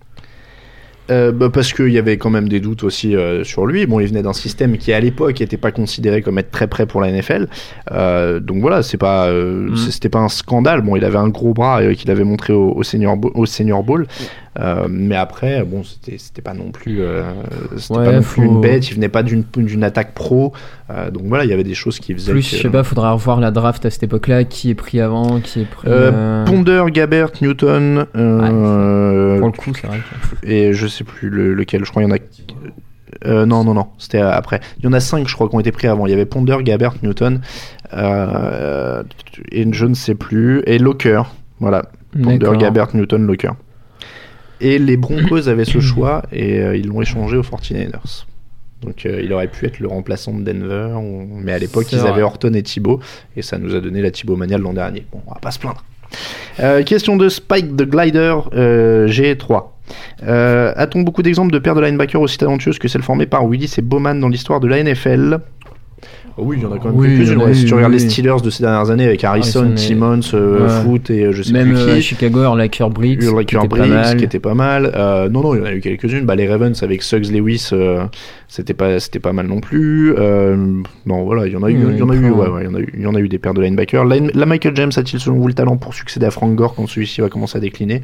Euh, 1.12 1.32
bah, 1.32 1.50
parce 1.54 1.72
qu'il 1.72 1.90
y 1.90 2.00
avait 2.00 2.18
quand 2.18 2.32
même 2.32 2.50
des 2.50 2.60
doutes 2.60 2.84
aussi 2.84 3.16
euh, 3.16 3.44
sur 3.44 3.68
lui. 3.68 3.86
Bon, 3.86 4.00
il 4.00 4.08
venait 4.08 4.24
d'un 4.24 4.34
système 4.34 4.78
qui 4.78 4.92
à 4.92 5.00
l'époque 5.00 5.40
n'était 5.40 5.58
pas 5.58 5.72
considéré 5.72 6.24
comme 6.24 6.40
être 6.40 6.50
très 6.50 6.68
prêt 6.68 6.88
pour 6.88 7.00
la 7.02 7.12
NFL. 7.12 7.48
Euh, 7.92 8.40
donc 8.40 8.62
voilà, 8.62 8.82
c'est 8.82 8.98
pas, 8.98 9.32
Mm. 9.32 9.76
c'était 9.76 10.10
pas 10.10 10.20
un 10.20 10.30
scandale. 10.30 10.82
Bon, 10.82 10.96
il 10.96 11.06
avait 11.06 11.18
un 11.18 11.30
gros 11.30 11.54
bras 11.54 11.94
qu'il 11.94 12.10
avait 12.10 12.24
montré 12.24 12.54
au, 12.54 12.72
au 12.72 12.84
senior 12.84 13.18
au 13.36 13.46
senior 13.46 13.84
bowl. 13.84 14.08
Euh, 14.58 14.88
mais 14.90 15.16
après, 15.16 15.64
bon, 15.64 15.84
c'était, 15.84 16.42
pas 16.42 16.54
non 16.54 16.72
plus, 16.72 17.02
euh, 17.02 17.24
Ouais, 17.90 18.06
pas 18.06 18.12
non 18.14 18.22
plus 18.22 18.46
une 18.46 18.62
bête. 18.62 18.90
Il 18.90 18.96
venait 18.96 19.10
pas 19.10 19.22
d'une, 19.24 19.44
attaque 19.84 20.14
pro. 20.14 20.54
Euh, 20.90 21.12
donc 21.12 21.24
voilà, 21.26 21.44
il 21.44 21.50
y 21.50 21.54
avait 21.54 21.64
des 21.66 21.74
choses 21.74 22.00
qui 22.00 22.14
faisaient. 22.14 22.32
Plus, 22.32 22.50
que- 22.50 22.56
je 22.58 22.62
sais 22.62 22.70
pas, 22.70 22.84
faudra 22.84 23.12
revoir 23.12 23.40
la 23.42 23.52
draft 23.52 23.86
à 23.86 23.90
cette 23.90 24.04
époque-là. 24.04 24.46
Qui 24.46 24.70
est 24.70 24.76
pris 24.76 25.02
avant 25.02 25.40
Qui 25.42 25.62
est 25.62 25.66
pris. 25.66 25.88
Euh, 25.92 26.46
Ponder, 26.46 26.84
Gabbert, 26.90 27.32
Newton. 27.42 28.06
Pour 28.14 28.22
le 28.22 29.52
coup, 29.52 29.72
c'est 29.74 29.88
vrai. 29.88 30.00
que- 30.42 30.48
et 30.48 30.74
je 30.74 30.88
sais 30.88 31.04
plus 31.04 31.30
le- 31.30 31.54
lequel, 31.54 31.84
je 31.84 31.90
crois 31.92 32.02
qu'il 32.04 32.10
y 32.10 32.14
en 32.14 32.16
a. 32.16 32.20
Euh, 33.26 33.46
non, 33.46 33.64
non, 33.64 33.74
non, 33.74 33.88
c'était 33.98 34.20
après. 34.20 34.60
Il 34.80 34.86
y 34.86 34.88
en 34.88 34.94
a 34.94 35.00
cinq, 35.00 35.28
je 35.28 35.34
crois, 35.34 35.50
qui 35.50 35.56
ont 35.56 35.60
été 35.60 35.72
pris 35.72 35.88
avant. 35.88 36.06
Il 36.06 36.10
y 36.12 36.14
avait 36.14 36.26
Ponder, 36.26 36.58
Gabbert, 36.62 36.94
Newton, 37.02 37.42
euh, 37.94 39.04
et 39.52 39.66
je 39.72 39.86
ne 39.86 39.94
sais 39.94 40.16
plus, 40.16 40.62
et 40.66 40.78
Locker. 40.78 41.24
Voilà, 41.60 41.84
Ponder. 42.22 42.50
Gabbert, 42.58 42.88
Newton, 42.94 43.26
Locker. 43.26 43.52
Et 44.62 44.80
les 44.80 44.98
Broncos 44.98 45.48
avaient 45.48 45.66
ce 45.66 45.80
choix 45.92 46.24
et 46.32 46.60
euh, 46.60 46.78
ils 46.78 46.88
l'ont 46.88 47.02
échangé 47.02 47.38
aux 47.38 47.42
49ers. 47.44 48.26
Donc 48.82 49.06
euh, 49.06 49.22
il 49.24 49.32
aurait 49.34 49.48
pu 49.48 49.66
être 49.66 49.80
le 49.80 49.88
remplaçant 49.88 50.34
de 50.34 50.44
Denver, 50.44 50.90
ou- 50.96 51.28
mais 51.42 51.54
à 51.54 51.58
l'époque 51.60 51.92
ils 51.92 51.98
vrai. 51.98 52.10
avaient 52.10 52.22
Horton 52.22 52.54
et 52.54 52.62
Thibaut, 52.64 53.00
et 53.36 53.42
ça 53.42 53.58
nous 53.58 53.74
a 53.76 53.80
donné 53.80 54.02
la 54.02 54.12
Thibaut 54.12 54.36
Mania 54.36 54.58
l'an 54.58 54.74
dernier. 54.74 55.06
Bon, 55.12 55.22
on 55.26 55.34
va 55.34 55.40
pas 55.40 55.52
se 55.52 55.60
plaindre. 55.60 55.84
Euh, 56.60 56.84
question 56.84 57.16
de 57.18 57.28
Spike 57.30 57.76
the 57.76 57.84
Glider 57.84 58.36
euh, 58.54 59.08
G3. 59.08 59.64
Euh, 60.24 60.74
A-t-on 60.76 61.02
beaucoup 61.02 61.22
d'exemples 61.24 61.52
de 61.52 61.60
paires 61.60 61.76
de 61.76 61.82
linebackers 61.82 62.22
aussi 62.22 62.38
talentueuses 62.38 62.80
que 62.80 62.88
celles 62.88 63.02
formées 63.02 63.26
par 63.26 63.46
Willis 63.46 63.74
et 63.78 63.82
Bowman 63.82 64.20
dans 64.20 64.30
l'histoire 64.30 64.60
de 64.60 64.68
la 64.68 64.84
NFL 64.84 65.40
oui, 66.38 66.58
il 66.60 66.64
y 66.64 66.66
en 66.66 66.72
a 66.74 66.78
quand 66.78 66.90
même 66.90 66.98
Oui, 66.98 67.18
quelques-unes. 67.18 67.42
ouais. 67.44 67.54
Si 67.54 67.66
tu 67.66 67.74
regardes 67.74 67.94
les 67.94 68.00
Steelers 68.00 68.42
de 68.44 68.50
ces 68.50 68.62
dernières 68.64 68.90
années 68.90 69.06
avec 69.06 69.24
Harrison, 69.24 69.62
Harrison 69.62 69.74
et- 69.76 69.78
Simmons, 69.78 70.20
euh, 70.34 70.64
Ouais. 70.64 70.84
Foot 70.84 71.10
et 71.10 71.24
euh, 71.26 71.32
je 71.32 71.44
sais 71.44 71.54
Même 71.54 71.70
plus 71.70 71.78
euh, 71.78 71.96
qui. 71.96 72.02
Chicago, 72.02 72.44
Urlacher 72.44 72.90
Briggs. 72.90 73.20
qui 73.20 73.26
Urlacher 73.28 73.58
pas 73.60 73.68
Briggs, 73.68 73.90
mal. 73.90 74.18
qui 74.18 74.24
était 74.26 74.40
pas 74.40 74.54
mal. 74.54 74.92
Euh, 74.96 75.30
non, 75.30 75.42
non, 75.42 75.56
il 75.56 75.60
y 75.60 75.62
en 75.62 75.66
a 75.66 75.74
eu 75.74 75.80
quelques-unes. 75.80 76.26
Bah, 76.26 76.36
les 76.36 76.48
Ravens 76.48 76.82
avec 76.84 77.04
Suggs 77.04 77.32
Lewis, 77.32 77.70
euh, 77.72 78.04
c'était 78.50 78.74
pas, 78.74 79.00
c'était 79.00 79.20
pas 79.20 79.32
mal 79.34 79.48
non 79.48 79.62
plus. 79.62 80.14
Euh, 80.18 80.58
non, 81.06 81.24
voilà, 81.24 81.48
il 81.48 81.54
y 81.54 81.56
en 81.56 81.64
a 81.64 81.70
eu, 81.70 81.76
il 81.76 81.98
y 81.98 82.02
en 82.02 82.10
a 82.10 82.16
eu, 82.16 82.20
plein. 82.20 82.32
ouais, 82.32 82.50
ouais, 82.50 82.62
il 82.64 82.66
y 82.66 82.68
en 82.70 82.76
a 82.76 82.80
eu, 82.80 82.90
il 82.96 83.02
y 83.02 83.08
en 83.08 83.16
a 83.16 83.20
eu 83.20 83.30
des 83.30 83.38
paires 83.40 83.54
de 83.54 83.62
linebackers. 83.62 84.04
La, 84.06 84.18
la 84.34 84.46
Michael 84.46 84.76
James 84.76 84.92
a-t-il 84.96 85.20
selon 85.22 85.38
vous 85.38 85.48
le 85.48 85.54
talent 85.54 85.78
pour 85.78 85.94
succéder 85.94 86.26
à 86.26 86.32
Frank 86.32 86.54
Gore 86.56 86.76
quand 86.76 86.86
celui-ci 86.88 87.22
va 87.22 87.30
commencer 87.30 87.58
à 87.58 87.62
décliner? 87.62 88.02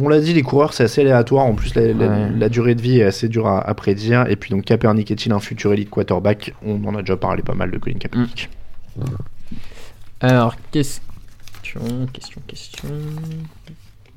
On 0.00 0.08
l'a 0.08 0.20
dit, 0.20 0.32
les 0.32 0.42
coureurs 0.42 0.72
c'est 0.72 0.84
assez 0.84 1.00
aléatoire. 1.02 1.44
En 1.44 1.54
plus, 1.54 1.74
la, 1.74 1.92
la- 1.92 2.08
Ouais. 2.08 2.30
la 2.38 2.48
durée 2.48 2.74
de 2.74 2.80
vie 2.80 3.00
est 3.00 3.04
assez 3.04 3.28
dure 3.28 3.46
à, 3.46 3.60
à 3.60 3.74
prédire. 3.74 4.26
Et 4.30 4.36
puis 4.36 4.50
donc 4.50 4.64
Kaepernick 4.64 5.10
est-il 5.10 5.32
un 5.32 5.40
futur 5.40 5.72
élite 5.72 5.90
quarterback? 5.90 6.54
On 6.64 6.82
en 6.84 6.94
a 6.94 7.00
déjà 7.00 7.16
parlé 7.16 7.42
pas 7.42 7.54
mal 7.54 7.70
de 7.70 7.78
Colin 7.78 7.98
Kaepernick. 7.98 8.48
Alors, 10.20 10.54
question, 10.70 11.02
question, 12.12 12.40
question. 12.46 12.88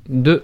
De 0.08 0.44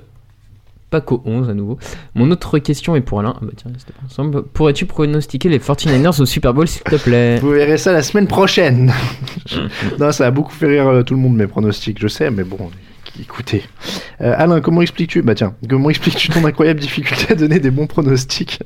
Paco 0.90 1.22
11 1.26 1.50
à 1.50 1.54
nouveau. 1.54 1.78
Mon 2.16 2.30
autre 2.32 2.60
question 2.60 2.96
est 2.98 3.02
pour 3.02 3.20
Alain. 3.22 3.34
Ah 3.38 3.40
bah 3.46 3.52
tiens, 3.56 3.72
c'était 3.78 3.94
ensemble. 4.06 4.44
Pourrais-tu 4.44 4.86
pronostiquer 4.86 5.48
les 5.48 5.60
49ers 5.60 6.20
au 6.22 6.26
Super 6.26 6.54
Bowl, 6.54 6.68
s'il 6.68 6.82
te 6.84 6.96
plaît? 6.98 7.38
Vous 7.42 7.52
verrez 7.52 7.78
ça 7.78 7.94
la 7.94 8.02
semaine 8.02 8.28
prochaine. 8.28 8.92
non, 10.00 10.12
ça 10.12 10.28
a 10.28 10.32
beaucoup 10.32 10.52
fait 10.52 10.68
rire 10.68 10.88
euh, 10.88 11.04
tout 11.04 11.14
le 11.14 11.22
monde 11.22 11.36
mes 11.38 11.48
pronostics, 11.48 12.00
je 12.02 12.08
sais, 12.10 12.30
mais 12.32 12.44
bon, 12.44 12.70
écoutez. 13.20 13.64
Euh, 14.22 14.34
Alain, 14.38 14.62
comment 14.62 14.82
expliques-tu 14.82 15.22
Bah 15.22 15.36
tiens, 15.36 15.54
comment 15.70 15.90
expliques-tu 15.90 16.30
ton 16.30 16.46
incroyable 16.46 16.80
difficulté 16.82 17.34
à 17.34 17.36
donner 17.36 17.60
des 17.60 17.72
bons 17.72 17.88
pronostics? 17.88 18.60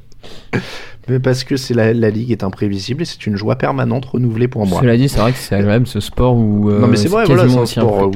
Mais 1.08 1.20
parce 1.20 1.44
que 1.44 1.56
c'est 1.56 1.76
la, 1.76 1.94
la 1.94 2.10
ligue 2.10 2.32
est 2.32 2.44
imprévisible 2.44 3.04
et 3.04 3.06
c'est 3.06 3.28
une 3.28 3.36
joie 3.36 3.58
permanente 3.58 4.06
renouvelée 4.06 4.48
pour 4.48 4.66
moi. 4.66 4.82
Cela 4.82 4.98
dit, 4.98 5.08
c'est 5.08 5.20
vrai 5.20 5.34
que 5.34 5.38
c'est 5.38 5.54
agréable 5.54 5.86
ce 5.86 6.00
sport 6.00 6.36
où. 6.36 6.72
euh, 6.72 6.80
non 6.80 6.88
mais 6.88 6.98
c'est 6.98 7.10
vrai, 7.10 7.26
voilà, 7.26 7.44
un 7.44 7.66
sport 7.68 8.08
où 8.08 8.12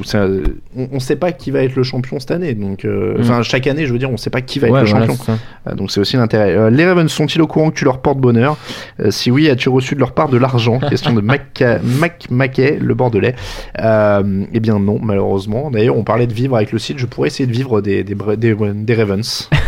on, 0.75 0.87
on 0.93 0.99
sait 0.99 1.15
pas 1.15 1.31
qui 1.31 1.51
va 1.51 1.61
être 1.61 1.75
le 1.75 1.83
champion 1.83 2.19
cette 2.19 2.31
année, 2.31 2.55
donc 2.55 2.85
euh, 2.85 3.15
Mm. 3.15 3.21
enfin 3.21 3.43
chaque 3.43 3.67
année, 3.67 3.85
je 3.85 3.93
veux 3.93 3.99
dire, 3.99 4.09
on 4.09 4.17
sait 4.17 4.31
pas 4.31 4.41
qui 4.41 4.57
va 4.57 4.69
être 4.69 4.73
le 4.81 4.85
voilà, 4.89 5.05
champion. 5.07 5.37
donc 5.75 5.91
c'est 5.91 5.99
aussi 5.99 6.17
l'intérêt. 6.17 6.55
Euh, 6.55 6.71
les 6.71 6.83
Ravens 6.87 7.11
sont-ils 7.11 7.39
au 7.43 7.47
courant 7.47 7.69
que 7.69 7.75
tu 7.77 7.85
leur 7.85 8.01
portes 8.01 8.17
bonheur? 8.17 8.57
Euh, 9.01 9.11
Si 9.11 9.29
oui, 9.29 9.49
as-tu 9.49 9.69
reçu 9.69 9.93
de 9.93 9.99
leur 9.99 10.13
part 10.13 10.29
de 10.29 10.37
l'argent? 10.37 10.79
Question 10.89 11.13
de 11.13 11.21
Mac, 11.21 11.63
Mac 11.83 12.25
Mackay, 12.31 12.79
le 12.81 12.95
Bordelais. 12.95 13.35
Eh 13.77 14.59
bien 14.59 14.79
non, 14.79 14.97
malheureusement. 14.99 15.69
D'ailleurs, 15.69 15.95
on 15.95 16.03
de 16.27 16.33
vivre 16.33 16.55
avec 16.55 16.71
le 16.71 16.79
site. 16.79 16.97
Je 16.99 17.05
pourrais 17.05 17.27
essayer 17.27 17.47
de 17.47 17.51
vivre 17.51 17.81
des, 17.81 18.03
des, 18.03 18.15
des, 18.37 18.55
des 18.73 18.95
Ravens. 18.95 19.49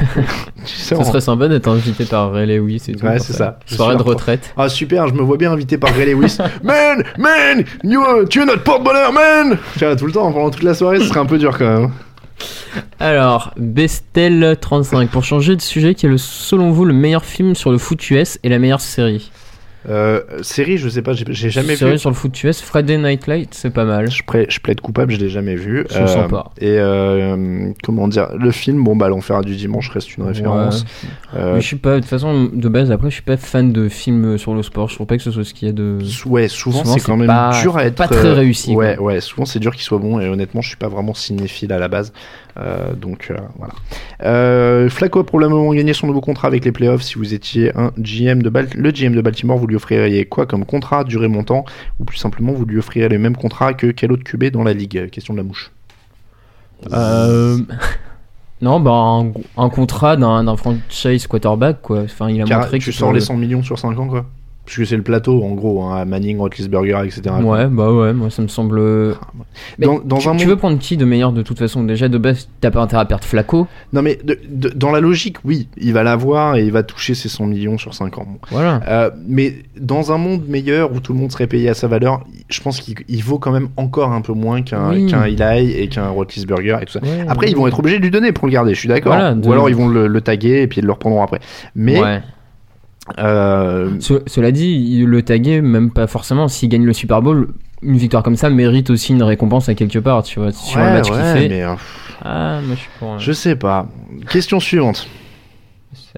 Tu 0.63 0.75
sais, 0.75 0.95
serait 1.03 1.21
sympa 1.21 1.47
d'être 1.47 1.67
invité 1.67 2.05
par 2.05 2.31
Ray 2.33 2.45
Lewis 2.45 2.83
et 2.87 2.93
tout. 2.93 3.05
Ouais, 3.05 3.17
c'est 3.17 3.33
ça. 3.33 3.57
Soirée 3.65 3.95
de 3.95 4.03
retraite. 4.03 4.53
Ah 4.55 4.69
super, 4.69 5.07
je 5.07 5.13
me 5.13 5.21
vois 5.21 5.37
bien 5.37 5.51
invité 5.51 5.77
par 5.79 5.91
Ray 5.95 6.13
Lewis. 6.13 6.37
man, 6.63 7.03
man, 7.17 7.63
you, 7.83 8.01
tu 8.29 8.41
es 8.41 8.45
notre 8.45 8.63
porte-bonheur, 8.63 9.11
man. 9.11 9.57
Tu 9.73 9.79
vois, 9.85 9.95
tout 9.95 10.05
le 10.05 10.11
temps, 10.11 10.31
pendant 10.31 10.51
toute 10.51 10.61
la 10.63 10.75
soirée, 10.75 10.99
ce 10.99 11.05
serait 11.05 11.19
un 11.19 11.25
peu 11.25 11.39
dur 11.39 11.57
quand 11.57 11.79
même. 11.79 11.91
Alors, 12.99 13.53
Bestel35, 13.59 15.07
pour 15.07 15.23
changer 15.23 15.55
de 15.55 15.61
sujet, 15.61 15.95
quel 15.95 16.09
est 16.09 16.13
le- 16.13 16.17
selon 16.17 16.71
vous 16.71 16.85
le 16.85 16.93
meilleur 16.93 17.25
film 17.25 17.55
sur 17.55 17.71
le 17.71 17.77
foot 17.77 18.09
US 18.11 18.39
et 18.43 18.49
la 18.49 18.59
meilleure 18.59 18.81
série? 18.81 19.31
Euh, 19.89 20.21
série, 20.43 20.77
je 20.77 20.87
sais 20.89 21.01
pas, 21.01 21.13
j'ai 21.13 21.49
jamais 21.49 21.75
série 21.75 21.93
vu. 21.93 21.97
sur 21.97 22.09
le 22.11 22.15
foot 22.15 22.43
US, 22.43 22.61
Friday 22.61 22.97
Night 22.99 23.25
Light, 23.25 23.49
c'est 23.53 23.71
pas 23.71 23.83
mal. 23.83 24.11
Je, 24.11 24.21
je 24.47 24.59
plaide 24.59 24.79
coupable, 24.79 25.11
je 25.11 25.17
l'ai 25.19 25.29
jamais 25.29 25.55
vu. 25.55 25.85
Je 25.89 25.99
le 25.99 26.07
sens 26.07 26.29
pas. 26.29 26.51
Et 26.59 26.77
euh, 26.77 27.71
comment 27.83 28.07
dire, 28.07 28.27
le 28.37 28.51
film, 28.51 28.83
bon 28.83 28.95
bah 28.95 29.09
l'enfer 29.09 29.41
du 29.41 29.55
dimanche 29.55 29.89
reste 29.89 30.15
une 30.17 30.23
référence. 30.25 30.85
Euh, 31.35 31.55
Mais 31.55 31.61
je 31.61 31.65
suis 31.65 31.77
pas, 31.77 31.95
de 31.95 31.99
toute 32.01 32.09
façon, 32.09 32.49
de 32.53 32.69
base, 32.69 32.91
après, 32.91 33.09
je 33.09 33.15
suis 33.15 33.23
pas 33.23 33.37
fan 33.37 33.71
de 33.71 33.89
films 33.89 34.37
sur 34.37 34.53
le 34.53 34.61
sport. 34.61 34.87
Je 34.89 34.95
trouve 34.95 35.07
pas 35.07 35.17
que 35.17 35.23
ce 35.23 35.31
soit 35.31 35.43
ce 35.43 35.53
qu'il 35.53 35.67
y 35.67 35.71
a 35.71 35.73
de. 35.73 35.97
Ouais, 36.27 36.47
souvent, 36.47 36.83
Souvent, 36.83 36.93
c'est 36.93 37.03
quand 37.03 37.17
même 37.17 37.27
pas- 37.27 37.59
dur 37.61 37.75
à 37.77 37.85
être. 37.85 37.95
pas 37.95 38.07
très 38.07 38.27
euh, 38.27 38.33
réussi, 38.33 38.75
Ouais, 38.75 38.95
quoi. 38.97 39.05
ouais, 39.07 39.19
souvent 39.21 39.45
c'est 39.45 39.59
dur 39.59 39.73
qu'il 39.73 39.83
soit 39.83 39.97
bon 39.97 40.19
et 40.19 40.27
honnêtement, 40.27 40.61
je 40.61 40.67
suis 40.67 40.77
pas 40.77 40.89
vraiment 40.89 41.13
cinéphile 41.15 41.73
à 41.73 41.79
la 41.79 41.87
base. 41.87 42.13
Euh, 42.59 42.93
donc 42.93 43.29
euh, 43.31 43.37
voilà. 43.57 43.73
Euh, 44.23 44.89
Flacco 44.89 45.19
a 45.21 45.25
probablement 45.25 45.73
gagné 45.73 45.93
son 45.93 46.07
nouveau 46.07 46.19
contrat 46.19 46.49
avec 46.49 46.65
les 46.65 46.73
playoffs. 46.73 47.01
Si 47.01 47.15
vous 47.17 47.33
étiez 47.33 47.71
un 47.77 47.91
GM 47.97 48.41
de 48.43 48.49
Bal- 48.49 48.67
le 48.75 48.91
GM 48.91 49.13
de 49.15 49.21
Baltimore, 49.21 49.57
vous 49.57 49.67
lui 49.71 49.75
offririez 49.77 50.25
quoi 50.25 50.45
comme 50.45 50.65
contrat, 50.65 51.03
durée 51.03 51.27
montant, 51.27 51.65
ou 51.99 52.05
plus 52.05 52.17
simplement 52.17 52.53
vous 52.53 52.65
lui 52.65 52.77
offririez 52.77 53.09
le 53.09 53.17
même 53.17 53.35
contrat 53.35 53.73
que 53.73 53.87
quel 53.87 54.11
autre 54.11 54.23
QB 54.23 54.45
dans 54.45 54.63
la 54.63 54.73
ligue? 54.73 55.09
Question 55.09 55.33
de 55.33 55.39
la 55.39 55.43
mouche. 55.43 55.71
Euh... 56.91 57.57
Non, 58.61 58.79
bah, 58.79 58.91
un, 58.91 59.31
un 59.57 59.69
contrat 59.69 60.15
d'un 60.17 60.55
franchise 60.55 61.25
quarterback, 61.25 61.81
quoi. 61.81 62.01
Enfin, 62.01 62.29
il 62.29 62.39
a 62.43 62.45
Car 62.45 62.61
montré 62.61 62.77
tu 62.77 62.93
sors 62.93 63.11
les 63.11 63.19
100 63.19 63.35
millions 63.37 63.63
sur 63.63 63.79
5 63.79 63.97
ans, 63.97 64.07
quoi. 64.07 64.27
Puisque 64.63 64.85
c'est 64.87 64.95
le 64.95 65.01
plateau, 65.01 65.43
en 65.43 65.51
gros, 65.55 65.83
hein, 65.83 66.05
Manning, 66.05 66.37
Roethlisberger, 66.37 67.01
etc. 67.03 67.21
Ouais, 67.43 67.67
bah 67.67 67.91
ouais, 67.91 68.13
moi 68.13 68.29
ça 68.29 68.41
me 68.43 68.47
semble. 68.47 68.79
Mais 69.79 69.85
Dans- 69.87 69.99
dans 69.99 70.17
tu, 70.17 70.27
un 70.29 70.35
tu 70.35 70.45
monde- 70.45 70.47
veux 70.49 70.55
prendre 70.55 70.77
qui 70.77 70.97
de 70.97 71.03
meilleur 71.03 71.33
de 71.33 71.41
toute 71.41 71.57
façon? 71.57 71.83
Déjà 71.83 72.07
de 72.07 72.17
base, 72.17 72.47
t'as 72.61 72.69
pas 72.71 72.79
intérêt 72.81 73.01
à 73.01 73.05
perdre 73.05 73.23
Flaco. 73.23 73.67
Non 73.91 74.01
mais 74.01 74.19
de- 74.23 74.37
de- 74.49 74.69
dans 74.69 74.91
la 74.91 74.99
logique, 74.99 75.37
oui, 75.43 75.67
il 75.77 75.93
va 75.93 76.03
l'avoir 76.03 76.55
et 76.57 76.63
il 76.63 76.71
va 76.71 76.83
toucher 76.83 77.15
ses 77.15 77.27
100 77.27 77.47
millions 77.47 77.77
sur 77.79 77.93
5 77.95 78.17
ans. 78.19 78.25
Bon. 78.27 78.37
Voilà. 78.51 78.81
Euh, 78.87 79.09
mais 79.27 79.55
dans 79.79 80.11
un 80.11 80.17
monde 80.17 80.47
meilleur 80.47 80.93
où 80.93 80.99
tout 80.99 81.11
le 81.13 81.19
monde 81.19 81.31
serait 81.31 81.47
payé 81.47 81.67
à 81.67 81.73
sa 81.73 81.87
valeur, 81.87 82.23
je 82.49 82.61
pense 82.61 82.79
qu'il 82.79 82.95
il 83.09 83.23
vaut 83.23 83.39
quand 83.39 83.51
même 83.51 83.69
encore 83.77 84.11
un 84.11 84.21
peu 84.21 84.33
moins 84.33 84.61
qu'un 84.61 84.91
Oui. 84.91 85.11
Eli 85.27 85.71
et 85.71 85.87
qu'un 85.87 86.09
Roethlisberger 86.09 86.77
et 86.81 86.85
tout 86.85 86.93
ça. 86.93 87.01
Ouais, 87.01 87.25
après, 87.27 87.47
ouais. 87.47 87.51
ils 87.51 87.57
vont 87.57 87.67
être 87.67 87.79
obligés 87.79 87.97
de 87.97 88.03
lui 88.03 88.11
donner 88.11 88.31
pour 88.31 88.47
le 88.47 88.53
garder, 88.53 88.73
je 88.75 88.79
suis 88.79 88.87
d'accord. 88.89 89.13
Voilà, 89.13 89.33
de- 89.33 89.45
Ou 89.47 89.51
alors 89.51 89.69
ils 89.69 89.75
vont 89.75 89.87
le, 89.87 90.07
le 90.07 90.21
taguer 90.21 90.61
et 90.61 90.67
puis 90.67 90.81
ils 90.81 90.85
le 90.85 90.91
reprendront 90.93 91.23
après. 91.23 91.39
Mais 91.75 91.99
Ouais. 91.99 92.21
Euh, 93.17 93.91
Ce- 93.99 94.21
cela 94.27 94.51
dit, 94.51 95.03
le 95.05 95.21
taguer, 95.23 95.61
même 95.61 95.91
pas 95.91 96.07
forcément, 96.07 96.47
s'il 96.47 96.69
gagne 96.69 96.85
le 96.85 96.93
Super 96.93 97.21
Bowl, 97.21 97.49
une 97.81 97.97
victoire 97.97 98.23
comme 98.23 98.35
ça 98.35 98.49
mérite 98.49 98.89
aussi 98.89 99.11
une 99.13 99.23
récompense 99.23 99.69
à 99.69 99.73
quelque 99.75 99.99
part, 99.99 100.23
tu 100.23 100.39
vois, 100.39 100.51
sur 100.51 100.79
le 100.79 100.85
match 100.85 101.09
ouais, 101.09 101.15
qu'il 101.15 101.25
fait. 101.25 101.49
mais, 101.49 101.63
euh, 101.63 101.73
Ah, 102.23 102.59
moi 102.63 102.75
je 102.75 102.81
suis 102.81 102.89
pour. 102.99 103.17
je 103.19 103.31
sais 103.31 103.55
pas. 103.55 103.87
Question 104.29 104.59
suivante. 104.59 105.07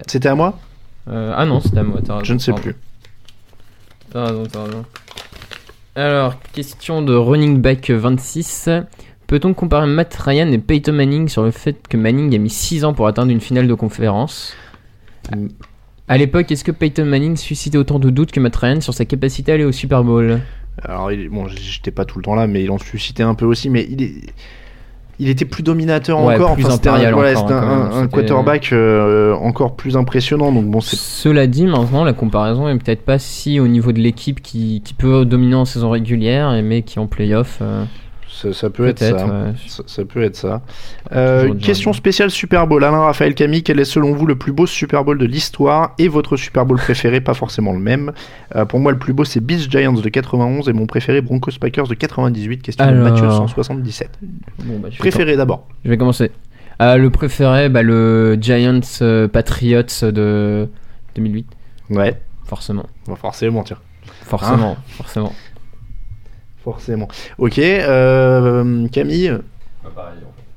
C'était 0.07 0.27
à 0.29 0.35
moi? 0.35 0.59
Euh, 1.09 1.33
ah 1.35 1.45
non, 1.45 1.59
c'était 1.61 1.79
à 1.79 1.83
moi, 1.83 1.99
raison. 1.99 2.19
Je 2.23 2.33
ne 2.33 2.39
sais 2.39 2.51
pardon. 2.51 2.63
plus. 2.63 2.75
T'as 4.11 4.25
raison, 4.25 4.43
t'as 4.51 4.63
raison. 4.63 4.85
Alors, 5.95 6.35
question 6.53 7.01
de 7.01 7.13
running 7.15 7.59
back 7.61 7.89
26. 7.91 8.69
Peut-on 9.27 9.53
comparer 9.53 9.87
Matt 9.87 10.13
Ryan 10.15 10.51
et 10.51 10.57
Peyton 10.57 10.91
Manning 10.93 11.27
sur 11.27 11.43
le 11.43 11.51
fait 11.51 11.87
que 11.87 11.97
Manning 11.97 12.33
a 12.35 12.37
mis 12.37 12.49
6 12.49 12.83
ans 12.83 12.93
pour 12.93 13.07
atteindre 13.07 13.31
une 13.31 13.39
finale 13.41 13.67
de 13.67 13.73
conférence? 13.73 14.53
Mm. 15.35 15.47
À 16.07 16.17
l'époque, 16.17 16.51
est-ce 16.51 16.63
que 16.63 16.71
Peyton 16.71 17.05
Manning 17.05 17.37
suscitait 17.37 17.77
autant 17.77 17.97
de 17.99 18.09
doutes 18.09 18.31
que 18.31 18.39
Matt 18.39 18.55
Ryan 18.57 18.81
sur 18.81 18.93
sa 18.93 19.05
capacité 19.05 19.51
à 19.51 19.55
aller 19.55 19.63
au 19.63 19.71
Super 19.71 20.03
Bowl? 20.03 20.39
Alors, 20.83 21.11
il- 21.11 21.29
bon, 21.29 21.47
j'étais 21.47 21.91
pas 21.91 22.03
tout 22.05 22.17
le 22.19 22.23
temps 22.25 22.35
là, 22.35 22.47
mais 22.47 22.63
il 22.63 22.71
en 22.71 22.77
suscitait 22.77 23.23
un 23.23 23.35
peu 23.35 23.45
aussi. 23.45 23.69
Mais 23.69 23.87
il 23.89 24.03
est. 24.03 24.13
Il 25.19 25.29
était 25.29 25.45
plus 25.45 25.61
dominateur 25.61 26.21
Ouais, 26.23 26.33
encore, 26.35 26.55
plus 26.55 26.65
enfin, 26.65 26.73
c'était 26.73 26.89
un, 26.89 26.93
impérial 26.93 27.13
voilà, 27.13 27.29
encore, 27.39 27.47
c'était 27.47 27.59
quand 27.59 27.67
un, 27.67 27.77
même, 27.83 27.87
un 27.91 28.01
c'était- 28.01 28.07
quarterback 28.09 28.69
euh, 28.73 29.33
encore 29.35 29.75
plus 29.75 29.95
impressionnant. 29.95 30.51
Donc 30.51 30.65
bon, 30.65 30.81
Cela 30.81 31.45
dit, 31.45 31.67
maintenant, 31.67 32.03
la 32.03 32.13
comparaison 32.13 32.67
est 32.67 32.75
peut-être 32.79 33.03
pas 33.05 33.19
si 33.19 33.59
au 33.59 33.67
niveau 33.67 33.91
de 33.91 33.99
l'équipe 33.99 34.41
qui, 34.41 34.81
qui 34.83 34.95
peut 34.95 35.23
dominer 35.23 35.53
en 35.53 35.65
saison 35.65 35.91
régulière, 35.91 36.59
mais 36.63 36.81
qui 36.81 36.97
en 36.97 37.05
playoff. 37.05 37.59
euh, 37.61 37.85
ça, 38.43 38.53
ça 38.53 38.69
peut 38.69 38.87
être 38.87 38.99
ça. 38.99 39.25
ouais. 39.25 39.53
ça. 39.67 39.83
ça 39.85 40.05
peut 40.05 40.21
être 40.23 40.35
ça. 40.35 40.61
Euh, 41.13 41.53
question 41.55 41.93
spéciale 41.93 42.29
Super 42.29 42.67
Bowl. 42.67 42.83
Alain 42.83 42.99
Raphaël 42.99 43.35
Camille, 43.35 43.63
quel 43.63 43.79
est 43.79 43.85
selon 43.85 44.13
vous 44.13 44.25
le 44.25 44.35
plus 44.35 44.51
beau 44.51 44.65
Super 44.65 45.05
Bowl 45.05 45.17
de 45.17 45.25
l'histoire 45.25 45.93
et 45.97 46.07
votre 46.07 46.35
Super 46.37 46.65
Bowl 46.65 46.77
préféré 46.77 47.21
Pas 47.23 47.33
forcément 47.33 47.71
le 47.73 47.79
même. 47.79 48.11
Euh, 48.55 48.65
pour 48.65 48.79
moi, 48.79 48.91
le 48.91 48.99
plus 48.99 49.13
beau 49.13 49.23
c'est 49.23 49.39
Beast 49.39 49.71
Giants 49.71 49.93
de 49.93 50.09
91 50.09 50.67
et 50.67 50.73
mon 50.73 50.85
préféré 50.85 51.21
Broncos 51.21 51.51
Packers 51.59 51.87
de 51.87 51.93
98. 51.93 52.61
Question 52.61 52.85
de 52.85 52.89
Alors. 52.89 53.11
Mathieu 53.11 53.29
177. 53.29 54.09
bon, 54.65 54.79
bah, 54.79 54.89
Préféré 54.97 55.37
d'abord. 55.37 55.67
Je 55.85 55.89
vais 55.89 55.97
commencer. 55.97 56.31
Euh, 56.81 56.97
le 56.97 57.09
préféré, 57.09 57.69
bah, 57.69 57.83
le 57.83 58.37
Giants 58.41 58.79
euh, 59.01 59.27
Patriots 59.27 59.83
de 60.11 60.67
2008. 61.15 61.47
Ouais, 61.91 62.19
Forcément. 62.45 62.85
bon, 63.07 63.15
forcément, 63.15 63.63
tiens. 63.63 63.77
Forcément. 64.23 64.77
Forcément. 64.87 65.33
Forcément. 66.63 67.07
Ok, 67.37 67.59
euh, 67.59 68.87
Camille 68.89 69.33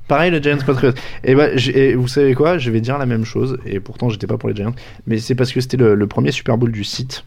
Pareil, 0.07 0.31
le 0.31 0.39
Giants 0.41 0.57
Patriots. 0.65 0.93
Et 1.25 1.35
bah, 1.35 1.49
j'ai- 1.57 1.89
et 1.89 1.95
vous 1.95 2.07
savez 2.07 2.33
quoi? 2.33 2.57
Je 2.57 2.71
vais 2.71 2.79
dire 2.79 2.97
la 2.97 3.05
même 3.05 3.25
chose, 3.25 3.57
et 3.65 3.81
pourtant 3.81 4.07
j'étais 4.07 4.25
pas 4.27 4.37
pour 4.37 4.47
les 4.47 4.55
Giants, 4.55 4.73
mais 5.05 5.17
c'est 5.17 5.35
parce 5.35 5.51
que 5.51 5.59
c'était 5.59 5.75
le, 5.75 5.95
le 5.95 6.07
premier 6.07 6.31
Super 6.31 6.57
Bowl 6.57 6.71
du 6.71 6.85
site. 6.85 7.25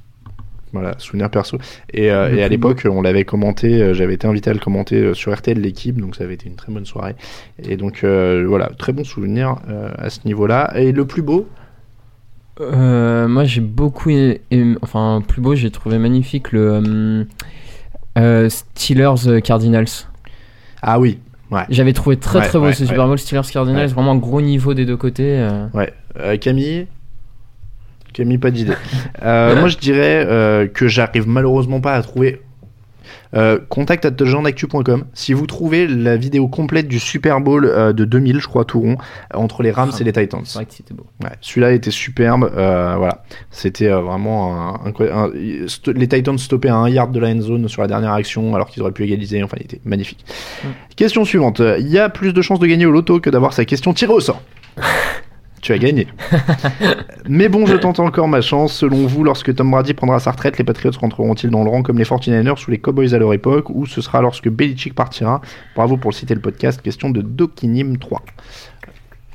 Voilà, 0.72 0.95
souvenir 0.99 1.28
perso. 1.31 1.59
Et, 1.93 2.11
euh, 2.11 2.35
et 2.35 2.43
à 2.43 2.47
plus 2.47 2.53
l'époque, 2.53 2.87
on 2.91 3.03
l'avait 3.03 3.24
commenté, 3.24 3.83
euh, 3.83 3.93
j'avais 3.93 4.14
été 4.14 4.26
invité 4.26 4.49
à 4.49 4.53
le 4.55 4.61
commenter 4.61 5.12
sur 5.14 5.35
RTL 5.37 5.61
l'équipe, 5.61 6.01
donc 6.01 6.16
ça 6.16 6.24
avait 6.24 6.35
été 6.35 6.49
une 6.49 6.55
très 6.55 6.72
bonne 6.72 6.87
soirée. 6.87 7.16
Et 7.62 7.76
donc 7.76 8.03
euh, 8.03 8.47
voilà, 8.49 8.70
très 8.78 8.93
bon 8.95 9.05
souvenir 9.05 9.57
euh, 9.68 9.91
à 9.99 10.09
ce 10.09 10.20
niveau-là. 10.24 10.72
Et 10.76 10.93
le 10.93 11.05
plus 11.07 11.22
beau? 11.22 11.49
Euh, 12.61 13.26
moi, 13.28 13.45
j'ai 13.45 13.61
beaucoup 13.61 14.11
aimé. 14.11 14.76
Enfin, 14.81 15.22
plus 15.26 15.41
beau, 15.43 15.55
j'ai 15.55 15.70
trouvé 15.70 15.99
magnifique 15.99 16.53
le 16.53 17.26
Steelers 18.48 19.26
euh, 19.28 19.40
Cardinals. 19.40 19.86
Ah 20.82 20.98
oui, 20.98 21.18
ouais. 21.50 21.62
J'avais 21.68 21.92
trouvé 21.92 22.16
très 22.16 22.40
Ouais, 22.40 22.46
très 22.48 22.58
beau 22.58 22.64
ouais, 22.66 22.72
ce. 22.72 22.86
Super 22.86 23.06
Bowl 23.06 23.18
Steelers 23.18 23.42
Cardinals. 23.52 23.88
Vraiment 23.88 24.12
un 24.12 24.16
gros 24.16 24.40
niveau 24.40 24.74
des 24.74 24.86
deux 24.86 24.96
côtés. 24.96 25.38
euh. 25.38 25.66
Ouais. 25.74 25.92
Euh, 26.18 26.36
Camille? 26.36 26.86
Camille, 28.12 28.38
pas 28.38 28.50
d'idée. 28.50 28.72
Euh, 29.22 29.54
moi, 29.61 29.68
je 29.68 29.76
dirais 29.76 30.24
euh, 30.26 30.66
que 30.66 30.88
j'arrive 30.88 31.28
malheureusement 31.28 31.80
pas 31.82 31.92
à 31.94 32.02
trouver. 32.02 32.40
Euh, 33.34 33.58
contact 33.68 34.04
at. 34.04 34.11
Si 35.14 35.32
vous 35.32 35.46
trouvez 35.46 35.86
la 35.86 36.16
vidéo 36.16 36.48
complète 36.48 36.88
du 36.88 36.98
Super 36.98 37.40
Bowl 37.40 37.64
euh, 37.64 37.92
de 37.92 38.04
2000, 38.04 38.40
je 38.40 38.46
crois, 38.48 38.64
tout 38.64 38.80
rond, 38.80 38.96
entre 39.34 39.62
les 39.62 39.70
Rams 39.70 39.92
et 40.00 40.04
les 40.04 40.12
Titans. 40.12 40.40
C'est 40.44 40.54
vrai 40.58 40.66
que 40.66 40.74
c'était 40.74 40.94
beau. 40.94 41.06
Ouais, 41.22 41.30
celui-là 41.40 41.72
était 41.72 41.90
superbe. 41.90 42.50
euh, 42.56 42.94
voilà, 42.98 43.22
c'était 43.50 43.88
euh, 43.88 44.00
vraiment 44.00 44.54
un, 44.84 44.86
un- 44.86 44.92
un- 45.00 45.28
st- 45.66 45.92
les 45.92 46.08
Titans 46.08 46.38
stoppaient 46.38 46.68
à 46.68 46.76
un 46.76 46.88
yard 46.88 47.12
de 47.12 47.20
la 47.20 47.28
end 47.28 47.40
zone 47.40 47.68
sur 47.68 47.82
la 47.82 47.88
dernière 47.88 48.12
action, 48.12 48.54
alors 48.54 48.68
qu'ils 48.68 48.82
auraient 48.82 48.92
pu 48.92 49.04
égaliser. 49.04 49.42
Enfin, 49.42 49.56
il 49.61 49.64
était 49.64 49.80
magnifique. 49.84 50.24
Question 50.96 51.24
suivante. 51.24 51.61
Il 51.78 51.88
y 51.88 51.98
a 51.98 52.08
plus 52.08 52.32
de 52.32 52.42
chances 52.42 52.58
de 52.58 52.66
gagner 52.66 52.86
au 52.86 52.90
loto 52.90 53.20
que 53.20 53.30
d'avoir 53.30 53.52
sa 53.52 53.64
question 53.64 53.92
tirée 53.94 54.12
au 54.12 54.20
sort. 54.20 54.42
Tu 55.62 55.72
as 55.72 55.78
gagné. 55.78 56.06
Mais 57.28 57.48
bon, 57.48 57.66
je 57.66 57.76
tente 57.76 58.00
encore 58.00 58.28
ma 58.28 58.40
chance. 58.40 58.72
Selon 58.72 59.06
vous, 59.06 59.24
lorsque 59.24 59.54
Tom 59.54 59.70
Brady 59.70 59.92
prendra 59.92 60.18
sa 60.18 60.30
retraite, 60.30 60.56
les 60.56 60.64
Patriots 60.64 60.92
rentreront-ils 60.98 61.50
dans 61.50 61.64
le 61.64 61.70
rang 61.70 61.82
comme 61.82 61.98
les 61.98 62.04
49ers 62.04 62.66
ou 62.66 62.70
les 62.70 62.78
Cowboys 62.78 63.14
à 63.14 63.18
leur 63.18 63.34
époque 63.34 63.68
Ou 63.68 63.84
ce 63.86 64.00
sera 64.00 64.22
lorsque 64.22 64.48
Belichick 64.48 64.94
partira? 64.94 65.42
Bravo 65.76 65.98
pour 65.98 66.12
le 66.12 66.14
citer 66.14 66.34
le 66.34 66.40
podcast. 66.40 66.80
Question 66.80 67.11
de 67.11 67.20
Dokinim 67.20 67.98
3. 67.98 68.22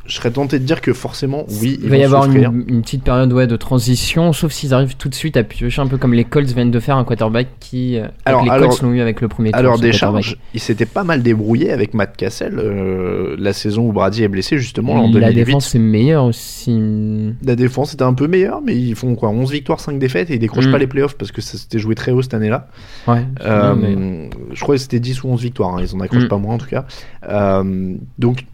Je 0.07 0.13
serais 0.15 0.29
tenté 0.29 0.59
de 0.59 0.63
dire 0.65 0.81
que 0.81 0.93
forcément, 0.93 1.45
oui, 1.61 1.79
Il 1.81 1.89
va 1.89 1.97
y 1.97 2.03
avoir 2.03 2.25
une, 2.25 2.63
une 2.67 2.81
petite 2.83 3.03
période 3.03 3.33
ouais, 3.33 3.47
de 3.47 3.55
transition, 3.55 4.33
sauf 4.33 4.51
s'ils 4.51 4.73
arrivent 4.73 4.95
tout 4.97 5.09
de 5.09 5.15
suite 5.15 5.35
à 5.35 5.43
piocher 5.43 5.81
un 5.81 5.87
peu 5.87 5.97
comme 5.97 6.13
les 6.13 6.23
Colts 6.25 6.47
viennent 6.51 6.69
de 6.69 6.79
faire 6.79 6.95
un 6.97 7.03
quarterback 7.03 7.47
qui. 7.59 7.97
euh, 7.97 8.07
Alors- 8.25 8.43
les 8.43 8.51
alors- 8.51 8.69
Colts 8.69 8.81
l'ont 8.83 8.91
eu 8.93 9.01
avec 9.01 9.19
le 9.21 9.27
premier 9.27 9.49
tour. 9.51 9.59
Alors 9.59 9.79
des 9.79 9.91
charges, 9.93 10.37
il 10.53 10.59
s'était 10.59 10.85
pas 10.85 11.03
mal 11.03 11.23
débrouillé 11.23 11.71
avec 11.71 11.95
Matt 11.95 12.15
Cassel 12.17 12.59
euh, 12.59 13.35
la 13.39 13.51
saison 13.51 13.87
où 13.89 13.93
Brady 13.93 14.23
est 14.23 14.27
blessé 14.27 14.57
justement 14.59 14.93
en 14.93 15.07
La 15.07 15.31
2008. 15.31 15.33
défense 15.33 15.73
est 15.73 15.79
meilleure 15.79 16.25
aussi. 16.25 17.33
La 17.43 17.55
défense 17.55 17.93
était 17.95 18.03
un 18.03 18.13
peu 18.13 18.27
meilleure, 18.27 18.61
mais 18.61 18.75
ils 18.75 18.95
font 18.95 19.15
quoi 19.15 19.29
11 19.29 19.51
victoires, 19.51 19.79
5 19.79 19.97
défaites 19.97 20.29
et 20.29 20.35
ils 20.35 20.39
décrochent 20.39 20.67
Mm. 20.67 20.71
pas 20.71 20.77
les 20.77 20.87
playoffs 20.87 21.17
parce 21.17 21.31
que 21.31 21.41
ça 21.41 21.57
s'était 21.57 21.79
joué 21.79 21.95
très 21.95 22.11
haut 22.11 22.21
cette 22.21 22.33
année-là. 22.35 22.67
Ouais. 23.07 23.25
Euh, 23.43 23.73
mais- 23.75 24.29
Je 24.53 24.61
crois 24.61 24.75
que 24.75 24.81
c'était 24.81 24.99
10 24.99 25.23
ou 25.23 25.29
11 25.29 25.41
victoires, 25.41 25.75
hein, 25.75 25.81
ils 25.81 25.95
en 25.95 25.99
accrochent 25.99 26.25
Mm. 26.25 26.27
pas 26.27 26.37
moins 26.37 26.55
en 26.55 26.57
tout 26.59 26.67
cas. 26.69 26.85
Euh, 27.27 27.95
donc 28.19 28.45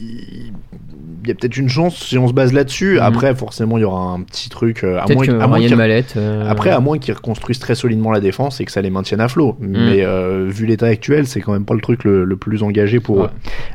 il 0.00 1.28
y 1.28 1.30
a 1.30 1.34
peut-être 1.34 1.56
une 1.58 1.68
chance 1.68 1.96
si 1.96 2.16
on 2.18 2.26
se 2.28 2.32
base 2.32 2.52
là-dessus. 2.52 2.96
Mm. 2.96 3.02
Après, 3.02 3.34
forcément, 3.34 3.76
il 3.78 3.82
y 3.82 3.84
aura 3.84 4.02
un 4.12 4.22
petit 4.22 4.48
truc. 4.48 4.82
euh, 4.84 4.98
à 5.00 5.06
moins, 5.12 5.26
que 5.26 5.30
à 5.32 5.46
moins 5.46 5.56
Ryan 5.58 5.68
qu'ils- 5.68 5.76
Mallett, 5.76 6.14
euh, 6.16 6.48
Après, 6.48 6.70
à 6.70 6.80
moins 6.80 6.98
qu'ils 6.98 7.14
reconstruisent 7.14 7.58
très 7.58 7.74
solidement 7.74 8.10
la 8.10 8.20
défense 8.20 8.60
et 8.60 8.64
que 8.64 8.72
ça 8.72 8.80
les 8.80 8.90
maintienne 8.90 9.20
à 9.20 9.28
flot. 9.28 9.56
Mm. 9.60 9.66
Mais 9.68 10.04
euh, 10.04 10.46
vu 10.48 10.66
l'état 10.66 10.86
actuel, 10.86 11.26
c'est 11.26 11.40
quand 11.40 11.52
même 11.52 11.64
pas 11.66 11.74
le 11.74 11.80
truc 11.80 12.04
le, 12.04 12.24
le 12.24 12.36
plus 12.36 12.62
engagé 12.62 13.00
pour 13.00 13.18
Ouais. 13.18 13.28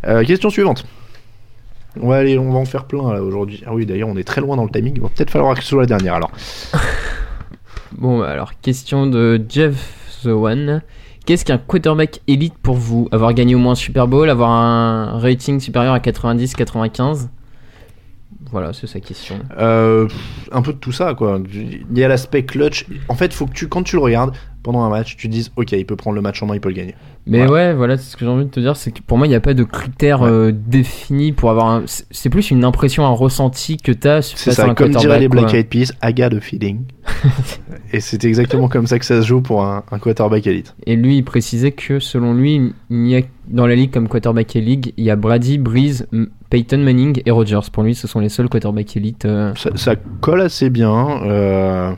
eux. 0.08 0.24
Question 0.24 0.50
suivante. 0.50 0.86
On 2.02 2.10
va 2.10 2.18
aller, 2.18 2.38
on 2.38 2.52
va 2.52 2.60
en 2.60 2.66
faire 2.66 2.86
plein 2.86 3.14
là 3.14 3.24
aujourd'hui. 3.24 3.64
Ah 3.66 3.74
oui, 3.74 3.86
d'ailleurs, 3.86 4.10
on 4.10 4.18
est 4.18 4.24
très 4.26 4.42
loin 4.42 4.58
dans 4.58 4.66
le 4.66 4.70
timing. 4.70 4.94
Il 4.98 5.02
va 5.02 5.08
peut-être 5.08 5.30
falloir 5.32 5.56
que 5.56 5.62
ce 5.62 5.70
soit 5.70 5.82
la 5.82 5.88
dernière 5.88 6.16
alors. 6.16 6.32
Bon, 7.98 8.20
bah, 8.20 8.28
alors, 8.30 8.52
question 8.62 9.08
de 9.08 9.42
Jeff 9.48 10.20
The 10.24 10.28
One. 10.28 10.82
Qu'est-ce 11.26 11.44
qu'un 11.46 11.58
quarterback 11.58 12.22
élite 12.28 12.54
pour 12.62 12.76
vous 12.76 13.08
Avoir 13.12 13.34
gagné 13.34 13.56
au 13.56 13.60
moins 13.60 13.72
un 13.74 13.76
Super 13.76 14.08
Bowl, 14.08 14.30
avoir 14.30 14.52
un 14.52 15.18
rating 15.20 15.60
supérieur 15.60 15.94
à 15.94 16.00
90-95 16.00 17.30
Voilà, 18.52 18.74
c'est 18.74 18.88
sa 18.88 19.00
question. 19.00 19.36
Euh, 19.58 20.08
un 20.52 20.62
peu 20.62 20.74
de 20.74 20.78
tout 20.78 20.92
ça, 20.92 21.14
quoi. 21.16 21.40
Il 21.52 21.98
y 21.98 22.04
a 22.04 22.08
l'aspect 22.08 22.44
clutch. 22.44 22.86
En 23.10 23.16
fait, 23.16 23.34
faut 23.34 23.48
que 23.48 23.54
tu, 23.54 23.68
quand 23.68 23.82
tu 23.84 23.96
le 23.96 24.02
regardes 24.04 24.34
pendant 24.62 24.82
un 24.82 24.90
match, 24.90 25.16
tu 25.16 25.28
te 25.28 25.32
dises, 25.32 25.52
ok, 25.56 25.72
il 25.74 25.86
peut 25.86 25.96
prendre 25.96 26.16
le 26.16 26.22
match 26.22 26.42
en 26.42 26.48
main, 26.48 26.56
il 26.56 26.62
peut 26.62 26.70
le 26.70 26.76
gagner. 26.76 26.96
Mais 27.28 27.46
Voilà. 27.46 27.52
ouais, 27.52 27.74
voilà, 27.76 27.98
c'est 27.98 28.12
ce 28.12 28.18
que 28.18 28.26
j'ai 28.26 28.32
envie 28.32 28.46
de 28.46 28.50
te 28.50 28.60
dire, 28.60 28.76
c'est 28.76 28.92
que 28.92 29.02
pour 29.02 29.18
moi, 29.18 29.26
il 29.28 29.30
n'y 29.32 29.36
a 29.36 29.40
pas 29.40 29.54
de 29.54 29.64
critères 29.64 30.24
euh, 30.24 30.52
définis 30.52 31.32
pour 31.34 31.50
avoir 31.52 31.68
un... 31.68 31.84
c'est- 31.86 32.06
C'est 32.12 32.30
plus 32.30 32.50
une 32.52 32.64
impression, 32.64 33.06
un 33.06 33.10
ressenti 33.10 33.78
que 33.78 33.92
t'as 33.92 34.22
C'est 34.24 34.38
face 34.38 34.60
à 34.60 34.64
ça, 34.64 34.70
un 34.70 34.74
comme 34.76 34.92
diraient 34.92 35.20
les 35.20 35.28
Black. 35.28 35.54
Eyed 35.54 35.70
Peas, 35.70 35.92
I 36.04 36.14
got 36.14 36.36
a 36.36 36.40
feeling. 36.40 36.86
Et 37.94 38.00
c'est 38.00 38.24
exactement 38.26 38.68
comme 38.68 38.88
ça 38.88 39.00
que 39.00 39.06
ça 39.06 39.22
se 39.22 39.28
joue 39.28 39.42
pour 39.42 39.64
un, 39.64 39.84
un 39.92 40.00
quarterback 40.00 40.46
élite. 40.48 40.76
Et 40.86 40.96
lui, 40.96 41.18
il 41.18 41.24
précisait 41.24 41.72
que 41.72 42.00
selon 42.00 42.34
lui, 42.34 42.74
il 42.90 42.98
n'y 42.98 43.16
a 43.16 43.22
dans 43.48 43.68
la 43.68 43.76
ligue 43.76 43.92
comme 43.92 44.08
quarterback 44.08 44.56
élite, 44.56 44.94
il 44.98 45.04
y 45.04 45.12
a 45.12 45.16
Brady, 45.16 45.58
Breeze, 45.58 46.08
Peyton 46.50 46.80
Manning 46.80 47.22
et 47.26 47.32
Rodgers. 47.32 47.60
Pour 47.72 47.84
lui, 47.84 47.96
ce 47.96 48.08
sont 48.08 48.20
les 48.20 48.30
seuls 48.30 48.50
quarterbacks 48.50 48.98
élites. 48.98 49.26
euh. 49.26 49.54
Ça, 49.56 49.70
ça 49.76 49.96
colle 50.22 50.42
assez 50.42 50.70
bien. 50.70 51.22
euh, 51.24 51.92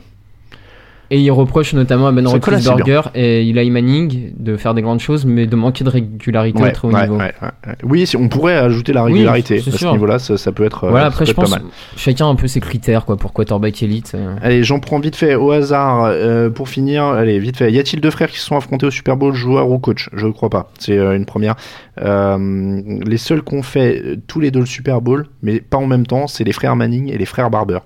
Et 1.10 1.18
il 1.20 1.30
reproche 1.30 1.72
notamment 1.72 2.06
à 2.08 2.12
Ben 2.12 2.26
Roethlisberger 2.28 3.00
et 3.14 3.48
Eli 3.48 3.70
Manning 3.70 4.32
de 4.36 4.58
faire 4.58 4.74
des 4.74 4.82
grandes 4.82 5.00
choses, 5.00 5.24
mais 5.24 5.46
de 5.46 5.56
manquer 5.56 5.82
de 5.82 5.88
régularité 5.88 6.62
ouais, 6.62 6.68
au 6.68 6.72
très 6.72 6.88
haut 6.88 6.92
ouais, 6.92 7.02
niveau. 7.02 7.16
ouais, 7.16 7.32
ouais, 7.40 7.48
ouais. 7.66 7.74
Oui, 7.82 8.06
si- 8.06 8.18
on 8.18 8.28
pourrait 8.28 8.56
ajouter 8.56 8.92
la 8.92 9.04
Oui, 9.04 9.12
régularité 9.12 9.58
c'est 9.60 9.72
à 9.74 9.78
ce 9.78 9.86
niveau-là, 9.86 10.18
ça, 10.18 10.36
ça 10.36 10.52
peut 10.52 10.64
être, 10.64 10.84
euh, 10.84 10.90
Voilà, 10.90 11.06
après, 11.06 11.24
je 11.24 11.30
être 11.30 11.36
pas 11.36 11.42
pense 11.44 11.50
mal. 11.52 11.62
chacun 11.96 12.26
a 12.26 12.28
un 12.28 12.34
peu 12.34 12.46
ses 12.46 12.60
critères 12.60 13.06
quoi, 13.06 13.16
pour 13.16 13.32
quarterback 13.32 13.82
élite. 13.82 14.12
euh. 14.14 14.34
Allez, 14.42 14.62
j'en 14.64 14.80
prends 14.80 14.98
vite 15.00 15.16
fait 15.16 15.34
au 15.34 15.50
hasard 15.50 16.04
euh, 16.04 16.50
pour 16.50 16.68
finir. 16.68 17.04
Allez, 17.04 17.38
vite 17.38 17.56
fait. 17.56 17.72
Y 17.72 17.78
a-t-il 17.78 18.02
deux 18.02 18.10
frères 18.10 18.28
qui 18.30 18.38
se 18.38 18.44
sont 18.44 18.56
affrontés 18.58 18.84
au 18.84 18.90
Super 18.90 19.16
Bowl, 19.16 19.32
joueur 19.32 19.70
ou 19.70 19.78
coach? 19.78 20.10
Je 20.12 20.26
ne 20.26 20.32
crois 20.32 20.50
pas. 20.50 20.70
C'est 20.78 20.98
euh, 20.98 21.16
une 21.16 21.24
première. 21.24 21.54
Euh, 22.02 22.80
les 23.06 23.16
seuls 23.16 23.40
qu'on 23.42 23.62
fait 23.62 24.18
tous 24.26 24.40
les 24.40 24.50
deux 24.50 24.60
le 24.60 24.66
Super 24.66 25.00
Bowl, 25.00 25.26
mais 25.42 25.60
pas 25.60 25.78
en 25.78 25.86
même 25.86 26.06
temps, 26.06 26.26
c'est 26.26 26.44
les 26.44 26.52
frères 26.52 26.76
Manning 26.76 27.10
et 27.10 27.18
les 27.18 27.24
frères 27.26 27.50
Barber. 27.50 27.78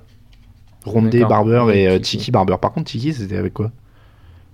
Rondé. 0.84 1.20
Barber 1.24 1.66
et 1.74 1.86
euh, 1.88 1.98
Tiki. 1.98 2.18
Tiki 2.18 2.30
Barber. 2.30 2.56
Par 2.60 2.72
contre, 2.72 2.90
Tiki, 2.90 3.12
c'était 3.12 3.36
avec 3.36 3.52
quoi? 3.54 3.70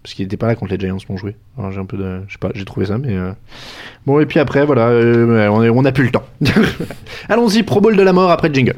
Parce 0.03 0.14
qu'il 0.14 0.24
n'était 0.24 0.37
pas 0.37 0.47
là 0.47 0.55
quand 0.55 0.70
les 0.70 0.79
Giants 0.79 0.97
l'ont 1.09 1.16
joué. 1.16 1.37
Alors 1.59 1.72
j'ai 1.72 1.81
un 1.81 1.85
peu 1.85 1.97
de, 1.97 2.20
je 2.29 2.33
sais 2.35 2.39
pas, 2.39 2.51
j'ai 2.55 2.64
trouvé 2.64 2.87
ça, 2.87 2.99
mais 2.99 3.14
euh, 3.16 3.33
bon. 4.07 4.20
Et 4.20 4.26
puis 4.26 4.39
après, 4.39 4.64
voilà, 4.64 4.89
euh, 4.89 5.49
on, 5.49 5.62
est- 5.62 5.68
on 5.68 5.85
a 5.85 5.93
plus 5.93 6.05
le 6.05 6.11
temps. 6.11 6.22
Allons-y, 7.29 7.62
Pro 7.62 7.81
Bowl 7.81 7.97
de 7.97 8.03
la 8.03 8.12
mort 8.12 8.31
après 8.31 8.49
le 8.49 8.55
jingle. 8.55 8.76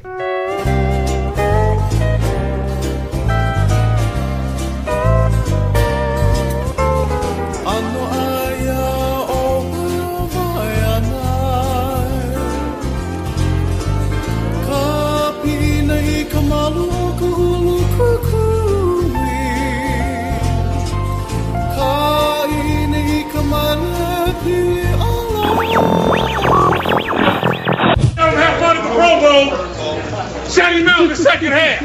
Second 31.22 31.52
half. 31.52 31.82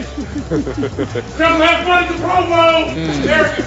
Don't 1.37 1.61
have 1.61 1.85
fun 1.85 2.03
at 2.03 2.07
the 2.07 2.17
Pro 2.21 2.43
Bowl. 2.47 3.29
Eric 3.29 3.65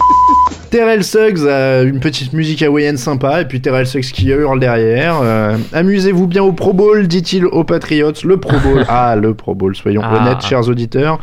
Terrell 0.70 1.02
Suggs 1.02 1.46
a 1.48 1.82
une 1.82 1.98
petite 2.00 2.32
musique 2.34 2.62
hawaïenne 2.62 2.98
sympa, 2.98 3.40
et 3.40 3.46
puis 3.46 3.60
Terrell 3.62 3.86
Suggs 3.86 4.04
qui 4.12 4.28
hurle 4.28 4.60
derrière. 4.60 5.18
Euh, 5.22 5.56
Amusez-vous 5.72 6.26
bien 6.26 6.42
au 6.42 6.52
Pro 6.52 6.72
Bowl, 6.74 7.06
dit-il 7.08 7.46
aux 7.46 7.64
Patriots. 7.64 8.12
Le 8.24 8.36
Pro 8.38 8.58
Bowl. 8.58 8.84
Ah, 8.88 9.16
le 9.16 9.34
Pro 9.34 9.54
Bowl, 9.54 9.74
soyons 9.74 10.02
Ah. 10.04 10.16
honnêtes, 10.20 10.42
chers 10.42 10.68
auditeurs. 10.68 11.18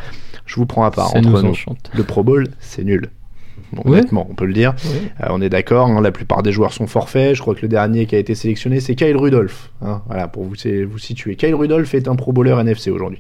Je 0.46 0.56
vous 0.56 0.66
prends 0.66 0.84
à 0.86 0.92
part 0.92 1.10
Ça 1.10 1.20
entre 1.20 1.42
nous. 1.44 1.54
Le 1.94 2.04
Pro 2.04 2.24
Bowl, 2.24 2.48
c'est 2.60 2.84
nul. 2.84 3.10
Bon. 3.72 3.82
Honnêtement, 3.92 4.28
on 4.30 4.36
peut 4.36 4.46
le 4.46 4.54
dire. 4.54 4.74
Euh, 4.86 5.26
on 5.30 5.42
est 5.42 5.50
d'accord, 5.50 5.88
hein, 5.88 6.00
la 6.02 6.12
plupart 6.12 6.44
des 6.44 6.52
joueurs 6.52 6.72
sont 6.72 6.88
forfaits. 6.88 7.36
Je 7.36 7.42
crois 7.42 7.56
que 7.56 7.62
le 7.64 7.68
dernier 7.68 8.06
qui 8.06 8.16
a 8.16 8.20
été 8.20 8.34
sélectionné, 8.36 8.80
c'est 8.80 8.96
Kyle 8.96 9.18
Rudolph. 9.18 9.72
hein. 9.82 10.02
voilà, 10.08 10.28
pour 10.28 10.44
vous, 10.44 10.54
vous 10.88 10.98
situer. 11.00 11.36
Kyle 11.36 11.56
Rudolph 11.56 11.94
est 11.94 12.08
un 12.08 12.16
Pro 12.16 12.32
Bowler 12.32 12.56
NFC 12.62 12.90
aujourd'hui. 12.92 13.20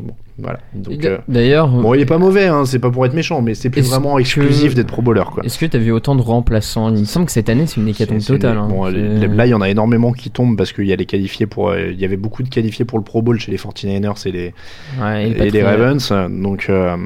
Bon, 0.00 0.14
voilà. 0.38 0.58
Euh, 0.90 1.18
D'ailleurs, 1.28 1.68
bon, 1.68 1.94
il 1.94 2.00
est 2.00 2.06
pas 2.06 2.18
mauvais, 2.18 2.46
hein, 2.46 2.64
c'est 2.66 2.80
pas 2.80 2.90
pour 2.90 3.06
être 3.06 3.14
méchant, 3.14 3.40
mais 3.42 3.54
c'est 3.54 3.70
plus 3.70 3.82
vraiment 3.82 4.16
que- 4.16 4.20
exclusif 4.20 4.74
d'être 4.74 4.88
Pro 4.88 5.02
Bowler, 5.02 5.22
quoi. 5.32 5.44
est-ce 5.44 5.58
que 5.58 5.66
tu 5.66 5.76
as 5.76 5.80
vu 5.80 5.92
autant 5.92 6.16
de 6.16 6.22
remplaçants? 6.22 6.92
Il 6.92 7.00
me 7.00 7.04
semble 7.04 7.26
que 7.26 7.32
cette 7.32 7.48
année, 7.48 7.66
c'est 7.66 7.80
une 7.80 7.86
hécatombe 7.88 8.18
totale. 8.20 8.56
une- 8.56 8.62
hein. 8.64 8.68
bon, 8.68 8.84
là, 8.86 9.46
il 9.46 9.50
y 9.50 9.54
en 9.54 9.60
a 9.60 9.68
énormément 9.70 10.12
qui 10.12 10.30
tombent 10.30 10.56
parce 10.56 10.72
qu'il 10.72 10.86
y 10.86 10.92
a 10.92 10.96
les 10.96 11.06
qualifiés 11.06 11.46
pour. 11.46 11.70
euh, 11.70 11.90
Il 11.92 12.00
y 12.00 12.04
avait 12.04 12.16
beaucoup 12.16 12.42
de 12.42 12.48
qualifiés 12.48 12.84
pour 12.84 12.98
le 12.98 13.04
Pro 13.04 13.22
Bowl 13.22 13.38
chez 13.38 13.52
les 13.52 13.58
49ers 13.58 14.26
et 14.26 14.32
les, 14.32 14.54
Ouais, 15.00 15.28
et 15.28 15.34
le 15.34 15.42
et 15.46 15.50
les. 15.50 15.62
Ravens. 15.62 16.12
Donc, 16.30 16.66
euh, 16.68 16.96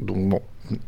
donc 0.00 0.28
bon. 0.28 0.40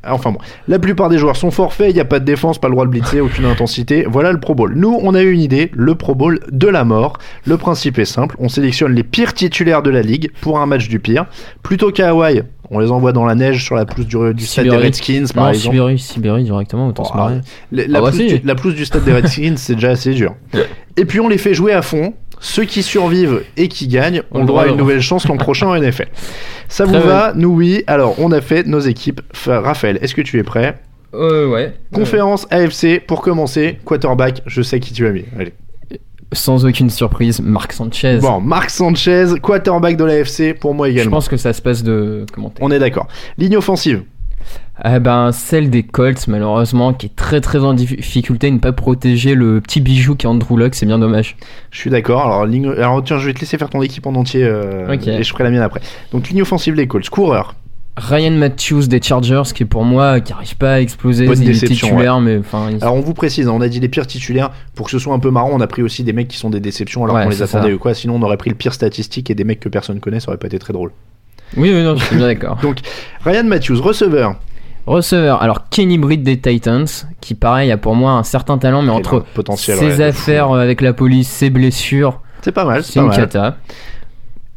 Enfin 0.07 0.33
bon, 0.33 0.39
la 0.69 0.79
plupart 0.79 1.09
des 1.09 1.19
joueurs 1.19 1.37
sont 1.37 1.51
forfaits, 1.51 1.91
il 1.91 1.95
n'y 1.95 2.01
a 2.01 2.05
pas 2.05 2.19
de 2.21 2.25
défense, 2.25 2.59
pas 2.59 2.69
le 2.69 2.73
droit 2.75 2.85
de 2.85 2.91
blitzer, 2.91 3.21
aucune 3.21 3.45
intensité. 3.45 4.05
Voilà 4.09 4.33
le 4.33 4.41
Pro 4.41 4.55
Bowl. 4.55 4.73
Nous, 4.77 4.99
on 5.03 5.15
a 5.15 5.23
eu 5.23 5.33
une 5.33 5.41
idée, 5.41 5.71
le 5.75 5.95
Pro 5.95 6.15
Bowl 6.15 6.41
de 6.51 6.69
la 6.69 6.85
mort. 6.85 7.19
Le 7.47 7.57
principe 7.57 7.99
est 7.99 8.05
simple, 8.05 8.37
on 8.39 8.49
sélectionne 8.49 8.93
les 8.95 9.03
pires 9.05 9.35
titulaires 9.35 9.83
de 9.83 9.91
la 9.91 10.03
ligue 10.03 10.31
pour 10.41 10.59
un 10.59 10.67
match 10.67 10.89
du 10.89 10.99
pire. 11.01 11.27
Plutôt 11.63 11.91
qu'à 11.93 12.11
Hawaï, 12.11 12.43
on 12.71 12.79
les 12.79 12.91
envoie 12.91 13.13
dans 13.13 13.25
la 13.25 13.35
neige 13.35 13.65
sur 13.65 13.75
la 13.75 13.85
pelouse 13.85 14.07
du, 14.07 14.17
du 14.35 14.47
stade 14.47 14.67
des. 14.69 14.77
Redskins, 14.77 15.25
par 15.35 15.45
non, 15.45 15.51
exemple. 15.51 15.75
Sibérie, 15.77 15.99
Sibérie 15.99 16.45
directement, 16.45 16.87
autant 16.89 17.05
se 17.05 17.17
marrer. 17.17 17.41
la, 17.73 17.87
la 17.87 17.99
Ah 17.99 18.03
bah 18.03 18.11
pelouse 18.13 18.29
si. 18.29 18.39
du, 18.39 18.47
la 18.47 18.55
pelouse 18.55 18.75
du 18.75 18.85
stade 18.85 19.05
des 19.05 19.13
Redskins, 19.15 19.57
c'est 19.57 19.75
déjà 19.75 19.91
assez 19.91 20.15
dur. 20.15 20.35
Et 20.97 21.05
puis 21.05 21.19
on 21.21 21.29
les 21.29 21.39
fait 21.39 21.55
jouer 21.55 21.73
à 21.73 21.83
fond. 21.83 22.15
Ceux 22.41 22.65
qui 22.65 22.83
survivent 22.83 23.43
et 23.57 23.69
qui 23.69 23.87
gagnent 23.87 24.23
ont 24.33 24.41
le 24.41 24.47
droit 24.47 24.63
à 24.63 24.67
une 24.67 24.77
nouvelle 24.77 25.03
chance 25.03 25.29
l'an 25.29 25.37
prochain 25.37 25.69
en 25.69 25.79
NFL. 25.79 26.09
Ça 26.69 26.85
vous 26.87 26.93
va 26.93 27.33
Nous 27.37 27.51
oui. 27.51 27.85
Alors 27.87 28.15
on 28.19 28.33
a 28.33 28.41
fait 28.41 28.67
nos 28.67 28.81
équipes. 28.81 29.21
Enfin, 29.33 29.61
Raphaël, 29.61 29.99
est-ce 30.01 30.15
que 30.15 30.23
tu 30.23 30.39
es 30.39 30.43
prêt? 30.43 30.79
Euh, 31.15 31.49
ouais. 31.49 31.75
Conférence 31.93 32.47
AFC 32.51 33.05
pour 33.07 33.21
commencer. 33.21 33.79
Quarterback, 33.85 34.43
je 34.47 34.63
sais 34.63 34.81
qui 34.81 34.93
tu 34.95 35.07
as 35.07 35.11
mis. 35.11 35.25
Allez. 35.39 35.53
sans 36.33 36.65
aucune 36.65 36.89
surprise, 36.89 37.41
Marc 37.41 37.73
Sanchez. 37.73 38.19
Bon, 38.23 38.41
Marc 38.41 38.71
Sanchez, 38.71 39.27
quarterback 39.43 39.97
de 39.97 40.05
l'AFC, 40.05 40.59
pour 40.59 40.75
moi 40.75 40.89
également. 40.89 41.11
Je 41.11 41.11
pense 41.11 41.29
que 41.29 41.37
ça 41.37 41.53
se 41.53 41.61
passe 41.61 41.83
de 41.83 42.25
commenter. 42.33 42.63
On 42.63 42.71
est 42.71 42.79
d'accord. 42.79 43.09
Ligne 43.37 43.57
offensive. 43.57 44.05
Eh 44.85 44.99
ben, 44.99 45.31
celle 45.33 45.69
des 45.69 45.83
Colts, 45.83 46.27
malheureusement, 46.27 46.95
qui 46.95 47.07
est 47.07 47.15
très 47.15 47.43
très 47.43 47.59
en 47.59 47.75
difficulté 47.75 48.49
de 48.49 48.55
ne 48.55 48.61
pas 48.61 48.73
protéger 48.73 49.35
le 49.35 49.61
petit 49.61 49.81
bijou 49.83 50.15
qui 50.17 50.25
est 50.27 50.29
Andrew 50.29 50.57
Luck, 50.57 50.75
c'est 50.75 50.87
bien 50.87 50.99
dommage. 50.99 51.37
Je 51.71 51.79
suis 51.79 51.91
d'accord. 51.91 52.23
Alors, 52.23 52.47
ligne... 52.47 52.69
Alors, 52.79 53.05
tiens, 53.05 53.19
je 53.19 53.27
vais 53.27 53.35
te 53.35 53.41
laisser 53.41 53.59
faire 53.59 53.69
ton 53.69 53.83
équipe 53.83 54.07
en 54.07 54.15
entier 54.15 54.43
euh, 54.43 54.91
et 55.07 55.23
je 55.23 55.31
ferai 55.31 55.45
la 55.45 55.51
mienne 55.51 55.61
après. 55.63 55.81
Donc, 56.13 56.31
ligne 56.31 56.41
offensive, 56.43 56.75
les 56.75 56.87
Colts. 56.87 57.11
Coureur. 57.11 57.55
Ryan 57.99 58.31
Matthews 58.31 58.87
des 58.87 59.03
Chargers, 59.03 59.43
qui 59.55 59.65
est 59.65 59.67
pour 59.67 59.85
moi, 59.85 60.21
qui 60.21 60.33
arrive 60.33 60.57
pas 60.57 60.75
à 60.75 60.81
exploser, 60.81 61.27
Bonne 61.27 61.43
il 61.43 61.51
est 61.51 61.67
titulaire, 61.67 62.17
ouais. 62.17 62.23
mais 62.23 62.39
enfin. 62.39 62.69
il- 62.71 62.83
Alors, 62.83 62.95
on 62.95 63.01
vous 63.01 63.13
précise, 63.13 63.47
hein, 63.49 63.53
on 63.55 63.61
a 63.61 63.69
dit 63.69 63.81
les 63.81 63.89
pires 63.91 64.07
titulaires. 64.07 64.51
Pour 64.75 64.87
que 64.87 64.93
ce 64.93 64.99
soit 64.99 65.13
un 65.13 65.19
peu 65.19 65.31
marrant, 65.31 65.51
on 65.53 65.61
a 65.61 65.67
pris 65.67 65.83
aussi 65.83 66.03
des 66.05 66.15
mecs 66.15 66.29
qui 66.29 66.39
sont 66.39 66.49
des 66.49 66.61
déceptions 66.61 67.05
alors 67.05 67.17
Ouais, 67.17 67.25
qu'on 67.25 67.29
les 67.31 67.43
attendait 67.43 67.69
ça. 67.69 67.75
ou 67.75 67.79
quoi. 67.79 67.93
Sinon, 67.93 68.15
on 68.15 68.23
aurait 68.23 68.39
pris 68.39 68.49
le 68.49 68.57
pire 68.57 68.73
statistique 68.73 69.29
et 69.29 69.35
des 69.35 69.45
mecs 69.45 69.61
que 69.61 69.69
personne 69.69 70.01
connaît, 70.01 70.21
ça 70.21 70.29
aurait 70.29 70.39
pas 70.39 70.47
été 70.47 70.59
très 70.59 70.73
drôle. 70.73 70.93
Oui, 71.57 71.73
oui, 71.75 71.83
non, 71.83 71.97
je 71.97 72.05
suis 72.05 72.17
bien 72.17 72.27
d'accord. 72.27 72.57
Donc, 72.63 72.79
Ryan 73.25 73.45
Matthews, 73.45 73.81
receveur. 73.83 74.35
Receveur, 74.87 75.43
alors 75.43 75.69
Kenny 75.69 75.99
Britt 75.99 76.23
des 76.23 76.41
Titans, 76.41 76.87
qui 77.21 77.35
pareil 77.35 77.71
a 77.71 77.77
pour 77.77 77.95
moi 77.95 78.13
un 78.13 78.23
certain 78.23 78.59
talent, 78.59 78.83
mais 78.83 78.89
Quel 78.89 78.97
entre 78.99 79.25
potentiel, 79.35 79.79
ses 79.79 79.99
ouais, 79.99 80.03
affaires 80.05 80.51
euh, 80.51 80.61
avec 80.61 80.81
la 80.81 80.93
police, 80.93 81.29
ses 81.29 81.51
blessures, 81.51 82.21
C'est 82.43 82.51
pas 82.53 82.65
mal, 82.65 82.83
c'est 82.83 82.99
une 82.99 83.07
mal. 83.07 83.17
cata. 83.17 83.57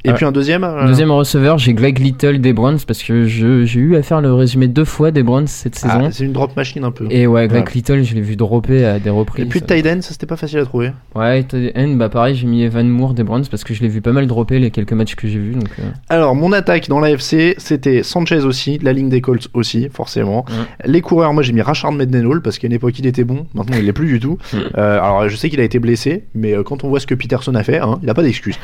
Et 0.05 0.09
Euh, 0.09 0.13
puis 0.13 0.25
un 0.25 0.31
deuxième 0.33 0.65
euh, 0.65 0.85
Deuxième 0.85 1.11
receveur, 1.11 1.57
j'ai 1.57 1.73
Greg 1.73 1.97
Little 1.97 2.39
des 2.39 2.51
Browns 2.51 2.79
parce 2.85 3.03
que 3.03 3.23
j'ai 3.23 3.79
eu 3.79 3.95
à 3.95 4.03
faire 4.03 4.19
le 4.19 4.33
résumé 4.33 4.67
deux 4.67 4.83
fois 4.83 5.11
des 5.11 5.23
Browns 5.23 5.47
cette 5.47 5.79
ah, 5.83 5.91
saison. 5.93 6.09
c'est 6.11 6.25
une 6.25 6.33
drop 6.33 6.55
machine 6.57 6.83
un 6.83 6.91
peu. 6.91 7.07
Et 7.09 7.25
ouais, 7.25 7.47
Greg 7.47 7.63
Ouais. 7.63 7.71
Little, 7.75 8.03
je 8.03 8.13
l'ai 8.13 8.21
vu 8.21 8.35
dropper 8.35 8.85
à 8.85 8.99
des 8.99 9.09
reprises. 9.09 9.45
Et 9.45 9.47
puis 9.47 9.61
Tyden, 9.61 10.01
ça 10.01 10.11
c'était 10.11 10.25
pas 10.25 10.35
facile 10.35 10.59
à 10.59 10.65
trouver. 10.65 10.91
Ouais, 11.15 11.43
tight 11.43 11.71
end, 11.77 11.93
bah 11.95 12.09
pareil, 12.09 12.35
j'ai 12.35 12.45
mis 12.45 12.63
Evan 12.63 12.87
Moore 12.87 13.13
des 13.13 13.23
Browns 13.23 13.45
parce 13.49 13.63
que 13.63 13.73
je 13.73 13.81
l'ai 13.81 13.87
vu 13.87 14.01
pas 14.01 14.11
mal 14.11 14.27
dropper 14.27 14.59
les 14.59 14.71
quelques 14.71 14.91
matchs 14.91 15.15
que 15.15 15.27
j'ai 15.27 15.39
vus. 15.39 15.53
Donc, 15.53 15.69
euh, 15.79 15.83
Alors, 16.09 16.35
mon 16.35 16.51
attaque 16.51 16.89
dans 16.89 16.99
l'AFC, 16.99 17.55
c'était 17.57 18.03
Sanchez 18.03 18.43
aussi, 18.43 18.79
la 18.79 18.91
ligne 18.91 19.09
des 19.09 19.21
Colts 19.21 19.47
aussi, 19.53 19.87
forcément. 19.89 20.45
Les 20.83 21.01
coureurs, 21.01 21.33
moi 21.33 21.43
j'ai 21.43 21.53
mis 21.53 21.61
Rashard 21.61 21.93
Mendenhall 21.93 22.41
parce 22.41 22.59
qu'à 22.59 22.67
une 22.67 22.73
époque 22.73 22.99
il 22.99 23.05
était 23.07 23.23
bon, 23.23 23.45
maintenant 23.53 23.77
il 23.77 23.85
l'est 23.85 23.93
plus 23.93 24.07
du 24.07 24.19
tout. 24.19 24.37
Alors, 24.73 25.29
je 25.29 25.35
sais 25.37 25.49
qu'il 25.49 25.61
a 25.61 25.63
été 25.63 25.79
blessé, 25.79 26.25
mais 26.35 26.55
quand 26.65 26.83
on 26.83 26.89
voit 26.89 26.99
ce 26.99 27.07
que 27.07 27.15
Peterson 27.15 27.55
a 27.55 27.63
fait, 27.63 27.79
hein, 27.79 27.99
il 28.03 28.09
a 28.09 28.13
pas 28.13 28.23
d'excuse. 28.23 28.57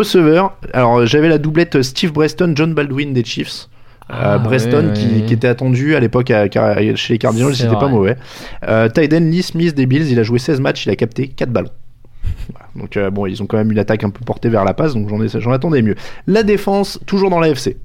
Receveur, 0.00 0.56
alors 0.72 1.04
j'avais 1.04 1.28
la 1.28 1.36
doublette 1.36 1.82
Steve 1.82 2.12
Breston, 2.12 2.54
John 2.56 2.72
Baldwin 2.72 3.12
des 3.12 3.24
Chiefs. 3.24 3.68
Euh, 4.10 4.14
Ah, 4.18 4.38
Breston 4.38 4.92
qui, 4.94 5.32
était 5.32 5.46
attendu 5.46 5.94
à 5.94 6.00
l'époque 6.00 6.32
chez 6.96 7.12
les 7.12 7.18
Cardinals, 7.18 7.54
c'était 7.54 7.76
pas 7.76 7.88
mauvais. 7.88 8.16
Euh, 8.66 8.88
Tyden 8.88 9.30
Lee 9.30 9.42
Smith 9.42 9.74
des 9.74 9.86
Bills, 9.86 10.10
il 10.10 10.18
a 10.18 10.22
joué 10.22 10.38
16 10.38 10.60
matchs, 10.60 10.86
il 10.86 10.90
a 10.90 10.96
capté 10.96 11.28
4 11.28 11.50
ballons. 11.50 11.70
Voilà. 12.50 12.66
Donc 12.74 12.96
euh, 12.96 13.10
bon, 13.10 13.26
ils 13.26 13.42
ont 13.42 13.46
quand 13.46 13.58
même 13.58 13.70
une 13.70 13.78
attaque 13.78 14.02
un 14.02 14.10
peu 14.10 14.24
portée 14.24 14.48
vers 14.48 14.64
la 14.64 14.74
passe, 14.74 14.94
donc 14.94 15.08
j'en, 15.08 15.22
ai, 15.22 15.28
j'en 15.28 15.52
attendais 15.52 15.82
mieux. 15.82 15.96
La 16.26 16.42
défense, 16.42 16.98
toujours 17.06 17.30
dans 17.30 17.40
la 17.40 17.50
FC. 17.50 17.76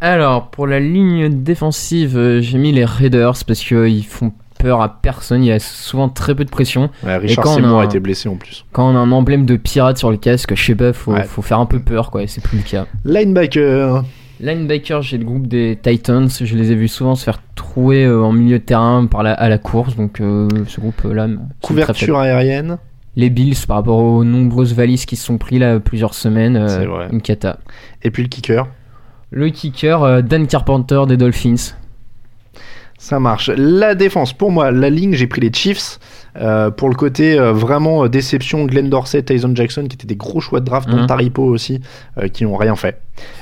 Alors, 0.00 0.50
pour 0.50 0.66
la 0.66 0.80
ligne 0.80 1.42
défensive, 1.42 2.16
euh, 2.16 2.40
j'ai 2.40 2.58
mis 2.58 2.72
les 2.72 2.84
Raiders 2.84 3.44
parce 3.46 3.62
qu'ils 3.62 4.06
font 4.06 4.32
peur 4.58 4.82
à 4.82 5.00
personne. 5.00 5.42
Il 5.42 5.46
y 5.46 5.52
a 5.52 5.58
souvent 5.58 6.08
très 6.08 6.34
peu 6.34 6.44
de 6.44 6.50
pression. 6.50 6.90
Ouais, 7.04 7.16
Richard 7.16 7.44
quand 7.44 7.52
on 7.52 7.54
Seymour 7.56 7.78
a 7.80 7.82
un- 7.82 7.86
été 7.86 8.00
blessé 8.00 8.28
en 8.28 8.36
plus. 8.36 8.64
Quand 8.72 8.90
on 8.92 8.96
a 8.96 8.98
un 8.98 9.12
emblème 9.12 9.46
de 9.46 9.56
pirate 9.56 9.96
sur 9.98 10.10
le 10.10 10.16
casque, 10.16 10.54
je 10.54 10.62
sais 10.64 10.74
pas, 10.74 10.92
faut, 10.92 11.12
Ouais. 11.12 11.24
faut 11.24 11.42
faire 11.42 11.58
un 11.60 11.66
peu 11.66 11.78
peur, 11.80 12.10
quoi, 12.10 12.22
et 12.22 12.26
c'est 12.26 12.42
plus 12.42 12.58
le 12.58 12.64
cas. 12.64 12.86
Linebacker, 13.04 14.04
Linebacker, 14.40 15.02
j'ai 15.02 15.18
le 15.18 15.24
groupe 15.24 15.46
des 15.48 15.78
Titans. 15.82 16.28
Je 16.30 16.56
les 16.56 16.70
ai 16.70 16.74
vus 16.76 16.86
souvent 16.88 17.14
se 17.16 17.24
faire 17.24 17.40
trouer 17.56 18.04
euh, 18.04 18.22
en 18.22 18.32
milieu 18.32 18.58
de 18.60 18.64
terrain 18.64 19.06
par 19.06 19.22
la, 19.24 19.32
à 19.32 19.48
la 19.48 19.58
course. 19.58 19.96
Donc, 19.96 20.20
euh, 20.20 20.48
ce 20.68 20.80
groupe-là. 20.80 21.26
couverture 21.60 22.18
aérienne. 22.18 22.78
Les 23.16 23.30
Bills, 23.30 23.56
par 23.66 23.78
rapport 23.78 23.98
aux 23.98 24.22
nombreuses 24.22 24.74
valises 24.74 25.04
qui 25.06 25.16
se 25.16 25.26
sont 25.26 25.38
pris 25.38 25.58
là 25.58 25.80
plusieurs 25.80 26.14
semaines, 26.14 26.56
euh, 26.56 26.68
C'est 26.68 26.86
vrai. 26.86 27.08
une 27.10 27.20
cata. 27.20 27.58
Et 28.04 28.12
puis 28.12 28.22
le 28.22 28.28
kicker. 28.28 28.68
Le 29.32 29.50
kicker, 29.50 30.02
euh, 30.04 30.22
Dan 30.22 30.46
Carpenter 30.46 31.02
des 31.08 31.16
Dolphins. 31.16 31.74
Ça 33.00 33.20
marche. 33.20 33.48
La 33.56 33.94
défense, 33.94 34.32
pour 34.32 34.50
moi, 34.50 34.70
la 34.72 34.90
ligne, 34.90 35.14
j'ai 35.14 35.26
pris 35.28 35.40
les 35.40 35.52
Chiefs. 35.52 35.98
euh, 36.40 36.70
pour 36.70 36.88
le 36.88 36.94
côté 36.94 37.36
euh, 37.38 37.52
vraiment 37.52 38.04
euh, 38.04 38.08
déception, 38.08 38.64
Glenn 38.64 38.88
Dorsey, 38.90 39.22
Tyson 39.22 39.52
Jackson, 39.56 39.86
qui 39.88 39.94
étaient 39.94 40.06
des 40.06 40.14
gros 40.14 40.40
choix 40.40 40.60
de 40.60 40.64
draft, 40.66 40.88
dont 40.88 40.98
Mhm. 40.98 41.06
Taripo 41.06 41.42
aussi, 41.42 41.80
euh, 42.18 42.28
qui 42.28 42.44
n'ont 42.44 42.56
rien 42.56 42.76
fait. 42.76 43.00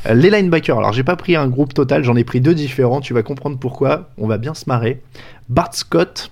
Euh, 0.08 0.14
les 0.14 0.30
linebackers, 0.30 0.78
alors 0.78 0.92
j'ai 0.94 1.02
pas 1.04 1.16
pris 1.16 1.36
un 1.36 1.46
groupe 1.48 1.74
total, 1.74 2.04
j'en 2.04 2.16
ai 2.16 2.24
pris 2.24 2.40
deux 2.40 2.54
différents, 2.54 3.00
tu 3.02 3.12
vas 3.12 3.22
comprendre 3.22 3.58
pourquoi, 3.58 4.08
on 4.16 4.26
va 4.26 4.38
bien 4.38 4.54
se 4.54 4.64
marrer. 4.66 5.02
Bart 5.50 5.74
Scott 5.74 6.30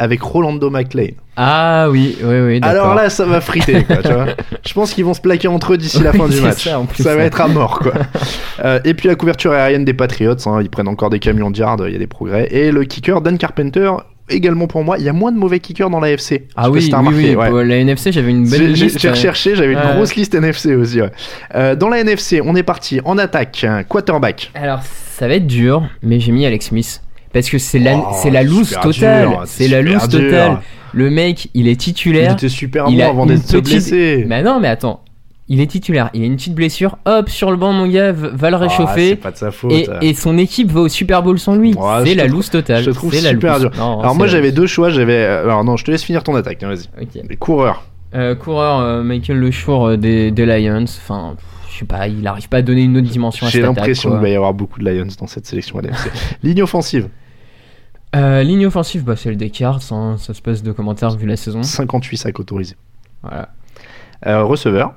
avec 0.00 0.22
Rolando 0.22 0.70
McLean. 0.70 1.10
Ah 1.36 1.88
oui, 1.90 2.16
oui, 2.22 2.40
oui. 2.40 2.60
Alors 2.62 2.94
là, 2.94 3.10
ça 3.10 3.26
va 3.26 3.40
friter, 3.42 3.84
quoi, 3.84 3.98
tu 3.98 4.12
vois. 4.12 4.26
Je 4.66 4.72
pense 4.72 4.94
qu'ils 4.94 5.04
vont 5.04 5.12
se 5.12 5.20
plaquer 5.20 5.46
entre 5.46 5.74
eux 5.74 5.76
d'ici 5.76 6.02
la 6.02 6.10
Oui, 6.12 6.18
fin 6.18 6.28
du 6.28 6.40
match. 6.40 6.64
ça, 6.64 6.80
va 7.04 7.16
ouais. 7.16 7.24
être 7.26 7.40
à 7.40 7.48
mort, 7.48 7.78
quoi. 7.78 7.92
Euh, 8.62 8.78
et 8.84 8.92
puis 8.92 9.08
la 9.08 9.14
couverture 9.14 9.52
aérienne 9.52 9.86
des 9.86 9.94
Patriots, 9.94 10.34
hein, 10.44 10.60
ils 10.60 10.68
prennent 10.68 10.88
encore 10.88 11.08
des 11.08 11.18
camions 11.18 11.50
de 11.50 11.56
yard, 11.56 11.82
il 11.86 11.94
y 11.94 11.96
a 11.96 11.98
des 11.98 12.06
progrès. 12.06 12.46
Et 12.50 12.70
le 12.70 12.84
kicker, 12.84 13.22
Dan 13.22 13.38
Carpenter, 13.38 13.90
également 14.28 14.66
pour 14.66 14.84
moi, 14.84 14.98
il 14.98 15.04
y 15.04 15.08
a 15.08 15.14
moins 15.14 15.32
de 15.32 15.38
mauvais 15.38 15.60
kickers 15.60 15.88
dans 15.88 15.98
la 16.00 16.10
FC. 16.10 16.46
Je 16.48 16.52
Ah 16.56 16.68
oui, 16.70 16.90
oui, 16.92 17.34
oui. 17.34 17.34
ouais. 17.34 17.64
La 17.64 17.76
NFC, 17.76 18.12
j'avais 18.12 18.30
une 18.30 18.46
belle 18.50 18.72
liste. 18.72 18.98
j'ai 18.98 19.08
euh, 19.08 19.12
recherché, 19.12 19.56
j'avais 19.56 19.72
une 19.72 19.94
grosse 19.94 20.14
liste 20.14 20.34
NFC 20.34 20.74
aussi. 20.74 21.00
Ouais. 21.00 21.10
Euh, 21.54 21.74
dans 21.74 21.88
la 21.88 22.00
NFC, 22.00 22.42
on 22.44 22.54
est 22.54 22.62
parti 22.62 23.00
en 23.06 23.16
attaque, 23.16 23.64
quarterback. 23.88 24.50
Alors, 24.54 24.80
ça 24.82 25.26
va 25.26 25.34
être 25.36 25.46
dur, 25.46 25.88
mais 26.02 26.20
j'ai 26.20 26.32
mis 26.32 26.44
Alex 26.44 26.66
Smith. 26.66 27.00
Parce 27.32 27.48
que 27.48 27.58
c'est 27.58 27.78
la, 27.78 27.96
Oh, 27.96 28.04
c'est 28.22 28.30
la 28.30 28.42
loose 28.42 28.68
super 28.68 28.82
totale. 28.82 29.28
c'est 29.46 29.68
la 29.68 29.82
loose 29.82 30.08
totale. 30.08 30.58
Le 30.92 31.10
mec, 31.10 31.48
il 31.54 31.68
est 31.68 31.76
titulaire. 31.80 32.30
Il 32.32 32.34
était 32.34 32.48
super 32.48 32.86
il 32.88 32.96
bon 32.98 33.08
avant 33.08 33.26
d'être 33.26 33.42
petite- 33.46 33.64
blessé. 33.64 34.24
Mais 34.28 34.42
non, 34.42 34.58
mais 34.60 34.68
attends. 34.68 35.04
Il 35.52 35.60
est 35.60 35.66
titulaire. 35.66 36.10
Il 36.14 36.22
a 36.22 36.26
une 36.26 36.36
petite 36.36 36.54
blessure. 36.54 36.96
Hop, 37.06 37.28
sur 37.28 37.50
le 37.50 37.56
banc, 37.56 37.72
mon 37.72 37.86
gars, 37.88 38.12
va 38.12 38.50
le 38.50 38.56
Ah, 38.56 38.60
c'est 38.60 38.66
réchauffer. 38.66 39.16
pas 39.16 39.30
de 39.32 39.36
sa 39.36 39.50
faute. 39.50 39.72
et, 39.72 39.88
et 40.02 40.14
son 40.14 40.38
équipe 40.38 40.70
va 40.70 40.80
au 40.80 40.88
Super 40.88 41.22
Bowl 41.22 41.38
sans 41.38 41.54
lui. 41.56 41.74
C'est 42.04 42.14
la 42.14 42.26
loose 42.26 42.50
totale. 42.50 42.82
Je 42.84 42.90
trouve 42.90 43.12
C'est 43.14 43.20
la 43.22 43.30
super 43.30 43.54
loose. 43.58 43.62
dur. 43.62 43.70
Non, 43.78 44.00
Alors 44.00 44.14
moi 44.16 44.26
la 44.26 44.32
j'avais 44.32 44.48
loose. 44.48 44.54
deux 44.56 44.66
choix, 44.66 44.90
j'avais 44.90 45.14
euh, 45.24 45.42
alors 45.44 45.62
non, 45.64 45.76
je 45.76 45.84
te 45.84 45.90
laisse 45.90 46.02
finir 46.04 46.22
ton 46.24 46.34
attaque, 46.36 46.58
tiens, 46.58 46.68
vas-y. 46.68 46.86
Les 47.28 47.36
coureurs. 47.36 47.84
Euh, 48.14 48.34
coureur 48.34 48.80
euh, 48.80 49.02
Michael 49.04 49.38
Le 49.38 49.50
Chour 49.52 49.86
euh, 49.86 49.96
des, 49.96 50.30
des 50.32 50.46
Lions. 50.46 50.82
Enfin, 50.84 51.34
pff, 51.36 51.44
je 51.72 51.78
sais 51.78 51.84
pas, 51.84 52.08
il 52.08 52.26
arrive 52.26 52.48
pas 52.48 52.58
à 52.58 52.62
donner 52.62 52.82
une 52.82 52.96
autre 52.96 53.08
dimension 53.08 53.46
à 53.46 53.50
J'ai 53.50 53.62
l'impression 53.62 54.10
qu'il 54.10 54.20
va 54.20 54.28
y 54.28 54.34
avoir 54.34 54.54
beaucoup 54.54 54.80
de 54.80 54.90
Lions 54.90 55.08
dans 55.18 55.26
cette 55.26 55.46
sélection 55.46 55.78
LFC. 55.78 56.10
Ligne 56.42 56.62
offensive, 56.62 57.08
Euh, 58.16 58.42
ligne 58.42 58.66
offensive, 58.66 59.04
bah, 59.04 59.14
c'est 59.16 59.30
le 59.30 59.36
Descartes, 59.36 59.86
hein, 59.92 60.16
ça 60.18 60.34
se 60.34 60.42
passe 60.42 60.62
de 60.62 60.72
commentaires 60.72 61.16
vu 61.16 61.26
la 61.26 61.36
saison. 61.36 61.62
58 61.62 62.16
sacs 62.16 62.40
autorisés. 62.40 62.76
Voilà. 63.22 63.50
Euh, 64.26 64.42
receveur, 64.44 64.94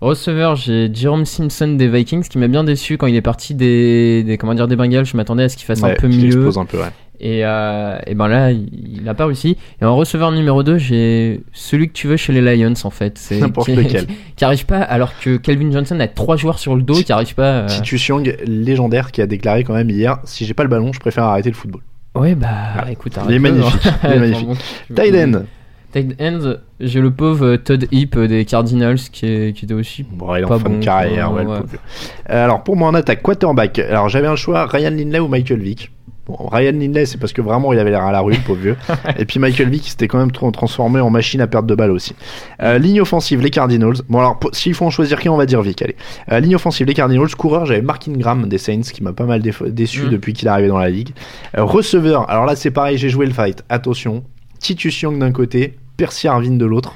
Receveur, 0.00 0.56
j'ai 0.56 0.90
Jerome 0.92 1.24
Simpson 1.24 1.68
des 1.78 1.88
Vikings 1.88 2.24
qui 2.28 2.36
m'a 2.36 2.48
bien 2.48 2.62
déçu 2.64 2.98
quand 2.98 3.06
il 3.06 3.14
est 3.14 3.22
parti 3.22 3.54
des, 3.54 4.22
des 4.22 4.36
comment 4.36 4.52
dire 4.54 4.68
des 4.68 4.76
Bengals. 4.76 5.06
Je 5.06 5.16
m'attendais 5.16 5.44
à 5.44 5.48
ce 5.48 5.56
qu'il 5.56 5.64
fasse 5.64 5.82
un 5.82 5.94
peu 5.94 6.08
mieux. 6.08 6.48
un 6.58 6.64
peu, 6.66 6.78
ouais. 6.78 6.90
Et, 7.26 7.40
euh, 7.42 7.96
et 8.06 8.14
ben 8.14 8.28
là, 8.28 8.50
il, 8.50 8.68
il 9.00 9.08
a 9.08 9.14
pas 9.14 9.24
réussi. 9.24 9.56
Et 9.80 9.84
en 9.86 9.96
receveur 9.96 10.30
numéro 10.30 10.62
2, 10.62 10.76
j'ai 10.76 11.40
celui 11.54 11.88
que 11.88 11.94
tu 11.94 12.06
veux 12.06 12.18
chez 12.18 12.34
les 12.34 12.56
Lions 12.56 12.74
en 12.84 12.90
fait. 12.90 13.16
C'est 13.16 13.38
N'importe 13.40 13.68
qui, 13.68 13.74
lequel. 13.76 14.06
Qui, 14.06 14.14
qui 14.36 14.44
arrive 14.44 14.66
pas, 14.66 14.80
alors 14.80 15.18
que 15.18 15.38
Calvin 15.38 15.70
Johnson 15.72 15.98
a 16.00 16.06
trois 16.06 16.36
joueurs 16.36 16.58
sur 16.58 16.76
le 16.76 16.82
dos 16.82 16.94
qui 17.02 17.10
arrivent 17.12 17.34
pas. 17.34 17.60
euh, 17.62 17.66
Titus 17.66 18.06
Young, 18.08 18.36
légendaire, 18.46 19.10
qui 19.10 19.22
a 19.22 19.26
déclaré 19.26 19.64
quand 19.64 19.72
même 19.72 19.88
hier 19.88 20.18
si 20.24 20.44
j'ai 20.44 20.52
pas 20.52 20.64
le 20.64 20.68
ballon, 20.68 20.92
je 20.92 21.00
préfère 21.00 21.24
arrêter 21.24 21.48
le 21.48 21.54
football. 21.56 21.80
Ouais, 22.14 22.34
bah 22.34 22.84
écoute, 22.90 23.14
Il 23.26 23.34
est 23.34 23.38
magnifique, 23.38 23.86
hein. 23.86 23.94
il 24.04 24.10
est 24.12 24.18
magnifique. 24.20 24.48
tu- 24.88 24.94
Tight 24.94 26.20
end. 26.20 26.54
J'ai 26.80 27.00
le 27.00 27.10
pauvre 27.12 27.46
euh, 27.46 27.56
Todd 27.56 27.86
Heap 27.92 28.16
euh, 28.16 28.26
des 28.28 28.44
Cardinals 28.44 28.98
qui, 28.98 29.26
est, 29.26 29.56
qui 29.56 29.64
était 29.64 29.74
aussi 29.74 30.02
Bon, 30.02 30.34
il 30.34 30.40
est 30.40 30.44
en 30.44 30.48
pas 30.48 30.58
fin 30.58 30.68
bon, 30.68 30.78
de 30.78 30.84
carrière, 30.84 31.32
ouais, 31.32 31.44
le. 31.44 31.50
Euh, 31.50 32.44
alors 32.44 32.64
pour 32.64 32.76
moi 32.76 32.88
en 32.88 32.94
attaque, 32.94 33.22
quarterback. 33.22 33.78
Alors 33.78 34.08
j'avais 34.08 34.26
un 34.26 34.34
choix, 34.36 34.66
Ryan 34.66 34.90
Lindley 34.90 35.20
ou 35.20 35.28
Michael 35.28 35.60
Vick? 35.60 35.90
Bon, 36.26 36.36
Ryan 36.50 36.72
Lindley, 36.72 37.04
c'est 37.04 37.18
parce 37.18 37.34
que 37.34 37.42
vraiment 37.42 37.72
il 37.74 37.78
avait 37.78 37.90
l'air 37.90 38.02
à 38.04 38.10
la 38.12 38.20
rue, 38.20 38.32
le 38.32 38.38
pauvre 38.38 38.60
vieux. 38.60 38.76
Et 39.18 39.26
puis 39.26 39.38
Michael 39.38 39.68
Vick, 39.68 39.86
il 39.86 39.90
s'était 39.90 40.08
quand 40.08 40.16
même 40.18 40.30
transformé 40.32 40.98
en 41.00 41.10
machine 41.10 41.40
à 41.42 41.46
perdre 41.46 41.68
de 41.68 41.74
balles 41.74 41.90
aussi. 41.90 42.14
Euh, 42.62 42.78
ligne 42.78 43.02
offensive, 43.02 43.42
les 43.42 43.50
Cardinals. 43.50 43.96
Bon 44.08 44.20
alors, 44.20 44.40
s'il 44.52 44.72
faut 44.72 44.86
en 44.86 44.90
choisir 44.90 45.20
qui, 45.20 45.28
on 45.28 45.36
va 45.36 45.44
dire 45.44 45.60
Vick. 45.60 45.82
Allez. 45.82 45.96
Euh, 46.32 46.40
ligne 46.40 46.56
offensive, 46.56 46.86
les 46.86 46.94
Cardinals. 46.94 47.34
Coureur, 47.36 47.66
j'avais 47.66 47.82
Mark 47.82 48.08
Ingram 48.08 48.48
des 48.48 48.56
Saints, 48.58 48.80
qui 48.80 49.02
m'a 49.02 49.12
pas 49.12 49.24
mal 49.26 49.42
déçu 49.42 50.02
Mhm. 50.04 50.08
depuis 50.10 50.32
qu'il 50.32 50.48
est 50.48 50.50
arrivé 50.50 50.68
dans 50.68 50.78
la 50.78 50.88
ligue. 50.88 51.10
Euh, 51.58 51.64
receveur, 51.64 52.30
alors 52.30 52.46
là 52.46 52.56
c'est 52.56 52.70
pareil, 52.70 52.96
j'ai 52.96 53.10
joué 53.10 53.26
le 53.26 53.32
fight. 53.32 53.62
Attention, 53.68 54.24
Titus 54.60 55.02
Young 55.02 55.18
d'un 55.18 55.30
côté, 55.32 55.74
Percy 55.98 56.26
Harvin 56.26 56.56
de 56.56 56.64
l'autre. 56.64 56.94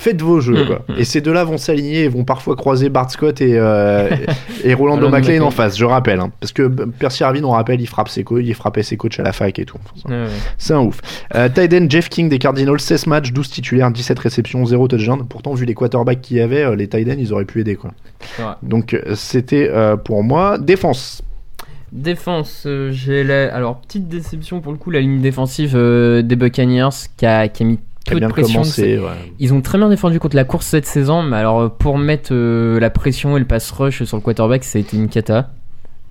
Faites 0.00 0.22
vos 0.22 0.40
jeux, 0.40 0.54
Mhm. 0.62 0.66
quoi. 0.66 0.82
Et 0.96 1.04
ces 1.04 1.20
deux-là 1.20 1.44
vont 1.44 1.58
s'aligner 1.58 2.04
et 2.04 2.08
vont 2.08 2.24
parfois 2.24 2.56
croiser 2.56 2.88
Bart 2.88 3.10
Scott 3.10 3.42
et, 3.42 3.52
euh, 3.58 4.08
et 4.64 4.72
Rolando 4.72 5.10
McLean 5.10 5.42
en 5.44 5.50
face, 5.50 5.76
je 5.76 5.84
rappelle. 5.84 6.20
hein. 6.20 6.30
Parce 6.40 6.52
que 6.52 6.68
Percy 6.68 7.22
Harvin, 7.22 7.44
on 7.44 7.50
rappelle, 7.50 7.82
il 7.82 7.86
frappe 7.86 8.08
ses 8.08 8.24
il 8.40 8.54
frappait 8.54 8.82
ses 8.82 8.96
coachs 8.96 9.20
à 9.20 9.22
la 9.22 9.32
fac 9.32 9.58
et 9.58 9.66
tout. 9.66 9.76
Ouais, 10.08 10.12
ouais. 10.22 10.26
C'est 10.56 10.72
un 10.72 10.80
ouf. 10.80 11.00
Euh, 11.34 11.50
end, 11.74 11.86
Jeff 11.90 12.08
King 12.08 12.30
des 12.30 12.38
Cardinals, 12.38 12.80
16 12.80 13.06
matchs, 13.08 13.32
12 13.32 13.50
titulaires, 13.50 13.90
17 13.90 14.18
réceptions, 14.18 14.64
0 14.64 14.88
touchdown. 14.88 15.26
Pourtant, 15.28 15.52
vu 15.52 15.66
les 15.66 15.74
quarterbacks 15.74 16.22
qu'il 16.22 16.38
y 16.38 16.40
avait, 16.40 16.62
euh, 16.64 16.76
les 16.76 16.86
ends, 17.12 17.16
ils 17.18 17.32
auraient 17.34 17.44
pu 17.44 17.60
aider, 17.60 17.76
quoi. 17.76 17.90
Donc, 18.62 18.94
euh, 18.94 19.14
c'était 19.16 19.70
pour 20.02 20.22
moi. 20.22 20.56
Défense. 20.56 21.20
Défense, 21.92 22.66
j'ai 22.90 23.24
la... 23.24 23.54
alors 23.54 23.80
petite 23.80 24.08
déception 24.08 24.60
pour 24.60 24.70
le 24.72 24.78
coup 24.78 24.90
la 24.90 25.00
ligne 25.00 25.20
défensive 25.20 25.74
des 25.76 26.36
Buccaneers 26.36 26.88
qui 27.16 27.26
a, 27.26 27.48
qui 27.48 27.64
a 27.64 27.66
mis 27.66 27.80
peu 28.14 28.18
bien 28.18 28.28
de 28.28 28.32
pression. 28.32 28.52
commencé, 28.60 28.82
c'est- 28.82 28.98
ouais. 28.98 29.06
Ils 29.38 29.52
ont 29.54 29.60
très 29.60 29.78
bien 29.78 29.88
défendu 29.88 30.18
contre 30.20 30.36
la 30.36 30.44
course 30.44 30.66
cette 30.66 30.86
saison, 30.86 31.22
mais 31.22 31.36
alors 31.36 31.60
euh, 31.60 31.68
pour 31.68 31.98
mettre 31.98 32.30
euh, 32.32 32.78
la 32.80 32.90
pression 32.90 33.36
et 33.36 33.40
le 33.40 33.46
pass 33.46 33.70
rush 33.70 34.02
sur 34.04 34.16
le 34.16 34.22
quarterback, 34.22 34.64
ça 34.64 34.78
a 34.78 34.80
été 34.80 34.96
une 34.96 35.08
cata. 35.08 35.50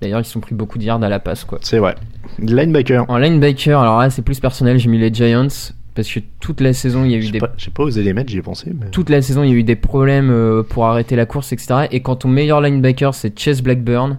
D'ailleurs, 0.00 0.20
ils 0.20 0.24
se 0.24 0.32
sont 0.32 0.40
pris 0.40 0.54
beaucoup 0.54 0.78
de 0.78 0.84
yards 0.84 1.02
à 1.02 1.08
la 1.10 1.18
passe, 1.18 1.44
quoi. 1.44 1.58
C'est 1.62 1.78
vrai. 1.78 1.94
Linebacker. 2.38 3.04
En 3.08 3.18
linebacker, 3.18 3.78
alors 3.80 3.98
là, 3.98 4.08
c'est 4.10 4.22
plus 4.22 4.40
personnel. 4.40 4.78
J'ai 4.78 4.88
mis 4.88 4.98
les 4.98 5.12
Giants 5.12 5.46
parce 5.94 6.08
que 6.10 6.20
toute 6.40 6.60
la 6.62 6.72
saison, 6.72 7.04
il 7.04 7.10
y 7.10 7.14
a 7.14 7.18
eu 7.18 7.30
des 7.30 7.38
pas, 7.38 7.52
j'ai 7.58 7.70
pas 7.70 7.82
osé 7.82 8.02
les 8.02 8.14
mettre, 8.14 8.30
j'y 8.30 8.38
ai 8.38 8.42
pensé. 8.42 8.70
Mais... 8.72 8.88
toute 8.90 9.10
la 9.10 9.20
saison, 9.20 9.42
il 9.42 9.50
y 9.50 9.52
a 9.52 9.56
eu 9.56 9.62
des 9.62 9.76
problèmes 9.76 10.30
euh, 10.30 10.62
pour 10.62 10.86
arrêter 10.86 11.16
la 11.16 11.26
course, 11.26 11.52
etc. 11.52 11.86
Et 11.90 12.00
quand 12.00 12.16
ton 12.16 12.28
meilleur 12.28 12.60
linebacker, 12.62 13.12
c'est 13.14 13.38
Chase 13.38 13.60
Blackburn, 13.60 14.18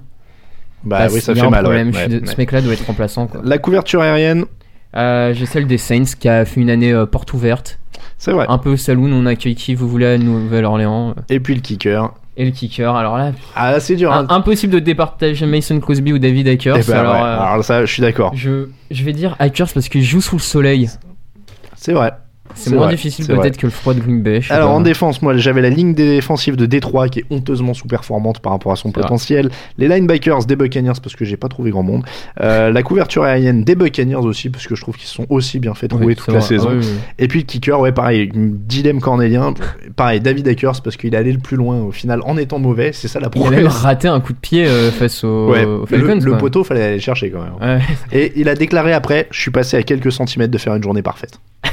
Bah 0.83 1.07
oui, 1.11 1.19
ça 1.21 1.33
fait 1.33 1.49
mal. 1.49 1.63
problème. 1.63 1.89
Ouais, 1.91 2.07
ouais. 2.07 2.21
Ce 2.25 2.35
mec-là 2.37 2.61
doit 2.61 2.73
être 2.73 2.85
remplaçant, 2.85 3.25
quoi. 3.25 3.41
La 3.43 3.57
couverture 3.57 4.01
aérienne, 4.01 4.45
J'ai 4.93 5.45
celle 5.45 5.67
des 5.67 5.77
Saints 5.77 6.03
qui 6.19 6.27
a 6.29 6.45
fait 6.45 6.59
une 6.61 6.69
année 6.69 6.91
euh, 6.93 7.05
porte 7.05 7.33
ouverte. 7.33 7.79
c'est 8.17 8.31
vrai. 8.31 8.45
Un 8.49 8.57
peu 8.57 8.75
saloon, 8.77 9.11
on 9.13 9.25
accueille 9.25 9.55
qui 9.55 9.75
vous 9.75 9.87
voulez 9.87 10.05
à 10.05 10.17
Nouvelle-Orléans. 10.17 11.11
euh, 11.11 11.21
Et 11.29 11.39
puis 11.39 11.55
le 11.55 11.61
kicker. 11.61 12.13
Et 12.37 12.45
le 12.45 12.51
kicker, 12.51 12.95
alors 12.95 13.17
là, 13.17 13.33
Ah, 13.55 13.79
c'est 13.81 13.95
dur. 13.97 14.11
hein. 14.11 14.25
impossible 14.29 14.73
de 14.73 14.79
départager 14.79 15.45
Mason 15.45 15.79
Crosby 15.79 16.13
ou 16.13 16.17
David 16.19 16.47
Akers. 16.47 16.77
Eh 16.79 16.83
ben, 16.91 16.97
alors, 16.99 17.13
ouais. 17.15 17.19
euh, 17.21 17.39
Alors 17.41 17.63
ça, 17.63 17.85
je 17.85 17.91
suis 17.91 18.01
d'accord. 18.01 18.31
je, 18.35 18.69
je 18.89 19.03
vais 19.03 19.11
dire 19.13 19.35
Akers 19.39 19.67
parce 19.73 19.89
qu'il 19.89 20.03
joue 20.03 20.21
sous 20.21 20.37
le 20.37 20.41
soleil. 20.41 20.89
C'est 21.75 21.93
vrai. 21.93 22.11
C'est 22.55 22.69
moins 22.71 22.85
vrai, 22.85 22.95
difficile 22.95 23.27
peut-être 23.27 23.57
que 23.57 23.65
le 23.67 23.71
froid 23.71 23.93
de 23.93 23.99
Green 23.99 24.21
Bay. 24.21 24.41
Alors 24.49 24.69
pas. 24.69 24.75
en 24.75 24.81
défense, 24.81 25.21
moi 25.21 25.35
j'avais 25.37 25.61
la 25.61 25.69
ligne 25.69 25.93
défensive 25.93 26.55
de 26.55 26.65
Détroit 26.65 27.09
qui 27.09 27.19
est 27.19 27.25
honteusement 27.29 27.73
sous-performante 27.73 28.39
par 28.39 28.51
rapport 28.53 28.71
à 28.71 28.75
son 28.75 28.89
C'est 28.89 28.93
vrai. 28.95 29.01
potentiel. 29.03 29.49
Les 29.77 29.87
linebackers 29.87 30.45
des 30.45 30.55
Buccaneers 30.55 30.93
parce 31.01 31.15
que 31.15 31.25
j'ai 31.25 31.37
pas 31.37 31.47
trouvé 31.47 31.71
grand 31.71 31.83
monde. 31.83 32.03
Euh, 32.41 32.71
la 32.71 32.83
couverture 32.83 33.23
aérienne 33.23 33.63
des 33.63 33.75
Buccaneers 33.75 34.15
aussi 34.15 34.49
parce 34.49 34.67
que 34.67 34.75
je 34.75 34.81
trouve 34.81 34.95
qu'ils 34.97 35.07
se 35.07 35.15
sont 35.15 35.25
aussi 35.29 35.59
bien 35.59 35.73
fait 35.73 35.87
trouver 35.87 36.05
Oui, 36.07 36.15
toute 36.15 36.27
la 36.27 36.39
vrai. 36.39 36.41
saison. 36.47 36.69
Ah 36.71 36.75
oui, 36.77 36.85
oui. 36.85 36.97
Et 37.19 37.27
puis 37.27 37.39
le 37.39 37.45
kicker, 37.45 37.79
ouais 37.79 37.91
pareil, 37.91 38.29
dilemme 38.33 38.99
cornélien. 39.01 39.53
Pareil, 39.95 40.19
David 40.21 40.47
Akers 40.47 40.81
parce 40.83 40.97
qu'il 40.97 41.13
est 41.13 41.17
allé 41.17 41.31
le 41.31 41.39
plus 41.39 41.57
loin 41.57 41.81
au 41.81 41.91
final 41.91 42.21
en 42.25 42.37
étant 42.37 42.59
mauvais. 42.59 42.91
C'est 42.93 43.07
ça 43.07 43.19
la 43.19 43.29
Il 43.33 43.41
a 43.41 43.49
même 43.49 43.59
promesse. 43.61 43.73
raté 43.81 44.07
un 44.07 44.19
coup 44.19 44.33
de 44.33 44.37
pied 44.39 44.65
euh, 44.65 44.91
face 44.91 45.23
aux, 45.23 45.49
Ouais, 45.51 45.65
Falcons. 45.87 46.19
le 46.23 46.37
poteau 46.37 46.63
fallait 46.63 46.83
aller 46.83 46.95
le 46.95 47.01
chercher 47.01 47.31
quand 47.31 47.41
même. 47.43 47.53
Ouais. 47.77 47.81
Et 48.11 48.33
il 48.35 48.49
a 48.49 48.55
déclaré 48.55 48.93
après, 48.93 49.27
je 49.31 49.39
suis 49.41 49.51
passé 49.51 49.77
à 49.77 49.83
quelques 49.83 50.11
centimètres 50.11 50.51
de 50.51 50.57
faire 50.57 50.75
une 50.75 50.83
journée 50.83 51.01
parfaite. 51.01 51.39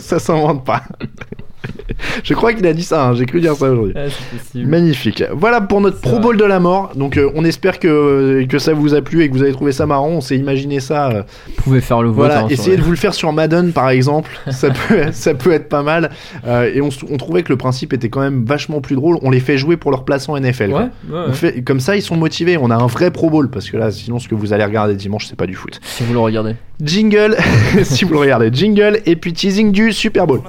ça 0.00 0.18
s'invente 0.18 0.64
pas. 0.64 0.82
Je 2.22 2.34
crois 2.34 2.52
qu'il 2.52 2.66
a 2.66 2.72
dit 2.72 2.82
ça, 2.82 3.08
hein, 3.08 3.14
j'ai 3.14 3.26
cru 3.26 3.40
dire 3.40 3.54
ça 3.56 3.70
aujourd'hui. 3.70 3.94
Ah. 3.96 4.08
Magnifique. 4.54 5.22
Voilà 5.32 5.60
pour 5.60 5.80
notre 5.80 6.00
Pro. 6.00 6.18
Bowl 6.18 6.36
de 6.36 6.44
la 6.44 6.60
mort. 6.60 6.92
Donc 6.96 7.16
euh, 7.16 7.30
on 7.34 7.44
espère 7.44 7.78
que, 7.78 8.44
que 8.48 8.58
ça 8.58 8.72
vous 8.74 8.94
a 8.94 9.02
plu 9.02 9.22
et 9.22 9.28
que 9.28 9.34
vous 9.34 9.42
avez 9.42 9.52
trouvé 9.52 9.72
ça 9.72 9.86
marrant. 9.86 10.08
On 10.08 10.20
s'est 10.20 10.36
imaginé 10.36 10.80
ça. 10.80 11.10
euh, 11.10 11.22
Vous 11.48 11.62
pouvez 11.62 11.80
faire 11.80 12.02
le 12.02 12.08
vote. 12.08 12.16
voilà, 12.16 12.40
hein, 12.44 12.48
essayez 12.48 12.76
de 12.76 12.82
vous 12.82 12.90
le 12.90 12.96
faire 12.96 13.14
sur 13.14 13.32
Madden 13.32 13.72
par 13.72 13.90
exemple. 13.90 14.30
ça, 14.50 14.70
peut, 14.70 15.12
ça 15.12 15.34
peut 15.34 15.52
être 15.52 15.68
pas 15.68 15.82
mal. 15.82 16.10
Euh, 16.46 16.70
et 16.74 16.80
on, 16.80 16.88
trouvait 17.16 17.42
que 17.42 17.50
le 17.50 17.56
principe 17.56 17.92
était 17.92 18.08
quand 18.08 18.20
même 18.20 18.44
vachement 18.44 18.80
plus 18.80 18.96
drôle. 18.96 19.18
On 19.22 19.30
les 19.30 19.40
fait 19.40 19.58
jouer 19.58 19.76
pour 19.76 19.90
leur 19.90 20.04
place 20.04 20.28
en 20.28 20.38
NFL. 20.38 20.70
Ouais, 20.70 20.74
ouais, 20.74 20.88
On 21.10 21.26
ouais. 21.28 21.32
fait, 21.32 21.62
comme 21.62 21.80
ça, 21.80 21.96
ils 21.96 22.02
sont 22.02 22.16
motivés. 22.16 22.56
On 22.56 22.70
a 22.70 22.76
un 22.76 22.86
vrai 22.86 23.10
Pro 23.10 23.30
Bowl 23.30 23.50
parce 23.50 23.70
que 23.70 23.76
là, 23.76 23.90
sinon, 23.90 24.18
ce 24.18 24.28
que 24.28 24.34
vous 24.34 24.52
allez 24.52 24.64
regarder 24.64 24.94
dimanche, 24.94 25.26
c'est 25.26 25.36
pas 25.36 25.46
du 25.46 25.54
foot. 25.54 25.80
Si 25.82 26.02
vous 26.04 26.12
le 26.12 26.18
regardez. 26.20 26.54
Jingle, 26.82 27.36
si 27.84 28.04
vous 28.04 28.12
le 28.12 28.18
regardez, 28.20 28.50
jingle 28.52 29.00
et 29.06 29.16
puis 29.16 29.32
teasing 29.32 29.72
du 29.72 29.92
Super 29.92 30.26
Bowl. 30.26 30.40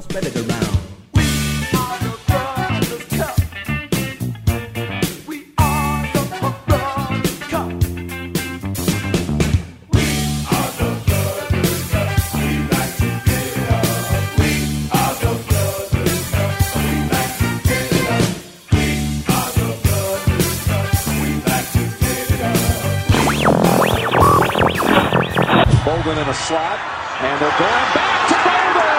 In 26.17 26.23
a 26.23 26.33
slot, 26.33 26.79
and 27.21 27.39
they're 27.39 27.59
going 27.59 27.93
back 27.93 28.27
to 28.27 28.33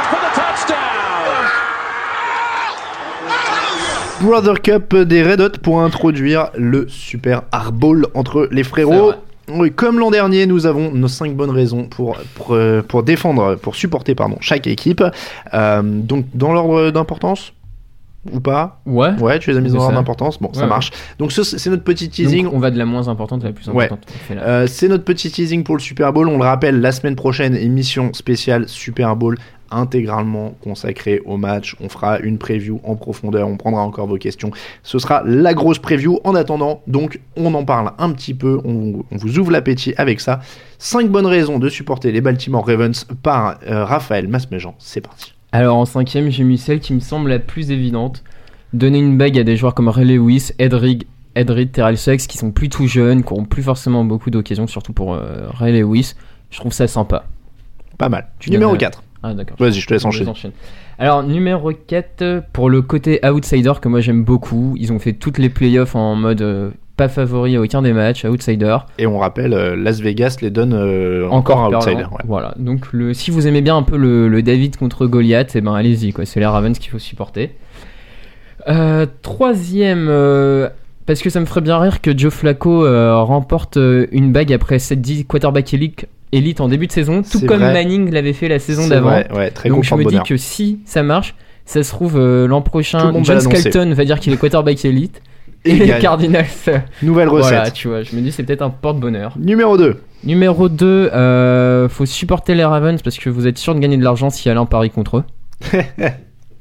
for 0.08 0.20
the 0.20 0.30
touchdown. 0.36 1.48
Brother 4.20 4.54
Cup 4.62 4.94
des 4.94 5.24
Red 5.24 5.40
Hot 5.40 5.58
pour 5.60 5.82
introduire 5.82 6.50
le 6.54 6.86
Super 6.88 7.42
Bowl 7.72 8.06
entre 8.14 8.46
les 8.52 8.62
frérots. 8.62 9.14
Oui, 9.48 9.72
comme 9.72 9.98
l'an 9.98 10.12
dernier, 10.12 10.46
nous 10.46 10.66
avons 10.66 10.92
nos 10.92 11.08
5 11.08 11.34
bonnes 11.34 11.50
raisons 11.50 11.86
pour, 11.86 12.18
pour, 12.36 12.56
pour 12.86 13.02
défendre, 13.02 13.56
pour 13.56 13.74
supporter 13.74 14.14
pardon, 14.14 14.36
chaque 14.40 14.68
équipe. 14.68 15.02
Euh, 15.54 15.82
donc, 15.82 16.26
dans 16.34 16.52
l'ordre 16.52 16.92
d'importance 16.92 17.52
ou 18.32 18.40
pas 18.40 18.80
Ouais. 18.86 19.10
Ouais, 19.20 19.38
tu 19.38 19.50
les 19.50 19.56
as 19.56 19.60
mis 19.60 19.68
C'est 19.68 19.72
dans 19.74 19.78
l'ordre 19.80 19.94
ça. 19.94 20.00
d'importance. 20.00 20.38
Bon, 20.40 20.50
ça 20.52 20.60
Ouais, 20.60 20.64
ouais. 20.64 20.68
marche. 20.70 20.90
Donc, 21.18 21.32
ce- 21.32 21.42
c'est 21.42 21.70
notre 21.70 21.84
petit 21.84 22.08
teasing. 22.08 22.44
Donc, 22.44 22.52
on 22.54 22.58
va 22.58 22.70
de 22.70 22.78
la 22.78 22.84
moins 22.84 23.08
importante 23.08 23.42
à 23.44 23.46
la 23.48 23.52
plus 23.52 23.68
Ouais. 23.68 23.84
importante. 23.86 24.06
La- 24.34 24.42
Euh, 24.42 24.66
c'est 24.66 24.88
notre 24.88 25.04
petit 25.04 25.30
teasing 25.30 25.62
pour 25.64 25.76
le 25.76 25.80
Super 25.80 26.12
Bowl. 26.12 26.28
On 26.28 26.36
le 26.38 26.44
rappelle, 26.44 26.80
la 26.80 26.92
semaine 26.92 27.16
prochaine, 27.16 27.54
émission 27.54 28.12
spéciale 28.12 28.68
Super 28.68 29.16
Bowl 29.16 29.36
intégralement 29.70 30.54
consacrée 30.62 31.20
au 31.26 31.36
match. 31.36 31.76
On 31.80 31.88
fera 31.90 32.18
une 32.20 32.38
preview 32.38 32.80
en 32.84 32.96
profondeur. 32.96 33.46
On 33.48 33.56
prendra 33.56 33.82
encore 33.82 34.06
vos 34.06 34.16
questions. 34.16 34.50
Ce 34.82 34.98
sera 34.98 35.22
la 35.26 35.52
grosse 35.54 35.78
preview. 35.78 36.20
En 36.24 36.34
attendant, 36.34 36.82
donc, 36.86 37.20
on 37.36 37.52
en 37.54 37.64
parle 37.64 37.92
un 37.98 38.10
petit 38.12 38.34
peu. 38.34 38.60
On, 38.64 39.04
on 39.10 39.16
vous 39.16 39.38
ouvre 39.38 39.50
l'appétit 39.50 39.92
avec 39.98 40.20
ça. 40.20 40.40
5 40.78 41.08
bonnes 41.10 41.26
raisons 41.26 41.58
de 41.58 41.68
supporter 41.68 42.12
les 42.12 42.20
Baltimore 42.22 42.66
Ravens 42.66 43.04
par 43.22 43.58
euh, 43.68 43.84
Raphaël 43.84 44.26
Masméjean. 44.28 44.74
C'est 44.78 45.00
parti. 45.02 45.34
Alors 45.52 45.76
en 45.76 45.84
cinquième, 45.84 46.30
j'ai 46.30 46.44
mis 46.44 46.58
celle 46.58 46.80
qui 46.80 46.92
me 46.94 47.00
semble 47.00 47.30
la 47.30 47.38
plus 47.38 47.70
évidente. 47.70 48.22
Donner 48.72 48.98
une 48.98 49.16
bague 49.16 49.38
à 49.38 49.44
des 49.44 49.56
joueurs 49.56 49.74
comme 49.74 49.88
Ray 49.88 50.04
Lewis, 50.04 50.50
Edrig, 50.58 51.06
Edrid, 51.34 51.72
Terrell 51.72 51.96
Suggs, 51.96 52.26
qui 52.26 52.36
sont 52.36 52.50
plus 52.50 52.68
tout 52.68 52.86
jeunes, 52.86 53.24
qui 53.24 53.32
n'ont 53.32 53.44
plus 53.44 53.62
forcément 53.62 54.04
beaucoup 54.04 54.30
d'occasions, 54.30 54.66
surtout 54.66 54.92
pour 54.92 55.14
euh, 55.14 55.48
Ray 55.50 55.80
Lewis. 55.80 56.14
Je 56.50 56.58
trouve 56.58 56.72
ça 56.72 56.86
sympa. 56.86 57.24
Pas 57.96 58.08
mal. 58.08 58.28
Tu 58.38 58.50
Numéro 58.50 58.72
donnes, 58.72 58.76
euh, 58.76 58.80
4. 58.80 59.02
Ah 59.22 59.34
d'accord. 59.34 59.56
Vas-y, 59.58 59.80
je 59.80 59.86
te 59.86 59.94
laisse 59.94 60.04
enchaîner. 60.04 60.30
enchaîne. 60.30 60.52
Alors 60.98 61.22
numéro 61.22 61.72
4, 61.72 62.44
pour 62.52 62.68
le 62.70 62.82
côté 62.82 63.20
outsider 63.24 63.72
que 63.80 63.88
moi 63.88 64.00
j'aime 64.00 64.24
beaucoup, 64.24 64.74
ils 64.78 64.92
ont 64.92 64.98
fait 64.98 65.12
toutes 65.14 65.38
les 65.38 65.48
playoffs 65.48 65.94
en 65.94 66.14
mode 66.14 66.42
euh, 66.42 66.70
pas 66.98 67.08
favori 67.08 67.56
à 67.56 67.60
aucun 67.60 67.80
des 67.80 67.92
matchs, 67.94 68.24
outsider. 68.26 68.76
Et 68.98 69.06
on 69.06 69.18
rappelle, 69.18 69.54
euh, 69.54 69.76
Las 69.76 70.00
Vegas 70.00 70.38
les 70.42 70.50
donne 70.50 70.74
euh, 70.74 71.28
encore, 71.30 71.70
perdant. 71.70 71.78
outsider. 71.78 72.02
ouais. 72.02 72.24
Voilà. 72.26 72.54
Donc 72.58 72.92
le, 72.92 73.14
si 73.14 73.30
vous 73.30 73.46
aimez 73.46 73.62
bien 73.62 73.76
un 73.76 73.84
peu 73.84 73.96
le, 73.96 74.28
le 74.28 74.42
David 74.42 74.76
contre 74.76 75.06
Goliath, 75.06 75.54
et 75.56 75.60
ben 75.62 75.74
allez-y 75.74 76.12
quoi. 76.12 76.26
C'est 76.26 76.40
les 76.40 76.46
Ravens 76.46 76.76
qu'il 76.76 76.90
faut 76.90 76.98
supporter. 76.98 77.54
Euh, 78.68 79.06
troisième, 79.22 80.08
euh, 80.10 80.68
parce 81.06 81.22
que 81.22 81.30
ça 81.30 81.38
me 81.40 81.46
ferait 81.46 81.60
bien 81.60 81.78
rire 81.78 82.00
que 82.02 82.16
Joe 82.18 82.32
Flacco 82.34 82.80
remporte 83.24 83.78
une 84.12 84.32
bague 84.32 84.52
après 84.52 84.80
cette 84.80 85.00
10 85.00 85.24
quarterback 85.24 85.72
élite, 85.72 86.06
élite 86.32 86.60
en 86.60 86.68
début 86.68 86.88
de 86.88 86.92
saison, 86.92 87.22
tout 87.22 87.46
comme 87.46 87.60
vrai. 87.60 87.72
Manning 87.72 88.10
l'avait 88.10 88.32
fait 88.32 88.48
la 88.48 88.58
saison 88.58 88.88
d'avant. 88.88 89.10
ouais, 89.10 89.52
Donc 89.66 89.84
je 89.84 89.94
me 89.94 90.04
dis 90.04 90.18
que 90.26 90.36
si 90.36 90.80
ça 90.84 91.04
marche, 91.04 91.36
ça 91.64 91.82
se 91.84 91.90
trouve 91.90 92.18
l'an 92.18 92.60
prochain, 92.60 93.12
John. 93.22 93.40
Skelton 93.40 93.92
va 93.94 94.04
dire 94.04 94.18
qu'il 94.18 94.32
est 94.32 94.36
quarterback 94.36 94.84
élite. 94.84 95.22
Et 95.68 95.76
Et, 95.76 95.86
les. 95.86 95.98
Cardinals. 95.98 96.46
euh, 96.68 96.78
Nouvelle 97.02 97.28
recette. 97.28 97.52
Voilà, 97.54 97.70
tu 97.70 97.88
vois, 97.88 98.02
je 98.02 98.14
me 98.16 98.20
dis 98.20 98.32
c'est 98.32 98.42
peut-être 98.42 98.62
un 98.62 98.70
porte-bonheur. 98.70 99.34
Numéro 99.38 99.76
2. 99.76 99.96
Numéro 100.24 100.68
2, 100.68 100.86
euh, 101.12 101.88
faut 101.88 102.06
supporter 102.06 102.54
les 102.54 102.64
Ravens 102.64 103.00
parce 103.02 103.18
que 103.18 103.30
vous 103.30 103.46
êtes 103.46 103.58
sûr 103.58 103.74
de 103.74 103.80
gagner 103.80 103.96
de 103.96 104.04
l'argent 104.04 104.30
si 104.30 104.48
Alain 104.50 104.66
parie 104.66 104.90
contre 104.90 105.18
eux. 105.18 105.24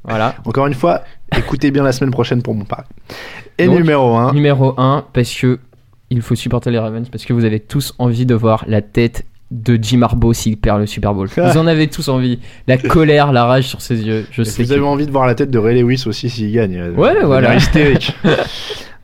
voilà. 0.04 0.34
Encore 0.44 0.66
une 0.66 0.74
fois, 0.74 1.02
écoutez 1.36 1.70
bien 1.70 1.82
la 1.82 1.92
semaine 1.92 2.10
prochaine 2.12 2.42
pour 2.42 2.54
mon 2.54 2.64
pari. 2.64 2.84
Et 3.58 3.66
Donc, 3.66 3.76
numéro 3.78 4.16
1. 4.16 4.32
Numéro 4.32 4.74
1, 4.78 5.04
parce 5.12 5.34
que 5.34 5.58
il 6.10 6.22
faut 6.22 6.34
supporter 6.34 6.70
les 6.70 6.78
Ravens 6.78 7.08
parce 7.10 7.24
que 7.26 7.32
vous 7.32 7.44
avez 7.44 7.60
tous 7.60 7.94
envie 7.98 8.24
de 8.26 8.34
voir 8.34 8.64
la 8.66 8.80
tête 8.80 9.24
de 9.50 9.78
Jim 9.80 10.02
Harbaugh 10.02 10.32
s'il 10.34 10.56
perd 10.58 10.80
le 10.80 10.86
Super 10.86 11.14
Bowl. 11.14 11.26
Vous 11.36 11.56
en 11.58 11.66
avez 11.66 11.86
tous 11.88 12.08
envie. 12.08 12.38
La 12.66 12.76
colère, 12.76 13.32
la 13.32 13.46
rage 13.46 13.64
sur 13.66 13.80
ses 13.80 14.02
yeux. 14.02 14.26
Je 14.30 14.42
sais 14.42 14.62
Vous 14.62 14.68
que- 14.68 14.74
avez 14.74 14.82
envie 14.82 15.06
de 15.06 15.10
voir 15.10 15.26
la 15.26 15.34
tête 15.34 15.50
de 15.50 15.58
Ray 15.58 15.80
Lewis 15.80 16.04
aussi 16.06 16.28
s'il 16.28 16.52
gagne. 16.52 16.90
Ouais, 16.96 17.14
Ça 17.20 17.26
voilà. 17.26 17.54
hystérique. 17.56 18.14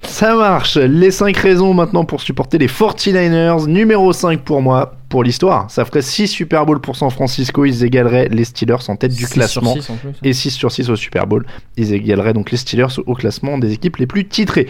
Ça 0.06 0.34
marche. 0.36 0.76
Les 0.76 1.10
5 1.10 1.36
raisons 1.36 1.74
maintenant 1.74 2.04
pour 2.04 2.20
supporter 2.20 2.58
les 2.58 2.68
49ers. 2.68 3.66
Numéro 3.66 4.12
5 4.12 4.40
pour 4.40 4.62
moi, 4.62 4.94
pour 5.08 5.24
l'histoire. 5.24 5.70
Ça 5.70 5.84
ferait 5.84 6.02
6 6.02 6.28
Super 6.28 6.64
Bowl 6.66 6.80
pour 6.80 6.96
San 6.96 7.10
Francisco. 7.10 7.64
Ils 7.64 7.84
égaleraient 7.84 8.28
les 8.30 8.44
Steelers 8.44 8.88
en 8.88 8.96
tête 8.96 9.14
du 9.14 9.26
classement. 9.26 9.74
sur 9.74 9.82
six 9.82 9.90
en 9.90 9.96
plus. 9.96 10.12
Et 10.22 10.32
6 10.32 10.50
sur 10.50 10.70
6 10.70 10.90
au 10.90 10.96
Super 10.96 11.26
Bowl. 11.26 11.44
Ils 11.76 11.92
égaleraient 11.92 12.32
donc 12.32 12.50
les 12.50 12.56
Steelers 12.56 12.98
au 13.06 13.14
classement 13.14 13.58
des 13.58 13.72
équipes 13.72 13.96
les 13.96 14.06
plus 14.06 14.26
titrées. 14.26 14.68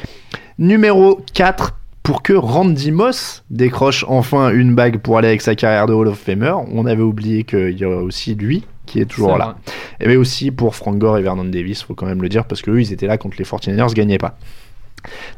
Numéro 0.58 1.20
4. 1.34 1.74
Pour 2.02 2.22
que 2.22 2.34
Randy 2.34 2.90
Moss 2.90 3.44
décroche 3.48 4.04
enfin 4.06 4.50
une 4.50 4.74
bague 4.74 4.98
pour 4.98 5.16
aller 5.16 5.28
avec 5.28 5.40
sa 5.40 5.54
carrière 5.54 5.86
de 5.86 5.94
Hall 5.94 6.08
of 6.08 6.18
Famer, 6.18 6.52
on 6.70 6.84
avait 6.84 7.02
oublié 7.02 7.44
qu'il 7.44 7.78
y 7.78 7.84
a 7.84 7.88
aussi 7.88 8.34
lui 8.34 8.62
qui 8.84 9.00
est 9.00 9.06
toujours 9.06 9.38
là. 9.38 9.44
vrai. 9.44 9.54
Et 10.00 10.08
mais 10.08 10.16
aussi 10.16 10.50
pour 10.50 10.74
Frank 10.74 10.98
Gore 10.98 11.16
et 11.16 11.22
Vernon 11.22 11.44
Davis, 11.46 11.82
faut 11.82 11.94
quand 11.94 12.04
même 12.04 12.20
le 12.20 12.28
dire, 12.28 12.44
parce 12.44 12.60
qu'eux, 12.60 12.78
ils 12.78 12.92
étaient 12.92 13.06
là 13.06 13.16
quand 13.16 13.38
les 13.38 13.44
49ers 13.46 13.94
gagnaient 13.94 14.18
pas. 14.18 14.36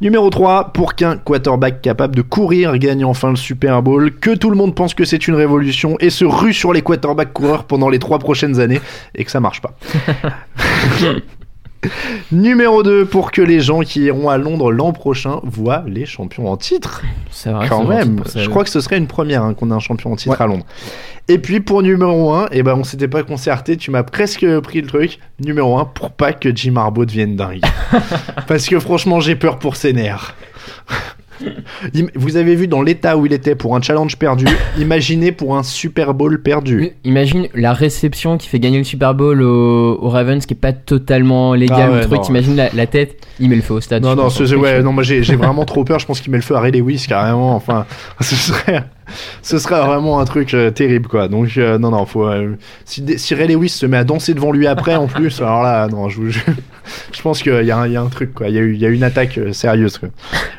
Numéro 0.01 0.31
3, 0.31 0.73
pour 0.73 0.95
qu'un 0.95 1.17
quarterback 1.17 1.83
capable 1.83 2.15
de 2.15 2.23
courir 2.23 2.77
gagne 2.79 3.05
enfin 3.05 3.31
le 3.31 3.37
Super 3.37 3.83
Bowl, 3.83 4.13
que 4.13 4.35
tout 4.35 4.51
le 4.51 4.57
monde 4.57 4.75
pense 4.75 4.95
que 4.95 5.05
c'est 5.05 5.29
une 5.29 5.35
révolution 5.35 5.97
et 6.01 6.11
se 6.11 6.25
rue 6.25 6.53
sur 6.53 6.73
les 6.73 6.83
quarterbacks 6.83 7.33
coureurs 7.33 7.65
pendant 7.65 7.89
les 7.89 7.99
trois 7.99 8.19
prochaines 8.19 8.61
années 8.61 8.81
et 9.15 9.25
que 9.25 9.31
ça 9.31 9.41
marche 9.41 9.61
pas. 9.61 9.77
Numéro 12.33 12.83
2, 12.83 13.05
pour 13.07 13.31
que 13.33 13.43
les 13.43 13.61
gens 13.61 13.81
qui 13.81 14.03
iront 14.03 14.29
à 14.29 14.39
Londres 14.39 14.73
l'an 14.73 14.93
prochain 14.93 15.41
voient 15.45 15.85
les 15.87 16.07
champions 16.07 16.51
en 16.51 16.57
titre. 16.57 17.03
C'est 17.31 17.51
vrai. 17.51 17.69
Quand 17.69 17.85
même, 17.85 18.23
je 18.35 18.49
crois 18.49 18.65
que 18.65 18.71
ce 18.71 18.81
serait 18.81 18.99
une 18.99 19.07
première 19.07 19.43
hein, 19.43 19.55
qu'on 19.55 19.71
ait 19.71 19.75
un 19.75 19.79
champion 19.81 20.13
en 20.13 20.17
titre 20.17 20.37
Ouais. 20.37 20.43
à 20.43 20.47
Londres. 20.47 20.67
Et 21.29 21.39
puis 21.39 21.61
pour 21.61 21.83
numéro 21.83 22.33
1, 22.35 22.49
eh 22.53 22.63
ben 22.63 22.75
on 22.77 22.85
s'était 22.85 23.09
pas 23.09 23.23
concerté, 23.25 23.77
tu 23.77 23.91
m'as 23.91 24.05
presque 24.05 24.47
pris 24.61 24.81
le 24.81 24.87
truc. 24.87 25.19
Numéro 25.45 25.77
1, 25.79 25.85
pour 25.87 26.13
pas 26.13 26.33
que 26.33 26.55
Jim 26.55 26.77
Harbaugh 26.77 27.05
devienne 27.05 27.35
dingue. 27.37 27.63
Parce 28.47 28.67
que 28.67 28.79
franchement, 28.79 29.19
j'ai 29.21 29.35
peur 29.35 29.59
pour 29.59 29.75
ses 29.77 29.93
nerfs. 29.93 30.35
Vous 32.15 32.37
avez 32.37 32.55
vu 32.55 32.69
dans 32.69 32.83
l'état 32.83 33.17
où 33.17 33.27
il 33.27 33.33
était 33.33 33.55
pour 33.55 33.77
un 33.77 33.81
challenge 33.83 34.17
perdu, 34.17 34.47
imaginez 34.79 35.33
pour 35.33 35.57
un 35.57 35.63
Super 35.63 36.15
Bowl 36.15 36.43
perdu. 36.43 36.79
Oui, 36.81 36.93
Imagine 37.05 37.49
la 37.55 37.73
réception 37.73 38.37
qui 38.39 38.49
fait 38.49 38.59
gagner 38.59 38.79
le 38.79 38.85
Super 38.85 39.15
Bowl 39.15 39.43
au, 39.43 39.99
au 40.01 40.09
Ravens 40.09 40.45
qui 40.47 40.55
est 40.55 40.57
pas 40.57 40.73
totalement 40.73 41.55
légal 41.55 41.81
Ah 41.83 41.89
ou 41.89 41.93
ouais, 41.93 41.99
le 42.01 42.05
truc. 42.07 42.17
non. 42.19 42.23
T'imagines 42.23 42.57
la, 42.57 42.69
la 42.75 42.87
tête, 42.87 43.17
il 43.41 43.49
met 43.49 43.57
le 43.57 43.63
feu 43.63 43.75
au 43.75 43.81
stade. 43.81 44.03
Non, 44.03 44.15
non, 44.17 44.31
ce- 44.31 44.55
ouais, 44.55 44.83
non, 44.83 44.93
moi 44.93 45.03
j'ai 45.03 45.21
vraiment 45.37 45.65
trop 45.65 45.85
peur. 45.85 45.99
Je 45.99 46.07
pense 46.07 46.21
qu'il 46.21 46.31
met 46.31 46.39
le 46.39 46.43
feu 46.43 46.55
à 46.57 46.61
Ray 46.61 46.73
Lewis 46.73 47.07
carrément. 47.09 47.55
Enfin, 47.55 47.87
ce 48.21 48.35
serait, 48.35 48.85
ce 49.43 49.59
serait 49.59 49.85
vraiment 49.85 50.21
un 50.21 50.25
truc 50.25 50.55
euh, 50.55 50.71
terrible 50.71 51.09
quoi. 51.09 51.29
Donc, 51.29 51.57
euh, 51.57 51.79
non, 51.79 51.91
non, 51.91 52.07
faut. 52.07 52.27
euh, 52.27 52.57
si, 52.85 53.05
si 53.19 53.35
Ray 53.35 53.49
Lewis 53.49 53.69
se 53.71 53.87
met 53.87 53.97
à 53.97 54.05
danser 54.05 54.35
devant 54.35 54.53
lui 54.53 54.67
après 54.67 54.97
en 54.97 55.07
plus, 55.07 55.41
alors 55.41 55.63
là, 55.63 55.89
non, 55.89 56.09
je, 56.09 56.29
je, 56.29 56.41
je 57.13 57.23
pense 57.23 57.43
qu'il 57.43 57.63
y, 57.63 57.67
y 57.67 57.71
a 57.71 58.01
un 58.01 58.09
truc 58.09 58.35
quoi. 58.35 58.49
Il 58.49 58.75
y 58.75 58.79
y 58.79 58.87
a 58.87 58.89
une 58.89 59.03
attaque 59.05 59.39
sérieuse. 59.53 60.01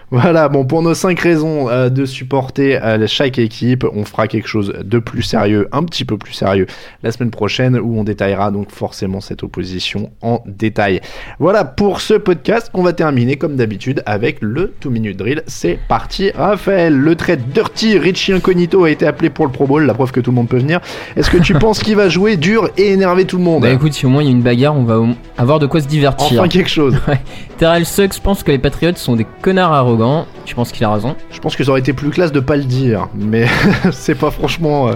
Voilà, 0.10 0.48
bon, 0.48 0.64
pour 0.64 0.82
nos 0.82 0.94
cinq 0.94 1.20
raisons 1.20 1.68
de 1.90 2.06
supporter 2.06 2.80
chaque 3.08 3.40
équipe, 3.40 3.86
on 3.94 4.06
fera 4.06 4.30
quelque 4.30 4.48
chose 4.48 4.74
de 4.82 5.00
plus 5.00 5.22
sérieux, 5.22 5.68
un 5.74 5.84
petit 5.84 6.06
peu 6.06 6.18
plus 6.18 6.32
sérieux, 6.32 6.66
la 7.04 7.12
semaine 7.12 7.30
prochaine 7.30 7.78
où 7.78 8.00
on 8.00 8.06
détaillera 8.06 8.52
donc 8.52 8.72
forcément 8.72 9.20
cette 9.20 9.44
opposition 9.44 10.12
en 10.22 10.42
détail. 10.46 11.02
Voilà 11.40 11.66
pour 11.66 12.00
ce 12.00 12.14
podcast 12.14 12.70
qu'on 12.74 12.84
va 12.84 12.94
terminer 12.94 13.36
comme 13.36 13.58
d'habitude 13.58 14.02
avec 14.06 14.38
le 14.40 14.74
2 14.82 14.90
minute 14.90 15.18
drill. 15.18 15.44
C'est 15.48 15.78
parti, 15.90 16.32
Raphaël. 16.32 16.96
Le 16.98 17.16
trait 17.16 17.36
dirty 17.38 17.98
Richie 17.98 18.34
Incognito 18.38 18.84
a 18.84 18.90
été 18.90 19.06
appelé 19.06 19.30
pour 19.30 19.46
le 19.46 19.52
Pro 19.52 19.66
Bowl, 19.68 19.84
la 19.86 19.94
preuve 19.94 20.12
que 20.12 20.20
tout 20.20 20.32
le 20.32 20.36
monde 20.36 20.48
peut 20.48 20.58
venir. 20.60 20.80
Est-ce 21.16 21.30
que 21.30 21.38
tu 21.38 21.54
penses 21.60 21.80
qu'il 21.80 21.96
va 21.96 22.08
jouer 22.10 22.38
dur 22.38 22.70
et 22.78 22.92
énerver 22.92 23.26
tout 23.26 23.38
le 23.38 23.44
monde 23.44 23.64
Bah 23.64 23.70
écoute, 23.72 23.94
si 23.94 24.06
au 24.06 24.10
moins 24.10 24.22
il 24.24 24.26
y 24.26 24.30
a 24.30 24.32
une 24.32 24.42
bagarre, 24.42 24.76
on 24.76 24.84
va 24.84 25.00
avoir 25.38 25.60
de 25.60 25.66
quoi 25.68 25.82
se 25.82 25.88
divertir. 25.88 26.40
Enfin 26.40 26.48
quelque 26.48 26.70
chose. 26.70 26.96
Ouais. 27.08 27.20
Terrell 27.58 27.86
Suggs 27.86 28.20
pense 28.24 28.44
que 28.44 28.52
les 28.52 28.60
Patriots 28.60 28.92
sont 28.96 29.16
des 29.16 29.26
connards 29.42 29.72
arrogants. 29.74 30.26
Je 30.46 30.54
pense 30.54 30.72
qu'il 30.72 30.84
a 30.86 30.92
raison. 30.94 31.16
Je 31.32 31.40
pense 31.40 31.56
que 31.56 31.64
ça 31.64 31.72
aurait 31.72 31.80
été 31.80 31.94
plus 31.94 32.10
classe 32.10 32.32
de 32.32 32.40
pas 32.40 32.56
le 32.58 32.64
dire, 32.64 33.08
mais 33.16 33.46
c'est 33.92 34.14
pas 34.16 34.30
franchement, 34.30 34.90
euh, 34.90 34.94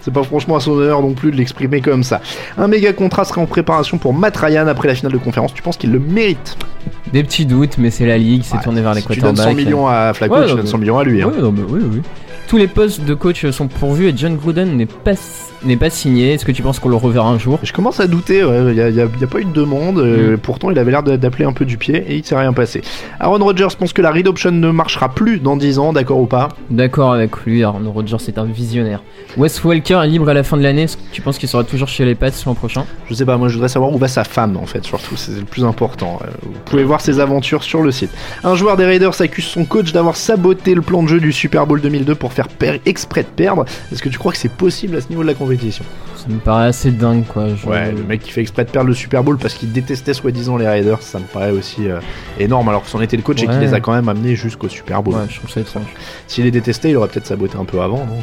c'est 0.00 0.12
pas 0.12 0.22
franchement 0.22 0.56
à 0.56 0.60
son 0.60 0.72
honneur 0.72 1.00
non 1.02 1.12
plus 1.14 1.30
de 1.30 1.36
l'exprimer 1.36 1.80
comme 1.80 2.02
ça. 2.02 2.20
Un 2.58 2.68
méga 2.68 2.92
contrat 2.92 3.24
serait 3.24 3.40
en 3.40 3.46
préparation 3.46 3.96
pour 3.98 4.12
Matt 4.12 4.36
Ryan 4.36 4.66
après 4.66 4.88
la 4.88 4.94
finale 4.94 5.12
de 5.12 5.18
conférence. 5.18 5.54
Tu 5.54 5.62
penses 5.62 5.76
qu'il 5.76 5.90
le 5.92 6.00
mérite 6.00 6.56
Des 7.12 7.22
petits 7.24 7.46
doutes, 7.46 7.78
mais 7.78 7.90
c'est 7.90 8.06
la 8.06 8.18
ligue, 8.18 8.42
c'est 8.44 8.56
Ouais, 8.56 8.62
tourné 8.62 8.82
vers 8.82 8.94
les 8.94 9.00
Si 9.00 9.06
tu 9.08 9.20
donnes 9.20 9.34
quarterbacks. 9.36 9.52
100 9.58 9.64
millions 9.64 9.86
à 9.88 10.12
Flacco, 10.12 10.34
Ouais, 10.34 10.42
tu 10.46 10.52
donnes 10.54 10.60
mais- 10.62 10.66
100 10.70 10.78
millions 10.78 10.98
à 10.98 11.04
lui. 11.04 11.22
hein. 11.22 11.32
Non, 11.40 11.52
mais 11.52 11.62
oui, 11.68 11.80
oui. 11.92 12.00
Tous 12.52 12.58
les 12.58 12.68
postes 12.68 13.06
de 13.06 13.14
coach 13.14 13.48
sont 13.48 13.66
pourvus 13.66 14.08
et 14.08 14.14
John 14.14 14.36
Gruden 14.36 14.76
n'est 14.76 14.84
pas, 14.84 15.14
n'est 15.64 15.76
pas 15.76 15.90
signé. 15.90 16.34
Est-ce 16.34 16.44
que 16.44 16.52
tu 16.52 16.62
penses 16.62 16.78
qu'on 16.78 16.88
le 16.88 16.96
reverra 16.96 17.28
un 17.28 17.38
jour? 17.38 17.58
Je 17.62 17.72
commence 17.72 18.00
à 18.00 18.06
douter, 18.06 18.44
ouais, 18.44 18.74
il 18.74 18.94
n'y 18.94 19.00
a, 19.00 19.26
pas 19.26 19.40
eu 19.40 19.44
de 19.44 19.52
demande, 19.52 19.98
euh, 19.98 20.34
Mm. 20.34 20.38
pourtant 20.38 20.70
il 20.70 20.78
avait 20.78 20.90
l'air 20.90 21.02
d'appeler 21.02 21.44
un 21.44 21.52
peu 21.52 21.64
du 21.64 21.76
pied 21.78 22.04
et 22.08 22.16
il 22.16 22.24
s'est 22.24 22.36
rien 22.36 22.52
passé. 22.52 22.82
Aaron 23.20 23.38
Rodgers 23.38 23.68
pense 23.78 23.92
que 23.92 24.02
la 24.02 24.10
read 24.10 24.26
option 24.28 24.50
ne 24.52 24.70
marchera 24.70 25.08
plus 25.08 25.38
dans 25.38 25.56
10 25.56 25.78
ans, 25.78 25.92
d'accord 25.92 26.18
ou 26.20 26.26
pas? 26.26 26.48
D'accord 26.70 27.12
avec 27.12 27.36
lui, 27.44 27.62
Aaron 27.64 27.90
Rodgers 27.92 28.16
c'est 28.20 28.38
un 28.38 28.44
visionnaire. 28.44 29.02
Wes 29.36 29.62
Welker 29.64 30.00
est 30.04 30.08
libre 30.08 30.28
à 30.28 30.34
la 30.34 30.42
fin 30.42 30.56
de 30.56 30.62
l'année. 30.62 30.82
Est-ce 30.82 30.96
que 30.96 31.02
tu 31.12 31.22
penses 31.22 31.38
qu'il 31.38 31.48
sera 31.48 31.64
toujours 31.64 31.88
chez 31.88 32.04
les 32.04 32.14
Pats 32.14 32.28
l'an 32.46 32.54
prochain? 32.54 32.84
Je 33.08 33.14
sais 33.14 33.24
pas, 33.24 33.36
moi 33.36 33.48
je 33.48 33.54
voudrais 33.54 33.68
savoir 33.68 33.92
où 33.92 33.98
va 33.98 34.08
sa 34.08 34.24
femme 34.24 34.56
en 34.56 34.66
fait, 34.66 34.84
surtout, 34.84 35.16
c'est 35.16 35.32
le 35.38 35.44
plus 35.44 35.64
important. 35.64 36.18
Euh, 36.22 36.26
Vous 36.42 36.52
pouvez 36.64 36.84
voir 36.84 37.00
ses 37.00 37.20
aventures 37.20 37.62
sur 37.62 37.82
le 37.82 37.90
site. 37.90 38.10
Un 38.44 38.54
joueur 38.54 38.76
des 38.76 38.84
Raiders 38.84 39.20
accuse 39.20 39.44
son 39.44 39.64
coach 39.64 39.92
d'avoir 39.92 40.16
saboté 40.16 40.74
le 40.74 40.82
plan 40.82 41.02
de 41.02 41.08
jeu 41.08 41.20
du 41.20 41.32
Super 41.32 41.66
Bowl 41.66 41.80
2002 41.80 42.14
pour 42.14 42.32
faire 42.32 42.48
exprès 42.86 43.22
de 43.22 43.28
perdre. 43.28 43.64
Est-ce 43.92 44.02
que 44.02 44.08
tu 44.08 44.18
crois 44.18 44.32
que 44.32 44.38
c'est 44.38 44.52
possible 44.52 44.96
à 44.96 45.00
ce 45.00 45.08
niveau 45.08 45.22
de 45.22 45.28
la 45.28 45.34
compétition 45.56 45.84
Ça 46.16 46.26
me 46.28 46.38
paraît 46.38 46.66
assez 46.68 46.90
dingue 46.90 47.24
quoi. 47.26 47.48
Je- 47.54 47.66
Ouais, 47.66 47.92
le 47.92 48.02
mec 48.02 48.20
qui 48.22 48.30
fait 48.30 48.40
exprès 48.40 48.64
de 48.64 48.70
perdre 48.70 48.88
le 48.88 48.94
Super 48.94 49.22
Bowl 49.22 49.38
parce 49.38 49.54
qu'il 49.54 49.72
détestait 49.72 50.14
soi-disant 50.14 50.56
les 50.56 50.68
Raiders, 50.68 51.02
ça 51.02 51.18
me 51.18 51.24
paraît 51.24 51.50
aussi 51.50 51.88
euh, 51.88 52.00
énorme 52.38 52.68
alors 52.68 52.82
que 52.82 52.88
c'en 52.88 53.00
était 53.00 53.16
le 53.16 53.22
coach 53.22 53.42
et 53.42 53.46
qu'il 53.46 53.54
Ouais. 53.56 53.60
les 53.60 53.74
a 53.74 53.80
quand 53.80 53.92
même 53.92 54.08
amenés 54.08 54.36
jusqu'au 54.36 54.68
Super 54.68 55.02
Bowl. 55.02 55.14
Ouais, 55.14 55.20
je 55.28 55.36
trouve 55.38 55.50
ça 55.50 55.60
étrange. 55.60 55.84
S'il 56.26 56.44
les 56.44 56.50
détestait, 56.50 56.90
il 56.90 56.96
aurait 56.96 57.08
peut-être 57.08 57.26
saboté 57.26 57.56
un 57.58 57.64
peu 57.64 57.80
avant, 57.80 57.98
non? 58.06 58.18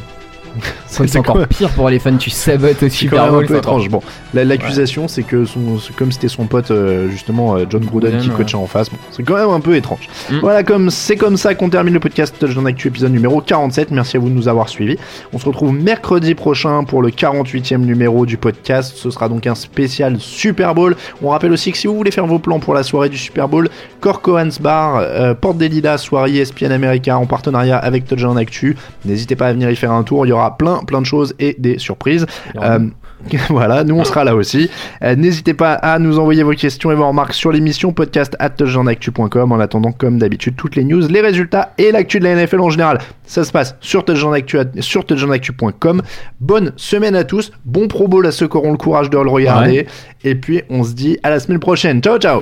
C'est 0.88 1.18
encore 1.18 1.36
quoi 1.36 1.48
pire 1.48 1.70
pour 1.70 1.90
les 1.90 2.00
fans, 2.00 2.18
tu 2.18 2.30
sabotes 2.30 2.84
au 2.84 2.90
C'est 2.90 3.14
un 3.18 3.44
peu 3.44 3.58
étrange. 3.58 3.90
Bon, 3.90 4.02
la- 4.34 4.44
l'accusation, 4.44 5.08
c'est 5.08 5.24
que 5.24 5.46
son, 5.46 5.78
comme 5.96 6.12
c'était 6.12 6.28
son 6.28 6.46
pote, 6.46 6.72
euh, 6.72 7.10
justement, 7.10 7.56
euh, 7.56 7.66
John 7.70 7.84
Gruden, 7.86 8.18
qui 8.18 8.30
ouais. 8.30 8.36
coachait 8.36 8.56
en 8.56 8.66
face, 8.66 8.90
bon, 8.90 8.98
c'est 9.12 9.24
quand 9.24 9.36
même 9.36 9.50
un 9.50 9.60
peu 9.60 9.76
étrange. 9.76 10.10
Mm. 10.30 10.40
Voilà, 10.42 10.64
comme 10.64 10.90
c'est 10.90 11.16
comme 11.16 11.38
ça 11.38 11.56
qu'on 11.56 11.70
termine 11.70 11.94
le 11.94 12.00
podcast 12.00 12.36
Touchdown 12.40 12.68
Actu 12.68 12.88
épisode 12.88 13.12
numéro 13.12 13.42
47. 13.42 13.92
Merci 13.92 14.18
à 14.18 14.20
vous 14.20 14.30
de 14.30 14.34
nous 14.34 14.48
avoir 14.48 14.70
suivis. 14.70 14.98
On 15.34 15.40
se 15.40 15.46
retrouve 15.46 15.74
mercredi 15.74 16.36
prochain 16.36 16.84
pour 16.84 17.02
le 17.02 17.10
48e 17.10 17.78
numéro 17.78 18.26
du 18.26 18.38
podcast. 18.38 18.94
Ce 18.96 19.10
sera 19.12 19.30
donc 19.30 19.48
un 19.48 19.56
spécial 19.56 20.20
Super 20.20 20.76
Bowl. 20.76 20.96
On 21.22 21.30
rappelle 21.30 21.52
aussi 21.52 21.72
que 21.72 21.78
si 21.78 21.88
vous 21.88 21.96
voulez 21.96 22.12
faire 22.12 22.28
vos 22.28 22.40
plans 22.40 22.60
pour 22.60 22.74
la 22.74 22.84
soirée 22.84 23.10
du 23.10 23.18
Super 23.18 23.48
Bowl, 23.48 23.70
Corcoran's 24.02 24.60
Bar, 24.60 24.98
euh, 24.98 25.34
Porte 25.34 25.58
des 25.58 25.70
Lilas, 25.70 26.00
soirée 26.00 26.36
ESPN 26.36 26.72
America 26.72 27.18
en 27.18 27.26
partenariat 27.26 27.78
avec 27.78 28.06
Touchdown 28.06 28.38
Actu. 28.38 28.76
N'hésitez 29.06 29.36
pas 29.36 29.48
à 29.48 29.54
venir 29.54 29.70
y 29.70 29.76
faire 29.76 29.92
un 29.92 30.04
tour. 30.04 30.26
Il 30.26 30.30
y 30.30 30.32
aura 30.32 30.39
plein, 30.58 30.80
plein 30.80 31.02
de 31.02 31.06
choses 31.06 31.36
et 31.40 31.56
des 31.60 31.78
surprises. 31.80 32.26
Euh, 32.58 32.80
voilà, 33.50 33.84
nous 33.84 33.96
on 33.96 34.04
sera 34.04 34.24
là 34.24 34.36
aussi. 34.36 34.70
Euh, 35.04 35.16
N'hésitez 35.16 35.54
pas 35.54 35.74
à 35.74 36.00
nous 36.00 36.20
envoyer 36.20 36.44
vos 36.44 36.54
questions 36.54 36.92
et 36.92 36.96
vos 36.96 37.08
remarques 37.08 37.34
sur 37.34 37.52
l'émission 37.52 37.92
podcast 37.92 38.36
at. 38.40 38.50
En 38.60 39.60
attendant, 39.60 39.92
comme 39.92 40.18
d'habitude, 40.20 40.56
toutes 40.56 40.76
les 40.76 40.84
news, 40.84 41.08
les 41.08 41.22
résultats 41.22 41.74
et 41.78 41.92
l'actu 41.92 42.20
de 42.20 42.26
la 42.26 42.36
NFL 42.36 42.60
en 42.60 42.70
général. 42.70 43.00
Ça 43.24 43.44
se 43.44 43.52
passe 43.52 43.76
sur 43.80 44.06
touchdownactu.com. 44.06 46.02
Bonne 46.40 46.74
semaine 46.76 47.16
à 47.16 47.24
tous. 47.24 47.52
Bon 47.66 47.88
Pro 47.88 48.08
Bowl 48.08 48.26
à 48.26 48.32
ceux 48.32 48.48
qui 48.48 48.58
auront 48.58 48.72
le 48.72 48.78
courage 48.78 49.10
de 49.10 49.18
le 49.18 49.30
regarder. 49.30 49.88
Et 50.24 50.36
puis 50.36 50.62
on 50.70 50.84
se 50.84 50.94
dit 50.94 51.18
à 51.24 51.30
la 51.30 51.40
semaine 51.40 51.60
prochaine. 51.60 52.02
Ciao, 52.02 52.18
ciao. 52.18 52.42